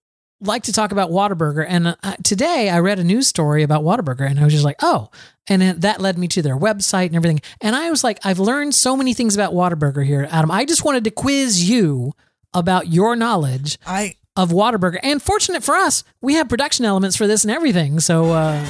like 0.42 0.62
to 0.64 0.72
talk 0.72 0.90
about 0.90 1.10
Whataburger, 1.10 1.66
and 1.68 1.88
uh, 1.88 1.94
today 2.24 2.70
I 2.70 2.80
read 2.80 2.98
a 2.98 3.04
news 3.04 3.26
story 3.28 3.62
about 3.62 3.82
Whataburger, 3.82 4.26
and 4.26 4.40
I 4.40 4.44
was 4.44 4.54
just 4.54 4.64
like, 4.64 4.78
oh, 4.80 5.10
and 5.48 5.62
it, 5.62 5.80
that 5.82 6.00
led 6.00 6.16
me 6.16 6.28
to 6.28 6.40
their 6.40 6.56
website 6.56 7.06
and 7.08 7.16
everything, 7.16 7.42
and 7.60 7.76
I 7.76 7.90
was 7.90 8.02
like, 8.02 8.18
I've 8.24 8.38
learned 8.38 8.74
so 8.74 8.96
many 8.96 9.12
things 9.12 9.34
about 9.34 9.52
Whataburger 9.52 10.04
here, 10.04 10.26
Adam. 10.30 10.50
I 10.50 10.64
just 10.64 10.82
wanted 10.82 11.04
to 11.04 11.10
quiz 11.10 11.68
you 11.68 12.14
about 12.54 12.88
your 12.88 13.16
knowledge 13.16 13.78
I 13.86 14.16
of 14.36 14.50
Whataburger. 14.50 14.98
And 15.02 15.22
fortunate 15.22 15.62
for 15.62 15.74
us, 15.74 16.04
we 16.20 16.34
have 16.34 16.48
production 16.48 16.84
elements 16.84 17.16
for 17.16 17.26
this 17.26 17.44
and 17.44 17.50
everything. 17.50 18.00
So 18.00 18.32
uh, 18.32 18.64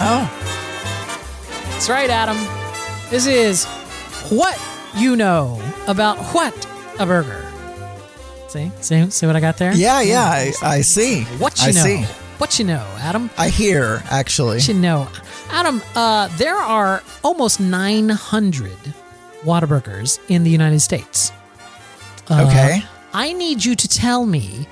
oh 0.00 0.48
that's 1.82 1.90
right, 1.90 2.10
Adam. 2.10 2.36
This 3.10 3.26
is 3.26 3.64
what 4.30 4.56
you 4.94 5.16
know 5.16 5.60
about 5.88 6.16
what 6.32 6.54
a 7.00 7.06
burger. 7.06 7.44
See, 8.46 8.70
see, 8.80 9.10
see 9.10 9.26
what 9.26 9.34
I 9.34 9.40
got 9.40 9.56
there? 9.56 9.74
Yeah, 9.74 10.00
yeah, 10.00 10.22
I, 10.22 10.52
I 10.62 10.80
see. 10.82 11.24
What 11.24 11.60
you 11.60 11.70
I 11.70 11.72
know? 11.72 11.82
see. 11.82 12.02
What 12.38 12.56
you 12.60 12.66
know, 12.66 12.86
Adam? 13.00 13.30
I 13.36 13.48
hear 13.48 14.04
actually. 14.10 14.58
What 14.58 14.68
you 14.68 14.74
know, 14.74 15.08
Adam? 15.50 15.82
Uh, 15.96 16.28
there 16.36 16.54
are 16.54 17.02
almost 17.24 17.58
900 17.58 18.70
Whataburgers 19.42 20.20
in 20.28 20.44
the 20.44 20.50
United 20.50 20.78
States. 20.80 21.32
Uh, 22.30 22.46
Okay. 22.48 22.82
I 23.14 23.32
need 23.34 23.64
you 23.64 23.74
to 23.76 23.88
tell 23.88 24.24
me 24.24 24.66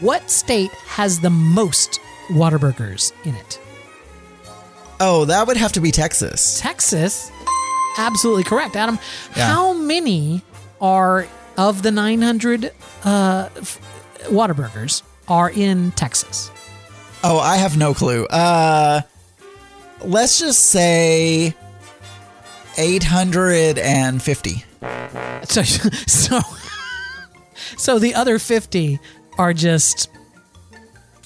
what 0.00 0.28
state 0.30 0.70
has 0.88 1.20
the 1.20 1.30
most 1.30 2.00
Whataburgers 2.28 3.12
in 3.24 3.34
it. 3.36 3.60
Oh, 5.00 5.24
that 5.26 5.46
would 5.46 5.56
have 5.56 5.72
to 5.72 5.80
be 5.80 5.90
Texas. 5.92 6.58
Texas. 6.60 7.30
Absolutely 7.98 8.42
correct, 8.44 8.74
Adam. 8.74 8.98
Yeah. 9.36 9.46
How 9.46 9.72
many 9.74 10.42
are 10.80 11.26
of 11.56 11.82
the 11.82 11.90
900 11.92 12.72
uh, 13.04 13.48
Whataburgers 14.24 15.02
are 15.28 15.50
in 15.50 15.92
Texas? 15.92 16.50
Oh, 17.22 17.38
I 17.38 17.56
have 17.56 17.76
no 17.76 17.94
clue. 17.94 18.26
Uh 18.26 19.02
let's 20.02 20.38
just 20.38 20.66
say 20.66 21.54
850. 22.76 24.64
So, 25.46 25.62
so, 25.62 26.40
so 27.76 27.98
the 27.98 28.14
other 28.14 28.38
50 28.38 28.98
are 29.38 29.52
just 29.52 30.10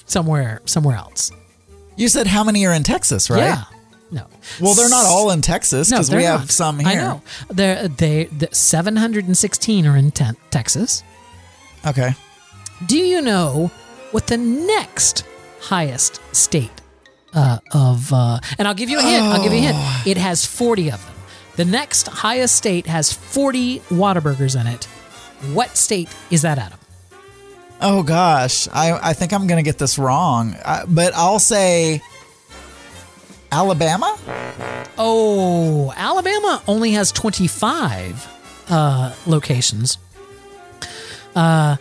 somewhere, 0.05 0.61
somewhere 0.65 0.95
else. 0.97 1.31
You 1.95 2.07
said 2.07 2.27
how 2.27 2.43
many 2.43 2.65
are 2.65 2.73
in 2.73 2.83
Texas, 2.83 3.29
right? 3.29 3.39
Yeah. 3.39 3.63
No. 4.11 4.25
Well, 4.59 4.73
they're 4.73 4.89
not 4.89 5.05
all 5.05 5.29
in 5.31 5.41
Texas 5.41 5.89
because 5.89 6.09
they're 6.09 6.17
we 6.19 6.23
have 6.23 6.41
not. 6.41 6.49
some 6.49 6.79
here. 6.79 6.87
I 6.87 6.95
know. 6.95 7.21
They're, 7.49 7.87
they, 7.87 8.25
the 8.25 8.47
716 8.51 9.85
are 9.85 9.95
in 9.95 10.11
ten, 10.11 10.35
Texas. 10.49 11.03
Okay. 11.85 12.13
Do 12.87 12.97
you 12.97 13.21
know 13.21 13.69
what 14.11 14.27
the 14.27 14.37
next 14.37 15.25
highest 15.59 16.21
state 16.35 16.71
uh, 17.33 17.59
of? 17.73 18.11
Uh, 18.11 18.39
and 18.57 18.67
I'll 18.67 18.73
give 18.73 18.89
you 18.89 18.99
a 18.99 19.03
hint. 19.03 19.25
I'll 19.25 19.43
give 19.43 19.53
you 19.53 19.59
a 19.59 19.73
hint. 19.73 20.07
It 20.07 20.17
has 20.17 20.45
forty 20.45 20.89
of 20.89 21.05
them. 21.05 21.15
The 21.57 21.65
next 21.65 22.07
highest 22.07 22.55
state 22.55 22.87
has 22.87 23.11
forty 23.13 23.79
Whataburgers 23.89 24.59
in 24.59 24.65
it. 24.67 24.87
What 25.53 25.77
state 25.77 26.09
is 26.29 26.41
that, 26.43 26.57
Adam? 26.57 26.79
Oh 27.81 28.03
gosh, 28.03 28.67
I 28.73 29.09
I 29.09 29.13
think 29.13 29.31
I'm 29.33 29.47
gonna 29.47 29.63
get 29.63 29.77
this 29.77 29.97
wrong, 29.97 30.55
uh, 30.65 30.85
but 30.87 31.13
I'll 31.15 31.39
say 31.39 32.01
Alabama. 33.51 34.17
Oh, 34.97 35.93
Alabama 35.95 36.61
only 36.67 36.91
has 36.91 37.11
twenty-five 37.11 38.27
uh, 38.69 39.13
locations. 39.25 39.97
Uh, 41.35 41.77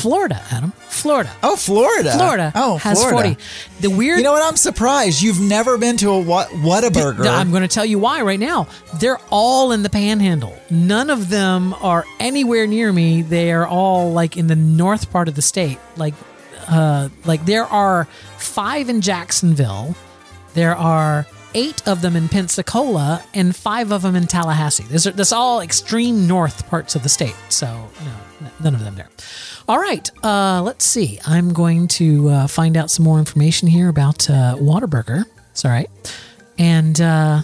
Florida, 0.00 0.42
Adam. 0.50 0.72
Florida. 0.88 1.30
Oh, 1.42 1.56
Florida. 1.56 2.12
Florida 2.12 2.52
Oh, 2.54 2.76
has 2.78 2.98
Florida. 2.98 3.34
40. 3.36 3.36
The 3.80 3.90
weird 3.90 4.18
You 4.18 4.24
know 4.24 4.32
what? 4.32 4.42
I'm 4.42 4.56
surprised 4.56 5.22
you've 5.22 5.40
never 5.40 5.78
been 5.78 5.96
to 5.98 6.10
a 6.10 6.20
what 6.20 6.48
Whataburger. 6.48 7.26
I'm 7.26 7.50
going 7.50 7.62
to 7.62 7.68
tell 7.68 7.84
you 7.86 7.98
why 7.98 8.22
right 8.22 8.40
now. 8.40 8.66
They're 8.98 9.18
all 9.30 9.72
in 9.72 9.82
the 9.82 9.90
panhandle. 9.90 10.58
None 10.70 11.10
of 11.10 11.28
them 11.28 11.74
are 11.74 12.04
anywhere 12.18 12.66
near 12.66 12.92
me. 12.92 13.22
They 13.22 13.52
are 13.52 13.66
all 13.66 14.12
like 14.12 14.36
in 14.36 14.46
the 14.46 14.56
north 14.56 15.10
part 15.10 15.28
of 15.28 15.34
the 15.34 15.42
state. 15.42 15.78
Like 15.96 16.14
uh 16.68 17.08
like 17.24 17.44
there 17.46 17.64
are 17.64 18.04
5 18.38 18.88
in 18.88 19.00
Jacksonville. 19.00 19.96
There 20.54 20.74
are 20.76 21.26
8 21.54 21.88
of 21.88 22.00
them 22.00 22.14
in 22.16 22.28
Pensacola 22.28 23.24
and 23.34 23.56
5 23.56 23.90
of 23.92 24.02
them 24.02 24.14
in 24.14 24.26
Tallahassee. 24.26 24.84
These 24.84 25.06
are 25.06 25.10
that's 25.12 25.32
all 25.32 25.60
extreme 25.60 26.26
north 26.28 26.68
parts 26.68 26.94
of 26.94 27.02
the 27.02 27.08
state. 27.08 27.34
So, 27.48 27.66
no, 28.04 28.50
none 28.62 28.74
of 28.74 28.84
them 28.84 28.94
there. 28.94 29.08
All 29.68 29.78
right, 29.78 30.08
uh, 30.24 30.62
let's 30.62 30.84
see. 30.84 31.18
I'm 31.26 31.52
going 31.52 31.86
to 31.88 32.28
uh, 32.28 32.46
find 32.46 32.76
out 32.76 32.90
some 32.90 33.04
more 33.04 33.18
information 33.18 33.68
here 33.68 33.88
about 33.88 34.28
uh, 34.28 34.56
Whataburger. 34.58 35.24
It's 35.52 35.64
all 35.64 35.70
right. 35.70 35.88
And 36.58 37.00
uh, 37.00 37.42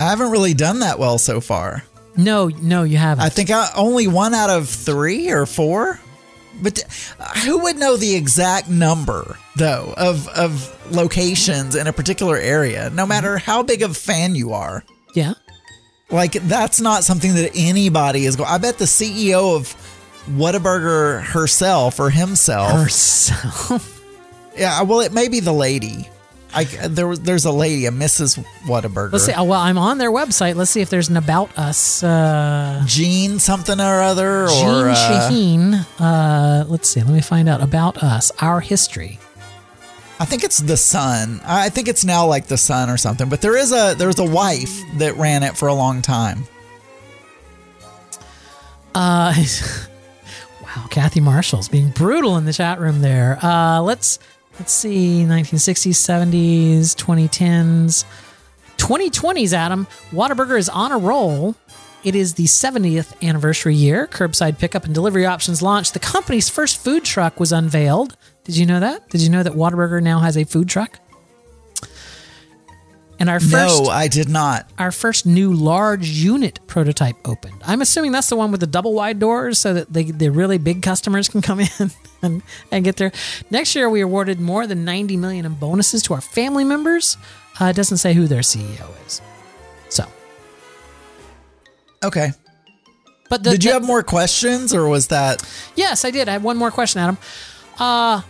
I 0.00 0.04
haven't 0.04 0.30
really 0.30 0.54
done 0.54 0.80
that 0.80 0.98
well 0.98 1.18
so 1.18 1.40
far. 1.40 1.84
no, 2.16 2.48
no, 2.48 2.82
you 2.82 2.96
haven't. 2.96 3.24
I 3.24 3.28
think 3.28 3.50
I, 3.50 3.68
only 3.76 4.06
one 4.08 4.34
out 4.34 4.50
of 4.50 4.68
three 4.68 5.30
or 5.30 5.46
four. 5.46 6.00
But 6.62 6.82
uh, 7.20 7.24
who 7.40 7.58
would 7.64 7.76
know 7.76 7.96
the 7.98 8.14
exact 8.14 8.70
number 8.70 9.36
though 9.56 9.92
of 9.98 10.26
of 10.28 10.74
locations 10.90 11.74
in 11.74 11.86
a 11.86 11.92
particular 11.92 12.38
area, 12.38 12.88
no 12.90 13.04
matter 13.06 13.36
how 13.36 13.62
big 13.62 13.82
of 13.82 13.90
a 13.90 13.94
fan 13.94 14.34
you 14.34 14.52
are? 14.52 14.82
yeah. 15.14 15.34
Like 16.08 16.32
that's 16.32 16.80
not 16.80 17.02
something 17.04 17.34
that 17.34 17.50
anybody 17.56 18.24
is 18.26 18.36
going. 18.36 18.48
I 18.48 18.58
bet 18.58 18.78
the 18.78 18.84
CEO 18.84 19.56
of 19.56 19.74
Whataburger 20.26 21.22
herself 21.22 22.00
or 22.00 22.10
himself. 22.10 22.72
Herself. 22.72 24.02
yeah, 24.56 24.82
well, 24.82 25.00
it 25.00 25.12
may 25.12 25.28
be 25.28 25.40
the 25.40 25.52
lady. 25.52 26.08
I 26.54 26.64
there 26.64 27.06
was 27.06 27.20
there's 27.20 27.44
a 27.44 27.52
lady, 27.52 27.86
a 27.86 27.90
Mrs. 27.90 28.42
Whataburger. 28.64 29.12
Let's 29.12 29.26
see. 29.26 29.32
Oh, 29.32 29.44
well, 29.44 29.60
I'm 29.60 29.76
on 29.76 29.98
their 29.98 30.10
website. 30.10 30.54
Let's 30.54 30.70
see 30.70 30.80
if 30.80 30.88
there's 30.88 31.08
an 31.08 31.16
about 31.16 31.56
us. 31.58 32.02
Uh, 32.02 32.82
Jean 32.86 33.38
something 33.38 33.78
or 33.78 34.00
other, 34.00 34.46
Jean 34.48 34.68
or 34.68 34.88
uh, 34.88 34.94
Shaheen. 34.94 35.86
Uh, 35.98 36.64
let's 36.68 36.88
see. 36.88 37.02
Let 37.02 37.12
me 37.12 37.20
find 37.20 37.48
out 37.48 37.62
about 37.62 38.02
us. 38.02 38.32
Our 38.40 38.60
history. 38.60 39.18
I 40.18 40.24
think 40.24 40.44
it's 40.44 40.58
the 40.58 40.78
son. 40.78 41.42
I 41.44 41.68
think 41.68 41.88
it's 41.88 42.04
now 42.04 42.26
like 42.26 42.46
the 42.46 42.56
son 42.56 42.88
or 42.88 42.96
something. 42.96 43.28
But 43.28 43.42
there 43.42 43.56
is 43.56 43.72
a 43.72 43.94
there's 43.94 44.18
a 44.18 44.24
wife 44.24 44.80
that 44.98 45.16
ran 45.16 45.42
it 45.42 45.58
for 45.58 45.68
a 45.68 45.74
long 45.74 46.00
time. 46.00 46.44
Uh, 48.94 49.34
wow, 50.76 50.86
Kathy 50.88 51.20
Marshall's 51.20 51.68
being 51.68 51.90
brutal 51.90 52.36
in 52.36 52.44
the 52.44 52.52
chat 52.52 52.78
room 52.78 53.00
there. 53.00 53.38
Uh, 53.42 53.80
let's 53.80 54.18
let's 54.58 54.72
see, 54.72 55.24
1960s, 55.26 55.92
70s, 55.92 56.94
2010s, 56.94 58.04
2020s. 58.76 59.52
Adam 59.52 59.86
Whataburger 60.10 60.58
is 60.58 60.68
on 60.68 60.92
a 60.92 60.98
roll. 60.98 61.54
It 62.04 62.14
is 62.14 62.34
the 62.34 62.44
70th 62.44 63.20
anniversary 63.26 63.74
year. 63.74 64.06
Curbside 64.06 64.58
pickup 64.58 64.84
and 64.84 64.94
delivery 64.94 65.26
options 65.26 65.60
launched. 65.60 65.92
The 65.92 65.98
company's 65.98 66.48
first 66.48 66.82
food 66.82 67.04
truck 67.04 67.40
was 67.40 67.52
unveiled. 67.52 68.16
Did 68.44 68.56
you 68.56 68.64
know 68.64 68.78
that? 68.78 69.08
Did 69.08 69.22
you 69.22 69.30
know 69.30 69.42
that 69.42 69.54
Whataburger 69.54 70.00
now 70.02 70.20
has 70.20 70.36
a 70.36 70.44
food 70.44 70.68
truck? 70.68 71.00
And 73.18 73.30
our 73.30 73.40
first 73.40 73.52
no, 73.52 73.86
I 73.86 74.08
did 74.08 74.28
not. 74.28 74.68
our 74.78 74.92
first 74.92 75.24
new 75.24 75.52
large 75.52 76.06
unit 76.08 76.60
prototype 76.66 77.16
opened. 77.24 77.54
I'm 77.64 77.80
assuming 77.80 78.12
that's 78.12 78.28
the 78.28 78.36
one 78.36 78.50
with 78.50 78.60
the 78.60 78.66
double 78.66 78.92
wide 78.92 79.18
doors 79.18 79.58
so 79.58 79.72
that 79.72 79.90
they, 79.92 80.04
the 80.04 80.30
really 80.30 80.58
big 80.58 80.82
customers 80.82 81.26
can 81.28 81.40
come 81.40 81.60
in 81.80 81.90
and, 82.22 82.42
and 82.70 82.84
get 82.84 82.96
there. 82.96 83.12
Next 83.50 83.74
year, 83.74 83.88
we 83.88 84.02
awarded 84.02 84.38
more 84.38 84.66
than 84.66 84.84
90 84.84 85.16
million 85.16 85.46
in 85.46 85.54
bonuses 85.54 86.02
to 86.04 86.14
our 86.14 86.20
family 86.20 86.62
members. 86.64 87.16
Uh, 87.58 87.66
it 87.66 87.76
doesn't 87.76 87.96
say 87.98 88.12
who 88.12 88.26
their 88.26 88.42
CEO 88.42 88.86
is. 89.06 89.22
So, 89.88 90.04
Okay. 92.04 92.32
but 93.30 93.42
the, 93.42 93.50
did 93.52 93.64
you 93.64 93.70
the- 93.70 93.74
have 93.74 93.84
more 93.86 94.02
questions, 94.02 94.74
or 94.74 94.88
was 94.88 95.08
that? 95.08 95.42
Yes, 95.74 96.04
I 96.04 96.10
did. 96.10 96.28
I 96.28 96.32
have 96.32 96.44
one 96.44 96.56
more 96.56 96.70
question, 96.70 97.00
Adam. 97.00 97.18
Uh, 97.78 98.20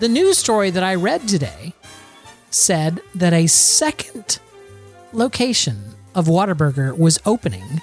the 0.00 0.08
news 0.08 0.38
story 0.38 0.70
that 0.70 0.82
I 0.82 0.96
read 0.96 1.28
today 1.28 1.72
said 2.54 3.00
that 3.14 3.32
a 3.32 3.46
second 3.46 4.38
location 5.12 5.94
of 6.14 6.26
Whataburger 6.26 6.96
was 6.96 7.18
opening 7.26 7.82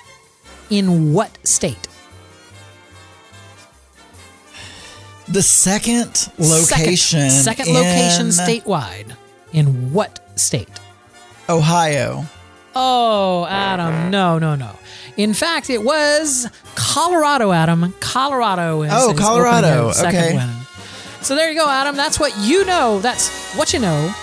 in 0.70 1.14
what 1.14 1.38
state? 1.46 1.88
The 5.28 5.42
second 5.42 6.30
location, 6.38 7.30
Second, 7.30 7.66
second 7.66 7.74
location 7.74 8.28
statewide. 8.28 9.16
In 9.54 9.92
what 9.94 10.20
state? 10.40 10.70
Ohio. 11.50 12.24
Oh, 12.74 13.46
Adam, 13.50 14.10
no, 14.12 14.40
no, 14.40 14.56
no. 14.56 14.72
In 15.18 15.34
fact, 15.34 15.70
it 15.70 15.84
was 15.84 16.48
Colorado, 16.76 17.52
Adam. 17.52 17.94
Colorado 18.00 18.82
is 18.84 18.92
Oh, 18.94 19.12
is 19.12 19.20
Colorado, 19.20 19.92
second 19.92 20.38
okay. 20.38 20.50
So 21.22 21.36
there 21.36 21.50
you 21.52 21.56
go, 21.60 21.68
Adam. 21.70 21.96
That's 21.98 22.18
what 22.20 22.34
you 22.40 22.66
know. 22.66 23.00
That's 23.00 23.54
what 23.56 23.74
you 23.74 23.80
know. 23.80 24.14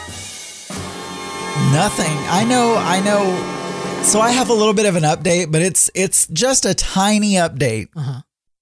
Nothing. 1.73 2.17
I 2.29 2.45
know. 2.45 2.77
I 2.77 3.01
know. 3.01 4.03
So 4.03 4.21
I 4.21 4.31
have 4.31 4.49
a 4.49 4.55
little 4.55 4.73
bit 4.73 4.87
of 4.87 4.97
an 4.97 5.03
update, 5.03 5.53
but 5.53 5.61
it's 5.63 5.91
it's 5.95 6.27
just 6.29 6.65
a 6.65 6.75
tiny 6.75 7.35
update. 7.35 7.89
Uh-huh. 7.95 8.21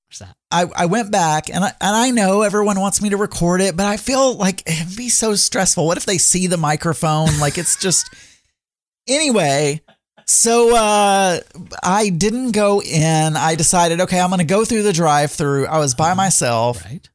What's 0.09 0.19
that? 0.19 0.37
I, 0.51 0.67
I 0.77 0.87
went 0.87 1.11
back 1.13 1.49
and 1.49 1.65
I, 1.65 1.73
and 1.81 1.97
I 1.97 2.11
know 2.11 2.43
everyone 2.43 2.81
wants 2.81 3.01
me 3.01 3.11
to 3.11 3.17
record 3.17 3.61
it, 3.61 3.77
but 3.77 3.87
I 3.87 3.97
feel 3.97 4.35
like 4.35 4.63
it'd 4.69 4.97
be 4.97 5.09
so 5.09 5.35
stressful. 5.35 5.87
What 5.87 5.97
if 5.99 6.05
they 6.05 6.19
see 6.19 6.47
the 6.47 6.57
microphone? 6.57 7.39
Like 7.39 7.59
it's 7.59 7.77
just 7.77 8.09
anyway. 9.09 9.83
So 10.27 10.75
uh, 10.77 11.39
I 11.85 12.09
didn't 12.09 12.51
go 12.51 12.83
in. 12.83 13.37
I 13.37 13.55
decided, 13.55 14.01
okay, 14.01 14.19
I'm 14.19 14.31
going 14.31 14.39
to 14.41 14.45
go 14.45 14.65
through 14.65 14.83
the 14.83 14.93
drive-through. 14.93 15.67
I 15.67 15.79
was 15.79 15.95
by 15.95 16.15
myself, 16.15 16.85
Right. 16.85 17.09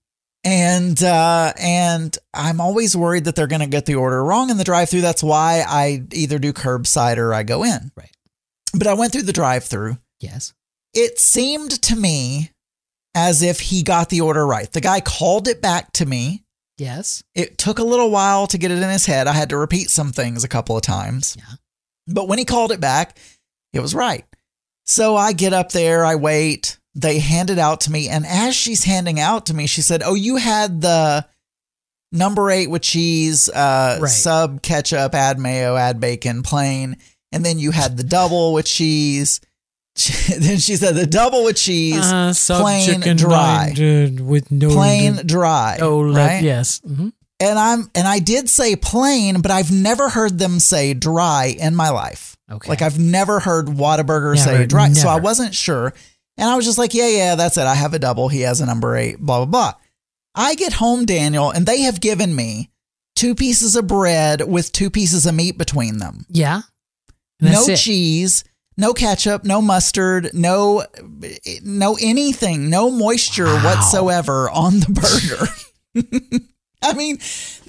And 0.43 1.01
uh, 1.03 1.53
and 1.59 2.17
I'm 2.33 2.61
always 2.61 2.95
worried 2.95 3.25
that 3.25 3.35
they're 3.35 3.47
going 3.47 3.61
to 3.61 3.67
get 3.67 3.85
the 3.85 3.95
order 3.95 4.23
wrong 4.23 4.49
in 4.49 4.57
the 4.57 4.63
drive-through. 4.63 5.01
That's 5.01 5.23
why 5.23 5.63
I 5.67 6.03
either 6.11 6.39
do 6.39 6.53
curbside 6.53 7.17
or 7.17 7.33
I 7.33 7.43
go 7.43 7.63
in. 7.63 7.91
Right. 7.95 8.15
But 8.73 8.87
I 8.87 8.93
went 8.93 9.11
through 9.11 9.23
the 9.23 9.33
drive-through. 9.33 9.97
Yes. 10.19 10.53
It 10.93 11.19
seemed 11.19 11.81
to 11.83 11.95
me 11.95 12.51
as 13.13 13.41
if 13.43 13.59
he 13.59 13.83
got 13.83 14.09
the 14.09 14.21
order 14.21 14.45
right. 14.45 14.71
The 14.71 14.81
guy 14.81 15.01
called 15.01 15.47
it 15.47 15.61
back 15.61 15.91
to 15.93 16.05
me. 16.05 16.43
Yes. 16.77 17.23
It 17.35 17.57
took 17.57 17.79
a 17.79 17.83
little 17.83 18.09
while 18.09 18.47
to 18.47 18.57
get 18.57 18.71
it 18.71 18.81
in 18.81 18.89
his 18.89 19.05
head. 19.05 19.27
I 19.27 19.33
had 19.33 19.49
to 19.49 19.57
repeat 19.57 19.89
some 19.89 20.11
things 20.11 20.43
a 20.43 20.47
couple 20.47 20.75
of 20.75 20.81
times. 20.81 21.35
Yeah. 21.37 21.55
But 22.07 22.27
when 22.27 22.39
he 22.39 22.45
called 22.45 22.71
it 22.71 22.79
back, 22.79 23.17
it 23.73 23.79
was 23.81 23.93
right. 23.93 24.25
So 24.85 25.15
I 25.15 25.33
get 25.33 25.53
up 25.53 25.71
there, 25.71 26.03
I 26.03 26.15
wait. 26.15 26.79
They 26.93 27.19
handed 27.19 27.57
out 27.59 27.81
to 27.81 27.91
me. 27.91 28.09
And 28.09 28.25
as 28.25 28.55
she's 28.55 28.83
handing 28.83 29.19
out 29.19 29.45
to 29.47 29.53
me, 29.53 29.65
she 29.67 29.81
said, 29.81 30.01
Oh, 30.03 30.13
you 30.13 30.35
had 30.37 30.81
the 30.81 31.25
number 32.11 32.49
eight 32.51 32.67
with 32.69 32.81
cheese, 32.81 33.47
uh, 33.49 33.97
Right. 34.01 34.09
sub 34.09 34.61
ketchup, 34.61 35.15
add 35.15 35.39
mayo, 35.39 35.75
add 35.77 35.99
bacon, 35.99 36.43
plain. 36.43 36.97
And 37.31 37.45
then 37.45 37.59
you 37.59 37.71
had 37.71 37.95
the 37.95 38.03
double 38.03 38.53
with 38.53 38.65
cheese. 38.65 39.39
then 40.39 40.57
she 40.57 40.75
said 40.75 40.95
the 40.95 41.05
double 41.07 41.43
with 41.45 41.55
cheese, 41.57 41.97
Uh, 42.11 42.33
sub 42.33 42.61
plain 42.61 42.85
chicken 42.85 43.17
dry. 43.17 43.73
with 44.21 44.51
no 44.51 44.69
plain 44.69 45.21
dry. 45.25 45.77
Oh, 45.81 46.01
right? 46.03 46.43
yes. 46.43 46.81
hmm 46.85 47.09
And 47.39 47.57
I'm 47.59 47.89
and 47.95 48.07
I 48.07 48.19
did 48.19 48.49
say 48.49 48.75
plain, 48.75 49.41
but 49.41 49.51
I've 49.51 49.71
never 49.71 50.09
heard 50.09 50.37
them 50.39 50.59
say 50.59 50.93
dry 50.93 51.55
in 51.57 51.75
my 51.75 51.89
life. 51.89 52.35
Okay. 52.51 52.69
Like 52.69 52.81
I've 52.81 52.99
never 52.99 53.39
heard 53.39 53.67
Whataburger 53.67 54.37
say 54.37 54.51
Never, 54.51 54.65
dry. 54.67 54.91
So 54.93 55.07
I 55.07 55.19
wasn't 55.19 55.55
sure. 55.55 55.93
And 56.37 56.49
I 56.49 56.55
was 56.55 56.65
just 56.65 56.77
like, 56.77 56.93
yeah, 56.93 57.07
yeah, 57.09 57.35
that's 57.35 57.57
it. 57.57 57.65
I 57.67 57.75
have 57.75 57.93
a 57.93 57.99
double. 57.99 58.29
He 58.29 58.41
has 58.41 58.61
a 58.61 58.65
number 58.65 58.95
eight, 58.95 59.19
blah, 59.19 59.45
blah, 59.45 59.45
blah. 59.45 59.73
I 60.33 60.55
get 60.55 60.73
home, 60.73 61.05
Daniel, 61.05 61.51
and 61.51 61.65
they 61.65 61.81
have 61.81 61.99
given 62.01 62.35
me 62.35 62.69
two 63.15 63.35
pieces 63.35 63.75
of 63.75 63.87
bread 63.87 64.47
with 64.47 64.71
two 64.71 64.89
pieces 64.89 65.25
of 65.25 65.35
meat 65.35 65.57
between 65.57 65.97
them. 65.97 66.25
Yeah. 66.29 66.61
No 67.41 67.63
it. 67.65 67.75
cheese, 67.77 68.43
no 68.77 68.93
ketchup, 68.93 69.43
no 69.43 69.61
mustard, 69.61 70.29
no 70.33 70.85
no 71.63 71.97
anything, 71.99 72.69
no 72.69 72.89
moisture 72.89 73.45
Wow. 73.45 73.63
whatsoever 73.65 74.49
on 74.49 74.79
the 74.79 75.47
burger. 75.93 76.39
I 76.83 76.93
mean, 76.93 77.17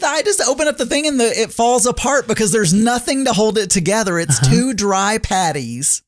I 0.02 0.22
just 0.22 0.40
open 0.42 0.68
up 0.68 0.78
the 0.78 0.86
thing 0.86 1.06
and 1.06 1.18
the 1.20 1.24
it 1.24 1.52
falls 1.52 1.84
apart 1.86 2.26
because 2.28 2.52
there's 2.52 2.72
nothing 2.72 3.24
to 3.26 3.32
hold 3.32 3.58
it 3.58 3.70
together. 3.70 4.18
It's 4.18 4.38
Uh-huh. 4.40 4.50
two 4.50 4.74
dry 4.74 5.18
patties. 5.18 6.02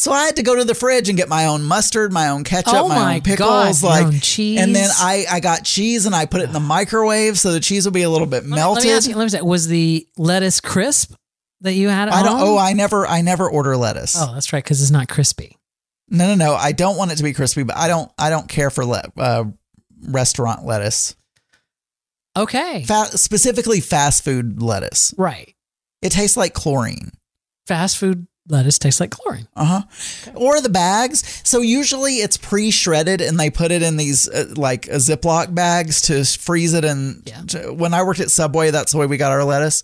So 0.00 0.12
I 0.12 0.24
had 0.24 0.36
to 0.36 0.42
go 0.42 0.56
to 0.56 0.64
the 0.64 0.74
fridge 0.74 1.10
and 1.10 1.18
get 1.18 1.28
my 1.28 1.44
own 1.44 1.62
mustard, 1.62 2.10
my 2.10 2.30
own 2.30 2.42
ketchup, 2.42 2.72
Oh 2.74 2.88
my, 2.88 2.94
my 2.94 3.14
own 3.16 3.20
pickles, 3.20 3.82
God, 3.82 3.82
like 3.82 4.06
own 4.06 4.20
cheese. 4.20 4.58
And 4.58 4.74
then 4.74 4.88
I 4.94 5.26
I 5.30 5.40
got 5.40 5.62
cheese 5.64 6.06
and 6.06 6.14
I 6.14 6.24
put 6.24 6.40
it 6.40 6.44
in 6.44 6.52
the 6.54 6.58
microwave 6.60 7.38
so 7.38 7.52
the 7.52 7.60
cheese 7.60 7.84
would 7.84 7.92
be 7.92 8.00
a 8.02 8.08
little 8.08 8.26
bit 8.26 8.44
Let 8.44 8.48
me- 8.50 8.56
melted. 8.56 8.84
Let 8.84 8.90
me 8.90 8.96
ask 8.96 9.08
you, 9.10 9.14
let 9.14 9.30
me 9.32 9.42
was 9.42 9.68
the 9.68 10.06
lettuce 10.16 10.60
crisp 10.60 11.12
that 11.60 11.74
you 11.74 11.88
had 11.90 12.08
at 12.08 12.14
I 12.14 12.22
don't. 12.22 12.38
home? 12.38 12.48
Oh, 12.48 12.56
I 12.56 12.72
never. 12.72 13.06
I 13.06 13.20
never 13.20 13.50
order 13.50 13.76
lettuce. 13.76 14.14
oh, 14.18 14.32
that's 14.32 14.54
right, 14.54 14.64
because 14.64 14.80
it's 14.80 14.90
not 14.90 15.08
crispy. 15.10 15.58
No, 16.08 16.26
no, 16.28 16.34
no. 16.34 16.54
I 16.54 16.72
don't 16.72 16.96
want 16.96 17.12
it 17.12 17.16
to 17.16 17.22
be 17.22 17.34
crispy, 17.34 17.62
but 17.64 17.76
I 17.76 17.86
don't. 17.86 18.10
I 18.18 18.30
don't 18.30 18.48
care 18.48 18.70
for 18.70 18.86
le- 18.86 19.12
uh, 19.18 19.44
restaurant 20.08 20.64
lettuce. 20.64 21.14
Okay. 22.36 22.84
Fa- 22.84 23.18
specifically, 23.18 23.80
fast 23.80 24.24
food 24.24 24.62
lettuce. 24.62 25.12
right. 25.18 25.54
It 26.00 26.12
tastes 26.12 26.38
like 26.38 26.54
chlorine. 26.54 27.10
Fast 27.66 27.98
food 27.98 28.26
lettuce 28.50 28.78
tastes 28.78 29.00
like 29.00 29.10
chlorine. 29.10 29.48
Uh 29.56 29.82
huh. 29.82 30.32
Or 30.34 30.60
the 30.60 30.68
bags. 30.68 31.40
So 31.44 31.60
usually 31.60 32.14
it's 32.16 32.36
pre-shredded, 32.36 33.20
and 33.20 33.38
they 33.38 33.50
put 33.50 33.70
it 33.72 33.82
in 33.82 33.96
these 33.96 34.28
uh, 34.28 34.52
like 34.56 34.88
uh, 34.88 34.94
Ziploc 34.96 35.54
bags 35.54 36.02
to 36.02 36.24
freeze 36.24 36.74
it. 36.74 36.84
And 36.84 37.22
Yeah. 37.26 37.42
to- 37.48 37.72
when 37.72 37.94
I 37.94 38.02
worked 38.02 38.20
at 38.20 38.30
Subway, 38.30 38.70
that's 38.70 38.92
the 38.92 38.98
way 38.98 39.06
we 39.06 39.16
got 39.16 39.32
our 39.32 39.44
lettuce. 39.44 39.82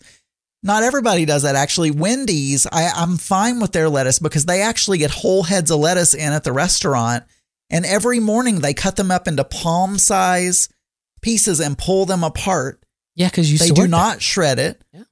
Not 0.63 0.83
everybody 0.83 1.25
does 1.27 1.43
that. 1.43 1.55
Actually, 1.55 1.93
Wendy's, 1.93 2.67
I, 2.73 2.89
I'm 2.95 3.19
fine 3.19 3.61
with 3.61 3.73
their 3.73 3.89
lettuce 3.89 4.19
because 4.19 4.47
they 4.47 4.63
actually 4.63 4.99
get 4.99 5.11
whole 5.13 5.45
heads 5.45 5.71
of 5.71 5.79
lettuce 5.79 6.13
in 6.15 6.33
at 6.33 6.43
the 6.45 6.53
restaurant, 6.53 7.23
and 7.71 7.87
every 7.87 8.19
morning 8.21 8.61
they 8.61 8.75
cut 8.75 8.97
them 8.97 9.11
up 9.13 9.29
into 9.29 9.45
palm 9.45 9.99
size 9.99 10.69
pieces 11.21 11.61
and 11.61 11.79
pull 11.79 12.05
them 12.07 12.25
apart. 12.25 12.83
Yeah, 13.15 13.29
because 13.29 13.51
you 13.53 13.59
they 13.59 13.71
do 13.71 13.87
not 13.87 14.21
shred 14.23 14.59
it. 14.59 14.83
Yeah. 14.93 15.05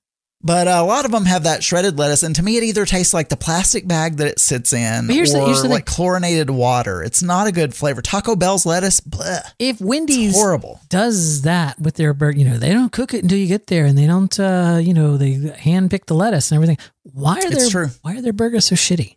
But 0.47 0.69
a 0.69 0.83
lot 0.83 1.07
of 1.07 1.11
them 1.11 1.25
have 1.25 1.45
that 1.45 1.65
shredded 1.65 1.99
lettuce, 1.99 2.23
and 2.23 2.37
to 2.37 2.43
me, 2.43 2.59
it 2.59 2.65
either 2.65 2.85
tastes 2.85 3.15
like 3.15 3.31
the 3.31 3.37
plastic 3.37 3.89
bag 3.89 4.19
that 4.19 4.27
it 4.27 4.39
sits 4.39 4.75
in, 4.75 5.07
But 5.07 5.17
here's 5.17 5.33
the- 5.33 5.41
or 5.41 5.55
the 5.55 5.69
like 5.69 5.87
chlorinated 5.87 6.51
water. 6.51 7.03
It's 7.03 7.23
not 7.23 7.47
a 7.47 7.53
good 7.53 7.75
flavor. 7.75 8.03
Taco 8.03 8.37
Bell's 8.37 8.67
lettuce, 8.67 9.01
bleh, 9.01 9.41
If 9.59 9.81
Wendy's 9.81 10.31
it's 10.33 10.39
horrible. 10.39 10.81
does 10.91 11.43
that 11.43 11.81
with 11.81 11.95
their 11.95 12.13
burger, 12.13 12.39
you 12.39 12.45
know, 12.45 12.59
they 12.59 12.73
don't 12.75 12.93
cook 12.93 13.15
it 13.15 13.23
until 13.23 13.39
you 13.39 13.47
get 13.47 13.69
there, 13.69 13.87
and 13.87 13.97
they 13.97 14.07
don't, 14.07 14.39
uh, 14.39 14.79
you 14.83 14.93
know, 14.93 15.17
they 15.17 15.33
hand 15.59 15.91
pick 15.91 16.05
the 16.05 16.15
lettuce 16.15 16.51
and 16.53 16.57
everything. 16.57 16.77
Why 17.05 17.39
are 17.41 17.51
their. 17.51 17.87
Why 18.03 18.17
are 18.19 18.21
their 18.21 18.35
burgers 18.35 18.67
so 18.67 18.75
shitty? 18.75 19.17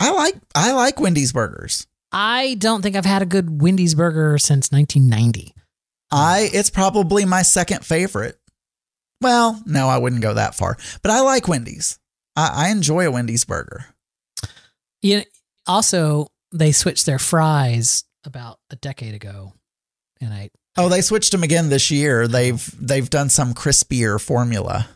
I 0.00 0.10
like 0.10 0.34
I 0.56 0.72
like 0.72 0.98
Wendy's 0.98 1.32
burgers. 1.32 1.86
I 2.10 2.56
don't 2.58 2.82
think 2.82 2.96
I've 2.96 3.04
had 3.04 3.22
a 3.22 3.26
good 3.26 3.62
Wendy's 3.62 3.94
burger 3.94 4.36
since 4.38 4.72
1990. 4.72 5.54
I 6.10 6.50
it's 6.52 6.70
probably 6.70 7.24
my 7.24 7.42
second 7.42 7.84
favorite. 7.84 8.39
Well, 9.20 9.60
no, 9.66 9.88
I 9.88 9.98
wouldn't 9.98 10.22
go 10.22 10.34
that 10.34 10.54
far, 10.54 10.76
but 11.02 11.10
I 11.10 11.20
like 11.20 11.46
Wendy's. 11.48 11.98
I, 12.36 12.66
I 12.66 12.70
enjoy 12.70 13.06
a 13.06 13.10
Wendy's 13.10 13.44
burger. 13.44 13.86
You 15.02 15.18
know, 15.18 15.24
also, 15.66 16.26
they 16.52 16.72
switched 16.72 17.06
their 17.06 17.18
fries 17.18 18.04
about 18.24 18.58
a 18.70 18.76
decade 18.76 19.14
ago, 19.14 19.52
and 20.20 20.32
I 20.32 20.50
Oh, 20.76 20.88
they 20.88 21.00
switched 21.00 21.32
them 21.32 21.42
again 21.42 21.68
this 21.68 21.90
year. 21.90 22.28
They've 22.28 22.64
they've 22.80 23.08
done 23.10 23.28
some 23.28 23.54
crispier 23.54 24.20
formula. 24.20 24.88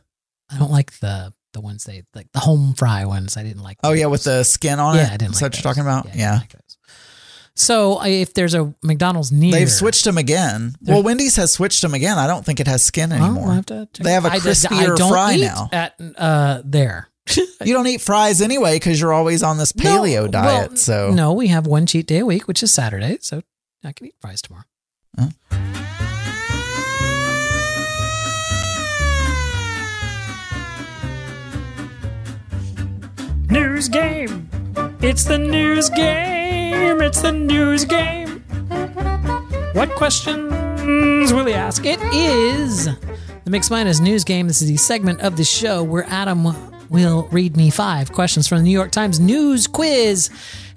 I 0.50 0.58
don't 0.58 0.70
like 0.70 0.98
the 1.00 1.32
the 1.52 1.60
ones 1.60 1.84
they 1.84 2.02
like 2.14 2.28
the 2.32 2.40
home 2.40 2.74
fry 2.74 3.04
ones. 3.04 3.36
I 3.36 3.42
didn't 3.42 3.62
like. 3.62 3.78
Oh 3.82 3.92
yeah, 3.92 4.06
with 4.06 4.24
the 4.24 4.44
skin 4.44 4.78
on 4.78 4.96
yeah, 4.96 5.08
it. 5.08 5.12
I 5.12 5.16
didn't 5.16 5.34
Is 5.34 5.42
like 5.42 5.52
that 5.52 5.58
what 5.58 5.64
you're 5.64 5.74
talking 5.74 5.82
about? 5.82 6.04
Didn't 6.04 6.20
Yeah. 6.20 6.38
like 6.38 6.52
those. 6.52 6.60
So 7.56 8.02
if 8.04 8.34
there's 8.34 8.54
a 8.54 8.74
McDonald's 8.82 9.30
near, 9.30 9.52
They've 9.52 9.70
switched 9.70 10.04
them 10.04 10.18
again. 10.18 10.74
There- 10.80 10.94
Well, 10.96 11.04
Wendy's 11.04 11.36
has 11.36 11.52
switched 11.52 11.82
them 11.82 11.94
again. 11.94 12.18
I 12.18 12.26
don't 12.26 12.44
think 12.44 12.58
it 12.58 12.66
has 12.66 12.82
skin 12.82 13.10
Well, 13.10 13.22
anymore. 13.22 13.44
we'll 13.44 13.52
have 13.54 13.66
to 13.66 13.88
check 13.92 14.04
They 14.04 14.12
have 14.12 14.24
a 14.24 14.30
crispier 14.30 14.96
don't 14.96 15.10
fry 15.12 15.34
eat 15.34 15.42
now. 15.42 15.68
At 15.72 15.94
uh, 16.16 16.62
there. 16.64 17.08
you 17.64 17.72
don't 17.72 17.86
eat 17.86 18.00
fries 18.00 18.42
anyway 18.42 18.74
because 18.74 19.00
you're 19.00 19.12
always 19.12 19.42
on 19.42 19.56
this 19.58 19.72
paleo 19.72 20.22
No, 20.22 20.28
diet. 20.28 20.68
well, 20.70 20.76
so 20.76 21.10
no, 21.12 21.32
we 21.32 21.46
have 21.48 21.66
one 21.66 21.86
cheat 21.86 22.06
day 22.08 22.18
a 22.18 22.26
week, 22.26 22.48
which 22.48 22.62
is 22.62 22.72
Saturday. 22.72 23.18
So 23.20 23.42
I 23.84 23.92
can 23.92 24.08
eat 24.08 24.14
fries 24.20 24.42
tomorrow. 24.42 24.64
News 33.50 33.88
game. 33.88 34.48
It's 35.00 35.24
the 35.24 35.38
news 35.38 35.90
game. 35.90 36.43
It's 36.86 37.22
the 37.22 37.32
news 37.32 37.86
game. 37.86 38.40
What 39.72 39.90
questions 39.94 41.32
will 41.32 41.46
he 41.46 41.54
ask? 41.54 41.86
It 41.86 41.98
is 42.12 42.84
the 42.86 43.50
Mix 43.50 43.70
Minus 43.70 44.00
News 44.00 44.22
Game. 44.22 44.48
This 44.48 44.60
is 44.60 44.68
the 44.68 44.76
segment 44.76 45.22
of 45.22 45.36
the 45.38 45.44
show 45.44 45.82
where 45.82 46.04
Adam 46.08 46.44
will 46.90 47.28
read 47.32 47.56
me 47.56 47.70
five 47.70 48.12
questions 48.12 48.46
from 48.46 48.58
the 48.58 48.64
New 48.64 48.70
York 48.70 48.90
Times 48.90 49.18
News 49.18 49.66
Quiz, 49.66 50.28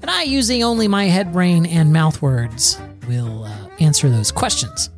and 0.02 0.10
I, 0.10 0.24
using 0.24 0.64
only 0.64 0.88
my 0.88 1.06
head, 1.06 1.34
brain, 1.34 1.66
and 1.66 1.92
mouth 1.92 2.22
words, 2.22 2.80
will 3.08 3.44
uh, 3.44 3.68
answer 3.80 4.08
those 4.10 4.32
questions. 4.32 4.90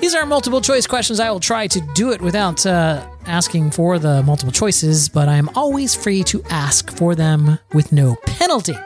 These 0.00 0.14
are 0.14 0.26
multiple 0.26 0.60
choice 0.60 0.86
questions. 0.86 1.18
I 1.18 1.30
will 1.30 1.40
try 1.40 1.66
to 1.68 1.80
do 1.94 2.12
it 2.12 2.20
without 2.20 2.66
uh, 2.66 3.06
asking 3.26 3.70
for 3.70 3.98
the 3.98 4.22
multiple 4.24 4.52
choices, 4.52 5.08
but 5.08 5.28
I'm 5.28 5.48
always 5.50 5.94
free 5.94 6.22
to 6.24 6.42
ask 6.50 6.90
for 6.90 7.14
them 7.14 7.58
with 7.72 7.90
no 7.90 8.16
penalty. 8.26 8.76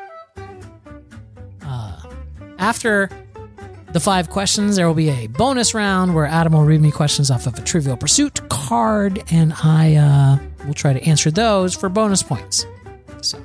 After 2.67 3.09
the 3.93 4.01
five 4.01 4.29
questions, 4.29 4.75
there 4.75 4.89
will 4.89 4.95
be 4.95 5.09
a 5.09 5.29
bonus 5.29 5.73
round 5.73 6.17
where 6.17 6.27
Adam 6.27 6.53
will 6.53 6.65
read 6.65 6.81
me 6.81 6.91
questions 6.91 7.31
off 7.31 7.47
of 7.47 7.57
a 7.57 7.61
Trivial 7.63 7.97
Pursuit 7.97 8.41
card, 8.49 9.23
and 9.31 9.53
I 9.63 9.95
uh, 9.95 10.67
will 10.67 10.75
try 10.75 10.93
to 10.93 11.01
answer 11.05 11.31
those 11.31 11.77
for 11.77 11.89
bonus 11.89 12.25
points. 12.25 12.67
So. 13.23 13.41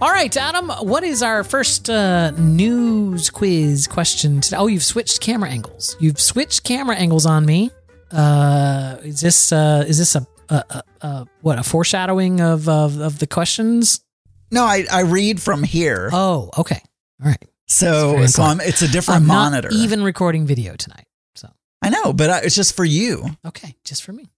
All 0.00 0.10
right, 0.10 0.36
Adam, 0.36 0.70
what 0.86 1.02
is 1.02 1.20
our 1.20 1.42
first 1.42 1.90
uh, 1.90 2.30
news 2.38 3.28
quiz 3.28 3.88
question 3.88 4.40
today? 4.40 4.56
Oh, 4.56 4.68
you've 4.68 4.84
switched 4.84 5.20
camera 5.20 5.50
angles. 5.50 5.96
You've 5.98 6.20
switched 6.20 6.62
camera 6.62 6.94
angles 6.94 7.26
on 7.26 7.44
me. 7.44 7.72
Uh, 8.12 8.98
is 9.02 9.20
this 9.20 9.50
uh, 9.50 9.84
is 9.88 9.98
this 9.98 10.14
a, 10.14 10.24
a, 10.48 10.54
a, 10.54 10.82
a 11.00 11.26
what 11.40 11.58
a 11.58 11.64
foreshadowing 11.64 12.40
of, 12.40 12.68
of 12.68 13.00
of 13.00 13.18
the 13.18 13.26
questions? 13.26 14.04
No, 14.50 14.64
I, 14.64 14.84
I 14.90 15.00
read 15.02 15.40
from 15.42 15.62
here. 15.62 16.10
Oh, 16.12 16.50
okay, 16.58 16.80
all 17.22 17.28
right. 17.30 17.44
so 17.66 18.24
so 18.26 18.42
I'm, 18.42 18.60
it's 18.60 18.82
a 18.82 18.88
different 18.88 19.22
I'm 19.22 19.26
monitor. 19.26 19.68
not 19.70 19.76
even 19.76 20.02
recording 20.02 20.46
video 20.46 20.76
tonight, 20.76 21.06
so 21.34 21.48
I 21.82 21.90
know, 21.90 22.12
but 22.12 22.30
I, 22.30 22.38
it's 22.40 22.54
just 22.54 22.74
for 22.76 22.84
you. 22.84 23.24
okay, 23.46 23.74
just 23.84 24.02
for 24.04 24.12
me. 24.12 24.30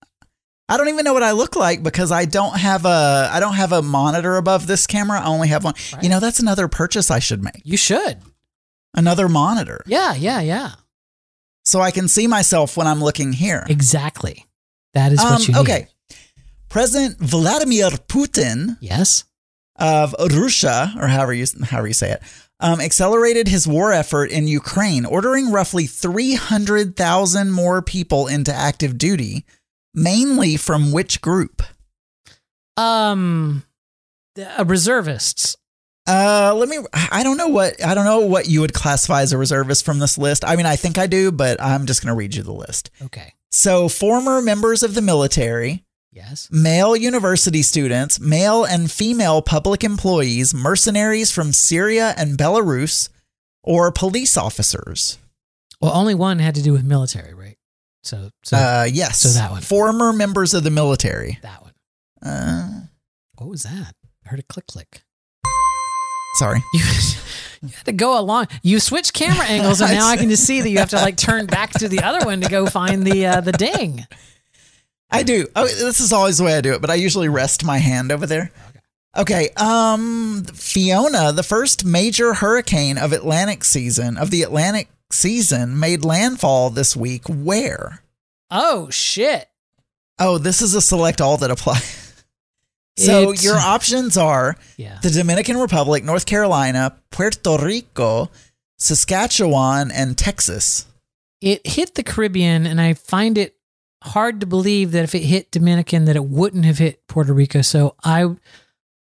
I 0.68 0.76
don't 0.76 0.88
even 0.88 1.04
know 1.04 1.12
what 1.14 1.22
I 1.22 1.30
look 1.30 1.54
like 1.54 1.84
because 1.84 2.10
I 2.10 2.24
don't 2.24 2.58
have 2.58 2.84
a 2.84 3.30
I 3.32 3.38
don't 3.38 3.54
have 3.54 3.70
a 3.72 3.82
monitor 3.82 4.36
above 4.36 4.66
this 4.66 4.86
camera. 4.88 5.20
I 5.20 5.26
only 5.26 5.46
have 5.48 5.62
one. 5.62 5.74
Right. 5.92 6.02
You 6.02 6.08
know, 6.08 6.18
that's 6.18 6.40
another 6.40 6.66
purchase 6.66 7.08
I 7.10 7.20
should 7.20 7.40
make. 7.42 7.62
You 7.64 7.76
should. 7.76 8.18
Another 8.92 9.28
monitor. 9.28 9.82
Yeah, 9.86 10.14
yeah, 10.14 10.40
yeah. 10.40 10.72
So 11.64 11.80
I 11.80 11.92
can 11.92 12.08
see 12.08 12.26
myself 12.26 12.76
when 12.76 12.86
I'm 12.88 13.00
looking 13.00 13.32
here. 13.32 13.64
Exactly. 13.68 14.44
That 14.94 15.12
is 15.12 15.20
Um, 15.20 15.32
what 15.34 15.46
you 15.46 15.54
need. 15.54 15.60
okay. 15.60 15.88
President 16.68 17.18
Vladimir 17.20 17.90
Putin 17.90 18.76
Yes. 18.80 19.22
Of 19.78 20.14
Russia, 20.18 20.92
or 20.98 21.08
however 21.08 21.32
you 21.32 21.46
however 21.64 21.88
you 21.88 21.94
say 21.94 22.12
it, 22.12 22.22
um, 22.60 22.80
accelerated 22.80 23.48
his 23.48 23.66
war 23.66 23.92
effort 23.92 24.30
in 24.30 24.48
Ukraine, 24.48 25.04
ordering 25.04 25.52
roughly 25.52 25.86
300,000 25.86 27.50
more 27.50 27.82
people 27.82 28.26
into 28.26 28.52
active 28.52 28.96
duty, 28.98 29.44
mainly 29.94 30.56
from 30.56 30.92
which 30.92 31.20
group? 31.20 31.62
Um, 32.76 33.64
uh, 34.38 34.64
reservists. 34.66 35.56
Uh, 36.06 36.54
let 36.56 36.68
me. 36.68 36.78
I 36.92 37.22
don't 37.24 37.36
know 37.36 37.48
what 37.48 37.84
I 37.84 37.94
don't 37.94 38.04
know 38.04 38.20
what 38.20 38.48
you 38.48 38.60
would 38.60 38.72
classify 38.72 39.22
as 39.22 39.32
a 39.32 39.38
reservist 39.38 39.84
from 39.84 39.98
this 39.98 40.16
list. 40.16 40.44
I 40.44 40.54
mean, 40.54 40.66
I 40.66 40.76
think 40.76 40.98
I 40.98 41.08
do, 41.08 41.32
but 41.32 41.60
I'm 41.60 41.86
just 41.86 42.02
going 42.02 42.14
to 42.14 42.16
read 42.16 42.34
you 42.34 42.42
the 42.42 42.52
list. 42.52 42.90
Okay. 43.02 43.34
So, 43.50 43.88
former 43.88 44.40
members 44.40 44.82
of 44.82 44.94
the 44.94 45.02
military, 45.02 45.84
Yes. 46.16 46.48
male 46.50 46.96
university 46.96 47.60
students, 47.60 48.18
male 48.18 48.64
and 48.64 48.90
female 48.90 49.42
public 49.42 49.84
employees, 49.84 50.54
mercenaries 50.54 51.30
from 51.30 51.52
Syria 51.52 52.14
and 52.16 52.38
Belarus, 52.38 53.10
or 53.62 53.92
police 53.92 54.38
officers. 54.38 55.18
Well, 55.78 55.92
only 55.92 56.14
one 56.14 56.38
had 56.38 56.54
to 56.54 56.62
do 56.62 56.72
with 56.72 56.84
military, 56.84 57.34
right? 57.34 57.58
So, 58.02 58.30
so 58.42 58.56
uh, 58.56 58.88
yes. 58.90 59.18
so 59.20 59.28
that 59.38 59.50
one. 59.50 59.60
Former 59.60 60.12
members 60.14 60.54
of 60.54 60.64
the 60.64 60.70
military. 60.70 61.38
that 61.42 61.60
one. 61.62 61.72
Uh, 62.22 62.86
What 63.36 63.50
was 63.50 63.64
that? 63.64 63.92
I 64.24 64.28
heard 64.30 64.38
a 64.40 64.42
click 64.44 64.66
click. 64.66 65.02
sorry. 66.36 66.62
You, 66.72 66.80
you 67.62 67.68
had 67.68 67.84
to 67.84 67.92
go 67.92 68.18
along. 68.18 68.46
You 68.62 68.80
switch 68.80 69.12
camera 69.12 69.44
angles, 69.44 69.82
and 69.82 69.92
now 69.92 70.06
I 70.08 70.16
can 70.16 70.30
just 70.30 70.44
see 70.44 70.62
that 70.62 70.70
you 70.70 70.78
have 70.78 70.90
to 70.90 70.96
like 70.96 71.18
turn 71.18 71.44
back 71.44 71.72
to 71.72 71.88
the 71.88 72.00
other 72.00 72.24
one 72.24 72.40
to 72.40 72.48
go 72.48 72.64
find 72.66 73.06
the 73.06 73.26
uh, 73.26 73.40
the 73.42 73.52
ding. 73.52 74.06
I 75.10 75.22
do. 75.22 75.46
Oh, 75.54 75.66
this 75.66 76.00
is 76.00 76.12
always 76.12 76.38
the 76.38 76.44
way 76.44 76.56
I 76.56 76.60
do 76.60 76.72
it, 76.74 76.80
but 76.80 76.90
I 76.90 76.94
usually 76.94 77.28
rest 77.28 77.64
my 77.64 77.78
hand 77.78 78.10
over 78.12 78.26
there. 78.26 78.50
Okay. 79.16 79.48
Um, 79.56 80.44
Fiona, 80.52 81.32
the 81.32 81.42
first 81.42 81.84
major 81.84 82.34
hurricane 82.34 82.98
of 82.98 83.12
Atlantic 83.12 83.64
season 83.64 84.16
of 84.18 84.30
the 84.30 84.42
Atlantic 84.42 84.88
season, 85.10 85.78
made 85.78 86.04
landfall 86.04 86.70
this 86.70 86.96
week. 86.96 87.22
Where? 87.28 88.02
Oh 88.50 88.90
shit! 88.90 89.48
Oh, 90.18 90.38
this 90.38 90.60
is 90.60 90.74
a 90.74 90.80
select 90.80 91.20
all 91.20 91.36
that 91.38 91.50
apply. 91.50 91.78
so 92.98 93.22
It's- 93.22 93.42
your 93.44 93.56
options 93.56 94.16
are 94.16 94.56
Yeah. 94.76 94.98
the 95.02 95.10
Dominican 95.10 95.56
Republic, 95.58 96.04
North 96.04 96.26
Carolina, 96.26 96.96
Puerto 97.10 97.56
Rico, 97.58 98.30
Saskatchewan, 98.78 99.90
and 99.90 100.16
Texas. 100.18 100.86
it 101.40 101.66
hit 101.66 101.94
the 101.94 102.02
Caribbean, 102.02 102.66
and 102.66 102.80
I 102.80 102.94
find 102.94 103.36
it 103.38 103.55
hard 104.08 104.40
to 104.40 104.46
believe 104.46 104.92
that 104.92 105.04
if 105.04 105.14
it 105.14 105.22
hit 105.22 105.50
Dominican, 105.50 106.04
that 106.06 106.16
it 106.16 106.24
wouldn't 106.24 106.64
have 106.64 106.78
hit 106.78 107.06
Puerto 107.08 107.32
Rico. 107.32 107.62
So 107.62 107.94
I, 108.04 108.34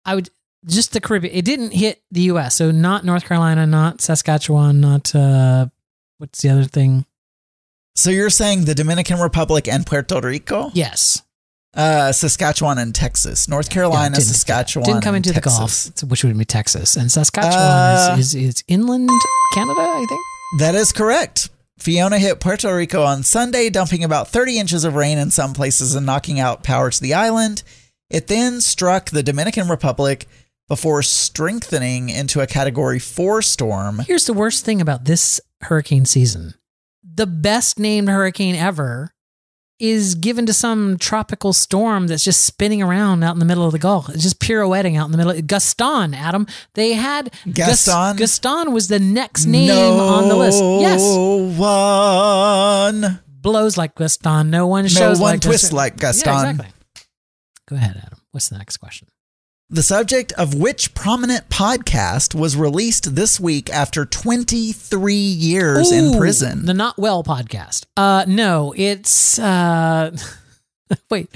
I 0.04 0.14
would 0.14 0.30
just 0.66 0.92
the 0.92 1.00
Caribbean. 1.00 1.34
It 1.34 1.44
didn't 1.44 1.72
hit 1.72 2.02
the 2.10 2.22
U.S. 2.22 2.54
So 2.56 2.70
not 2.70 3.04
North 3.04 3.24
Carolina, 3.24 3.66
not 3.66 4.00
Saskatchewan, 4.00 4.80
not 4.80 5.14
uh, 5.14 5.66
what's 6.18 6.40
the 6.42 6.48
other 6.50 6.64
thing? 6.64 7.06
So 7.96 8.10
you're 8.10 8.30
saying 8.30 8.64
the 8.64 8.74
Dominican 8.74 9.20
Republic 9.20 9.68
and 9.68 9.86
Puerto 9.86 10.20
Rico? 10.20 10.70
Yes, 10.74 11.22
Uh, 11.74 12.12
Saskatchewan 12.12 12.78
and 12.78 12.94
Texas. 12.94 13.48
North 13.48 13.66
Yeah, 13.68 13.74
Carolina, 13.74 14.16
didn't- 14.16 14.28
Saskatchewan. 14.28 14.84
didn't 14.86 15.02
come 15.02 15.14
into 15.16 15.32
the. 15.32 15.40
Gulf, 15.40 15.90
which 16.08 16.24
would 16.24 16.36
be 16.38 16.44
Texas, 16.44 16.96
and 16.96 17.10
Saskatchewan 17.10 17.54
Uh, 17.54 18.16
is, 18.18 18.34
is 18.34 18.56
is 18.56 18.64
inland 18.68 19.10
Canada, 19.54 19.80
I 19.80 20.06
think. 20.08 20.20
That 20.60 20.74
is 20.74 20.92
correct. 20.92 21.50
Fiona 21.84 22.18
hit 22.18 22.40
Puerto 22.40 22.74
Rico 22.74 23.02
on 23.02 23.22
Sunday, 23.22 23.68
dumping 23.68 24.02
about 24.02 24.28
30 24.28 24.58
inches 24.58 24.84
of 24.84 24.94
rain 24.94 25.18
in 25.18 25.30
some 25.30 25.52
places 25.52 25.94
and 25.94 26.06
knocking 26.06 26.40
out 26.40 26.62
power 26.62 26.90
to 26.90 26.98
the 26.98 27.12
island. 27.12 27.62
It 28.08 28.26
then 28.26 28.62
struck 28.62 29.10
the 29.10 29.22
Dominican 29.22 29.68
Republic 29.68 30.26
before 30.66 31.02
strengthening 31.02 32.08
into 32.08 32.40
a 32.40 32.46
Category 32.46 32.98
4 32.98 33.42
storm. 33.42 33.98
Here's 34.06 34.24
the 34.24 34.32
worst 34.32 34.64
thing 34.64 34.80
about 34.80 35.04
this 35.04 35.42
hurricane 35.60 36.06
season. 36.06 36.54
The 37.02 37.26
best 37.26 37.78
named 37.78 38.08
hurricane 38.08 38.54
ever 38.54 39.13
is 39.80 40.14
given 40.14 40.46
to 40.46 40.52
some 40.52 40.96
tropical 40.98 41.52
storm 41.52 42.06
that's 42.06 42.22
just 42.24 42.42
spinning 42.46 42.80
around 42.82 43.22
out 43.24 43.34
in 43.34 43.38
the 43.40 43.44
middle 43.44 43.66
of 43.66 43.72
the 43.72 43.78
Gulf. 43.78 44.08
It's 44.08 44.22
just 44.22 44.38
pirouetting 44.40 44.96
out 44.96 45.06
in 45.06 45.10
the 45.12 45.18
middle. 45.18 45.40
Gaston, 45.42 46.14
Adam. 46.14 46.46
They 46.74 46.92
had 46.92 47.32
Gas- 47.52 47.84
Gaston? 47.86 48.16
Gaston 48.16 48.72
was 48.72 48.88
the 48.88 49.00
next 49.00 49.46
name 49.46 49.70
on 50.00 50.28
the 50.28 50.36
list. 50.36 50.62
Yes. 50.62 51.02
one. 51.58 53.20
Blows 53.42 53.76
like 53.76 53.94
Gaston. 53.96 54.50
No 54.50 54.66
one 54.66 54.84
No 54.84 54.88
shows 54.88 55.20
one 55.20 55.32
like 55.34 55.40
twists 55.40 55.64
Gaston. 55.70 55.76
like 55.76 55.96
Gaston. 55.98 56.32
Yeah, 56.32 56.50
exactly. 56.50 56.72
Go 57.68 57.76
ahead, 57.76 58.00
Adam. 58.06 58.18
What's 58.30 58.48
the 58.48 58.58
next 58.58 58.76
question? 58.78 59.08
The 59.70 59.82
subject 59.82 60.32
of 60.32 60.54
which 60.54 60.94
prominent 60.94 61.48
podcast 61.48 62.34
was 62.34 62.54
released 62.56 63.14
this 63.16 63.40
week 63.40 63.70
after 63.70 64.04
23 64.04 65.14
years 65.14 65.90
in 65.90 66.16
prison? 66.18 66.66
The 66.66 66.74
Not 66.74 66.98
Well 66.98 67.24
podcast. 67.24 67.86
Uh 67.96 68.24
no, 68.28 68.74
it's 68.76 69.38
uh 69.38 70.14
wait. 71.10 71.30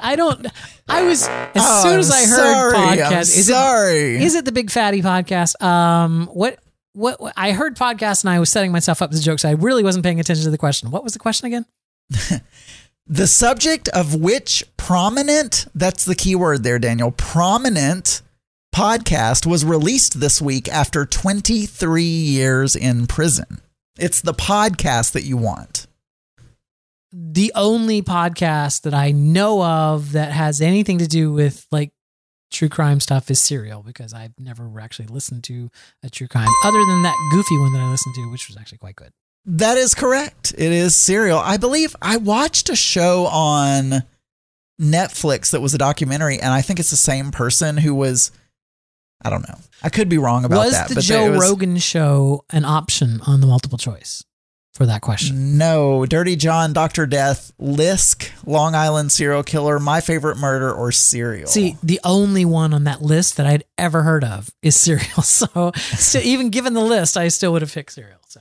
I 0.00 0.14
don't 0.16 0.46
I 0.88 1.02
was 1.02 1.26
as 1.26 1.50
Oh, 1.56 1.82
soon 1.82 1.98
as 1.98 2.10
I'm 2.10 2.16
I 2.16 2.26
heard 2.26 2.36
sorry, 2.36 2.76
I'm 2.76 2.98
podcast 2.98 3.20
is 3.20 3.46
sorry. 3.48 4.14
it 4.16 4.22
is 4.22 4.34
it 4.36 4.44
the 4.44 4.52
Big 4.52 4.70
Fatty 4.70 5.02
podcast? 5.02 5.60
Um 5.60 6.28
what 6.32 6.60
what 6.92 7.20
what- 7.20 7.34
I 7.36 7.50
heard 7.52 7.76
podcast 7.76 8.22
and 8.22 8.30
I 8.30 8.38
was 8.38 8.50
setting 8.50 8.70
myself 8.70 9.02
up 9.02 9.12
as 9.12 9.18
a 9.18 9.22
joke, 9.22 9.40
so 9.40 9.48
I 9.48 9.52
really 9.52 9.82
wasn't 9.82 10.04
paying 10.04 10.20
attention 10.20 10.44
to 10.44 10.50
the 10.50 10.58
question. 10.58 10.92
What 10.92 11.02
was 11.02 11.12
the 11.12 11.18
question 11.18 11.48
again? 11.48 11.66
The 13.06 13.26
subject 13.26 13.88
of 13.88 14.14
which 14.14 14.64
prominent, 14.78 15.66
that's 15.74 16.06
the 16.06 16.14
key 16.14 16.34
word 16.34 16.62
there, 16.62 16.78
Daniel, 16.78 17.10
prominent 17.10 18.22
podcast 18.74 19.44
was 19.44 19.62
released 19.62 20.20
this 20.20 20.40
week 20.40 20.68
after 20.70 21.04
23 21.04 22.02
years 22.02 22.74
in 22.74 23.06
prison. 23.06 23.60
It's 23.98 24.22
the 24.22 24.32
podcast 24.32 25.12
that 25.12 25.24
you 25.24 25.36
want. 25.36 25.86
The 27.12 27.52
only 27.54 28.00
podcast 28.00 28.80
that 28.82 28.94
I 28.94 29.10
know 29.10 29.62
of 29.62 30.12
that 30.12 30.32
has 30.32 30.62
anything 30.62 30.96
to 30.98 31.06
do 31.06 31.30
with 31.30 31.66
like 31.70 31.92
true 32.50 32.70
crime 32.70 33.00
stuff 33.00 33.30
is 33.30 33.38
Serial 33.38 33.82
because 33.82 34.14
I've 34.14 34.32
never 34.38 34.80
actually 34.80 35.08
listened 35.08 35.44
to 35.44 35.68
a 36.02 36.08
true 36.08 36.26
crime 36.26 36.48
other 36.64 36.82
than 36.86 37.02
that 37.02 37.28
goofy 37.32 37.58
one 37.58 37.74
that 37.74 37.80
I 37.82 37.90
listened 37.90 38.14
to, 38.14 38.30
which 38.30 38.48
was 38.48 38.56
actually 38.56 38.78
quite 38.78 38.96
good. 38.96 39.12
That 39.46 39.76
is 39.76 39.94
correct. 39.94 40.54
It 40.56 40.72
is 40.72 40.96
serial. 40.96 41.38
I 41.38 41.56
believe 41.58 41.94
I 42.00 42.16
watched 42.16 42.70
a 42.70 42.76
show 42.76 43.26
on 43.26 44.02
Netflix 44.80 45.50
that 45.50 45.60
was 45.60 45.74
a 45.74 45.78
documentary, 45.78 46.38
and 46.38 46.52
I 46.52 46.62
think 46.62 46.80
it's 46.80 46.90
the 46.90 46.96
same 46.96 47.30
person 47.30 47.76
who 47.76 47.94
was. 47.94 48.30
I 49.22 49.30
don't 49.30 49.46
know. 49.48 49.58
I 49.82 49.88
could 49.88 50.08
be 50.08 50.18
wrong 50.18 50.44
about 50.44 50.64
was 50.64 50.72
that. 50.72 50.88
the 50.88 50.96
but 50.96 51.04
Joe 51.04 51.30
was- 51.30 51.40
Rogan 51.40 51.78
show 51.78 52.44
an 52.50 52.64
option 52.64 53.20
on 53.26 53.40
the 53.40 53.46
multiple 53.46 53.78
choice 53.78 54.22
for 54.74 54.84
that 54.86 55.00
question? 55.00 55.56
No, 55.56 56.04
Dirty 56.04 56.36
John, 56.36 56.72
Doctor 56.74 57.06
Death, 57.06 57.52
Lisk, 57.60 58.30
Long 58.44 58.74
Island 58.74 59.12
serial 59.12 59.42
killer, 59.42 59.78
My 59.78 60.00
Favorite 60.02 60.36
Murder, 60.36 60.70
or 60.72 60.92
Serial. 60.92 61.46
See, 61.46 61.76
the 61.82 62.00
only 62.04 62.44
one 62.44 62.74
on 62.74 62.84
that 62.84 63.00
list 63.00 63.36
that 63.38 63.46
I'd 63.46 63.64
ever 63.78 64.02
heard 64.02 64.24
of 64.24 64.50
is 64.62 64.76
Serial. 64.76 65.06
So, 65.22 65.72
so 65.74 66.18
even 66.18 66.50
given 66.50 66.74
the 66.74 66.82
list, 66.84 67.16
I 67.16 67.28
still 67.28 67.52
would 67.52 67.62
have 67.62 67.72
picked 67.72 67.92
Serial. 67.92 68.18
So 68.26 68.40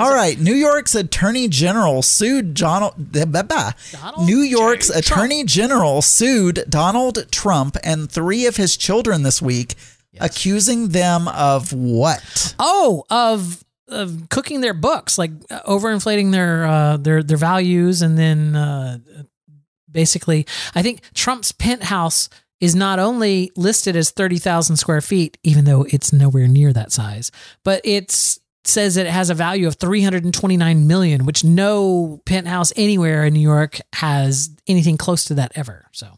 All 0.00 0.14
right, 0.14 0.38
New 0.38 0.54
York's 0.54 0.94
Attorney 0.94 1.46
General 1.46 2.00
sued 2.00 2.54
Donald. 2.54 2.94
blah, 3.12 3.42
blah. 3.42 3.72
Donald 3.92 4.26
New 4.26 4.38
York's 4.40 4.88
J. 4.88 4.98
Attorney 4.98 5.44
General 5.44 6.00
sued 6.00 6.64
Donald 6.68 7.30
Trump 7.30 7.76
and 7.84 8.10
three 8.10 8.46
of 8.46 8.56
his 8.56 8.76
children 8.78 9.22
this 9.24 9.42
week, 9.42 9.74
accusing 10.18 10.88
them 10.88 11.28
of 11.28 11.72
what? 11.72 12.54
oh, 12.58 13.04
of 13.10 13.62
of 13.88 14.28
cooking 14.30 14.60
their 14.60 14.74
books, 14.74 15.18
like 15.18 15.32
uh, 15.50 15.60
overinflating 15.62 16.32
their 16.32 16.64
uh, 16.64 16.96
their 16.96 17.22
their 17.22 17.36
values, 17.36 18.00
and 18.02 18.16
then 18.16 18.56
uh, 18.56 18.98
basically, 19.90 20.46
I 20.74 20.82
think 20.82 21.02
Trump's 21.12 21.52
penthouse 21.52 22.28
is 22.60 22.74
not 22.74 22.98
only 22.98 23.50
listed 23.56 23.96
as 23.96 24.10
thirty 24.10 24.38
thousand 24.38 24.76
square 24.76 25.00
feet, 25.02 25.36
even 25.42 25.66
though 25.66 25.86
it's 25.90 26.12
nowhere 26.12 26.48
near 26.48 26.72
that 26.72 26.90
size, 26.92 27.30
but 27.64 27.80
it's 27.84 28.39
says 28.64 28.94
that 28.96 29.06
it 29.06 29.12
has 29.12 29.30
a 29.30 29.34
value 29.34 29.66
of 29.66 29.76
329 29.76 30.86
million 30.86 31.24
which 31.24 31.42
no 31.44 32.20
penthouse 32.26 32.72
anywhere 32.76 33.24
in 33.24 33.32
new 33.34 33.40
york 33.40 33.80
has 33.94 34.50
anything 34.66 34.96
close 34.96 35.24
to 35.24 35.34
that 35.34 35.52
ever 35.54 35.86
so 35.92 36.08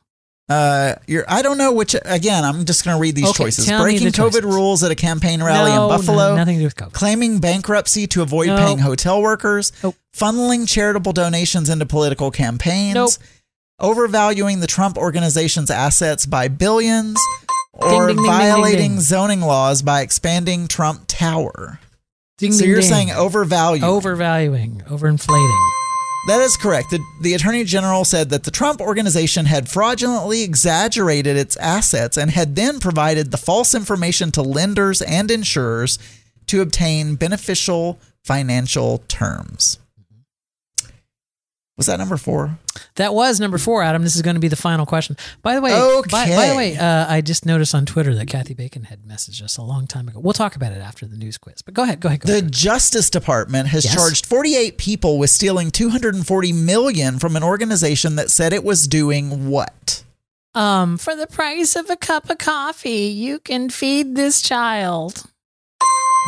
Uh, 0.49 0.97
you're, 1.07 1.25
I 1.29 1.41
don't 1.41 1.57
know 1.57 1.73
which. 1.73 1.95
Again, 2.05 2.45
I'm 2.45 2.67
just 2.67 2.85
going 2.85 2.95
to 2.97 3.01
read 3.01 3.15
these 3.15 3.31
Okay, 3.31 3.45
choices. 3.45 3.71
Breaking 3.71 4.05
the 4.05 4.11
COVID 4.11 4.43
choices. 4.43 4.45
rules 4.45 4.83
at 4.83 4.91
a 4.91 4.95
campaign 4.95 5.43
rally 5.43 5.71
No, 5.71 5.85
in 5.85 5.97
Buffalo. 5.97 6.31
no, 6.31 6.37
nothing 6.37 6.57
to 6.57 6.61
do 6.61 6.67
with 6.67 6.77
COVID. 6.77 6.93
Claiming 6.93 7.39
bankruptcy 7.39 8.07
to 8.09 8.21
avoid 8.23 8.49
No. 8.49 8.57
paying 8.59 8.79
hotel 8.79 9.23
workers. 9.23 9.73
Nope. 9.83 9.95
Funneling 10.15 10.69
charitable 10.69 11.13
donations 11.13 11.71
into 11.71 11.87
political 11.87 12.31
campaigns. 12.31 12.95
Nope. 12.95 13.13
Overvaluing 13.81 14.61
the 14.61 14.67
Trump 14.67 14.99
organization's 14.99 15.71
assets 15.71 16.27
by 16.27 16.49
billions. 16.49 17.19
Or 17.73 18.09
ding, 18.09 18.17
ding, 18.17 18.27
violating 18.27 18.91
ding. 18.93 19.01
zoning 19.01 19.41
laws 19.41 19.81
by 19.81 20.03
expanding 20.03 20.69
Trump 20.69 21.05
Tower. 21.07 21.79
Ding, 22.39 22.53
so 22.53 22.61
ding, 22.61 22.71
you're 22.71 22.81
ding. 22.81 22.89
saying 22.89 23.11
overvalue. 23.11 23.83
overvaluing 23.83 24.83
overinflating 24.87 25.71
That 26.29 26.41
is 26.41 26.57
correct. 26.57 26.91
The, 26.91 27.01
the 27.21 27.35
Attorney 27.35 27.65
General 27.65 28.05
said 28.05 28.31
that 28.31 28.45
the 28.45 28.51
Trump 28.51 28.81
organization 28.81 29.47
had 29.47 29.69
fraudulently 29.69 30.43
exaggerated 30.43 31.37
its 31.37 31.57
assets 31.57 32.17
and 32.17 32.31
had 32.31 32.57
then 32.57 32.81
provided 32.81 33.31
the 33.31 33.37
false 33.37 33.75
information 33.75 34.31
to 34.33 34.43
lenders 34.43 35.03
and 35.03 35.31
insurers 35.31 35.99
to 36.47 36.61
obtain 36.61 37.17
beneficial 37.17 37.99
financial 38.25 38.99
terms. 39.09 39.79
Was 41.79 41.87
that 41.87 41.99
number 41.99 42.19
four? 42.19 42.59
That 42.97 43.15
was 43.15 43.41
number 43.41 43.57
four, 43.57 43.83
Adam. 43.83 44.03
This 44.03 44.15
is 44.15 44.21
going 44.21 44.35
to 44.37 44.41
be 44.41 44.49
the 44.49 44.57
final 44.57 44.85
question. 44.85 45.17
By 45.41 45.55
the 45.55 45.63
way, 45.63 45.71
by, 46.11 46.29
by 46.29 46.49
the 46.51 46.55
way, 46.55 46.77
uh, 46.77 47.07
I 47.11 47.23
just 47.23 47.47
noticed 47.47 47.75
on 47.75 47.87
Twitter 47.87 48.15
that 48.15 48.27
Kathy 48.29 48.53
Bacon 48.53 48.85
had 48.85 49.05
messaged 49.05 49.43
us 49.43 49.57
a 49.57 49.63
long 49.63 49.87
time 49.87 50.07
ago. 50.07 50.21
We'll 50.21 50.35
talk 50.35 50.55
about 50.55 50.73
it 50.73 50.81
after 50.81 51.07
the 51.07 51.17
news 51.17 51.39
quiz. 51.39 51.63
But 51.63 51.73
go 51.73 51.83
ahead, 51.85 52.01
go 52.01 52.09
ahead, 52.09 52.21
go 52.21 52.27
The 52.27 52.39
ahead. 52.41 52.53
Justice 52.53 53.09
Department 53.09 53.69
has 53.69 53.85
Yes. 53.87 53.95
charged 53.95 54.27
48 54.27 54.77
people 54.77 55.19
with 55.19 55.31
stealing 55.31 55.71
240 55.71 56.53
million 56.53 57.19
from 57.19 57.37
an 57.37 57.43
organization 57.43 58.17
that 58.17 58.31
said 58.31 58.53
it 58.53 58.65
was 58.65 58.87
doing 58.87 59.49
what? 59.49 60.05
Um, 60.55 60.99
for 60.99 61.17
the 61.17 61.27
price 61.27 61.75
of 61.75 61.89
a 61.89 61.97
cup 61.97 62.29
of 62.29 62.37
coffee, 62.37 63.07
you 63.07 63.39
can 63.39 63.71
feed 63.71 64.15
this 64.15 64.43
child. 64.43 65.25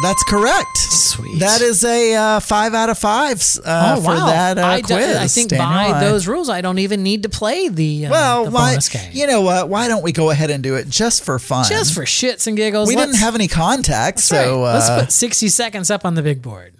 That's 0.02 0.24
correct. 0.24 0.76
Sweet. 0.76 1.38
That 1.38 1.60
is 1.60 1.84
a 1.84 2.14
uh, 2.14 2.40
five 2.40 2.74
out 2.74 2.90
of 2.90 2.98
five 2.98 3.40
uh, 3.64 3.96
oh 3.96 4.00
for 4.02 4.14
that 4.14 4.58
uh, 4.58 4.66
I, 4.66 4.80
do- 4.80 4.94
quiz. 4.94 5.16
I 5.16 5.28
think 5.28 5.50
Daniel. 5.50 5.68
by 5.68 5.98
I- 5.98 6.00
those 6.04 6.26
rules, 6.26 6.48
I 6.48 6.60
don't 6.62 6.78
even 6.80 7.02
need 7.04 7.22
to 7.22 7.28
play 7.28 7.68
the 7.68 8.06
uh, 8.06 8.10
well, 8.10 8.44
the 8.46 8.50
why? 8.50 8.72
bonus 8.72 8.88
game. 8.88 9.10
You 9.12 9.28
know 9.28 9.40
what? 9.42 9.68
Why 9.68 9.86
don't 9.86 10.02
we 10.02 10.10
go 10.10 10.30
ahead 10.30 10.50
and 10.50 10.64
do 10.64 10.74
it 10.74 10.88
just 10.88 11.24
for 11.24 11.38
fun? 11.38 11.66
Just 11.68 11.94
for 11.94 12.02
shits 12.02 12.48
and 12.48 12.56
giggles. 12.56 12.88
we 12.88 12.96
didn't 12.96 13.16
have 13.16 13.36
any 13.36 13.46
contacts, 13.46 14.24
so 14.24 14.36
right. 14.62 14.72
let's 14.72 14.88
uh, 14.88 15.00
put 15.02 15.12
sixty 15.12 15.48
seconds 15.48 15.90
up 15.90 16.04
on 16.04 16.14
the 16.16 16.22
big 16.22 16.42
board. 16.42 16.74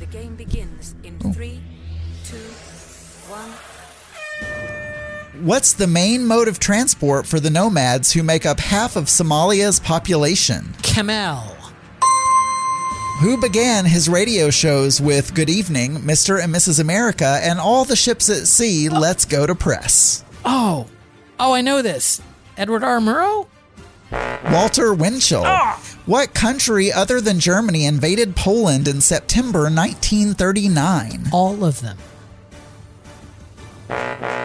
The 0.00 0.06
game 0.06 0.36
begins 0.36 0.94
in 1.02 1.18
three, 1.32 1.60
two, 2.24 2.36
one. 3.28 3.52
what's 5.46 5.72
the 5.72 5.86
main 5.86 6.26
mode 6.26 6.46
of 6.48 6.58
transport 6.58 7.26
for 7.26 7.40
the 7.40 7.48
nomads 7.48 8.12
who 8.12 8.22
make 8.22 8.44
up 8.44 8.60
half 8.60 8.96
of 8.96 9.04
Somalia's 9.06 9.80
population? 9.80 10.74
Kamel. 10.82 11.56
Who 13.20 13.36
began 13.36 13.84
his 13.84 14.08
radio 14.08 14.48
shows 14.48 14.98
with 14.98 15.34
"Good 15.34 15.50
Evening, 15.50 15.98
Mr. 15.98 16.42
and 16.42 16.54
Mrs. 16.54 16.80
America" 16.80 17.38
and 17.42 17.60
all 17.60 17.84
the 17.84 17.94
ships 17.94 18.30
at 18.30 18.46
sea? 18.46 18.88
Let's 18.88 19.26
go 19.26 19.46
to 19.46 19.54
press. 19.54 20.24
Oh, 20.42 20.86
oh, 21.38 21.52
I 21.52 21.60
know 21.60 21.82
this. 21.82 22.22
Edward 22.56 22.82
R. 22.82 22.98
Murrow. 22.98 23.46
Walter 24.50 24.94
Winchell. 24.94 25.42
Ah! 25.44 25.78
What 26.06 26.32
country 26.32 26.90
other 26.90 27.20
than 27.20 27.40
Germany 27.40 27.84
invaded 27.84 28.36
Poland 28.36 28.88
in 28.88 29.02
September 29.02 29.64
1939? 29.64 31.28
All 31.30 31.62
of 31.62 31.82
them. 31.82 31.98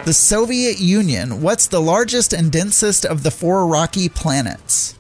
The 0.04 0.14
Soviet 0.14 0.80
Union. 0.80 1.42
What's 1.42 1.68
the 1.68 1.82
largest 1.82 2.34
and 2.34 2.52
densest 2.52 3.06
of 3.06 3.24
the 3.24 3.32
four 3.32 3.66
rocky 3.66 4.10
planets? 4.10 4.96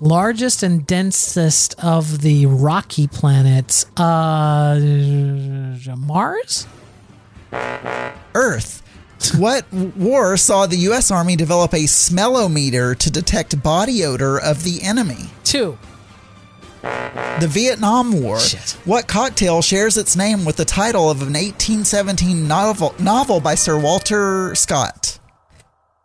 Largest 0.00 0.62
and 0.62 0.86
densest 0.86 1.74
of 1.82 2.20
the 2.20 2.44
rocky 2.44 3.06
planets. 3.06 3.86
Uh, 3.96 4.78
Mars. 5.96 6.66
Earth. 8.34 8.82
What 9.38 9.72
war 9.72 10.36
saw 10.36 10.66
the 10.66 10.76
U.S. 10.76 11.10
Army 11.10 11.34
develop 11.34 11.72
a 11.72 11.84
smellometer 11.84 12.96
to 12.98 13.10
detect 13.10 13.62
body 13.62 14.04
odor 14.04 14.38
of 14.38 14.64
the 14.64 14.82
enemy? 14.82 15.30
Two. 15.44 15.78
The 16.82 17.48
Vietnam 17.48 18.22
War. 18.22 18.38
Shit. 18.38 18.76
What 18.84 19.08
cocktail 19.08 19.62
shares 19.62 19.96
its 19.96 20.14
name 20.14 20.44
with 20.44 20.56
the 20.56 20.66
title 20.66 21.10
of 21.10 21.22
an 21.22 21.32
1817 21.32 22.46
novel, 22.46 22.94
novel 22.98 23.40
by 23.40 23.54
Sir 23.54 23.78
Walter 23.78 24.54
Scott? 24.54 25.18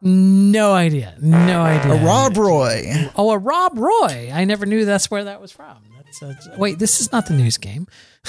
No 0.02 0.74
idea. 0.74 1.16
No 1.22 1.62
idea. 1.62 1.93
A 1.93 2.06
Rob 2.06 2.36
Roy. 2.36 3.10
Oh, 3.16 3.30
a 3.32 3.38
Rob 3.38 3.78
Roy. 3.78 4.32
I 4.34 4.45
never 4.45 4.66
knew 4.66 4.84
that's 4.86 5.12
where 5.12 5.26
that 5.26 5.39
was 5.39 5.52
from. 5.52 5.78
That's 6.20 6.47
uh, 6.47 6.56
wait. 6.58 6.80
This 6.80 6.99
is 6.99 7.12
not 7.12 7.28
the 7.28 7.34
news 7.34 7.58
game. 7.58 7.88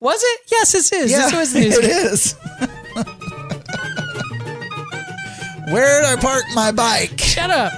was 0.00 0.22
it? 0.22 0.40
Yes, 0.50 0.72
this 0.72 0.92
is. 0.92 1.10
Yeah, 1.10 1.30
this 1.30 1.34
was 1.34 1.52
the 1.52 1.60
news 1.60 1.78
it 1.78 1.82
game. 1.82 2.06
is. 2.06 2.34
where 5.72 6.02
did 6.02 6.10
I 6.10 6.16
park 6.20 6.44
my 6.54 6.72
bike? 6.72 7.18
Shut 7.18 7.50
up. 7.50 7.72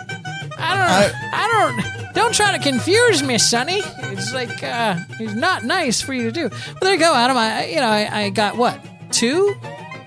I 0.59 0.77
don't. 0.77 1.15
I, 1.35 1.73
don't. 1.73 2.15
Don't 2.15 2.35
try 2.35 2.57
to 2.57 2.63
confuse 2.63 3.23
me, 3.23 3.39
Sonny. 3.39 3.81
It's 3.85 4.33
like 4.35 4.63
uh, 4.63 4.97
it's 5.21 5.35
not 5.35 5.65
nice 5.65 6.01
for 6.01 6.13
you 6.13 6.25
to 6.25 6.33
do. 6.33 6.49
Well, 6.49 6.75
there 6.81 6.93
you 6.95 6.99
go, 7.01 7.15
Adam. 7.15 7.37
I, 7.37 7.67
you 7.67 7.77
know, 7.77 7.89
I, 7.89 8.25
I 8.25 8.31
got 8.31 8.57
what 8.57 8.79
two? 9.11 9.55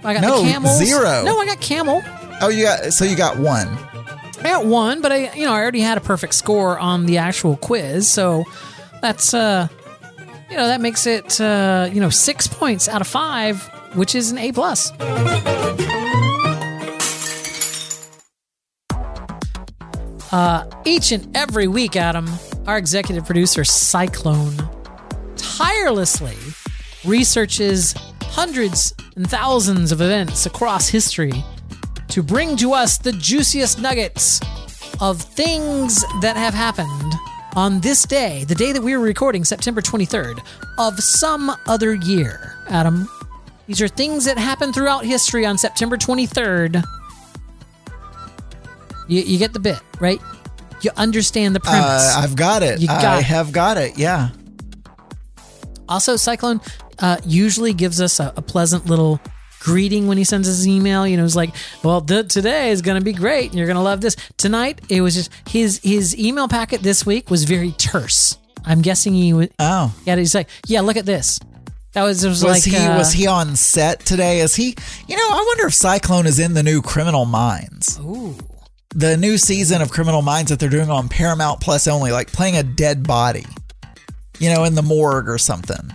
I 0.04 0.14
got 0.14 0.22
No, 0.22 0.42
the 0.44 0.52
camels. 0.52 0.78
zero. 0.78 1.24
No, 1.24 1.40
I 1.40 1.46
got 1.46 1.60
camel. 1.60 2.04
Oh, 2.40 2.50
you 2.50 2.66
got 2.66 2.94
so 2.94 3.04
you 3.04 3.16
got 3.16 3.38
one. 3.38 3.68
I 4.40 4.44
got 4.44 4.66
one, 4.66 5.02
but 5.02 5.12
I, 5.12 5.34
you 5.34 5.46
know, 5.46 5.54
I 5.54 5.60
already 5.60 5.80
had 5.80 5.98
a 5.98 6.02
perfect 6.02 6.36
score 6.36 6.78
on 6.78 7.08
the 7.08 7.18
actual 7.18 7.58
quiz, 7.58 8.08
so 8.08 8.46
that's, 9.02 9.34
uh, 9.34 9.68
you 10.50 10.56
know, 10.56 10.68
that 10.68 10.80
makes 10.80 11.08
it, 11.08 11.42
uh, 11.42 11.90
you 11.92 12.00
know, 12.00 12.12
six 12.12 12.46
points 12.46 12.88
out 12.88 13.02
of 13.02 13.08
five, 13.08 13.64
which 13.96 14.14
is 14.14 14.32
an 14.32 14.38
A 14.38 14.52
plus. 14.52 14.92
Uh, 20.32 20.70
each 20.86 21.12
and 21.12 21.36
every 21.36 21.68
week, 21.68 21.96
Adam, 21.96 22.30
our 22.68 22.78
executive 22.78 23.26
producer 23.26 23.64
Cyclone 23.64 24.56
tirelessly 25.36 26.38
researches 27.04 27.96
hundreds 28.22 28.94
and 29.16 29.28
thousands 29.28 29.92
of 29.92 30.00
events 30.02 30.46
across 30.46 30.90
history 30.90 31.44
to 32.18 32.24
bring 32.24 32.58
to 32.58 32.74
us 32.74 32.98
the 32.98 33.12
juiciest 33.12 33.80
nuggets 33.80 34.42
of 35.00 35.22
things 35.22 36.04
that 36.20 36.36
have 36.36 36.52
happened 36.52 37.14
on 37.56 37.80
this 37.82 38.08
day, 38.08 38.44
the 38.46 38.56
day 38.56 38.72
that 38.72 38.82
we 38.82 38.98
were 38.98 39.04
recording, 39.04 39.46
September 39.46 39.82
23rd, 39.82 40.44
of 40.80 40.98
some 40.98 41.56
other 41.68 41.94
year. 41.94 42.56
Adam, 42.70 43.08
these 43.68 43.84
are 43.84 43.88
things 43.88 44.26
that 44.26 44.36
happened 44.36 44.74
throughout 44.74 45.06
history 45.06 45.46
on 45.46 45.60
September 45.60 45.96
23rd. 45.96 46.84
You, 49.08 49.22
you 49.22 49.38
get 49.38 49.54
the 49.54 49.60
bit, 49.60 49.80
right? 50.00 50.20
You 50.82 50.90
understand 50.98 51.56
the 51.56 51.60
premise. 51.60 52.16
Uh, 52.16 52.22
I've 52.24 52.36
got 52.36 52.64
it. 52.64 52.80
You 52.80 52.88
got 52.88 53.06
I 53.06 53.20
it. 53.20 53.26
have 53.26 53.52
got 53.52 53.78
it. 53.78 53.96
Yeah. 53.96 54.30
Also, 55.88 56.16
Cyclone 56.16 56.62
uh, 56.98 57.18
usually 57.24 57.74
gives 57.74 58.02
us 58.02 58.20
a, 58.20 58.34
a 58.36 58.42
pleasant 58.42 58.88
little 58.88 59.22
greeting 59.60 60.08
when 60.08 60.18
he 60.18 60.24
sends 60.24 60.48
an 60.66 60.70
email. 60.72 61.08
You 61.08 61.18
know, 61.18 61.26
it's 61.26 61.36
like, 61.36 61.54
"Well, 61.84 62.02
th- 62.02 62.28
today 62.28 62.72
is 62.72 62.82
going 62.82 63.00
to 63.00 63.04
be 63.04 63.14
great, 63.14 63.50
and 63.52 63.56
you're 63.56 63.68
going 63.68 63.78
to 63.78 63.84
love 63.84 64.02
this." 64.02 64.16
Tonight, 64.38 64.82
it 64.90 65.02
was 65.02 65.16
just 65.16 65.32
his 65.48 65.80
his 65.84 66.18
email 66.18 66.48
packet 66.48 66.82
this 66.84 67.06
week 67.06 67.30
was 67.30 67.44
very 67.44 67.72
terse. 67.72 68.38
I'm 68.66 68.82
guessing 68.82 69.14
he 69.14 69.34
was. 69.34 69.50
Oh. 69.60 69.94
Yeah, 70.06 70.16
he's 70.16 70.36
like, 70.36 70.50
"Yeah, 70.68 70.82
look 70.82 70.98
at 70.98 71.06
this." 71.06 71.40
That 71.94 72.04
was 72.04 72.24
it 72.24 72.30
was, 72.30 72.44
Was 72.44 72.66
like 72.68 72.74
he 72.74 72.78
uh, 72.86 72.98
was 72.98 73.12
he 73.14 73.26
on 73.28 73.56
set 73.56 74.02
today? 74.02 74.40
Is 74.42 74.56
he? 74.56 74.76
You 75.08 75.16
know, 75.18 75.28
I 75.30 75.44
wonder 75.48 75.68
if 75.68 75.74
Cyclone 75.74 76.28
is 76.28 76.38
in 76.40 76.54
the 76.54 76.62
new 76.64 76.82
Criminal 76.82 77.26
Minds. 77.26 78.00
Ooh, 78.00 78.36
The 78.94 79.18
new 79.18 79.38
season 79.38 79.82
of 79.82 79.90
Criminal 79.90 80.22
Minds 80.22 80.52
that 80.52 80.60
they're 80.60 80.70
doing 80.70 80.92
on 80.92 81.10
Paramount 81.10 81.60
Plus 81.60 81.88
only, 81.88 82.12
like 82.12 82.32
playing 82.32 82.56
a 82.58 82.64
dead 82.64 83.08
body. 83.08 83.46
You 84.38 84.54
know, 84.54 84.66
in 84.66 84.76
the 84.76 84.84
morgue 84.84 85.28
or 85.30 85.40
something. 85.40 85.92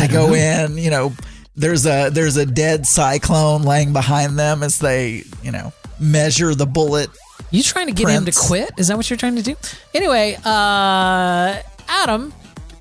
They 0.00 0.08
go 0.08 0.34
in, 0.34 0.78
you 0.78 0.90
know, 0.90 1.12
there's 1.54 1.86
a 1.86 2.10
there's 2.10 2.36
a 2.36 2.46
dead 2.46 2.86
cyclone 2.86 3.62
laying 3.62 3.92
behind 3.92 4.38
them 4.38 4.62
as 4.62 4.78
they, 4.78 5.22
you 5.42 5.50
know, 5.52 5.72
measure 6.00 6.54
the 6.54 6.66
bullet. 6.66 7.10
you 7.50 7.62
trying 7.62 7.86
to 7.86 7.92
get 7.92 8.08
him 8.08 8.24
to 8.24 8.32
quit? 8.32 8.70
Is 8.78 8.88
that 8.88 8.96
what 8.96 9.08
you're 9.10 9.16
trying 9.16 9.36
to 9.36 9.42
do? 9.42 9.54
Anyway, 9.94 10.36
uh, 10.44 11.62
Adam, 11.88 12.32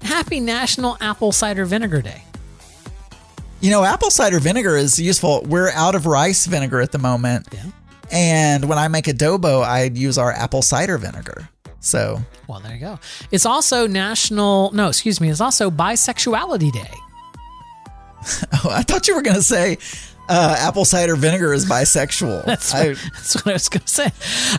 happy 0.02 0.40
National 0.40 0.98
Apple 1.02 1.32
Cider 1.32 1.66
Vinegar 1.66 2.02
Day. 2.02 2.24
You 3.60 3.70
know, 3.70 3.84
apple 3.84 4.10
cider 4.10 4.40
vinegar 4.40 4.76
is 4.76 4.98
useful. 5.00 5.44
We're 5.48 5.70
out 5.70 5.94
of 5.94 6.08
rice 6.08 6.48
vinegar 6.48 6.82
at 6.82 6.92
the 6.92 6.98
moment. 6.98 7.48
Yeah. 7.54 7.66
And 8.12 8.68
when 8.68 8.80
I 8.80 8.88
make 8.88 9.06
adobo, 9.06 9.64
I 9.64 9.84
use 9.84 10.18
our 10.18 10.32
apple 10.32 10.64
cider 10.64 10.98
vinegar. 10.98 11.48
So, 11.80 12.20
Well, 12.48 12.60
there 12.60 12.74
you 12.74 12.80
go. 12.80 13.00
It's 13.32 13.46
also 13.46 13.86
National, 13.86 14.72
no, 14.72 14.88
excuse 14.88 15.22
me, 15.22 15.30
it's 15.30 15.42
also 15.42 15.70
Bisexuality 15.70 16.72
Day. 16.74 16.90
Oh, 18.54 18.70
I 18.72 18.84
thought 18.84 19.08
you 19.08 19.16
were 19.16 19.22
going 19.22 19.36
to 19.38 19.42
say 19.44 19.78
uh, 20.30 20.56
apple 20.60 20.86
cider 20.86 21.16
vinegar 21.16 21.54
is 21.54 21.66
bisexual. 21.66 22.46
That's 22.46 22.74
I, 22.74 22.90
what, 22.90 22.98
that's 23.14 23.36
what 23.36 23.48
I 23.48 23.54
was 23.54 23.70
going 23.70 23.82
to 23.82 23.88
say. 23.88 24.12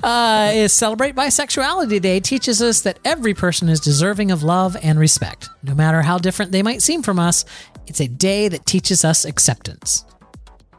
Uh, 0.02 0.50
is 0.54 0.72
Celebrate 0.72 1.14
Bisexuality 1.14 2.00
Day 2.00 2.20
teaches 2.20 2.60
us 2.60 2.82
that 2.82 2.98
every 3.04 3.32
person 3.32 3.68
is 3.68 3.80
deserving 3.80 4.30
of 4.30 4.42
love 4.42 4.76
and 4.82 4.98
respect. 4.98 5.48
No 5.62 5.74
matter 5.74 6.02
how 6.02 6.18
different 6.18 6.52
they 6.52 6.62
might 6.62 6.82
seem 6.82 7.02
from 7.02 7.18
us, 7.18 7.44
it's 7.86 8.00
a 8.00 8.08
day 8.08 8.48
that 8.48 8.66
teaches 8.66 9.04
us 9.04 9.24
acceptance. 9.24 10.04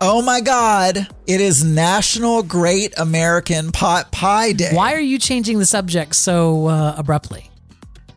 oh 0.02 0.22
my 0.22 0.42
God. 0.42 1.08
It 1.28 1.40
is 1.42 1.64
National 1.64 2.44
Great 2.44 2.94
American 2.98 3.72
Pot 3.72 4.12
Pie 4.12 4.52
Day. 4.54 4.72
Why 4.74 4.94
are 4.94 5.00
you 5.00 5.18
changing 5.18 5.58
the 5.60 5.66
subject 5.66 6.14
so 6.16 6.68
uh, 6.68 6.96
abruptly? 6.98 7.50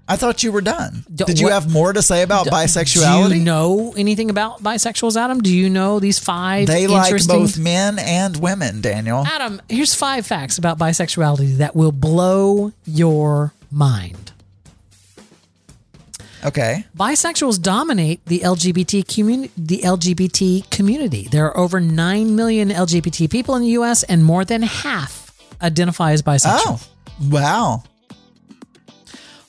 I 0.09 0.17
thought 0.17 0.43
you 0.45 0.53
were 0.53 0.61
done. 0.61 1.05
D- 1.13 1.25
Did 1.25 1.41
you 1.41 1.47
what- 1.47 1.55
have 1.55 1.73
more 1.73 1.93
to 1.93 2.01
say 2.01 2.23
about 2.23 2.47
bisexuality? 2.47 3.31
Do 3.31 3.37
you 3.39 3.45
know 3.45 3.93
anything 3.97 4.31
about 4.31 4.63
bisexuals, 4.63 5.17
Adam? 5.17 5.41
Do 5.41 5.53
you 5.53 5.69
know 5.69 5.99
these 5.99 6.19
five 6.19 6.69
they 6.69 6.87
like 6.87 7.07
interesting 7.07 7.41
both 7.41 7.59
men 7.59 7.99
and 7.99 8.37
women, 8.37 8.81
Daniel. 8.81 9.25
Adam, 9.27 9.61
here's 9.69 9.95
five 9.95 10.25
facts 10.27 10.59
about 10.59 10.79
bisexuality 10.79 11.57
that 11.57 11.75
will 11.75 11.93
blow 11.93 12.73
your 12.85 13.53
mind. 13.71 14.33
Okay. 16.45 16.85
Bisexuals 16.97 17.61
dominate 17.61 18.25
the 18.27 18.41
LGBT 18.41 19.13
community. 19.13 19.53
The 19.57 19.79
LGBT 19.79 20.71
community. 20.71 21.27
There 21.31 21.47
are 21.47 21.57
over 21.57 21.81
nine 21.81 22.37
million 22.37 22.69
LGBT 22.69 23.29
people 23.29 23.57
in 23.57 23.63
the 23.63 23.71
U.S., 23.71 24.05
and 24.05 24.25
more 24.25 24.45
than 24.45 24.63
half 24.63 25.33
identify 25.61 26.13
as 26.13 26.23
bisexual. 26.23 26.47
Oh, 26.47 26.81
wow. 27.29 27.83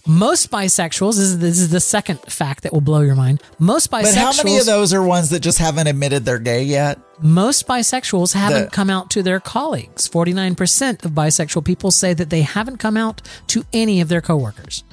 Most 0.07 0.49
bisexuals. 0.51 1.15
This 1.17 1.19
is, 1.19 1.39
this 1.39 1.59
is 1.59 1.69
the 1.69 1.79
second 1.81 2.19
fact 2.21 2.63
that 2.63 2.71
will 2.71 2.81
blow 2.81 3.01
your 3.01 3.15
mind. 3.15 3.43
Most 3.59 3.91
bisexuals. 3.91 4.03
But 4.03 4.15
how 4.15 4.31
many 4.43 4.57
of 4.57 4.65
those 4.65 4.93
are 4.93 5.03
ones 5.03 5.29
that 5.31 5.41
just 5.41 5.57
haven't 5.57 5.87
admitted 5.87 6.23
they're 6.23 6.39
gay 6.39 6.63
yet? 6.63 6.97
Most 7.21 7.67
bisexuals 7.67 8.33
haven't 8.33 8.65
The- 8.65 8.69
come 8.71 8.89
out 8.89 9.09
to 9.11 9.21
their 9.23 9.39
colleagues. 9.41 10.07
Forty-nine 10.07 10.55
percent 10.55 11.03
of 11.03 11.11
bisexual 11.11 11.65
people 11.65 11.91
say 11.91 12.13
that 12.13 12.29
they 12.29 12.41
haven't 12.43 12.77
come 12.77 12.95
out 12.95 13.21
to 13.47 13.63
any 13.73 13.99
of 13.99 14.07
their 14.07 14.21
coworkers. 14.21 14.83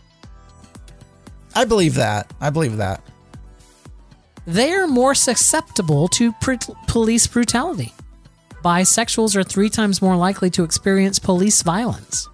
I 1.54 1.64
believe 1.64 1.94
that. 1.94 2.32
I 2.40 2.50
believe 2.50 2.78
that. 2.78 3.00
they 4.46 4.72
are 4.72 4.86
more 4.88 5.14
susceptible 5.14 6.08
to 6.08 6.32
pr- 6.40 6.54
police 6.88 7.26
brutality. 7.26 7.94
Bisexuals 8.64 9.36
are 9.36 9.42
three 9.44 9.70
times 9.70 10.02
more 10.02 10.16
likely 10.16 10.50
to 10.50 10.64
experience 10.64 11.18
police 11.18 11.62
violence. 11.62 12.28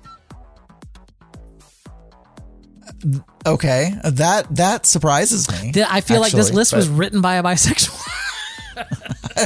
Okay, 3.46 3.94
that 4.05 4.55
that 4.57 4.86
surprises 4.86 5.51
me. 5.51 5.72
Th- 5.72 5.86
I 5.88 6.01
feel 6.01 6.20
like 6.20 6.32
this 6.32 6.46
actually, 6.46 6.57
list 6.57 6.72
was 6.74 6.88
written 6.88 7.20
by 7.20 7.36
a 7.36 7.42
bisexual. 7.42 7.98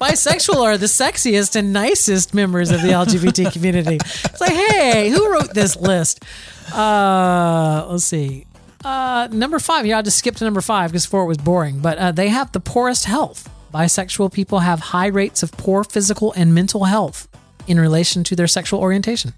Bisexual 0.00 0.62
are 0.62 0.76
the 0.78 0.86
sexiest 0.86 1.56
and 1.56 1.72
nicest 1.72 2.34
members 2.34 2.70
of 2.70 2.82
the 2.82 2.88
LGBT 2.88 3.52
community. 3.52 3.96
It's 3.96 4.40
like, 4.40 4.52
hey, 4.52 5.10
who 5.10 5.32
wrote 5.32 5.54
this 5.54 5.76
list? 5.76 6.24
Uh, 6.72 7.86
let's 7.88 8.04
see. 8.04 8.46
Uh, 8.84 9.28
number 9.32 9.58
five. 9.58 9.86
Yeah, 9.86 9.98
I 9.98 10.02
just 10.02 10.18
skipped 10.18 10.38
to 10.38 10.44
number 10.44 10.60
five 10.60 10.90
because 10.90 11.06
four 11.06 11.26
was 11.26 11.38
boring. 11.38 11.80
But 11.80 11.98
uh, 11.98 12.12
they 12.12 12.28
have 12.28 12.52
the 12.52 12.60
poorest 12.60 13.04
health. 13.06 13.48
Bisexual 13.72 14.32
people 14.32 14.60
have 14.60 14.80
high 14.80 15.08
rates 15.08 15.42
of 15.42 15.52
poor 15.52 15.84
physical 15.84 16.32
and 16.34 16.54
mental 16.54 16.84
health 16.84 17.28
in 17.66 17.80
relation 17.80 18.24
to 18.24 18.36
their 18.36 18.46
sexual 18.46 18.80
orientation. 18.80 19.32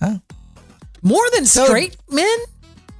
Oh. 0.00 0.20
More 1.06 1.24
than 1.34 1.46
So- 1.46 1.66
straight 1.66 1.96
men? 2.10 2.38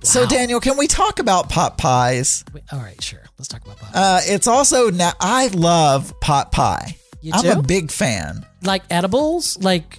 So, 0.02 0.24
Daniel, 0.24 0.61
can 0.61 0.76
we 0.76 0.86
talk 0.86 1.18
about 1.18 1.48
pot 1.48 1.76
pies? 1.78 2.44
Wait, 2.54 2.62
all 2.72 2.78
right, 2.78 3.02
sure. 3.02 3.22
Let's 3.38 3.48
talk 3.48 3.64
about 3.64 3.78
pie. 3.78 3.90
Uh, 3.92 4.20
it's 4.24 4.46
also 4.46 4.88
now. 4.90 5.12
I 5.18 5.48
love 5.48 6.12
pot 6.20 6.52
pie. 6.52 6.96
You 7.20 7.32
I'm 7.34 7.42
do? 7.42 7.50
a 7.59 7.62
big 7.62 7.90
fan. 7.90 8.46
like 8.62 8.84
edibles? 8.88 9.59
Like 9.61 9.98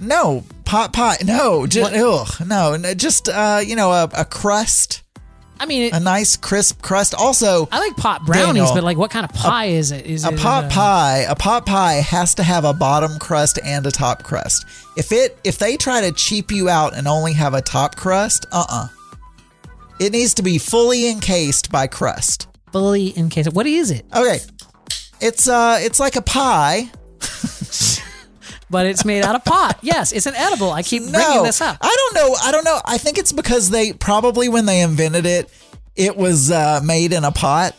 No 0.00 0.42
pot 0.64 0.92
pie. 0.92 1.18
No, 1.24 1.66
just 1.68 1.92
ugh, 1.92 2.46
no, 2.46 2.76
no, 2.76 2.92
just 2.94 3.28
uh, 3.28 3.60
you 3.64 3.76
know, 3.76 3.92
a, 3.92 4.08
a 4.14 4.24
crust, 4.24 5.02
I 5.60 5.66
mean, 5.66 5.82
it, 5.82 5.92
a 5.92 6.00
nice 6.00 6.38
crisp 6.38 6.80
crust. 6.80 7.14
Also, 7.14 7.68
I 7.70 7.78
like 7.80 7.96
pot 7.96 8.24
brownies, 8.24 8.46
Daniel, 8.46 8.74
but 8.74 8.82
like, 8.82 8.96
what 8.96 9.10
kind 9.10 9.24
of 9.28 9.32
pie 9.34 9.66
is 9.66 9.92
it? 9.92 10.06
Is 10.06 10.24
a 10.24 10.32
it 10.32 10.38
pot 10.38 10.64
uh, 10.64 10.68
pie 10.70 11.26
a 11.28 11.34
pot 11.36 11.66
pie 11.66 11.96
has 11.96 12.34
to 12.36 12.42
have 12.42 12.64
a 12.64 12.72
bottom 12.72 13.18
crust 13.18 13.58
and 13.62 13.86
a 13.86 13.90
top 13.90 14.22
crust 14.22 14.64
if 14.96 15.12
it 15.12 15.38
if 15.44 15.58
they 15.58 15.76
try 15.76 16.00
to 16.00 16.12
cheap 16.12 16.50
you 16.50 16.70
out 16.70 16.96
and 16.96 17.06
only 17.06 17.34
have 17.34 17.52
a 17.52 17.60
top 17.60 17.94
crust 17.94 18.46
uh-uh 18.52 18.88
it 20.00 20.12
needs 20.12 20.32
to 20.34 20.42
be 20.42 20.56
fully 20.56 21.08
encased 21.10 21.70
by 21.70 21.86
crust 21.86 22.48
fully 22.72 23.16
encased? 23.18 23.52
What 23.52 23.66
is 23.66 23.90
it? 23.90 24.06
okay 24.16 24.38
it's 25.20 25.46
uh 25.46 25.78
it's 25.80 26.00
like 26.00 26.16
a 26.16 26.22
pie 26.22 26.90
But 28.70 28.86
it's 28.86 29.04
made 29.04 29.22
out 29.24 29.34
of 29.34 29.44
pot. 29.44 29.78
Yes, 29.82 30.12
it's 30.12 30.26
an 30.26 30.34
edible. 30.36 30.70
I 30.70 30.82
keep 30.82 31.02
bringing 31.02 31.42
this 31.42 31.60
up. 31.60 31.76
i 31.80 31.94
don't 31.96 32.14
know 32.14 32.36
i 32.42 32.52
don't 32.52 32.64
know 32.64 32.80
i 32.84 32.96
think 32.98 33.18
it's 33.18 33.32
because 33.32 33.70
they 33.70 33.92
probably 33.92 34.48
when 34.48 34.66
they 34.66 34.80
invented 34.82 35.26
it 35.26 35.50
it 35.96 36.16
was 36.16 36.50
uh 36.50 36.80
made 36.84 37.12
in 37.12 37.24
a 37.24 37.32
pot 37.32 37.74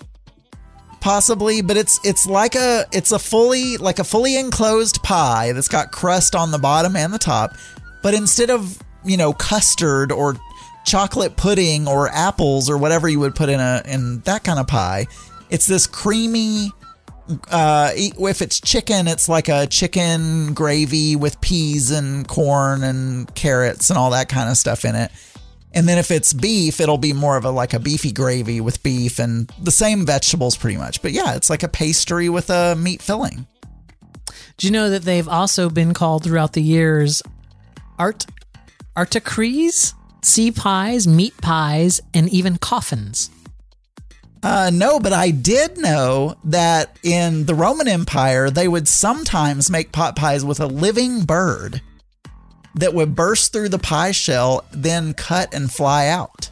possibly 1.00 1.62
but 1.62 1.78
it's 1.78 2.00
it's 2.04 2.28
like 2.28 2.54
a 2.56 2.86
it's 2.92 3.12
a 3.12 3.18
fully 3.20 3.78
like 3.78 3.98
a 4.00 4.04
fully 4.04 4.38
enclosed 4.38 5.02
pie 5.02 5.52
that's 5.54 5.68
got 5.68 5.92
crust 5.92 6.36
on 6.36 6.52
the 6.52 6.60
bottom 6.60 6.96
and 6.96 7.12
the 7.14 7.18
top 7.18 7.52
but 8.04 8.14
instead 8.14 8.50
of 8.52 8.78
you 9.04 9.18
know 9.18 9.34
custard 9.34 10.12
or 10.12 10.36
chocolate 10.86 11.36
pudding 11.38 11.88
or 11.88 12.10
apples 12.10 12.70
or 12.70 12.78
whatever 12.78 13.08
you 13.10 13.20
would 13.20 13.34
put 13.36 13.50
in 13.50 13.60
a 13.60 13.82
in 13.86 14.20
that 14.22 14.44
kind 14.44 14.60
of 14.60 14.68
pie 14.68 15.08
it's 15.50 15.66
this 15.66 15.88
creamy 15.88 16.70
uh 17.50 17.92
if 17.96 18.42
it's 18.42 18.60
chicken 18.60 19.08
it's 19.08 19.30
like 19.30 19.48
a 19.48 19.68
chicken 19.68 20.54
gravy 20.54 21.16
with 21.16 21.40
peas 21.40 21.92
and 21.92 22.28
corn 22.28 22.84
and 22.84 23.34
carrots 23.36 23.90
and 23.90 23.98
all 23.98 24.10
that 24.10 24.28
kind 24.28 24.50
of 24.50 24.58
stuff 24.58 24.84
in 24.84 24.96
it 24.96 25.12
and 25.74 25.88
then 25.88 25.98
if 25.98 26.12
it's 26.12 26.34
beef, 26.34 26.82
it'll 26.82 26.98
be 26.98 27.14
more 27.14 27.38
of 27.38 27.46
a 27.46 27.52
like 27.52 27.74
a 27.74 27.80
beefy 27.80 28.12
gravy 28.12 28.60
with 28.60 28.84
beef 28.84 29.20
and 29.20 29.50
the 29.62 29.72
same 29.72 30.06
vegetables 30.06 30.58
pretty 30.58 30.78
much. 30.78 31.02
But 31.02 31.14
yeah, 31.14 31.36
it's 31.36 31.50
like 31.50 31.64
a 31.64 31.70
pastry 31.70 32.30
with 32.30 32.50
a 32.50 32.76
meat 32.76 33.02
filling. 33.02 33.48
Do 34.58 34.68
you 34.68 34.72
know 34.72 34.90
that 34.90 35.04
they've 35.04 35.28
also 35.28 35.70
been 35.70 35.94
called 35.94 36.24
throughout 36.24 36.54
the 36.54 36.62
years 36.62 37.24
art 37.98 38.26
articrees, 38.96 39.94
sea 40.22 40.52
pies, 40.52 41.08
meat 41.08 41.36
pies, 41.42 42.02
and 42.14 42.30
even 42.30 42.58
coffins? 42.58 43.30
Uh, 44.44 44.72
no, 44.74 45.00
but 45.00 45.14
I 45.14 45.30
did 45.32 45.78
know 45.78 46.36
that 46.46 46.98
in 47.04 47.46
the 47.46 47.54
Roman 47.54 47.88
Empire, 47.88 48.50
they 48.50 48.68
would 48.68 48.88
sometimes 48.88 49.70
make 49.70 49.92
pot 49.92 50.16
pies 50.16 50.44
with 50.44 50.60
a 50.60 50.66
living 50.66 51.26
bird 51.26 51.82
that 52.76 52.94
would 52.94 53.16
burst 53.16 53.54
through 53.54 53.70
the 53.70 53.78
pie 53.80 54.12
shell, 54.12 54.66
then 54.72 55.14
cut 55.14 55.54
and 55.54 55.72
fly 55.72 56.08
out. 56.08 56.50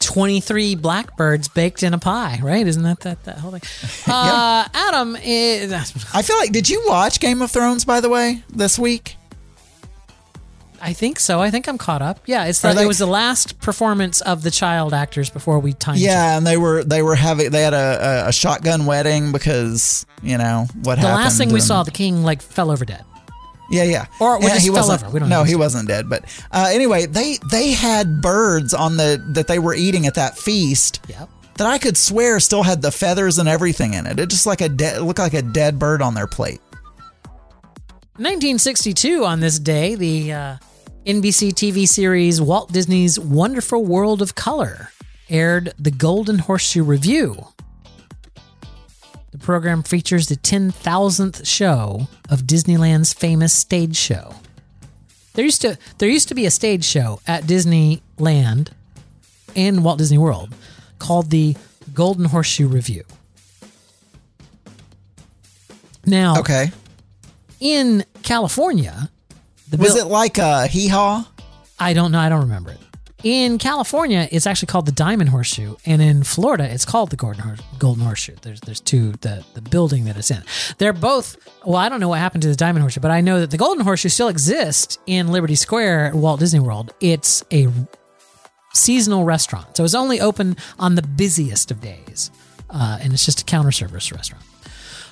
23 0.00 0.74
blackbirds 0.74 1.48
baked 1.48 1.82
in 1.82 1.94
a 1.94 1.98
pie, 1.98 2.38
right? 2.42 2.66
Isn't 2.66 2.82
that 2.82 3.00
that, 3.00 3.24
that 3.24 3.38
whole 3.38 3.50
thing? 3.50 3.62
Uh, 4.12 4.68
Adam, 4.72 5.16
is, 5.22 5.72
I 5.72 6.22
feel 6.22 6.36
like, 6.36 6.52
did 6.52 6.68
you 6.68 6.82
watch 6.86 7.20
Game 7.20 7.42
of 7.42 7.50
Thrones, 7.50 7.84
by 7.84 8.00
the 8.00 8.08
way, 8.08 8.42
this 8.50 8.78
week? 8.78 9.16
I 10.80 10.92
think 10.92 11.18
so. 11.20 11.40
I 11.40 11.50
think 11.50 11.68
I'm 11.68 11.78
caught 11.78 12.02
up. 12.02 12.20
Yeah, 12.26 12.44
it's 12.44 12.60
the, 12.60 12.72
they- 12.72 12.84
it 12.84 12.86
was 12.86 12.98
the 12.98 13.06
last 13.06 13.58
performance 13.60 14.20
of 14.20 14.42
the 14.42 14.50
child 14.50 14.92
actors 14.94 15.30
before 15.30 15.58
we 15.58 15.72
time. 15.72 15.96
Yeah, 15.98 16.36
and 16.36 16.46
they 16.46 16.56
were 16.56 16.84
they 16.84 17.02
were 17.02 17.14
having 17.14 17.50
they 17.50 17.62
had 17.62 17.74
a, 17.74 18.24
a, 18.26 18.28
a 18.28 18.32
shotgun 18.32 18.86
wedding 18.86 19.32
because 19.32 20.04
you 20.22 20.38
know 20.38 20.66
what 20.82 20.96
The 20.96 21.00
happened. 21.02 21.04
The 21.04 21.08
last 21.24 21.38
thing 21.38 21.52
we 21.52 21.60
saw, 21.60 21.82
the 21.82 21.90
king 21.90 22.22
like 22.22 22.42
fell 22.42 22.70
over 22.70 22.84
dead. 22.84 23.04
Yeah, 23.70 23.82
yeah. 23.82 24.06
Or- 24.20 24.38
Yeah, 24.40 24.58
he 24.58 24.66
fell 24.68 24.74
wasn't. 24.76 25.02
over. 25.04 25.12
We 25.12 25.20
don't 25.20 25.28
no, 25.28 25.42
he 25.42 25.56
wasn't 25.56 25.88
dead. 25.88 26.08
But 26.08 26.24
uh, 26.52 26.68
anyway, 26.70 27.06
they 27.06 27.38
they 27.50 27.72
had 27.72 28.20
birds 28.22 28.72
on 28.74 28.96
the 28.96 29.20
that 29.34 29.48
they 29.48 29.58
were 29.58 29.74
eating 29.74 30.06
at 30.06 30.14
that 30.14 30.38
feast 30.38 31.00
Yep. 31.08 31.28
that 31.56 31.66
I 31.66 31.78
could 31.78 31.96
swear 31.96 32.38
still 32.38 32.62
had 32.62 32.80
the 32.82 32.92
feathers 32.92 33.38
and 33.38 33.48
everything 33.48 33.94
in 33.94 34.06
it. 34.06 34.20
It 34.20 34.30
just 34.30 34.46
like 34.46 34.60
a 34.60 34.68
dead 34.68 35.00
looked 35.02 35.18
like 35.18 35.34
a 35.34 35.42
dead 35.42 35.78
bird 35.80 36.00
on 36.00 36.14
their 36.14 36.28
plate. 36.28 36.60
1962, 38.18 39.24
on 39.26 39.40
this 39.40 39.58
day, 39.58 39.94
the 39.94 40.32
uh, 40.32 40.56
NBC 41.04 41.52
TV 41.52 41.86
series 41.86 42.40
Walt 42.40 42.72
Disney's 42.72 43.20
Wonderful 43.20 43.84
World 43.84 44.22
of 44.22 44.34
Color 44.34 44.90
aired 45.28 45.74
the 45.78 45.90
Golden 45.90 46.38
Horseshoe 46.38 46.82
Revue. 46.82 47.36
The 49.32 49.38
program 49.38 49.82
features 49.82 50.28
the 50.28 50.36
10,000th 50.36 51.46
show 51.46 52.08
of 52.30 52.42
Disneyland's 52.44 53.12
famous 53.12 53.52
stage 53.52 53.96
show. 53.96 54.34
There 55.34 55.44
used 55.44 55.60
to 55.60 55.76
there 55.98 56.08
used 56.08 56.28
to 56.28 56.34
be 56.34 56.46
a 56.46 56.50
stage 56.50 56.84
show 56.84 57.20
at 57.26 57.42
Disneyland 57.44 58.68
and 59.54 59.84
Walt 59.84 59.98
Disney 59.98 60.16
World 60.16 60.54
called 60.98 61.28
the 61.28 61.54
Golden 61.92 62.24
Horseshoe 62.24 62.66
Revue. 62.66 63.02
Now, 66.06 66.38
Okay. 66.38 66.70
In 67.60 68.04
California, 68.22 69.10
the 69.70 69.76
Was 69.76 69.94
bill- 69.94 70.06
it 70.06 70.10
like 70.10 70.38
a 70.38 70.66
hee 70.66 70.88
haw? 70.88 71.26
I 71.78 71.92
don't 71.92 72.12
know. 72.12 72.18
I 72.20 72.28
don't 72.28 72.40
remember 72.42 72.70
it. 72.70 72.78
In 73.22 73.58
California, 73.58 74.28
it's 74.30 74.46
actually 74.46 74.66
called 74.66 74.86
the 74.86 74.92
Diamond 74.92 75.30
Horseshoe, 75.30 75.74
and 75.84 76.00
in 76.00 76.22
Florida, 76.22 76.64
it's 76.72 76.84
called 76.84 77.10
the 77.10 77.16
Golden, 77.16 77.40
Hors- 77.42 77.58
Golden 77.78 78.04
Horseshoe. 78.04 78.36
There's 78.42 78.60
there's 78.60 78.78
two 78.80 79.12
the 79.22 79.44
the 79.54 79.62
building 79.62 80.04
that 80.04 80.16
it's 80.16 80.30
in. 80.30 80.42
They're 80.78 80.92
both. 80.92 81.36
Well, 81.64 81.76
I 81.76 81.88
don't 81.88 81.98
know 81.98 82.08
what 82.08 82.18
happened 82.20 82.42
to 82.42 82.48
the 82.48 82.54
Diamond 82.54 82.82
Horseshoe, 82.82 83.00
but 83.00 83.10
I 83.10 83.20
know 83.22 83.40
that 83.40 83.50
the 83.50 83.56
Golden 83.56 83.82
Horseshoe 83.84 84.10
still 84.10 84.28
exists 84.28 84.98
in 85.06 85.28
Liberty 85.28 85.54
Square 85.56 86.06
at 86.06 86.14
Walt 86.14 86.38
Disney 86.40 86.60
World. 86.60 86.92
It's 87.00 87.42
a 87.52 87.68
seasonal 88.74 89.24
restaurant, 89.24 89.76
so 89.76 89.82
it's 89.84 89.94
only 89.94 90.20
open 90.20 90.56
on 90.78 90.94
the 90.94 91.02
busiest 91.02 91.70
of 91.70 91.80
days, 91.80 92.30
uh, 92.70 92.98
and 93.00 93.12
it's 93.12 93.24
just 93.24 93.40
a 93.40 93.44
counter 93.44 93.72
service 93.72 94.12
restaurant. 94.12 94.44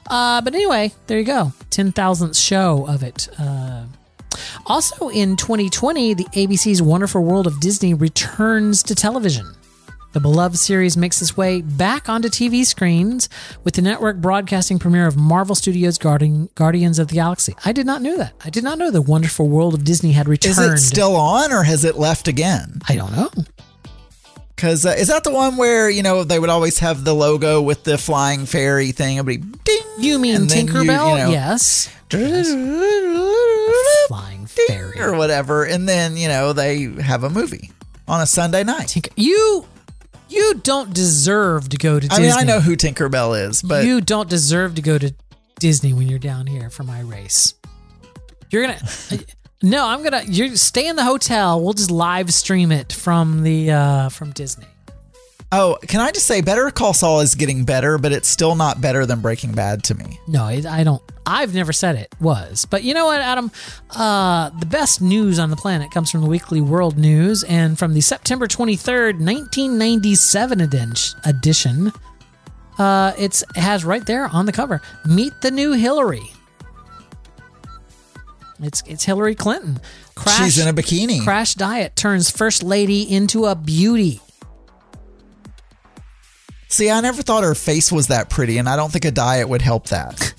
Uh, 0.08 0.40
but 0.40 0.54
anyway, 0.54 0.92
there 1.06 1.18
you 1.18 1.24
go. 1.24 1.52
10,000th 1.70 2.36
show 2.38 2.86
of 2.86 3.02
it. 3.02 3.28
Uh, 3.38 3.84
Also 4.66 5.08
in 5.10 5.36
2020, 5.36 6.14
the 6.14 6.24
ABC's 6.24 6.82
Wonderful 6.82 7.22
World 7.22 7.46
of 7.46 7.60
Disney 7.60 7.94
returns 7.94 8.82
to 8.84 8.94
television. 8.94 9.46
The 10.12 10.20
beloved 10.20 10.56
series 10.56 10.96
makes 10.96 11.20
its 11.20 11.36
way 11.36 11.60
back 11.60 12.08
onto 12.08 12.28
TV 12.28 12.64
screens 12.64 13.28
with 13.64 13.74
the 13.74 13.82
network 13.82 14.18
broadcasting 14.18 14.78
premiere 14.78 15.06
of 15.08 15.16
Marvel 15.16 15.56
Studios' 15.56 15.98
Guardian, 15.98 16.48
Guardians 16.54 17.00
of 17.00 17.08
the 17.08 17.14
Galaxy. 17.14 17.54
I 17.64 17.72
did 17.72 17.84
not 17.84 18.00
know 18.00 18.16
that. 18.18 18.32
I 18.44 18.50
did 18.50 18.62
not 18.62 18.78
know 18.78 18.92
the 18.92 19.02
Wonderful 19.02 19.48
World 19.48 19.74
of 19.74 19.82
Disney 19.84 20.12
had 20.12 20.28
returned. 20.28 20.52
Is 20.52 20.58
it 20.58 20.78
still 20.78 21.16
on 21.16 21.52
or 21.52 21.64
has 21.64 21.84
it 21.84 21.96
left 21.98 22.28
again? 22.28 22.80
I 22.88 22.94
don't 22.94 23.10
know. 23.12 23.28
Because 24.56 24.86
uh, 24.86 24.90
is 24.96 25.08
that 25.08 25.24
the 25.24 25.32
one 25.32 25.56
where 25.56 25.90
you 25.90 26.02
know 26.02 26.22
they 26.24 26.38
would 26.38 26.50
always 26.50 26.78
have 26.78 27.04
the 27.04 27.14
logo 27.14 27.60
with 27.60 27.82
the 27.84 27.98
flying 27.98 28.46
fairy 28.46 28.92
thing? 28.92 29.18
Everybody 29.18 29.58
ding. 29.64 29.82
You 29.98 30.18
mean 30.18 30.46
then 30.46 30.66
you- 30.68 30.80
you 30.80 30.84
know, 30.86 31.30
yes. 31.30 31.88
Flying 34.08 34.46
fairy. 34.46 35.00
or 35.00 35.14
whatever, 35.16 35.64
and 35.64 35.88
then 35.88 36.16
you 36.16 36.28
know 36.28 36.52
they 36.52 36.82
have 37.02 37.24
a 37.24 37.30
movie 37.30 37.72
on 38.06 38.20
a 38.20 38.26
Sunday 38.26 38.62
night. 38.64 38.88
Tinker- 38.88 39.10
you 39.16 39.66
you 40.28 40.54
don't 40.62 40.92
deserve 40.94 41.68
to 41.70 41.76
go 41.76 41.98
to 42.00 42.06
I 42.06 42.16
Disney. 42.18 42.26
mean, 42.26 42.32
I 42.38 42.42
know 42.44 42.60
who 42.60 42.76
Tinkerbell 42.76 43.48
is, 43.48 43.62
but 43.62 43.84
you 43.84 44.00
don't 44.00 44.28
deserve 44.28 44.74
to 44.76 44.82
go 44.82 44.98
to 44.98 45.14
Disney 45.58 45.92
when 45.92 46.08
you're 46.08 46.18
down 46.18 46.46
here 46.46 46.70
for 46.70 46.82
my 46.84 47.00
race. 47.00 47.54
You're 48.50 48.62
gonna 48.66 48.78
no, 49.64 49.86
I'm 49.86 50.02
gonna 50.02 50.22
you 50.26 50.56
stay 50.56 50.86
in 50.86 50.96
the 50.96 51.04
hotel. 51.04 51.60
We'll 51.60 51.72
just 51.72 51.90
live 51.90 52.32
stream 52.32 52.70
it 52.70 52.92
from 52.92 53.42
the 53.42 53.70
uh 53.72 54.08
from 54.10 54.30
Disney. 54.32 54.66
oh, 55.52 55.78
can 55.86 56.00
I 56.00 56.10
just 56.10 56.26
say, 56.26 56.40
Better 56.40 56.70
Call 56.70 56.94
Saul 56.94 57.20
is 57.20 57.34
getting 57.34 57.64
better, 57.64 57.96
but 57.98 58.12
it's 58.12 58.28
still 58.28 58.54
not 58.56 58.80
better 58.80 59.06
than 59.06 59.20
Breaking 59.20 59.52
Bad 59.52 59.84
to 59.84 59.94
me. 59.94 60.18
No, 60.26 60.48
it, 60.48 60.66
I 60.66 60.84
don't. 60.84 61.02
I've 61.26 61.54
never 61.54 61.72
said 61.72 61.96
it 61.96 62.14
was, 62.20 62.66
but 62.66 62.82
you 62.84 62.92
know 62.92 63.06
what, 63.06 63.20
Adam? 63.22 63.50
Uh, 63.90 64.50
the 64.58 64.66
best 64.66 65.00
news 65.00 65.38
on 65.38 65.48
the 65.48 65.56
planet 65.56 65.90
comes 65.90 66.10
from 66.10 66.20
the 66.20 66.26
Weekly 66.28 66.60
World 66.60 66.98
News, 66.98 67.42
and 67.44 67.78
from 67.78 67.94
the 67.94 68.00
September 68.02 68.46
twenty 68.46 68.76
third, 68.76 69.20
nineteen 69.20 69.78
ninety 69.78 70.14
seven 70.16 70.60
edition. 70.60 71.92
Uh, 72.76 73.12
it's 73.16 73.42
it 73.56 73.60
has 73.60 73.84
right 73.84 74.04
there 74.04 74.26
on 74.26 74.46
the 74.46 74.52
cover. 74.52 74.82
Meet 75.06 75.32
the 75.40 75.50
new 75.50 75.72
Hillary. 75.72 76.30
It's 78.64 78.82
it's 78.86 79.04
Hillary 79.04 79.34
Clinton. 79.34 79.80
Crash, 80.14 80.44
She's 80.44 80.58
in 80.58 80.68
a 80.68 80.72
bikini. 80.72 81.22
Crash 81.22 81.54
diet 81.54 81.96
turns 81.96 82.30
first 82.30 82.62
lady 82.62 83.02
into 83.02 83.46
a 83.46 83.54
beauty. 83.54 84.20
See, 86.68 86.90
I 86.90 87.00
never 87.00 87.22
thought 87.22 87.44
her 87.44 87.54
face 87.54 87.92
was 87.92 88.08
that 88.08 88.30
pretty, 88.30 88.58
and 88.58 88.68
I 88.68 88.74
don't 88.74 88.90
think 88.90 89.04
a 89.04 89.12
diet 89.12 89.48
would 89.48 89.62
help 89.62 89.88
that. 89.88 90.34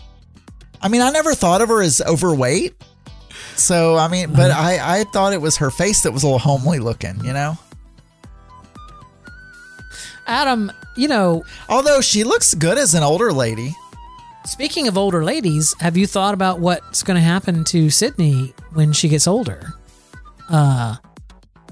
I 0.82 0.88
mean, 0.88 1.00
I 1.00 1.10
never 1.10 1.34
thought 1.34 1.62
of 1.62 1.68
her 1.70 1.80
as 1.80 2.02
overweight. 2.02 2.74
So, 3.56 3.96
I 3.96 4.08
mean, 4.08 4.32
but 4.34 4.50
uh-huh. 4.50 4.60
I, 4.60 5.00
I 5.00 5.04
thought 5.04 5.32
it 5.32 5.40
was 5.40 5.56
her 5.56 5.70
face 5.70 6.02
that 6.02 6.12
was 6.12 6.22
a 6.22 6.26
little 6.26 6.38
homely 6.38 6.78
looking, 6.78 7.24
you 7.24 7.32
know? 7.32 7.56
Adam, 10.26 10.70
you 10.96 11.08
know, 11.08 11.42
Although 11.68 12.00
she 12.02 12.22
looks 12.22 12.54
good 12.54 12.76
as 12.76 12.94
an 12.94 13.02
older 13.02 13.32
lady. 13.32 13.74
Speaking 14.46 14.86
of 14.86 14.96
older 14.96 15.24
ladies, 15.24 15.74
have 15.80 15.96
you 15.96 16.06
thought 16.06 16.32
about 16.32 16.60
what's 16.60 17.02
going 17.02 17.16
to 17.16 17.20
happen 17.20 17.64
to 17.64 17.90
Sydney 17.90 18.54
when 18.74 18.92
she 18.92 19.08
gets 19.08 19.26
older? 19.26 19.74
Uh, 20.48 20.94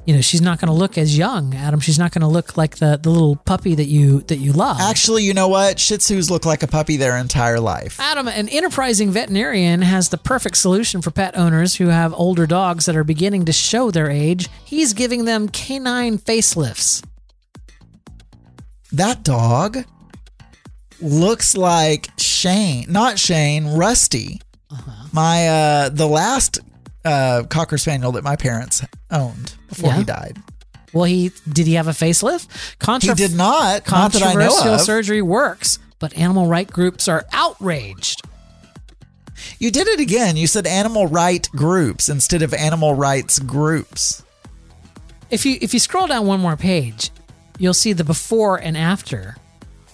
you 0.06 0.12
know, 0.12 0.20
she's 0.20 0.40
not 0.40 0.60
going 0.60 0.66
to 0.66 0.74
look 0.74 0.98
as 0.98 1.16
young, 1.16 1.54
Adam. 1.54 1.78
She's 1.78 2.00
not 2.00 2.10
going 2.10 2.22
to 2.22 2.26
look 2.26 2.56
like 2.56 2.78
the, 2.78 2.98
the 3.00 3.10
little 3.10 3.36
puppy 3.36 3.76
that 3.76 3.86
you 3.86 4.22
that 4.22 4.38
you 4.38 4.52
love. 4.52 4.80
Actually, 4.80 5.22
you 5.22 5.34
know 5.34 5.46
what? 5.46 5.78
Shih 5.78 5.98
Tzus 5.98 6.30
look 6.30 6.44
like 6.44 6.64
a 6.64 6.66
puppy 6.66 6.96
their 6.96 7.16
entire 7.16 7.60
life. 7.60 8.00
Adam, 8.00 8.26
an 8.26 8.48
enterprising 8.48 9.12
veterinarian, 9.12 9.80
has 9.80 10.08
the 10.08 10.18
perfect 10.18 10.56
solution 10.56 11.00
for 11.00 11.12
pet 11.12 11.36
owners 11.38 11.76
who 11.76 11.86
have 11.86 12.12
older 12.12 12.44
dogs 12.44 12.86
that 12.86 12.96
are 12.96 13.04
beginning 13.04 13.44
to 13.44 13.52
show 13.52 13.92
their 13.92 14.10
age. 14.10 14.48
He's 14.64 14.94
giving 14.94 15.26
them 15.26 15.48
canine 15.48 16.18
facelifts. 16.18 17.04
That 18.90 19.22
dog 19.22 19.84
looks 21.00 21.56
like 21.56 22.08
Shane, 22.18 22.86
not 22.88 23.18
Shane, 23.18 23.66
Rusty. 23.76 24.40
My 25.12 25.48
uh 25.48 25.88
the 25.90 26.06
last 26.06 26.58
uh 27.04 27.44
cocker 27.48 27.78
spaniel 27.78 28.12
that 28.12 28.24
my 28.24 28.36
parents 28.36 28.82
owned 29.10 29.54
before 29.68 29.90
Yeah. 29.90 29.96
he 29.98 30.04
died. 30.04 30.38
Well, 30.92 31.04
he 31.04 31.30
did 31.48 31.66
he 31.66 31.74
have 31.74 31.88
a 31.88 31.92
facelift? 31.92 32.46
Contra- 32.78 33.10
He 33.10 33.26
did 33.26 33.36
not, 33.36 33.88
not 33.90 34.12
that 34.12 34.22
I 34.22 34.32
know 34.34 34.48
Controversial 34.48 34.74
of. 34.74 34.80
surgery 34.80 35.22
works, 35.22 35.78
but 35.98 36.16
animal 36.16 36.46
right 36.46 36.70
groups 36.70 37.08
are 37.08 37.24
outraged. 37.32 38.22
You 39.58 39.70
did 39.70 39.88
it 39.88 39.98
again. 40.00 40.36
You 40.36 40.46
said 40.46 40.66
animal 40.66 41.06
right 41.06 41.48
groups 41.50 42.08
instead 42.08 42.42
of 42.42 42.54
animal 42.54 42.94
rights 42.94 43.38
groups. 43.40 44.22
If 45.30 45.44
you 45.44 45.58
if 45.60 45.74
you 45.74 45.80
scroll 45.80 46.06
down 46.06 46.26
one 46.26 46.40
more 46.40 46.56
page, 46.56 47.10
you'll 47.58 47.74
see 47.74 47.92
the 47.92 48.04
before 48.04 48.56
and 48.56 48.76
after, 48.76 49.36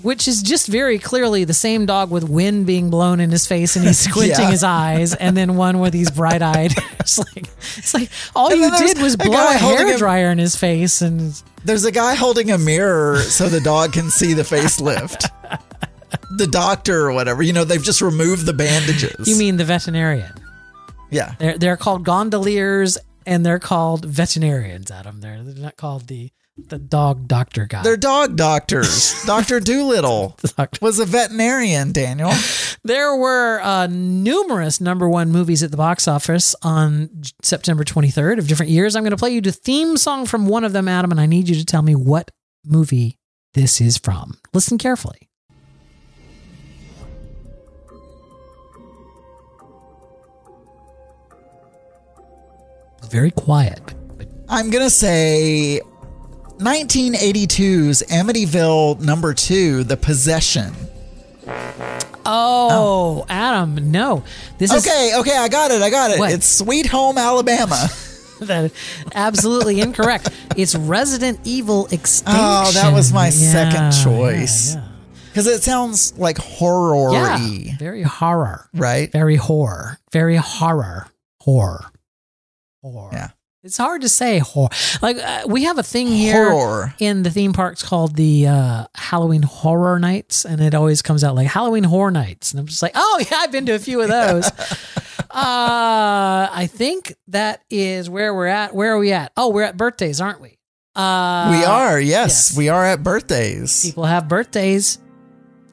which 0.03 0.27
is 0.29 0.43
just 0.43 0.67
very 0.67 0.99
clearly 0.99 1.45
the 1.45 1.55
same 1.55 1.87
dog 1.87 2.11
with 2.11 2.25
wind 2.29 2.67
being 2.67 2.91
blown 2.91 3.21
in 3.21 3.31
his 3.31 3.47
face 3.47 3.77
and 3.77 3.87
he's 3.87 3.99
squinting 4.11 4.39
Yeah. 4.39 4.51
his 4.51 4.63
eyes, 4.65 5.15
and 5.15 5.37
then 5.37 5.57
one 5.57 5.79
where 5.79 5.91
he's 5.91 6.11
bright 6.11 6.43
eyed. 6.43 6.73
it's 7.01 7.19
like 7.19 7.47
it's 7.77 7.95
like 7.95 8.11
all 8.37 8.51
And 8.53 8.61
you 8.61 8.71
did 8.79 8.99
was 9.03 9.15
a 9.15 9.19
blow 9.19 9.33
a 9.33 9.59
holding 9.59 9.87
hair 9.87 9.95
a- 9.97 9.99
dryer 9.99 10.31
in 10.31 10.39
his 10.39 10.57
face, 10.57 11.03
and 11.03 11.41
There's 11.65 11.85
a 11.85 11.93
guy 11.93 12.15
holding 12.15 12.51
a 12.51 12.59
mirror 12.59 13.19
so 13.21 13.49
the 13.49 13.61
dog 13.61 13.93
can 13.93 14.11
see 14.11 14.33
the 14.35 14.43
facelift. 14.43 15.29
the 16.37 16.47
doctor 16.47 17.07
or 17.07 17.13
whatever. 17.13 17.43
You 17.43 17.53
know, 17.53 17.65
they've 17.65 17.83
just 17.83 18.01
removed 18.03 18.47
the 18.47 18.53
bandages. 18.53 19.29
you 19.29 19.37
mean 19.37 19.57
the 19.57 19.65
veterinarian? 19.65 20.33
Yeah. 21.11 21.35
They're 21.39 21.59
they're 21.59 21.77
called 21.77 22.05
gondoliers 22.05 22.97
and 23.27 23.45
they're 23.45 23.59
called 23.59 24.05
veterinarians. 24.05 24.91
Adam, 24.91 25.21
they're, 25.21 25.43
they're 25.43 25.63
not 25.63 25.77
called 25.77 26.07
the 26.09 26.31
the 26.69 26.79
dog 26.79 27.27
doctor 27.29 27.67
guy. 27.67 27.83
They're 27.83 27.97
dog 27.97 28.37
doctors. 28.37 29.23
Dr. 29.27 29.61
Dolittle 29.61 30.37
Doctor. 30.57 30.79
was 30.85 30.99
a 30.99 31.05
veterinarian, 31.05 31.93
Daniel. 31.93 32.33
There 32.85 33.15
were 33.17 33.61
uh, 33.63 33.87
numerous 33.89 34.81
number 34.81 35.09
one 35.09 35.31
movies 35.31 35.63
at 35.63 35.71
the 35.71 35.77
box 35.77 36.07
office 36.09 36.55
on 36.63 37.23
September 37.43 37.85
23rd 37.85 38.39
of 38.39 38.49
different 38.49 38.71
years. 38.71 38.97
I'm 38.97 39.03
going 39.03 39.11
to 39.13 39.17
play 39.17 39.31
you 39.31 39.41
the 39.41 39.53
theme 39.53 39.97
song 39.97 40.27
from 40.27 40.47
one 40.47 40.65
of 40.65 40.73
them, 40.73 40.89
Adam, 40.89 41.11
and 41.11 41.21
I 41.21 41.27
need 41.27 41.49
you 41.49 41.55
to 41.57 41.65
tell 41.65 41.83
me 41.83 41.95
what 41.95 42.31
movie 42.65 43.19
this 43.55 43.81
is 43.81 43.99
from. 43.99 44.39
Listen 44.53 44.79
carefully. 44.79 45.29
Very 53.11 53.31
quiet. 53.31 53.81
I'm 54.49 54.71
going 54.71 54.85
to 54.85 54.91
say 54.91 55.81
1982's 56.61 58.03
Amityville 58.11 59.01
number 59.01 59.33
two, 59.35 59.83
The 59.85 59.97
Possession. 59.97 60.73
Oh, 62.27 63.25
Adam, 63.29 63.91
no. 63.91 64.25
This 64.59 64.73
is 64.73 64.87
Okay, 64.87 65.13
okay, 65.17 65.37
I 65.37 65.49
got 65.49 65.71
it. 65.71 65.81
I 65.83 65.91
got 65.91 66.11
it. 66.11 66.19
What? 66.19 66.33
It's 66.33 66.47
Sweet 66.47 66.87
Home 66.87 67.17
Alabama. 67.19 67.89
that 68.41 68.73
absolutely 69.15 69.81
incorrect. 69.81 70.29
It's 70.57 70.75
Resident 70.75 71.41
Evil 71.45 71.87
Extinction. 71.87 72.37
Oh, 72.39 72.71
that 72.73 72.93
was 72.93 73.13
my 73.13 73.27
Yeah, 73.27 73.31
second 73.31 73.93
choice. 74.05 74.75
Yeah, 74.75 74.87
Because 75.29 75.47
it 75.47 75.63
sounds 75.63 76.17
like 76.19 76.37
horror 76.39 77.13
yeah. 77.13 77.77
very 77.79 78.03
horror, 78.03 78.69
right? 78.75 79.11
very 79.11 79.37
horror, 79.37 79.99
very 80.13 80.37
horror, 80.37 81.07
horror, 81.41 81.87
horror. 82.83 83.11
Yeah. 83.13 83.31
It's 83.63 83.77
hard 83.77 84.01
to 84.03 84.09
say 84.09 84.39
horror. 84.39 84.71
Like 85.03 85.19
uh, 85.19 85.43
we 85.47 85.65
have 85.65 85.77
a 85.79 85.83
thing 85.83 86.07
here 86.07 86.51
Horror. 86.51 86.95
in 86.99 87.23
the 87.25 87.31
theme 87.31 87.53
parks 87.53 87.83
called 87.83 88.17
the 88.17 88.47
uh, 88.47 88.87
Halloween 88.95 89.43
Horror 89.43 89.99
Nights, 89.99 90.47
and 90.47 90.63
it 90.63 90.75
always 90.75 91.03
comes 91.03 91.23
out 91.23 91.35
like 91.35 91.47
Halloween 91.49 91.85
Horror 91.85 92.11
Nights, 92.11 92.53
and 92.53 92.61
I'm 92.61 92.67
just 92.67 92.81
like, 92.81 92.93
oh 92.95 93.23
yeah, 93.31 93.37
I've 93.39 93.53
been 93.53 93.67
to 93.67 93.73
a 93.75 93.79
few 93.79 94.01
of 94.01 94.09
those. 94.19 94.47
uh, 94.47 94.53
I 95.31 96.69
think 96.73 97.15
that 97.29 97.63
is 97.69 98.09
where 98.09 98.35
we're 98.35 98.47
at. 98.47 98.75
Where 98.75 98.95
are 98.95 98.99
we 98.99 99.13
at? 99.13 99.33
Oh, 99.37 99.51
we're 99.51 99.63
at 99.65 99.77
birthdays, 99.77 100.21
aren't 100.23 100.41
we? 100.41 100.59
Uh, 100.97 101.49
we 101.59 101.65
are, 101.65 102.01
yes, 102.01 102.51
yes. 102.51 102.57
we 102.57 102.69
are 102.71 102.85
at 102.85 103.03
birthdays. 103.03 103.85
people 103.85 104.05
have 104.07 104.27
birthdays 104.27 104.99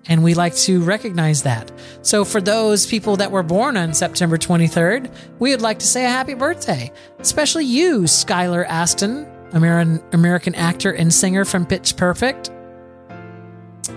and 0.07 0.23
we 0.23 0.33
like 0.33 0.55
to 0.55 0.81
recognize 0.81 1.43
that. 1.43 1.71
So 2.01 2.25
for 2.25 2.41
those 2.41 2.85
people 2.85 3.17
that 3.17 3.31
were 3.31 3.43
born 3.43 3.77
on 3.77 3.93
September 3.93 4.37
23rd, 4.37 5.11
we 5.39 5.51
would 5.51 5.61
like 5.61 5.79
to 5.79 5.87
say 5.87 6.05
a 6.05 6.09
happy 6.09 6.33
birthday, 6.33 6.91
especially 7.19 7.65
you, 7.65 8.01
Skylar 8.01 8.65
Astin, 8.67 9.29
American 9.53 10.03
American 10.11 10.55
actor 10.55 10.91
and 10.91 11.13
singer 11.13 11.45
from 11.45 11.65
Pitch 11.65 11.95
Perfect. 11.95 12.51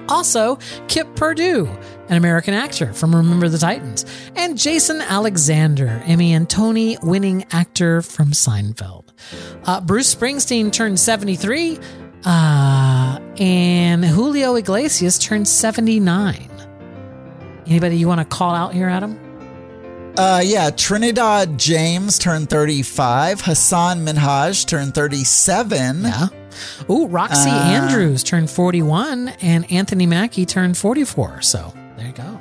Also, 0.09 0.57
Kip 0.89 1.17
Pardue, 1.17 1.67
an 2.09 2.17
American 2.17 2.55
actor 2.55 2.93
from 2.93 3.15
Remember 3.15 3.49
the 3.49 3.59
Titans, 3.59 4.05
and 4.37 4.57
Jason 4.57 5.01
Alexander, 5.01 6.03
Emmy 6.05 6.33
and 6.33 6.49
Tony 6.49 6.97
winning 7.03 7.45
actor 7.53 8.03
from 8.03 8.31
Seinfeld. 8.31 9.09
Uh, 9.65 9.81
Bruce 9.81 10.15
Springsteen 10.15 10.73
turned 10.73 10.99
73, 10.99 11.79
uh, 12.25 13.19
and 13.39 14.05
Julio 14.05 14.55
Iglesias 14.57 15.19
turned 15.19 15.49
79. 15.49 16.49
Anybody 17.67 17.97
you 17.97 18.09
want 18.09 18.21
to 18.21 18.25
call 18.25 18.55
out 18.55 18.75
here, 18.75 18.89
Adam? 18.89 19.19
Uh, 20.19 20.43
yeah, 20.45 20.71
Trinidad 20.71 21.57
James 21.59 22.19
turned 22.19 22.51
35. 22.51 23.43
Hassan 23.43 24.05
Minhaj 24.05 24.67
turned 24.67 24.95
37. 24.95 26.03
Yeah. 26.03 26.29
Ooh, 26.91 27.07
Roxy 27.07 27.49
Uh, 27.49 27.55
Andrews 27.55 28.23
turned 28.25 28.51
41 28.51 29.29
and 29.41 29.71
Anthony 29.71 30.07
Mackie 30.07 30.45
turned 30.45 30.77
44. 30.77 31.43
So 31.43 31.73
there 31.97 32.09
you 32.09 32.13
go. 32.13 32.41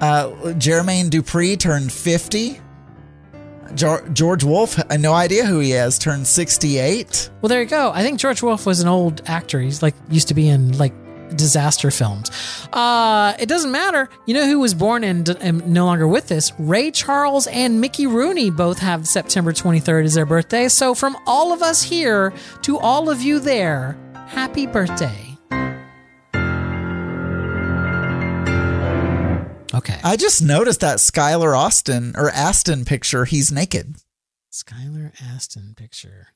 Uh, 0.00 0.28
Jermaine 0.54 1.10
Dupri 1.10 1.58
turned 1.58 1.92
50. 1.92 2.60
Geor- 3.74 4.12
George 4.12 4.44
Wolfe, 4.44 4.80
I 4.90 4.96
no 4.96 5.12
idea 5.12 5.44
who 5.44 5.60
he 5.60 5.72
is, 5.72 5.98
turned 5.98 6.26
68. 6.26 7.30
Well, 7.40 7.48
there 7.48 7.62
you 7.62 7.68
go. 7.68 7.90
I 7.92 8.02
think 8.02 8.18
George 8.18 8.42
Wolfe 8.42 8.66
was 8.66 8.80
an 8.80 8.88
old 8.88 9.22
actor. 9.26 9.60
He's 9.60 9.82
like 9.82 9.94
used 10.10 10.28
to 10.28 10.34
be 10.34 10.48
in 10.48 10.76
like 10.78 10.92
disaster 11.36 11.90
films. 11.90 12.30
Uh, 12.72 13.34
it 13.38 13.48
doesn't 13.48 13.70
matter. 13.70 14.08
You 14.26 14.34
know 14.34 14.46
who 14.46 14.58
was 14.58 14.74
born 14.74 15.04
and, 15.04 15.28
and 15.28 15.66
no 15.66 15.86
longer 15.86 16.06
with 16.08 16.30
us? 16.32 16.52
Ray 16.58 16.90
Charles 16.90 17.46
and 17.46 17.80
Mickey 17.80 18.06
Rooney 18.06 18.50
both 18.50 18.78
have 18.78 19.06
September 19.06 19.52
23rd 19.52 20.04
as 20.04 20.14
their 20.14 20.26
birthday. 20.26 20.68
So 20.68 20.94
from 20.94 21.16
all 21.26 21.52
of 21.52 21.62
us 21.62 21.82
here 21.82 22.32
to 22.62 22.78
all 22.78 23.08
of 23.10 23.22
you 23.22 23.38
there, 23.38 23.96
happy 24.28 24.66
birthday. 24.66 25.29
Okay. 29.80 29.98
I 30.04 30.16
just 30.16 30.42
noticed 30.42 30.80
that 30.80 30.98
Skylar 30.98 31.56
Austin 31.56 32.14
or 32.16 32.28
Astin 32.30 32.84
picture, 32.84 33.24
he's 33.24 33.50
naked. 33.50 33.96
Skylar 34.52 35.12
Astin 35.22 35.74
picture. 35.74 36.28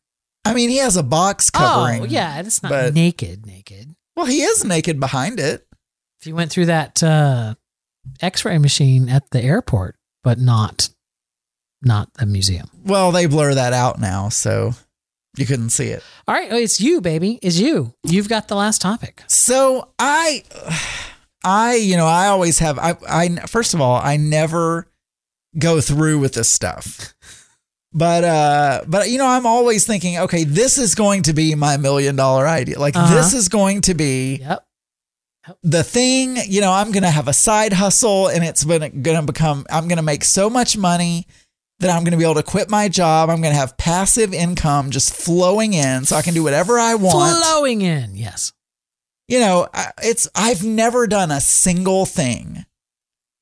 I 0.47 0.55
mean, 0.55 0.70
he 0.70 0.78
has 0.78 0.97
a 0.97 1.03
box 1.03 1.51
covering. 1.51 2.03
Oh, 2.03 2.05
yeah. 2.07 2.40
It's 2.40 2.62
not 2.62 2.70
but- 2.70 2.95
naked, 2.95 3.47
naked. 3.47 3.95
Well, 4.16 4.26
he 4.26 4.42
is 4.42 4.64
naked 4.64 4.99
behind 5.01 5.40
it. 5.40 5.66
If 6.20 6.26
you 6.26 6.34
went 6.34 6.51
through 6.51 6.66
that 6.66 7.03
uh, 7.03 7.55
X-ray 8.20 8.59
machine 8.59 9.09
at 9.09 9.28
the 9.30 9.42
airport, 9.42 9.97
but 10.22 10.38
not 10.38 10.88
not 11.82 12.14
the 12.14 12.24
museum. 12.24 12.70
Well, 12.84 13.12
they 13.12 13.26
blur 13.26 13.55
that 13.55 13.74
out 13.74 14.01
now, 14.01 14.30
so 14.30 14.72
you 15.36 15.45
couldn't 15.45 15.70
see 15.70 15.88
it. 15.88 16.03
All 16.26 16.34
right, 16.34 16.49
oh, 16.51 16.57
it's 16.57 16.80
you, 16.80 17.03
baby. 17.03 17.38
It's 17.42 17.59
you. 17.59 17.92
You've 18.05 18.28
got 18.28 18.49
the 18.49 18.55
last 18.55 18.80
topic. 18.80 19.22
So 19.26 19.88
I, 19.99 20.45
I, 21.45 21.74
you 21.76 21.97
know, 21.97 22.07
I 22.07 22.28
always 22.28 22.59
have. 22.61 22.78
I, 22.78 22.97
I 23.09 23.28
first 23.47 23.74
of 23.74 23.80
all, 23.80 24.01
I 24.03 24.16
never 24.16 24.88
go 25.59 25.80
through 25.80 26.18
with 26.18 26.34
this 26.34 26.49
stuff. 26.51 27.14
But 27.92 28.24
uh 28.24 28.82
but 28.88 29.09
you 29.09 29.18
know 29.18 29.26
I'm 29.28 29.47
always 29.47 29.86
thinking 29.86 30.18
okay 30.18 30.42
this 30.42 30.78
is 30.78 30.97
going 30.97 31.22
to 31.24 31.32
be 31.32 31.55
my 31.55 31.76
million 31.76 32.16
dollar 32.16 32.45
idea 32.49 32.76
like 32.76 32.97
Uh-huh. 32.97 33.14
this 33.14 33.32
is 33.32 33.49
going 33.49 33.82
to 33.82 33.95
be 33.95 34.38
Yep. 34.40 34.66
the 35.62 35.84
thing, 35.84 36.36
you 36.49 36.61
know, 36.61 36.72
I'm 36.72 36.90
going 36.90 37.05
to 37.05 37.11
have 37.11 37.28
a 37.28 37.32
side 37.32 37.72
hustle 37.74 38.26
and 38.26 38.42
it's 38.42 38.64
going 38.64 38.90
to 39.03 39.22
become, 39.22 39.64
I'm 39.70 39.86
going 39.86 39.99
to 39.99 40.03
make 40.03 40.24
so 40.24 40.51
much 40.51 40.76
money 40.76 41.26
that 41.80 41.90
I'm 41.90 42.03
going 42.03 42.12
to 42.12 42.16
be 42.18 42.24
able 42.24 42.34
to 42.36 42.42
quit 42.42 42.68
my 42.70 42.88
job. 42.88 43.28
I'm 43.30 43.42
going 43.42 43.53
to 43.53 43.59
have 43.61 43.76
passive 43.76 44.32
income 44.34 44.90
just 44.90 45.14
flowing 45.14 45.74
in 45.74 46.05
so 46.07 46.16
I 46.16 46.22
can 46.22 46.32
do 46.34 46.42
whatever 46.42 46.78
I 46.80 46.95
want. 46.95 47.45
Flowing 47.45 47.82
in. 47.82 48.16
Yes. 48.16 48.53
You 49.28 49.40
know, 49.40 49.68
it's, 50.02 50.28
I've 50.34 50.62
never 50.64 51.06
done 51.06 51.30
a 51.30 51.40
single 51.40 52.04
thing, 52.04 52.66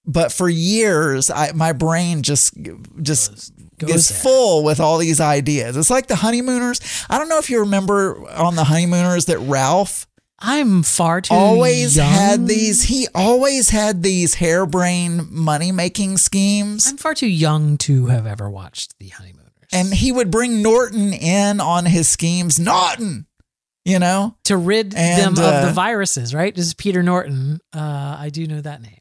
but 0.07 0.31
for 0.33 0.49
years, 0.49 1.29
I, 1.29 1.53
my 1.53 1.73
brain 1.73 2.23
just, 2.23 2.55
just 3.03 3.53
Goes 3.79 3.91
is 3.95 4.09
there. 4.11 4.19
full 4.19 4.63
with 4.65 4.79
all 4.79 4.99
these 4.99 5.21
ideas. 5.21 5.77
It's 5.77 5.91
like 5.91 6.07
the 6.07 6.17
honeymooners. 6.17 6.81
I 7.11 7.19
don't 7.19 7.29
know 7.29 7.39
if 7.39 7.51
you 7.51 7.61
remember 7.61 8.17
on 8.31 8.55
the 8.55 8.65
honeymooners 8.65 9.25
that 9.27 9.39
Ralph, 9.41 10.07
I'm 10.39 10.83
far 10.85 11.21
too 11.21 11.35
always 11.35 11.97
young. 11.97 12.09
had 12.09 12.47
these 12.47 12.85
he 12.85 13.07
always 13.15 13.71
had 13.71 14.03
these 14.03 14.35
harebrained 14.35 15.31
money 15.31 15.71
making 15.73 16.19
schemes 16.19 16.89
I'm 16.89 16.97
far 16.97 17.15
too 17.15 17.29
young 17.29 17.79
to 17.79 18.07
have 18.07 18.27
ever 18.27 18.51
watched 18.51 18.99
The 18.99 19.09
Honeymooners. 19.11 19.53
and 19.73 19.95
he 19.95 20.11
would 20.11 20.33
bring 20.33 20.61
norton 20.61 21.13
in 21.13 21.61
on 21.61 21.87
his 21.87 22.09
schemes 22.09 22.59
norton 22.59 23.27
you 23.85 23.99
know 23.99 24.37
to 24.45 24.57
rid 24.57 24.95
And, 24.95 25.21
them 25.37 25.45
of 25.45 25.53
uh, 25.53 25.67
the 25.67 25.73
viruses, 25.73 26.35
right? 26.35 26.55
This 26.55 26.67
is 26.67 26.75
Peter 26.75 27.03
Norton. 27.03 27.61
Uh, 27.75 28.17
I 28.19 28.31
do 28.33 28.47
know 28.47 28.61
that 28.61 28.81
name. 28.83 29.01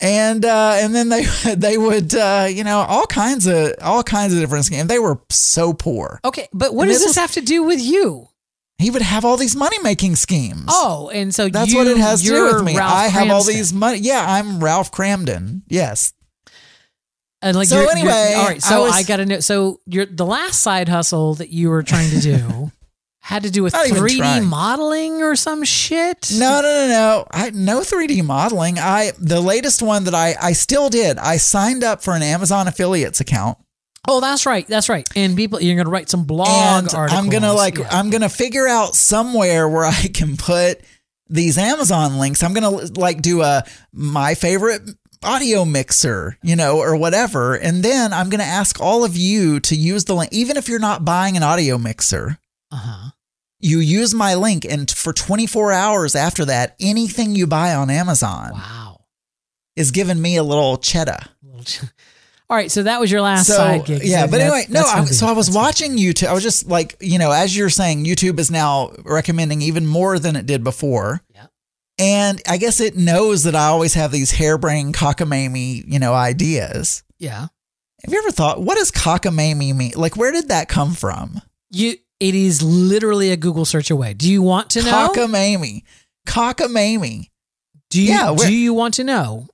and 0.00 0.44
uh 0.44 0.72
and 0.80 0.94
then 0.94 1.08
they 1.08 1.22
they 1.56 1.78
would 1.78 2.14
uh 2.14 2.46
you 2.50 2.64
know 2.64 2.78
all 2.80 3.06
kinds 3.06 3.46
of 3.46 3.72
all 3.80 4.02
kinds 4.02 4.34
of 4.34 4.40
different 4.40 4.64
schemes 4.64 4.88
they 4.88 4.98
were 4.98 5.18
so 5.30 5.72
poor 5.72 6.20
Okay, 6.24 6.48
but 6.52 6.74
what 6.74 6.82
And 6.84 6.90
does 6.92 6.98
this 7.00 7.10
was- 7.10 7.16
have 7.16 7.32
to 7.32 7.40
do 7.40 7.62
with 7.62 7.80
you? 7.80 8.28
he 8.78 8.90
would 8.90 9.02
have 9.02 9.24
all 9.24 9.36
these 9.36 9.54
money 9.54 9.78
making 9.84 10.16
schemes 10.16 10.64
Oh, 10.68 11.08
and 11.14 11.32
so 11.32 11.48
that's 11.48 11.70
you, 11.70 11.78
what 11.78 11.86
it 11.86 11.96
has 11.96 12.22
to 12.22 12.28
do 12.28 12.34
you're 12.34 12.54
with 12.56 12.64
me 12.64 12.76
Ralph 12.76 12.92
i 12.92 13.06
have 13.06 13.30
all 13.30 13.44
these 13.44 13.72
money 13.72 13.98
yeah 13.98 14.24
i'm 14.28 14.62
ralph 14.62 14.90
kramden 14.90 15.62
yes 15.68 16.12
And 17.40 17.56
like 17.56 17.68
So 17.68 17.76
you're- 17.76 17.86
you're- 17.86 18.00
anyway, 18.00 18.34
all 18.36 18.46
right. 18.46 18.62
So 18.62 18.84
I 18.86 18.88
I, 18.98 19.02
got 19.04 19.16
to 19.18 19.26
know. 19.26 19.40
So 19.40 19.78
your 19.86 20.06
the 20.06 20.24
last 20.26 20.60
side 20.62 20.88
hustle 20.88 21.34
that 21.36 21.50
you 21.50 21.68
were 21.70 21.82
trying 21.82 22.10
to 22.10 22.20
do 22.20 22.72
had 23.26 23.42
to 23.44 23.50
do 23.50 23.62
with 23.62 23.72
Not 23.72 23.86
even 23.86 24.02
3D 24.02 24.16
trying. 24.18 24.44
modeling 24.44 25.22
or 25.22 25.34
some 25.34 25.64
shit. 25.64 26.30
No, 26.34 26.60
no, 26.60 26.68
no, 26.68 26.88
no. 26.88 27.26
I 27.30 27.50
no 27.50 27.80
3D 27.80 28.22
modeling. 28.22 28.78
I 28.78 29.12
the 29.18 29.40
latest 29.40 29.80
one 29.80 30.04
that 30.04 30.14
I 30.14 30.34
I 30.40 30.52
still 30.52 30.90
did. 30.90 31.16
I 31.16 31.38
signed 31.38 31.82
up 31.82 32.02
for 32.02 32.14
an 32.14 32.22
Amazon 32.22 32.68
affiliates 32.68 33.20
account. 33.20 33.56
Oh, 34.06 34.20
that's 34.20 34.44
right. 34.44 34.66
That's 34.66 34.90
right. 34.90 35.08
And 35.16 35.34
people, 35.34 35.62
you're 35.62 35.76
going 35.76 35.86
to 35.86 35.90
write 35.90 36.10
some 36.10 36.24
blog 36.24 36.48
and 36.84 36.92
articles. 36.94 37.12
I'm 37.24 37.30
gonna 37.30 37.54
like 37.54 37.78
Yeah. 37.78 37.88
I'm 37.90 38.10
gonna 38.10 38.28
figure 38.28 38.68
out 38.68 38.94
somewhere 38.94 39.66
where 39.70 39.86
I 39.86 40.08
can 40.12 40.36
put 40.36 40.82
these 41.30 41.56
Amazon 41.56 42.18
links. 42.18 42.42
I'm 42.42 42.52
gonna 42.52 42.68
like 42.70 43.22
do 43.22 43.40
a 43.40 43.64
my 43.94 44.34
favorite 44.34 44.82
audio 45.22 45.64
mixer, 45.64 46.36
you 46.42 46.56
know, 46.56 46.76
or 46.80 46.94
whatever, 46.96 47.54
and 47.54 47.82
then 47.82 48.12
I'm 48.12 48.28
gonna 48.28 48.42
ask 48.44 48.78
all 48.82 49.02
of 49.02 49.16
you 49.16 49.60
to 49.60 49.74
use 49.74 50.04
the 50.04 50.14
link, 50.14 50.30
even 50.34 50.58
if 50.58 50.68
you're 50.68 50.78
not 50.78 51.06
buying 51.06 51.38
an 51.38 51.42
audio 51.42 51.78
mixer. 51.78 52.36
Uh-huh. 52.70 53.10
You 53.64 53.78
use 53.78 54.12
my 54.14 54.34
link, 54.34 54.64
and 54.64 54.90
for 54.90 55.12
24 55.12 55.72
hours 55.72 56.14
after 56.14 56.44
that, 56.44 56.76
anything 56.80 57.34
you 57.34 57.46
buy 57.46 57.74
on 57.74 57.88
Amazon 57.88 58.50
Wow. 58.52 59.00
is 59.76 59.90
giving 59.90 60.20
me 60.20 60.36
a 60.36 60.42
little 60.42 60.76
cheddar. 60.76 61.18
All 62.50 62.56
right. 62.58 62.70
So 62.70 62.82
that 62.82 63.00
was 63.00 63.10
your 63.10 63.22
last 63.22 63.46
So 63.46 63.54
side 63.54 63.86
gig. 63.86 64.02
yeah, 64.04 64.26
So 64.26 64.30
but 64.30 64.40
anyway, 64.42 64.64
no. 64.68 64.82
I, 64.82 65.04
so 65.06 65.26
I 65.26 65.32
was 65.32 65.50
watching 65.50 65.96
YouTube. 65.96 66.26
I 66.28 66.34
was 66.34 66.42
just 66.42 66.68
like, 66.68 66.94
you 67.00 67.18
know, 67.18 67.30
as 67.32 67.56
you're 67.56 67.70
saying, 67.70 68.04
YouTube 68.04 68.38
is 68.38 68.50
now 68.50 68.90
recommending 69.04 69.62
even 69.62 69.86
more 69.86 70.18
than 70.18 70.36
it 70.36 70.44
did 70.44 70.62
before. 70.62 71.22
Yeah. 71.34 71.46
And 71.98 72.42
I 72.46 72.58
guess 72.58 72.80
it 72.80 72.96
knows 72.96 73.44
that 73.44 73.54
I 73.54 73.66
always 73.68 73.94
have 73.94 74.12
these 74.12 74.30
harebrained 74.32 74.94
cockamamie, 74.94 75.84
you 75.86 75.98
know, 75.98 76.12
ideas. 76.12 77.02
Yeah. 77.18 77.46
Have 78.04 78.12
you 78.12 78.18
ever 78.18 78.30
thought 78.30 78.60
what 78.62 78.76
does 78.76 78.90
cockamamie 78.90 79.74
mean? 79.74 79.92
Like, 79.96 80.16
where 80.18 80.32
did 80.32 80.48
that 80.48 80.68
come 80.68 80.92
from? 80.92 81.40
You. 81.70 81.94
It 82.20 82.34
is 82.34 82.62
literally 82.62 83.30
a 83.30 83.36
Google 83.36 83.64
search 83.64 83.90
away. 83.90 84.14
Do 84.14 84.30
you 84.30 84.42
want 84.42 84.70
to 84.70 84.82
know? 84.82 85.10
Cockamamie, 85.12 85.82
cockamamie. 86.26 87.30
do 87.90 88.00
you? 88.00 88.08
yeah, 88.08 88.34
do 88.36 88.52
you 88.52 88.72
want 88.74 88.94
to 88.94 89.04
know? 89.04 89.48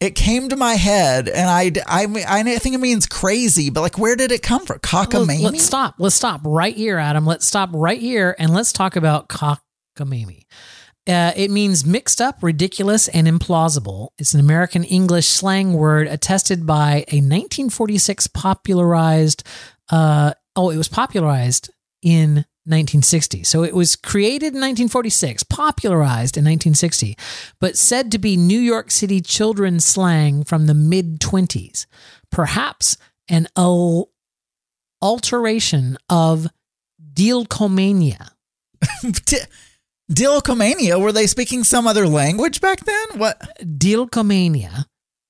It 0.00 0.14
came 0.14 0.48
to 0.50 0.56
my 0.56 0.74
head, 0.74 1.28
and 1.28 1.50
I, 1.50 1.72
I, 1.88 2.06
I 2.28 2.58
think 2.58 2.76
it 2.76 2.78
means 2.78 3.06
crazy, 3.06 3.68
but 3.68 3.80
like, 3.80 3.98
where 3.98 4.14
did 4.14 4.30
it 4.30 4.44
come 4.44 4.64
from? 4.64 4.78
Cockamamie. 4.78 5.42
Let's 5.42 5.64
stop. 5.64 5.96
Let's 5.98 6.14
stop 6.14 6.40
right 6.44 6.74
here, 6.76 6.98
Adam. 6.98 7.26
Let's 7.26 7.46
stop 7.46 7.70
right 7.72 8.00
here 8.00 8.36
and 8.38 8.54
let's 8.54 8.72
talk 8.72 8.94
about 8.94 9.28
cockamamie. 9.28 10.44
Uh, 11.08 11.32
it 11.34 11.50
means 11.50 11.86
mixed 11.86 12.20
up, 12.20 12.42
ridiculous, 12.42 13.08
and 13.08 13.26
implausible. 13.26 14.10
It's 14.18 14.34
an 14.34 14.40
American 14.40 14.84
English 14.84 15.26
slang 15.26 15.72
word 15.72 16.06
attested 16.06 16.64
by 16.66 17.04
a 17.08 17.18
1946 17.18 18.26
popularized. 18.28 19.42
Uh, 19.90 20.34
oh, 20.54 20.68
it 20.68 20.76
was 20.76 20.88
popularized 20.88 21.70
in 22.02 22.44
1960. 22.68 23.44
So 23.44 23.62
it 23.62 23.74
was 23.74 23.96
created 23.96 24.48
in 24.54 24.60
1946, 24.60 25.42
popularized 25.44 26.36
in 26.36 26.44
1960, 26.44 27.16
but 27.60 27.78
said 27.78 28.12
to 28.12 28.18
be 28.18 28.36
New 28.36 28.60
York 28.60 28.90
City 28.90 29.20
children's 29.20 29.86
slang 29.86 30.44
from 30.44 30.66
the 30.66 30.74
mid 30.74 31.18
20s. 31.18 31.86
Perhaps 32.30 32.98
an 33.28 33.48
al- 33.56 34.10
alteration 35.00 35.96
of 36.10 36.48
Dealcomania. 37.14 38.30
D- 39.02 39.38
Dilcomania, 40.12 41.00
were 41.00 41.12
they 41.12 41.26
speaking 41.26 41.64
some 41.64 41.86
other 41.86 42.06
language 42.06 42.60
back 42.60 42.80
then? 42.84 43.18
What? 43.18 43.40
Dealcomania. 43.62 44.86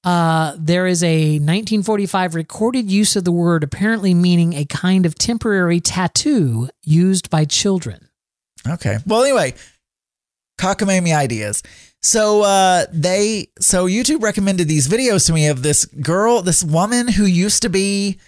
Uh, 0.08 0.54
there 0.58 0.86
is 0.86 1.02
a 1.02 1.32
1945 1.34 2.34
recorded 2.34 2.90
use 2.90 3.14
of 3.14 3.24
the 3.24 3.32
word 3.32 3.62
apparently 3.62 4.14
meaning 4.14 4.54
a 4.54 4.64
kind 4.64 5.04
of 5.04 5.14
temporary 5.16 5.80
tattoo 5.80 6.68
used 6.82 7.28
by 7.28 7.44
children. 7.44 8.08
Okay. 8.66 8.96
Well, 9.06 9.22
anyway, 9.22 9.52
cockamamie 10.58 11.14
ideas. 11.14 11.62
So 12.00 12.42
uh, 12.42 12.86
they, 12.90 13.48
so 13.60 13.86
YouTube 13.86 14.22
recommended 14.22 14.66
these 14.66 14.88
videos 14.88 15.26
to 15.26 15.32
me 15.34 15.46
of 15.48 15.62
this 15.62 15.84
girl, 15.84 16.40
this 16.40 16.64
woman 16.64 17.08
who 17.08 17.24
used 17.26 17.60
to 17.62 17.68
be 17.68 18.18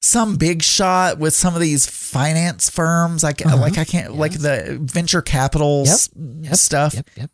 some 0.00 0.36
big 0.36 0.62
shot 0.62 1.18
with 1.18 1.34
some 1.34 1.54
of 1.54 1.60
these 1.60 1.86
finance 1.86 2.70
firms. 2.70 3.22
Like, 3.22 3.44
Uh-huh. 3.44 3.56
like 3.58 3.76
I 3.78 3.84
can't, 3.84 4.14
like 4.16 4.32
the 4.32 4.78
venture 4.80 5.20
capital 5.22 5.82
s- 5.86 6.08
Yep, 6.16 6.54
stuff. 6.56 6.94
Yep, 6.94 7.10
yep. 7.16 7.30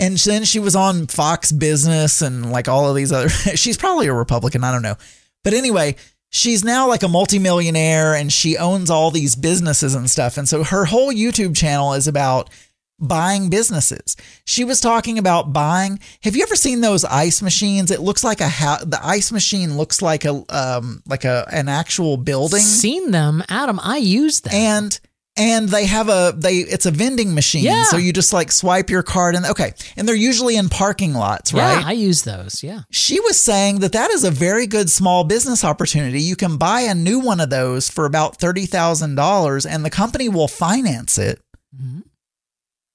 And 0.00 0.16
then 0.16 0.44
she 0.44 0.58
was 0.58 0.74
on 0.74 1.06
Fox 1.06 1.52
Business 1.52 2.22
and 2.22 2.50
like 2.50 2.68
all 2.68 2.88
of 2.88 2.96
these 2.96 3.12
other. 3.12 3.28
she's 3.54 3.76
probably 3.76 4.06
a 4.06 4.14
Republican. 4.14 4.64
I 4.64 4.72
don't 4.72 4.82
know. 4.82 4.96
But 5.44 5.54
anyway, 5.54 5.96
she's 6.30 6.64
now 6.64 6.88
like 6.88 7.02
a 7.02 7.08
multimillionaire 7.08 8.14
and 8.14 8.32
she 8.32 8.56
owns 8.56 8.90
all 8.90 9.10
these 9.10 9.36
businesses 9.36 9.94
and 9.94 10.10
stuff. 10.10 10.36
And 10.36 10.48
so 10.48 10.64
her 10.64 10.84
whole 10.86 11.12
YouTube 11.12 11.56
channel 11.56 11.92
is 11.94 12.08
about 12.08 12.50
buying 12.98 13.48
businesses. 13.48 14.16
She 14.44 14.62
was 14.62 14.80
talking 14.80 15.18
about 15.18 15.52
buying. 15.54 15.98
Have 16.22 16.36
you 16.36 16.42
ever 16.42 16.54
seen 16.56 16.82
those 16.82 17.04
ice 17.04 17.40
machines? 17.40 17.90
It 17.90 18.00
looks 18.00 18.22
like 18.22 18.40
a 18.42 18.48
ha- 18.48 18.82
the 18.84 19.00
ice 19.04 19.32
machine 19.32 19.76
looks 19.78 20.02
like 20.02 20.24
a 20.26 20.44
um 20.50 21.02
like 21.06 21.24
a 21.24 21.48
an 21.50 21.68
actual 21.68 22.16
building 22.18 22.60
Seen 22.60 23.10
them, 23.10 23.42
Adam. 23.48 23.80
I 23.82 23.96
use 23.96 24.40
them. 24.40 24.52
and 24.52 25.00
and 25.40 25.68
they 25.70 25.86
have 25.86 26.08
a 26.08 26.34
they 26.36 26.56
it's 26.58 26.84
a 26.86 26.90
vending 26.90 27.34
machine 27.34 27.64
Yeah. 27.64 27.84
so 27.84 27.96
you 27.96 28.12
just 28.12 28.32
like 28.32 28.52
swipe 28.52 28.90
your 28.90 29.02
card 29.02 29.34
and 29.34 29.46
okay 29.46 29.72
and 29.96 30.06
they're 30.06 30.14
usually 30.30 30.56
in 30.56 30.68
parking 30.68 31.14
lots 31.14 31.52
right 31.54 31.80
yeah, 31.80 31.88
I 31.88 31.92
use 31.92 32.22
those. 32.22 32.62
Yeah. 32.62 32.82
she 32.90 33.18
was 33.20 33.40
saying 33.40 33.80
that 33.80 33.92
that 33.92 34.10
is 34.10 34.22
a 34.24 34.30
very 34.30 34.66
good 34.66 34.90
small 34.90 35.24
business 35.24 35.64
opportunity 35.64 36.20
you 36.20 36.36
can 36.36 36.56
buy 36.58 36.80
a 36.82 36.94
new 36.94 37.18
one 37.20 37.40
of 37.40 37.48
those 37.50 37.88
for 37.90 38.04
about 38.04 38.38
$30,000 38.38 39.66
and 39.68 39.84
the 39.84 39.90
company 39.90 40.28
will 40.28 40.48
finance 40.48 41.18
it 41.18 41.40
Mhm. 41.74 42.02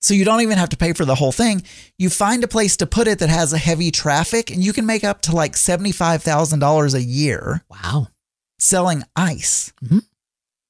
so 0.02 0.14
you 0.14 0.26
don't 0.26 0.42
even 0.42 0.58
have 0.58 0.70
to 0.70 0.78
pay 0.78 0.94
for 0.94 1.06
the 1.06 1.16
whole 1.16 1.32
thing 1.32 1.64
you 1.98 2.10
find 2.10 2.44
a 2.44 2.48
place 2.48 2.78
to 2.78 2.86
put 2.86 3.08
it 3.08 3.20
that 3.20 3.30
has 3.30 3.54
a 3.54 3.58
heavy 3.58 3.90
traffic 3.92 4.52
and 4.52 4.64
you 4.64 4.74
can 4.74 4.86
make 4.86 5.04
up 5.04 5.22
to 5.24 5.36
like 5.36 5.54
$75,000 5.56 6.94
a 6.94 7.02
year 7.02 7.64
Wow. 7.70 8.08
selling 8.60 9.04
ice. 9.16 9.72
Mhm. 9.84 10.04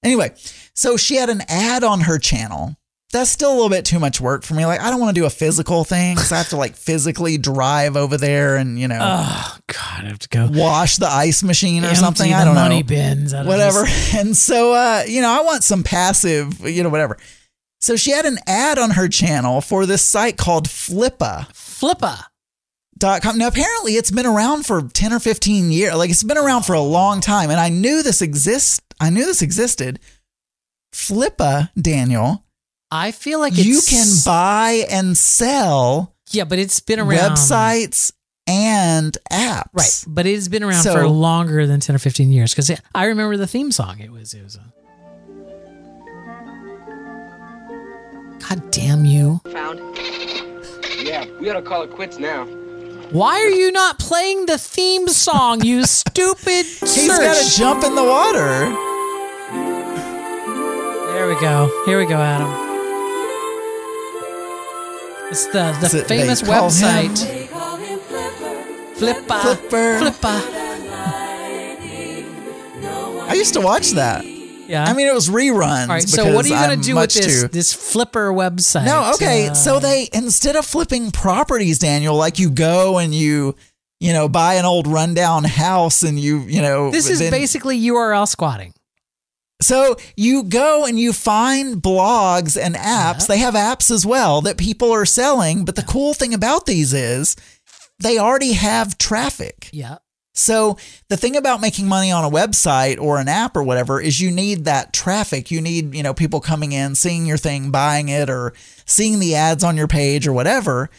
Anyway, 0.05 0.33
so 0.73 0.95
she 0.95 1.15
had 1.15 1.29
an 1.29 1.41
ad 1.49 1.83
on 1.83 2.01
her 2.01 2.17
channel. 2.19 2.75
That's 3.11 3.29
still 3.29 3.51
a 3.51 3.55
little 3.55 3.69
bit 3.69 3.85
too 3.85 3.99
much 3.99 4.19
work 4.19 4.43
for 4.43 4.55
me. 4.55 4.65
Like, 4.65 4.81
I 4.81 4.89
don't 4.89 4.99
want 4.99 5.15
to 5.15 5.19
do 5.21 5.25
a 5.25 5.29
physical 5.29 5.83
thing 5.85 6.15
because 6.15 6.31
I 6.31 6.37
have 6.37 6.49
to 6.49 6.57
like 6.57 6.75
physically 6.75 7.37
drive 7.37 7.95
over 7.95 8.17
there 8.17 8.57
and, 8.57 8.77
you 8.79 8.87
know, 8.87 8.99
Oh 9.01 9.57
God, 9.67 10.03
I 10.03 10.07
have 10.07 10.19
to 10.19 10.29
go. 10.29 10.49
wash 10.51 10.97
the 10.97 11.07
ice 11.07 11.41
machine 11.41 11.85
or 11.85 11.95
something. 11.95 12.33
I 12.33 12.43
don't 12.43 12.55
money 12.55 12.81
know. 12.83 12.87
bins. 12.87 13.33
out 13.33 13.41
of 13.41 13.47
Whatever. 13.47 13.85
And 14.15 14.35
so, 14.35 14.73
uh, 14.73 15.03
you 15.07 15.21
know, 15.21 15.29
I 15.29 15.41
want 15.43 15.63
some 15.63 15.83
passive, 15.83 16.59
you 16.67 16.83
know, 16.83 16.89
whatever. 16.89 17.17
So 17.79 17.95
she 17.95 18.11
had 18.11 18.25
an 18.25 18.37
ad 18.47 18.77
on 18.79 18.91
her 18.91 19.07
channel 19.07 19.61
for 19.61 19.85
this 19.85 20.01
site 20.01 20.37
called 20.37 20.67
Flippa. 20.67 21.47
Flippa. 21.53 22.23
Dot 22.97 23.21
com. 23.21 23.37
Now 23.37 23.47
apparently 23.47 23.93
it's 23.93 24.11
been 24.11 24.25
around 24.25 24.65
for 24.65 24.81
10 24.81 25.13
or 25.13 25.19
15 25.19 25.71
years. 25.71 25.95
Like 25.95 26.09
it's 26.09 26.23
been 26.23 26.37
around 26.37 26.63
for 26.63 26.73
a 26.73 26.81
long 26.81 27.21
time. 27.21 27.49
And 27.49 27.59
I 27.59 27.69
knew 27.69 28.03
this 28.03 28.21
exists. 28.21 28.79
I 28.99 29.09
knew 29.09 29.25
this 29.25 29.41
existed. 29.41 29.99
Flippa, 30.93 31.69
Daniel, 31.79 32.45
I 32.89 33.11
feel 33.11 33.39
like 33.39 33.53
it's, 33.57 33.65
you 33.65 33.81
can 33.85 34.07
buy 34.25 34.85
and 34.89 35.17
sell 35.17 36.15
Yeah, 36.31 36.45
but 36.45 36.57
it's 36.59 36.79
been 36.79 36.99
around. 37.01 37.31
websites 37.31 38.13
and 38.47 39.17
apps. 39.29 39.65
Right, 39.73 40.03
but 40.07 40.25
it's 40.25 40.47
been 40.47 40.63
around 40.63 40.83
So- 40.83 40.93
for 40.93 41.07
longer 41.07 41.67
than 41.67 41.79
ten 41.81 41.95
or 41.95 41.99
fifteen 41.99 42.31
years. 42.31 42.53
Because 42.53 42.71
I 42.93 43.05
remember 43.05 43.35
the 43.35 43.47
theme 43.47 43.71
song. 43.73 43.99
It 43.99 44.11
was. 44.11 44.33
It 44.33 44.43
was. 44.43 44.55
A, 44.55 44.71
God 48.47 48.71
damn 48.71 49.05
you! 49.05 49.41
Found. 49.51 49.79
Yeah, 50.99 51.25
we 51.39 51.49
ought 51.49 51.53
to 51.55 51.61
call 51.61 51.81
it 51.81 51.91
quits 51.91 52.19
now. 52.19 52.47
Why 53.11 53.39
are 53.41 53.49
you 53.49 53.71
not 53.71 53.99
playing 53.99 54.45
the 54.47 54.57
theme 54.57 55.07
song? 55.07 55.63
You 55.63 55.83
stupid 55.85 56.65
He's 56.65 57.07
got 57.07 57.35
to 57.35 57.57
jump 57.57 57.83
in 57.83 57.95
the 57.95 58.03
water. 58.03 58.69
There 61.13 61.27
we 61.27 61.39
go. 61.39 61.83
Here 61.85 61.97
we 61.99 62.05
go, 62.05 62.15
Adam. 62.17 62.51
It's 65.31 65.45
the 65.47 65.75
the 65.81 65.99
it- 65.99 66.07
famous 66.07 66.41
they 66.41 66.47
call 66.47 66.69
website. 66.69 67.23
Him 67.25 67.47
Flipper. 68.95 69.13
Flippa. 69.23 69.41
Flipper. 69.41 69.99
Flippa. 69.99 70.35
I 73.27 73.33
used 73.33 73.53
to 73.53 73.61
watch 73.61 73.91
that. 73.91 74.23
Yeah. 74.67 74.83
I 74.83 74.93
mean, 74.93 75.07
it 75.07 75.13
was 75.13 75.29
reruns. 75.29 75.81
all 75.83 75.87
right. 75.87 76.07
So 76.07 76.33
what 76.33 76.45
are 76.45 76.47
you 76.47 76.55
going 76.55 76.69
gonna 76.69 76.81
do 76.81 76.95
with 76.95 77.13
this 77.13 77.41
Too, 77.41 77.47
this 77.47 77.73
Flipper 77.73 78.31
website? 78.31 78.85
No, 78.85 79.11
okay. 79.15 79.49
Uh, 79.49 79.53
so 79.53 79.79
they 79.79 80.09
instead 80.13 80.55
of 80.55 80.65
flipping 80.65 81.11
properties, 81.11 81.79
Daniel, 81.79 82.15
like 82.15 82.39
you 82.39 82.49
go 82.49 82.97
and 82.97 83.13
you, 83.13 83.55
you 83.99 84.13
know, 84.13 84.27
buy 84.27 84.55
an 84.55 84.65
old 84.65 84.87
rundown 84.87 85.43
house 85.43 86.03
and 86.03 86.19
you, 86.19 86.39
you 86.41 86.61
know, 86.61 86.91
this 86.91 87.09
is 87.09 87.19
then- 87.19 87.31
basically 87.31 87.79
URL 87.79 88.27
squatting. 88.27 88.73
So 89.61 89.95
you 90.17 90.43
go 90.43 90.85
and 90.85 90.99
you 90.99 91.13
find 91.13 91.81
blogs 91.81 92.61
and 92.61 92.75
apps. 92.75 93.25
They 93.27 93.37
have 93.37 93.53
apps 93.53 93.89
as 93.89 94.05
well 94.05 94.41
that 94.41 94.57
people 94.57 94.91
are 94.91 95.05
selling. 95.05 95.63
But 95.63 95.75
the 95.77 95.81
cool 95.83 96.13
thing 96.13 96.33
about 96.33 96.65
these 96.65 96.93
is 96.93 97.37
they 97.99 98.17
already 98.17 98.51
have 98.53 98.97
traffic. 98.97 99.69
Yeah. 99.71 99.97
So 100.35 100.77
the 101.07 101.17
thing 101.17 101.37
about 101.37 101.61
making 101.61 101.87
money 101.87 102.11
on 102.11 102.25
a 102.25 102.29
website 102.29 102.99
or 102.99 103.19
an 103.19 103.29
app 103.29 103.55
or 103.55 103.63
whatever 103.63 104.01
is 104.01 104.19
you 104.19 104.29
need 104.29 104.65
that 104.65 104.91
traffic. 104.91 105.49
You 105.49 105.61
need, 105.61 105.95
you 105.95 106.03
know, 106.03 106.13
people 106.13 106.41
coming 106.41 106.73
in, 106.73 106.93
seeing 106.93 107.25
your 107.25 107.37
thing, 107.37 107.71
buying 107.71 108.09
it 108.09 108.29
or 108.29 108.53
seeing 108.85 109.19
the 109.19 109.35
ads 109.35 109.63
on 109.63 109.77
your 109.77 109.87
page 109.87 110.27
or 110.27 110.33
whatever. 110.33 110.89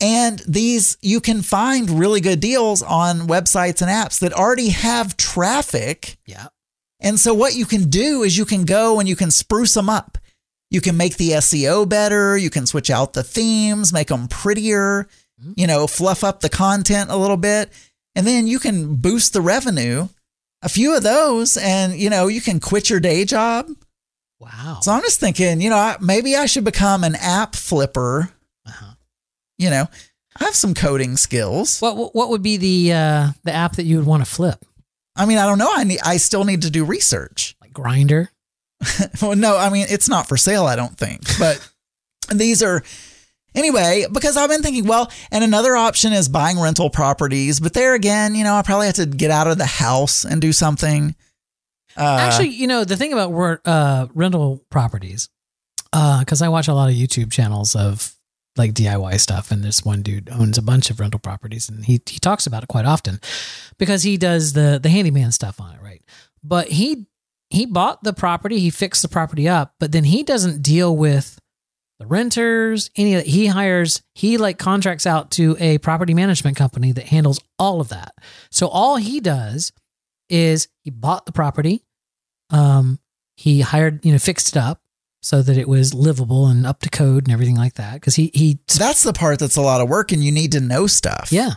And 0.00 0.40
these 0.48 0.96
you 1.02 1.20
can 1.20 1.42
find 1.42 1.90
really 1.90 2.20
good 2.20 2.40
deals 2.40 2.80
on 2.80 3.28
websites 3.28 3.82
and 3.82 3.90
apps 3.90 4.20
that 4.20 4.32
already 4.32 4.70
have 4.70 5.16
traffic. 5.16 6.16
Yeah. 6.24 6.46
And 7.00 7.18
so 7.18 7.34
what 7.34 7.56
you 7.56 7.66
can 7.66 7.90
do 7.90 8.22
is 8.22 8.38
you 8.38 8.44
can 8.44 8.64
go 8.64 9.00
and 9.00 9.08
you 9.08 9.16
can 9.16 9.30
spruce 9.30 9.74
them 9.74 9.88
up. 9.88 10.16
You 10.70 10.80
can 10.80 10.96
make 10.96 11.16
the 11.16 11.30
SEO 11.30 11.88
better, 11.88 12.38
you 12.38 12.48
can 12.48 12.64
switch 12.64 12.90
out 12.90 13.12
the 13.12 13.24
themes, 13.24 13.92
make 13.92 14.06
them 14.06 14.28
prettier, 14.28 15.08
mm-hmm. 15.40 15.54
you 15.56 15.66
know, 15.66 15.88
fluff 15.88 16.22
up 16.22 16.40
the 16.40 16.48
content 16.48 17.10
a 17.10 17.16
little 17.16 17.36
bit, 17.36 17.72
and 18.14 18.26
then 18.26 18.46
you 18.46 18.58
can 18.58 18.96
boost 18.96 19.32
the 19.32 19.40
revenue. 19.40 20.08
A 20.62 20.68
few 20.68 20.94
of 20.94 21.02
those 21.02 21.56
and 21.56 21.94
you 21.94 22.10
know, 22.10 22.26
you 22.26 22.40
can 22.40 22.60
quit 22.60 22.90
your 22.90 23.00
day 23.00 23.24
job. 23.24 23.68
Wow. 24.38 24.78
So 24.82 24.92
I'm 24.92 25.02
just 25.02 25.20
thinking, 25.20 25.60
you 25.60 25.70
know, 25.70 25.96
maybe 26.00 26.36
I 26.36 26.46
should 26.46 26.64
become 26.64 27.04
an 27.04 27.14
app 27.14 27.54
flipper. 27.54 28.30
Uh-huh. 28.66 28.94
You 29.58 29.70
know, 29.70 29.88
I 30.38 30.44
have 30.44 30.54
some 30.54 30.74
coding 30.74 31.16
skills. 31.16 31.80
What 31.80 32.14
what- 32.14 32.28
would 32.30 32.42
be 32.42 32.56
the 32.56 32.92
uh, 32.92 33.28
the 33.44 33.52
app 33.52 33.76
that 33.76 33.84
you 33.84 33.96
would 33.96 34.06
want 34.06 34.24
to 34.24 34.30
flip? 34.30 34.64
I 35.16 35.26
mean, 35.26 35.38
I 35.38 35.46
don't 35.46 35.58
know. 35.58 35.70
I 35.70 35.84
need 35.84 36.00
I 36.04 36.16
still 36.18 36.44
need 36.44 36.62
to 36.62 36.70
do 36.70 36.84
research. 36.84 37.56
Like 37.60 37.72
Grindr? 37.72 38.28
well, 39.22 39.36
no, 39.36 39.56
I 39.58 39.68
mean, 39.70 39.86
it's 39.90 40.08
not 40.08 40.26
for 40.26 40.36
sale, 40.36 40.64
I 40.64 40.76
don't 40.76 40.96
think. 40.96 41.22
But 41.38 41.66
these 42.34 42.62
are, 42.62 42.82
anyway, 43.54 44.06
because 44.12 44.36
I've 44.36 44.50
been 44.50 44.62
thinking, 44.62 44.86
well, 44.86 45.10
and 45.30 45.44
another 45.44 45.76
option 45.76 46.12
is 46.12 46.28
buying 46.28 46.58
rental 46.60 46.90
properties. 46.90 47.60
But 47.60 47.74
there 47.74 47.94
again, 47.94 48.34
you 48.34 48.44
know, 48.44 48.54
I 48.54 48.62
probably 48.62 48.86
have 48.86 48.96
to 48.96 49.06
get 49.06 49.30
out 49.30 49.46
of 49.46 49.58
the 49.58 49.66
house 49.66 50.24
and 50.24 50.40
do 50.40 50.52
something. 50.52 51.14
Uh, 51.96 52.18
Actually, 52.20 52.48
you 52.50 52.66
know 52.66 52.84
the 52.84 52.96
thing 52.96 53.12
about 53.12 53.60
uh, 53.66 54.06
rental 54.14 54.64
properties, 54.70 55.28
because 55.92 56.40
I 56.40 56.48
watch 56.48 56.68
a 56.68 56.74
lot 56.74 56.88
of 56.88 56.94
YouTube 56.94 57.32
channels 57.32 57.74
of 57.74 58.14
like 58.56 58.74
DIY 58.74 59.18
stuff, 59.20 59.50
and 59.50 59.62
this 59.62 59.84
one 59.84 60.02
dude 60.02 60.28
owns 60.30 60.58
a 60.58 60.62
bunch 60.62 60.90
of 60.90 61.00
rental 61.00 61.20
properties, 61.20 61.68
and 61.68 61.84
he 61.84 62.00
he 62.06 62.18
talks 62.18 62.46
about 62.46 62.62
it 62.62 62.68
quite 62.68 62.84
often 62.84 63.20
because 63.78 64.02
he 64.02 64.16
does 64.16 64.52
the 64.52 64.78
the 64.80 64.88
handyman 64.88 65.32
stuff 65.32 65.60
on 65.60 65.74
it, 65.74 65.82
right? 65.82 66.02
But 66.44 66.68
he 66.68 67.06
he 67.50 67.66
bought 67.66 68.04
the 68.04 68.12
property, 68.12 68.60
he 68.60 68.70
fixed 68.70 69.02
the 69.02 69.08
property 69.08 69.48
up, 69.48 69.74
but 69.80 69.90
then 69.90 70.04
he 70.04 70.22
doesn't 70.22 70.62
deal 70.62 70.96
with 70.96 71.38
the 72.00 72.06
renters, 72.06 72.90
any 72.96 73.14
of 73.14 73.24
he 73.24 73.46
hires, 73.46 74.02
he 74.14 74.38
like 74.38 74.58
contracts 74.58 75.06
out 75.06 75.30
to 75.32 75.54
a 75.60 75.76
property 75.78 76.14
management 76.14 76.56
company 76.56 76.92
that 76.92 77.06
handles 77.06 77.40
all 77.58 77.80
of 77.80 77.90
that. 77.90 78.14
So 78.50 78.68
all 78.68 78.96
he 78.96 79.20
does 79.20 79.70
is 80.30 80.66
he 80.82 80.90
bought 80.90 81.26
the 81.26 81.32
property, 81.32 81.84
um, 82.48 82.98
he 83.36 83.60
hired, 83.60 84.04
you 84.04 84.12
know, 84.12 84.18
fixed 84.18 84.48
it 84.48 84.56
up 84.56 84.80
so 85.22 85.42
that 85.42 85.58
it 85.58 85.68
was 85.68 85.92
livable 85.92 86.46
and 86.46 86.66
up 86.66 86.80
to 86.80 86.88
code 86.88 87.24
and 87.24 87.32
everything 87.34 87.56
like 87.56 87.74
that. 87.74 88.00
Cause 88.00 88.14
he, 88.14 88.30
he, 88.32 88.58
that's 88.78 89.02
the 89.02 89.12
part 89.12 89.38
that's 89.38 89.56
a 89.56 89.60
lot 89.62 89.82
of 89.82 89.88
work 89.90 90.10
and 90.10 90.24
you 90.24 90.32
need 90.32 90.52
to 90.52 90.60
know 90.60 90.86
stuff. 90.86 91.30
yeah. 91.30 91.50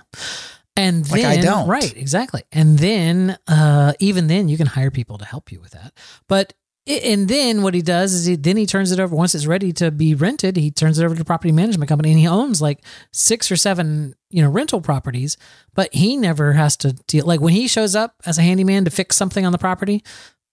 And 0.76 1.10
Like 1.10 1.24
I 1.24 1.38
don't. 1.38 1.70
right, 1.70 1.96
exactly. 1.96 2.44
And 2.52 2.80
then, 2.80 3.38
uh, 3.48 3.94
even 4.00 4.28
then 4.28 4.50
you 4.50 4.58
can 4.58 4.66
hire 4.66 4.90
people 4.92 5.20
to 5.20 5.26
help 5.26 5.52
you 5.52 5.62
with 5.62 5.72
that. 5.72 5.94
But, 6.28 6.54
and 6.86 7.28
then 7.28 7.62
what 7.62 7.74
he 7.74 7.82
does 7.82 8.14
is 8.14 8.26
he, 8.26 8.36
then 8.36 8.58
he 8.58 8.66
turns 8.66 8.92
it 8.92 9.00
over 9.00 9.16
once 9.16 9.34
it's 9.36 9.46
ready 9.46 9.72
to 9.74 9.90
be 9.92 10.16
rented. 10.16 10.58
He 10.58 10.70
turns 10.72 11.00
it 11.00 11.06
over 11.06 11.16
to 11.16 11.20
the 11.20 11.26
property 11.26 11.52
management 11.52 11.88
company 11.90 12.12
and 12.12 12.20
he 12.20 12.28
owns 12.28 12.62
like 12.62 12.80
six 13.12 13.52
or 13.52 13.56
seven, 13.56 14.16
you 14.30 14.42
know, 14.44 14.50
rental 14.50 14.82
properties, 14.82 15.38
but 15.74 15.94
he 15.94 16.18
never 16.18 16.54
has 16.54 16.76
to 16.78 16.94
deal. 17.08 17.26
Like 17.26 17.40
when 17.40 17.54
he 17.54 17.68
shows 17.68 17.96
up 17.96 18.16
as 18.26 18.38
a 18.38 18.42
handyman 18.42 18.86
to 18.86 18.92
fix 18.92 19.16
something 19.16 19.46
on 19.46 19.52
the 19.52 19.58
property, 19.58 20.04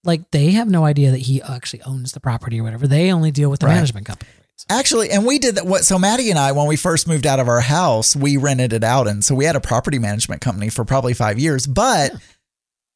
like 0.05 0.31
they 0.31 0.53
have 0.53 0.69
no 0.69 0.85
idea 0.85 1.11
that 1.11 1.19
he 1.19 1.43
actually 1.43 1.83
owns 1.83 2.13
the 2.13 2.21
property 2.21 2.61
or 2.61 2.63
whatever. 2.63 2.87
They 2.87 3.13
only 3.13 3.31
deal 3.31 3.51
with 3.51 3.61
the 3.61 3.67
Right. 3.67 3.75
management 3.75 4.07
company. 4.07 4.31
Actually, 4.69 5.11
and 5.11 5.25
we 5.25 5.39
did 5.39 5.55
that. 5.55 5.67
What? 5.67 5.85
So 5.85 5.99
Maddie 5.99 6.29
and 6.31 6.39
I, 6.39 6.53
when 6.53 6.67
we 6.67 6.77
first 6.77 7.09
moved 7.09 7.27
out 7.27 7.41
of 7.41 7.49
our 7.49 7.63
house, 7.63 8.15
we 8.15 8.37
rented 8.37 8.75
it 8.75 8.85
out, 8.85 9.09
and 9.09 9.25
so 9.25 9.35
we 9.35 9.47
had 9.47 9.57
a 9.57 9.61
property 9.61 9.99
management 9.99 10.43
company 10.43 10.69
for 10.69 10.85
probably 10.85 11.15
five 11.15 11.39
years. 11.39 11.67
But, 11.67 12.13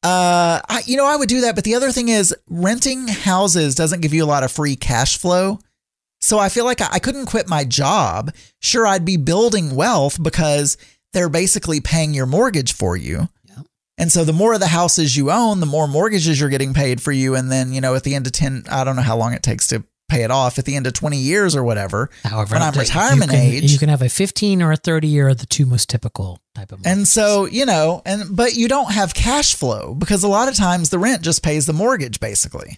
uh, 0.05 0.61
I, 0.69 0.83
you 0.85 0.97
know, 0.97 1.07
I 1.07 1.15
would 1.15 1.29
do 1.29 1.41
that. 1.41 1.55
But 1.55 1.63
the 1.63 1.73
other 1.73 1.91
thing 1.91 2.09
is, 2.09 2.33
renting 2.47 3.07
houses 3.07 3.73
doesn't 3.73 4.01
give 4.01 4.13
you 4.13 4.23
a 4.23 4.27
lot 4.27 4.43
of 4.43 4.51
free 4.51 4.75
cash 4.75 5.17
flow. 5.17 5.57
So 6.21 6.37
I 6.37 6.49
feel 6.49 6.63
like 6.63 6.79
I, 6.79 6.89
I 6.93 6.99
couldn't 6.99 7.25
quit 7.25 7.49
my 7.49 7.65
job. 7.65 8.31
Sure, 8.61 8.85
I'd 8.85 9.03
be 9.03 9.17
building 9.17 9.75
wealth 9.75 10.21
because 10.21 10.77
they're 11.13 11.27
basically 11.27 11.81
paying 11.81 12.13
your 12.13 12.27
mortgage 12.27 12.73
for 12.73 12.95
you. 12.95 13.29
Yeah. 13.45 13.63
And 13.97 14.11
so 14.11 14.23
the 14.23 14.31
more 14.31 14.53
of 14.53 14.59
the 14.59 14.67
houses 14.67 15.17
you 15.17 15.31
own, 15.31 15.59
the 15.59 15.65
more 15.65 15.87
mortgages 15.87 16.39
you're 16.39 16.49
getting 16.49 16.75
paid 16.75 17.01
for 17.01 17.11
you. 17.11 17.33
And 17.33 17.51
then, 17.51 17.73
you 17.73 17.81
know, 17.81 17.95
at 17.95 18.03
the 18.03 18.13
end 18.13 18.27
of 18.27 18.33
10, 18.33 18.65
I 18.69 18.83
don't 18.83 18.95
know 18.95 19.01
how 19.01 19.17
long 19.17 19.33
it 19.33 19.41
takes 19.41 19.65
to 19.67 19.83
pay 20.07 20.23
it 20.23 20.31
off, 20.31 20.59
at 20.59 20.65
the 20.65 20.75
end 20.75 20.85
of 20.87 20.93
20 20.93 21.17
years 21.17 21.55
or 21.55 21.63
whatever, 21.63 22.09
However, 22.23 22.53
when 22.55 22.61
I'm 22.61 22.73
you 22.73 22.81
retirement 22.81 23.31
can- 23.31 23.39
age. 23.39 23.71
you 23.71 23.79
can 23.79 23.89
have 23.89 24.01
a 24.01 24.09
15 24.09 24.61
or 24.61 24.71
a 24.71 24.77
30 24.77 25.07
year, 25.07 25.33
the 25.33 25.45
two 25.45 25.65
most 25.65 25.89
typical 25.89 26.39
type 26.53 26.71
of. 26.71 26.85
And 26.85 27.07
so, 27.07 27.45
you 27.45 27.65
know, 27.65 28.01
and 28.05 28.35
but 28.35 28.55
you 28.55 28.67
don't 28.67 28.91
have 28.91 29.13
cash 29.13 29.55
flow 29.55 29.93
because 29.95 30.23
a 30.23 30.27
lot 30.27 30.47
of 30.47 30.55
times 30.55 30.89
the 30.89 30.99
rent 30.99 31.21
just 31.23 31.41
pays 31.43 31.65
the 31.65 31.73
mortgage 31.73 32.19
basically. 32.19 32.77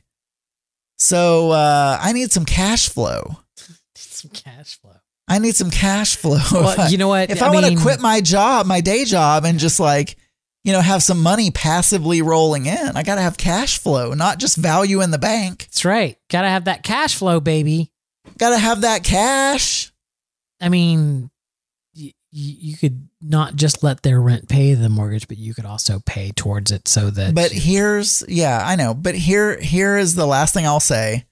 So 0.98 1.52
uh, 1.52 1.98
I 2.02 2.14
need 2.14 2.32
some 2.32 2.46
cash 2.46 2.90
flow. 2.90 3.38
some 3.96 4.32
cash 4.32 4.80
flow. 4.80 4.96
I 5.28 5.40
need 5.40 5.56
some 5.56 5.70
cash 5.70 6.16
flow. 6.16 6.40
Well, 6.54 6.90
you 6.90 6.98
know 6.98 7.10
what? 7.10 7.30
If 7.30 7.42
I 7.44 7.48
I, 7.48 7.50
want 7.52 7.66
to 7.66 7.76
quit 7.76 8.00
my 8.00 8.22
job, 8.22 8.66
my 8.66 8.80
day 8.82 9.04
job, 9.04 9.44
and 9.44 9.60
just 9.60 9.80
like, 9.80 10.16
you 10.68 10.74
know, 10.74 10.82
have 10.82 11.02
some 11.02 11.24
money 11.24 11.50
passively 11.50 12.22
rolling 12.22 12.66
in, 12.66 12.98
I 12.98 13.02
got 13.02 13.16
to 13.16 13.22
have 13.22 13.38
cash 13.38 13.80
flow, 13.80 14.14
not 14.14 14.38
just 14.38 14.58
value 14.58 15.02
in 15.02 15.12
the 15.12 15.18
bank. 15.18 15.60
That's 15.60 15.86
right. 15.86 16.18
Got 16.30 16.42
to 16.42 16.50
have 16.50 16.66
that 16.66 16.84
cash 16.84 17.16
flow, 17.16 17.40
baby. 17.40 17.90
Got 18.38 18.50
to 18.50 18.58
have 18.58 18.82
that 18.82 19.06
cash. 19.06 19.94
I 20.60 20.68
mean, 20.68 21.30
y- 21.96 22.12
you 22.32 22.76
could 22.76 23.08
not 23.22 23.56
just 23.56 23.82
let 23.82 24.04
their 24.04 24.20
rent 24.20 24.50
pay 24.50 24.74
the 24.74 24.90
mortgage, 24.90 25.30
but 25.30 25.38
you 25.38 25.54
could 25.54 25.64
also 25.64 26.02
pay 26.06 26.32
towards 26.36 26.70
it 26.70 26.90
so 26.90 27.12
that. 27.12 27.34
But 27.34 27.54
here's, 27.54 28.26
yeah, 28.28 28.62
I 28.62 28.76
know. 28.76 28.94
But 28.94 29.16
here, 29.16 29.58
here 29.58 29.98
is 29.98 30.16
the 30.16 30.28
last 30.28 30.54
thing 30.54 30.66
I'll 30.66 30.82
say. 30.82 31.28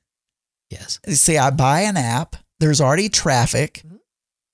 yes, 0.70 1.02
See, 1.10 1.38
I 1.38 1.50
buy 1.50 1.82
an 1.82 1.98
app. 1.98 2.38
There's 2.62 2.80
already 2.80 3.10
traffic. 3.10 3.82
Mm-hmm. 3.86 3.96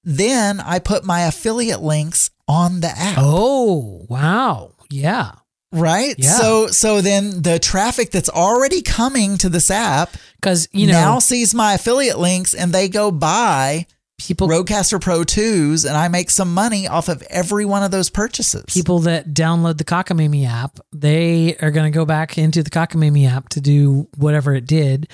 Then 0.05 0.59
I 0.59 0.79
put 0.79 1.05
my 1.05 1.21
affiliate 1.21 1.83
links 1.83 2.31
on 2.51 2.81
the 2.81 2.89
app. 2.89 3.17
Oh 3.17 4.05
wow, 4.09 4.73
yeah. 4.89 5.31
Right? 5.71 6.15
Yeah. 6.17 6.31
So 6.31 6.67
so 6.67 6.99
then 6.99 7.41
the 7.41 7.57
traffic 7.57 8.11
that's 8.11 8.29
already 8.29 8.81
coming 8.81 9.37
to 9.37 9.47
this 9.47 9.71
app 9.71 10.11
Because 10.35 10.67
you 10.73 10.87
know 10.87 10.93
now 10.93 11.19
sees 11.19 11.55
my 11.55 11.75
affiliate 11.75 12.19
links 12.19 12.53
and 12.53 12.73
they 12.73 12.89
go 12.89 13.09
buy 13.09 13.87
people 14.19 14.49
Rodecaster 14.49 14.99
Pro 14.99 15.21
2s 15.21 15.87
and 15.87 15.95
I 15.95 16.09
make 16.09 16.29
some 16.29 16.53
money 16.53 16.87
off 16.87 17.07
of 17.07 17.23
every 17.29 17.65
one 17.65 17.83
of 17.83 17.91
those 17.91 18.09
purchases. 18.09 18.65
people 18.67 18.99
that 18.99 19.33
download 19.33 19.77
the 19.77 19.85
Cockamamie 19.85 20.45
app, 20.45 20.79
they 20.91 21.55
are 21.57 21.71
going 21.71 21.91
to 21.91 21.95
go 21.95 22.05
back 22.05 22.37
into 22.37 22.63
the 22.63 22.69
Cockamamie 22.69 23.29
app 23.29 23.49
to 23.49 23.61
do 23.61 24.09
whatever 24.17 24.53
it 24.53 24.65
did, 24.65 25.09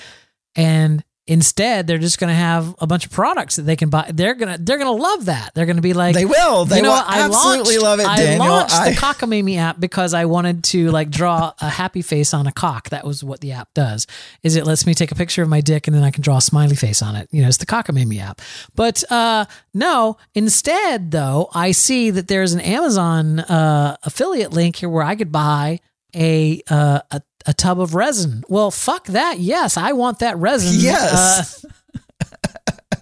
and 0.56 1.04
instead 1.28 1.86
they're 1.86 1.98
just 1.98 2.18
going 2.18 2.28
to 2.30 2.34
have 2.34 2.74
a 2.80 2.86
bunch 2.86 3.06
of 3.06 3.12
products 3.12 3.56
that 3.56 3.62
they 3.62 3.76
can 3.76 3.90
buy. 3.90 4.10
They're 4.12 4.34
gonna 4.34 4.58
they're 4.58 4.78
gonna 4.78 4.90
love 4.90 5.26
that. 5.26 5.52
They're 5.54 5.66
going 5.66 5.76
to 5.76 5.82
be 5.82 5.92
like 5.92 6.14
They 6.14 6.24
will. 6.24 6.64
They 6.64 6.78
you 6.78 6.82
know, 6.82 6.90
will? 6.90 7.04
I 7.06 7.20
absolutely 7.20 7.78
launched- 7.78 7.82
love 7.82 8.00
it, 8.00 8.06
I 8.08 8.36
launched 8.38 8.74
I- 8.74 8.90
the 8.90 8.96
Cockamamie 9.00 9.58
app 9.58 9.78
because 9.78 10.14
I 10.14 10.24
wanted 10.24 10.64
to 10.64 10.90
like 10.90 11.10
draw 11.10 11.52
a 11.60 11.68
happy 11.68 12.02
face 12.02 12.34
on 12.34 12.46
a 12.46 12.52
cock. 12.52 12.88
That 12.88 13.06
was 13.06 13.22
what 13.22 13.40
the 13.40 13.52
app 13.52 13.72
does. 13.74 14.06
Is 14.42 14.56
it 14.56 14.66
lets 14.66 14.86
me 14.86 14.94
take 14.94 15.12
a 15.12 15.14
picture 15.14 15.42
of 15.42 15.48
my 15.48 15.60
dick 15.60 15.86
and 15.86 15.94
then 15.94 16.02
I 16.02 16.10
can 16.10 16.22
draw 16.22 16.38
a 16.38 16.40
smiley 16.40 16.76
face 16.76 17.02
on 17.02 17.14
it. 17.14 17.28
You 17.30 17.42
know, 17.42 17.48
it's 17.48 17.58
the 17.58 17.66
Cockamamie 17.66 18.20
app. 18.20 18.40
But 18.74 19.04
uh, 19.12 19.44
no, 19.74 20.16
instead 20.34 21.10
though, 21.10 21.50
I 21.54 21.72
see 21.72 22.10
that 22.10 22.28
there's 22.28 22.54
an 22.54 22.60
Amazon 22.60 23.40
uh, 23.40 23.96
affiliate 24.02 24.52
link 24.52 24.76
here 24.76 24.88
where 24.88 25.04
I 25.04 25.14
could 25.14 25.30
buy 25.30 25.80
a 26.16 26.62
uh, 26.70 27.00
a 27.10 27.20
a 27.46 27.54
tub 27.54 27.80
of 27.80 27.94
resin. 27.94 28.44
Well, 28.48 28.70
fuck 28.70 29.06
that. 29.06 29.38
Yes, 29.38 29.76
I 29.76 29.92
want 29.92 30.18
that 30.20 30.36
resin. 30.38 30.78
Yes. 30.80 31.64
Uh, 31.64 31.68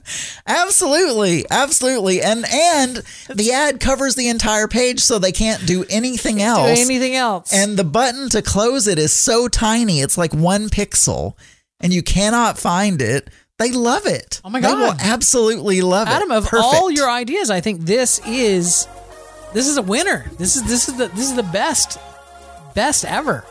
Absolutely, 0.46 1.44
absolutely, 1.50 2.22
and 2.22 2.44
and 2.48 3.02
the 3.34 3.50
ad 3.52 3.80
covers 3.80 4.14
the 4.14 4.28
entire 4.28 4.68
page, 4.68 5.00
so 5.00 5.18
they 5.18 5.32
can't 5.32 5.66
do 5.66 5.84
anything 5.90 6.36
do 6.36 6.42
else. 6.42 6.78
anything 6.78 7.16
else. 7.16 7.52
And 7.52 7.76
the 7.76 7.82
button 7.84 8.28
to 8.30 8.42
close 8.42 8.86
it 8.86 8.98
is 8.98 9.12
so 9.12 9.48
tiny; 9.48 10.00
it's 10.00 10.16
like 10.16 10.32
one 10.32 10.68
pixel, 10.68 11.34
and 11.80 11.92
you 11.92 12.02
cannot 12.02 12.58
find 12.58 13.02
it. 13.02 13.28
They 13.58 13.72
love 13.72 14.06
it. 14.06 14.40
Oh 14.44 14.50
my 14.50 14.60
god 14.60 14.76
They 14.76 14.80
will 14.82 14.94
absolutely 15.00 15.80
love 15.80 16.06
Adam, 16.06 16.30
it. 16.30 16.34
Adam 16.34 16.44
of 16.44 16.50
Perfect. 16.50 16.74
all 16.74 16.90
your 16.90 17.10
ideas, 17.10 17.50
I 17.50 17.60
think 17.60 17.80
this 17.80 18.20
is 18.26 18.86
this 19.52 19.66
is 19.66 19.76
a 19.78 19.82
winner. 19.82 20.30
This 20.38 20.54
is 20.54 20.62
this 20.64 20.88
is 20.88 20.96
the 20.96 21.08
this 21.08 21.28
is 21.28 21.34
the 21.34 21.42
best 21.42 21.98
best 22.74 23.04
ever. 23.04 23.44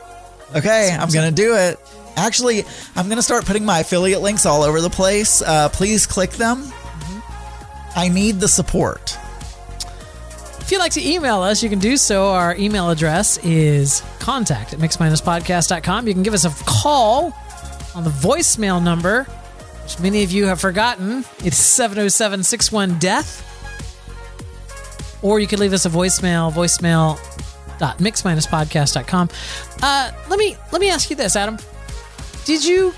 Okay, 0.55 0.95
I'm 0.97 1.09
gonna 1.09 1.31
do 1.31 1.55
it. 1.55 1.79
Actually, 2.17 2.65
I'm 2.95 3.09
gonna 3.09 3.21
start 3.21 3.45
putting 3.45 3.65
my 3.65 3.79
affiliate 3.79 4.21
links 4.21 4.45
all 4.45 4.63
over 4.63 4.81
the 4.81 4.89
place. 4.89 5.41
Uh, 5.41 5.69
please 5.69 6.05
click 6.05 6.31
them. 6.31 6.63
Mm-hmm. 6.63 7.99
I 7.99 8.09
need 8.09 8.39
the 8.39 8.47
support. 8.47 9.17
If 10.65 10.71
you'd 10.71 10.79
like 10.79 10.93
to 10.93 11.07
email 11.07 11.41
us, 11.41 11.61
you 11.61 11.69
can 11.69 11.77
do 11.77 11.95
so. 11.95 12.29
Our 12.29 12.55
email 12.55 12.89
address 12.89 13.37
is 13.45 14.01
contact 14.19 14.73
at 14.73 14.79
mix-podcast.com. 14.79 16.07
You 16.07 16.13
can 16.13 16.23
give 16.23 16.33
us 16.33 16.43
a 16.43 16.49
call 16.65 17.35
on 17.93 18.03
the 18.03 18.09
voicemail 18.09 18.81
number, 18.81 19.25
which 19.83 19.99
many 19.99 20.23
of 20.23 20.31
you 20.31 20.47
have 20.47 20.59
forgotten. 20.59 21.23
It's 21.43 21.61
707-61-DEATH. 21.79 23.43
Or 25.21 25.39
you 25.39 25.45
can 25.45 25.59
leave 25.59 25.73
us 25.73 25.85
a 25.85 25.89
voicemail, 25.89 26.51
voicemail, 26.51 27.19
voicemail.mix-podcast.com. 27.79 29.29
Uh, 29.81 30.11
let 30.29 30.39
me 30.39 30.55
let 30.71 30.81
me 30.81 30.89
ask 30.89 31.09
you 31.09 31.15
this, 31.15 31.35
Adam. 31.35 31.57
Did 32.45 32.63
you 32.65 32.93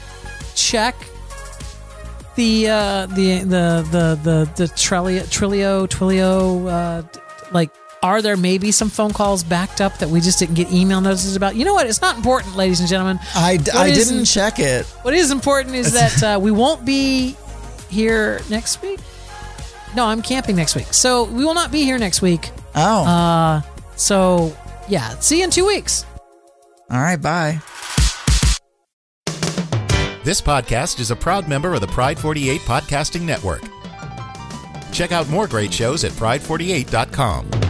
check 0.55 0.95
the 2.35 2.67
uh, 2.67 3.05
the 3.07 3.39
the 3.39 3.87
the 3.91 4.19
the 4.23 4.51
the 4.55 4.63
Trelio 4.73 5.21
Trilio 5.23 5.87
Twilio 5.87 6.67
uh, 6.69 7.03
like 7.51 7.71
are 8.03 8.21
there 8.21 8.37
maybe 8.37 8.71
some 8.71 8.89
phone 8.89 9.11
calls 9.11 9.43
backed 9.43 9.81
up 9.81 9.97
that 9.97 10.09
we 10.09 10.21
just 10.21 10.37
didn't 10.39 10.55
get 10.55 10.71
email 10.71 11.01
notices 11.01 11.35
about? 11.35 11.55
You 11.55 11.65
know 11.65 11.73
what? 11.73 11.87
It's 11.87 12.01
not 12.01 12.15
important, 12.15 12.55
ladies 12.55 12.79
and 12.79 12.87
gentlemen. 12.87 13.19
I, 13.33 13.57
What 13.57 13.75
I 13.75 13.91
didn't 13.91 14.25
check 14.25 14.59
it. 14.59 14.85
What 15.01 15.13
is 15.13 15.31
important 15.31 15.75
is 15.75 15.93
that 15.93 16.23
uh, 16.35 16.39
we 16.39 16.51
won't 16.51 16.85
be 16.85 17.35
here 17.89 18.39
next 18.49 18.81
week. 18.81 18.99
No, 19.95 20.05
I'm 20.05 20.21
camping 20.21 20.55
next 20.55 20.75
week, 20.75 20.93
so 20.93 21.23
we 21.23 21.43
will 21.43 21.55
not 21.55 21.71
be 21.71 21.83
here 21.83 21.97
next 21.97 22.21
week. 22.21 22.51
Oh, 22.75 23.05
Uh, 23.05 23.61
so 23.95 24.55
yeah, 24.88 25.09
see 25.19 25.39
you 25.39 25.43
in 25.43 25.51
two 25.51 25.65
weeks. 25.65 26.05
all 26.89 26.99
right. 26.99 27.22
Bye. 27.22 27.59
This 30.23 30.41
podcast 30.41 30.99
is 30.99 31.09
a 31.11 31.15
proud 31.15 31.47
member 31.47 31.73
of 31.73 31.80
the 31.80 31.88
Pride 31.88 32.19
48 32.19 32.59
Podcasting 32.61 33.22
Network. 33.22 33.61
Check 34.91 35.11
out 35.14 35.30
more 35.30 35.47
great 35.47 35.73
shows 35.73 36.03
at 36.03 36.11
pride48.com. 36.14 37.66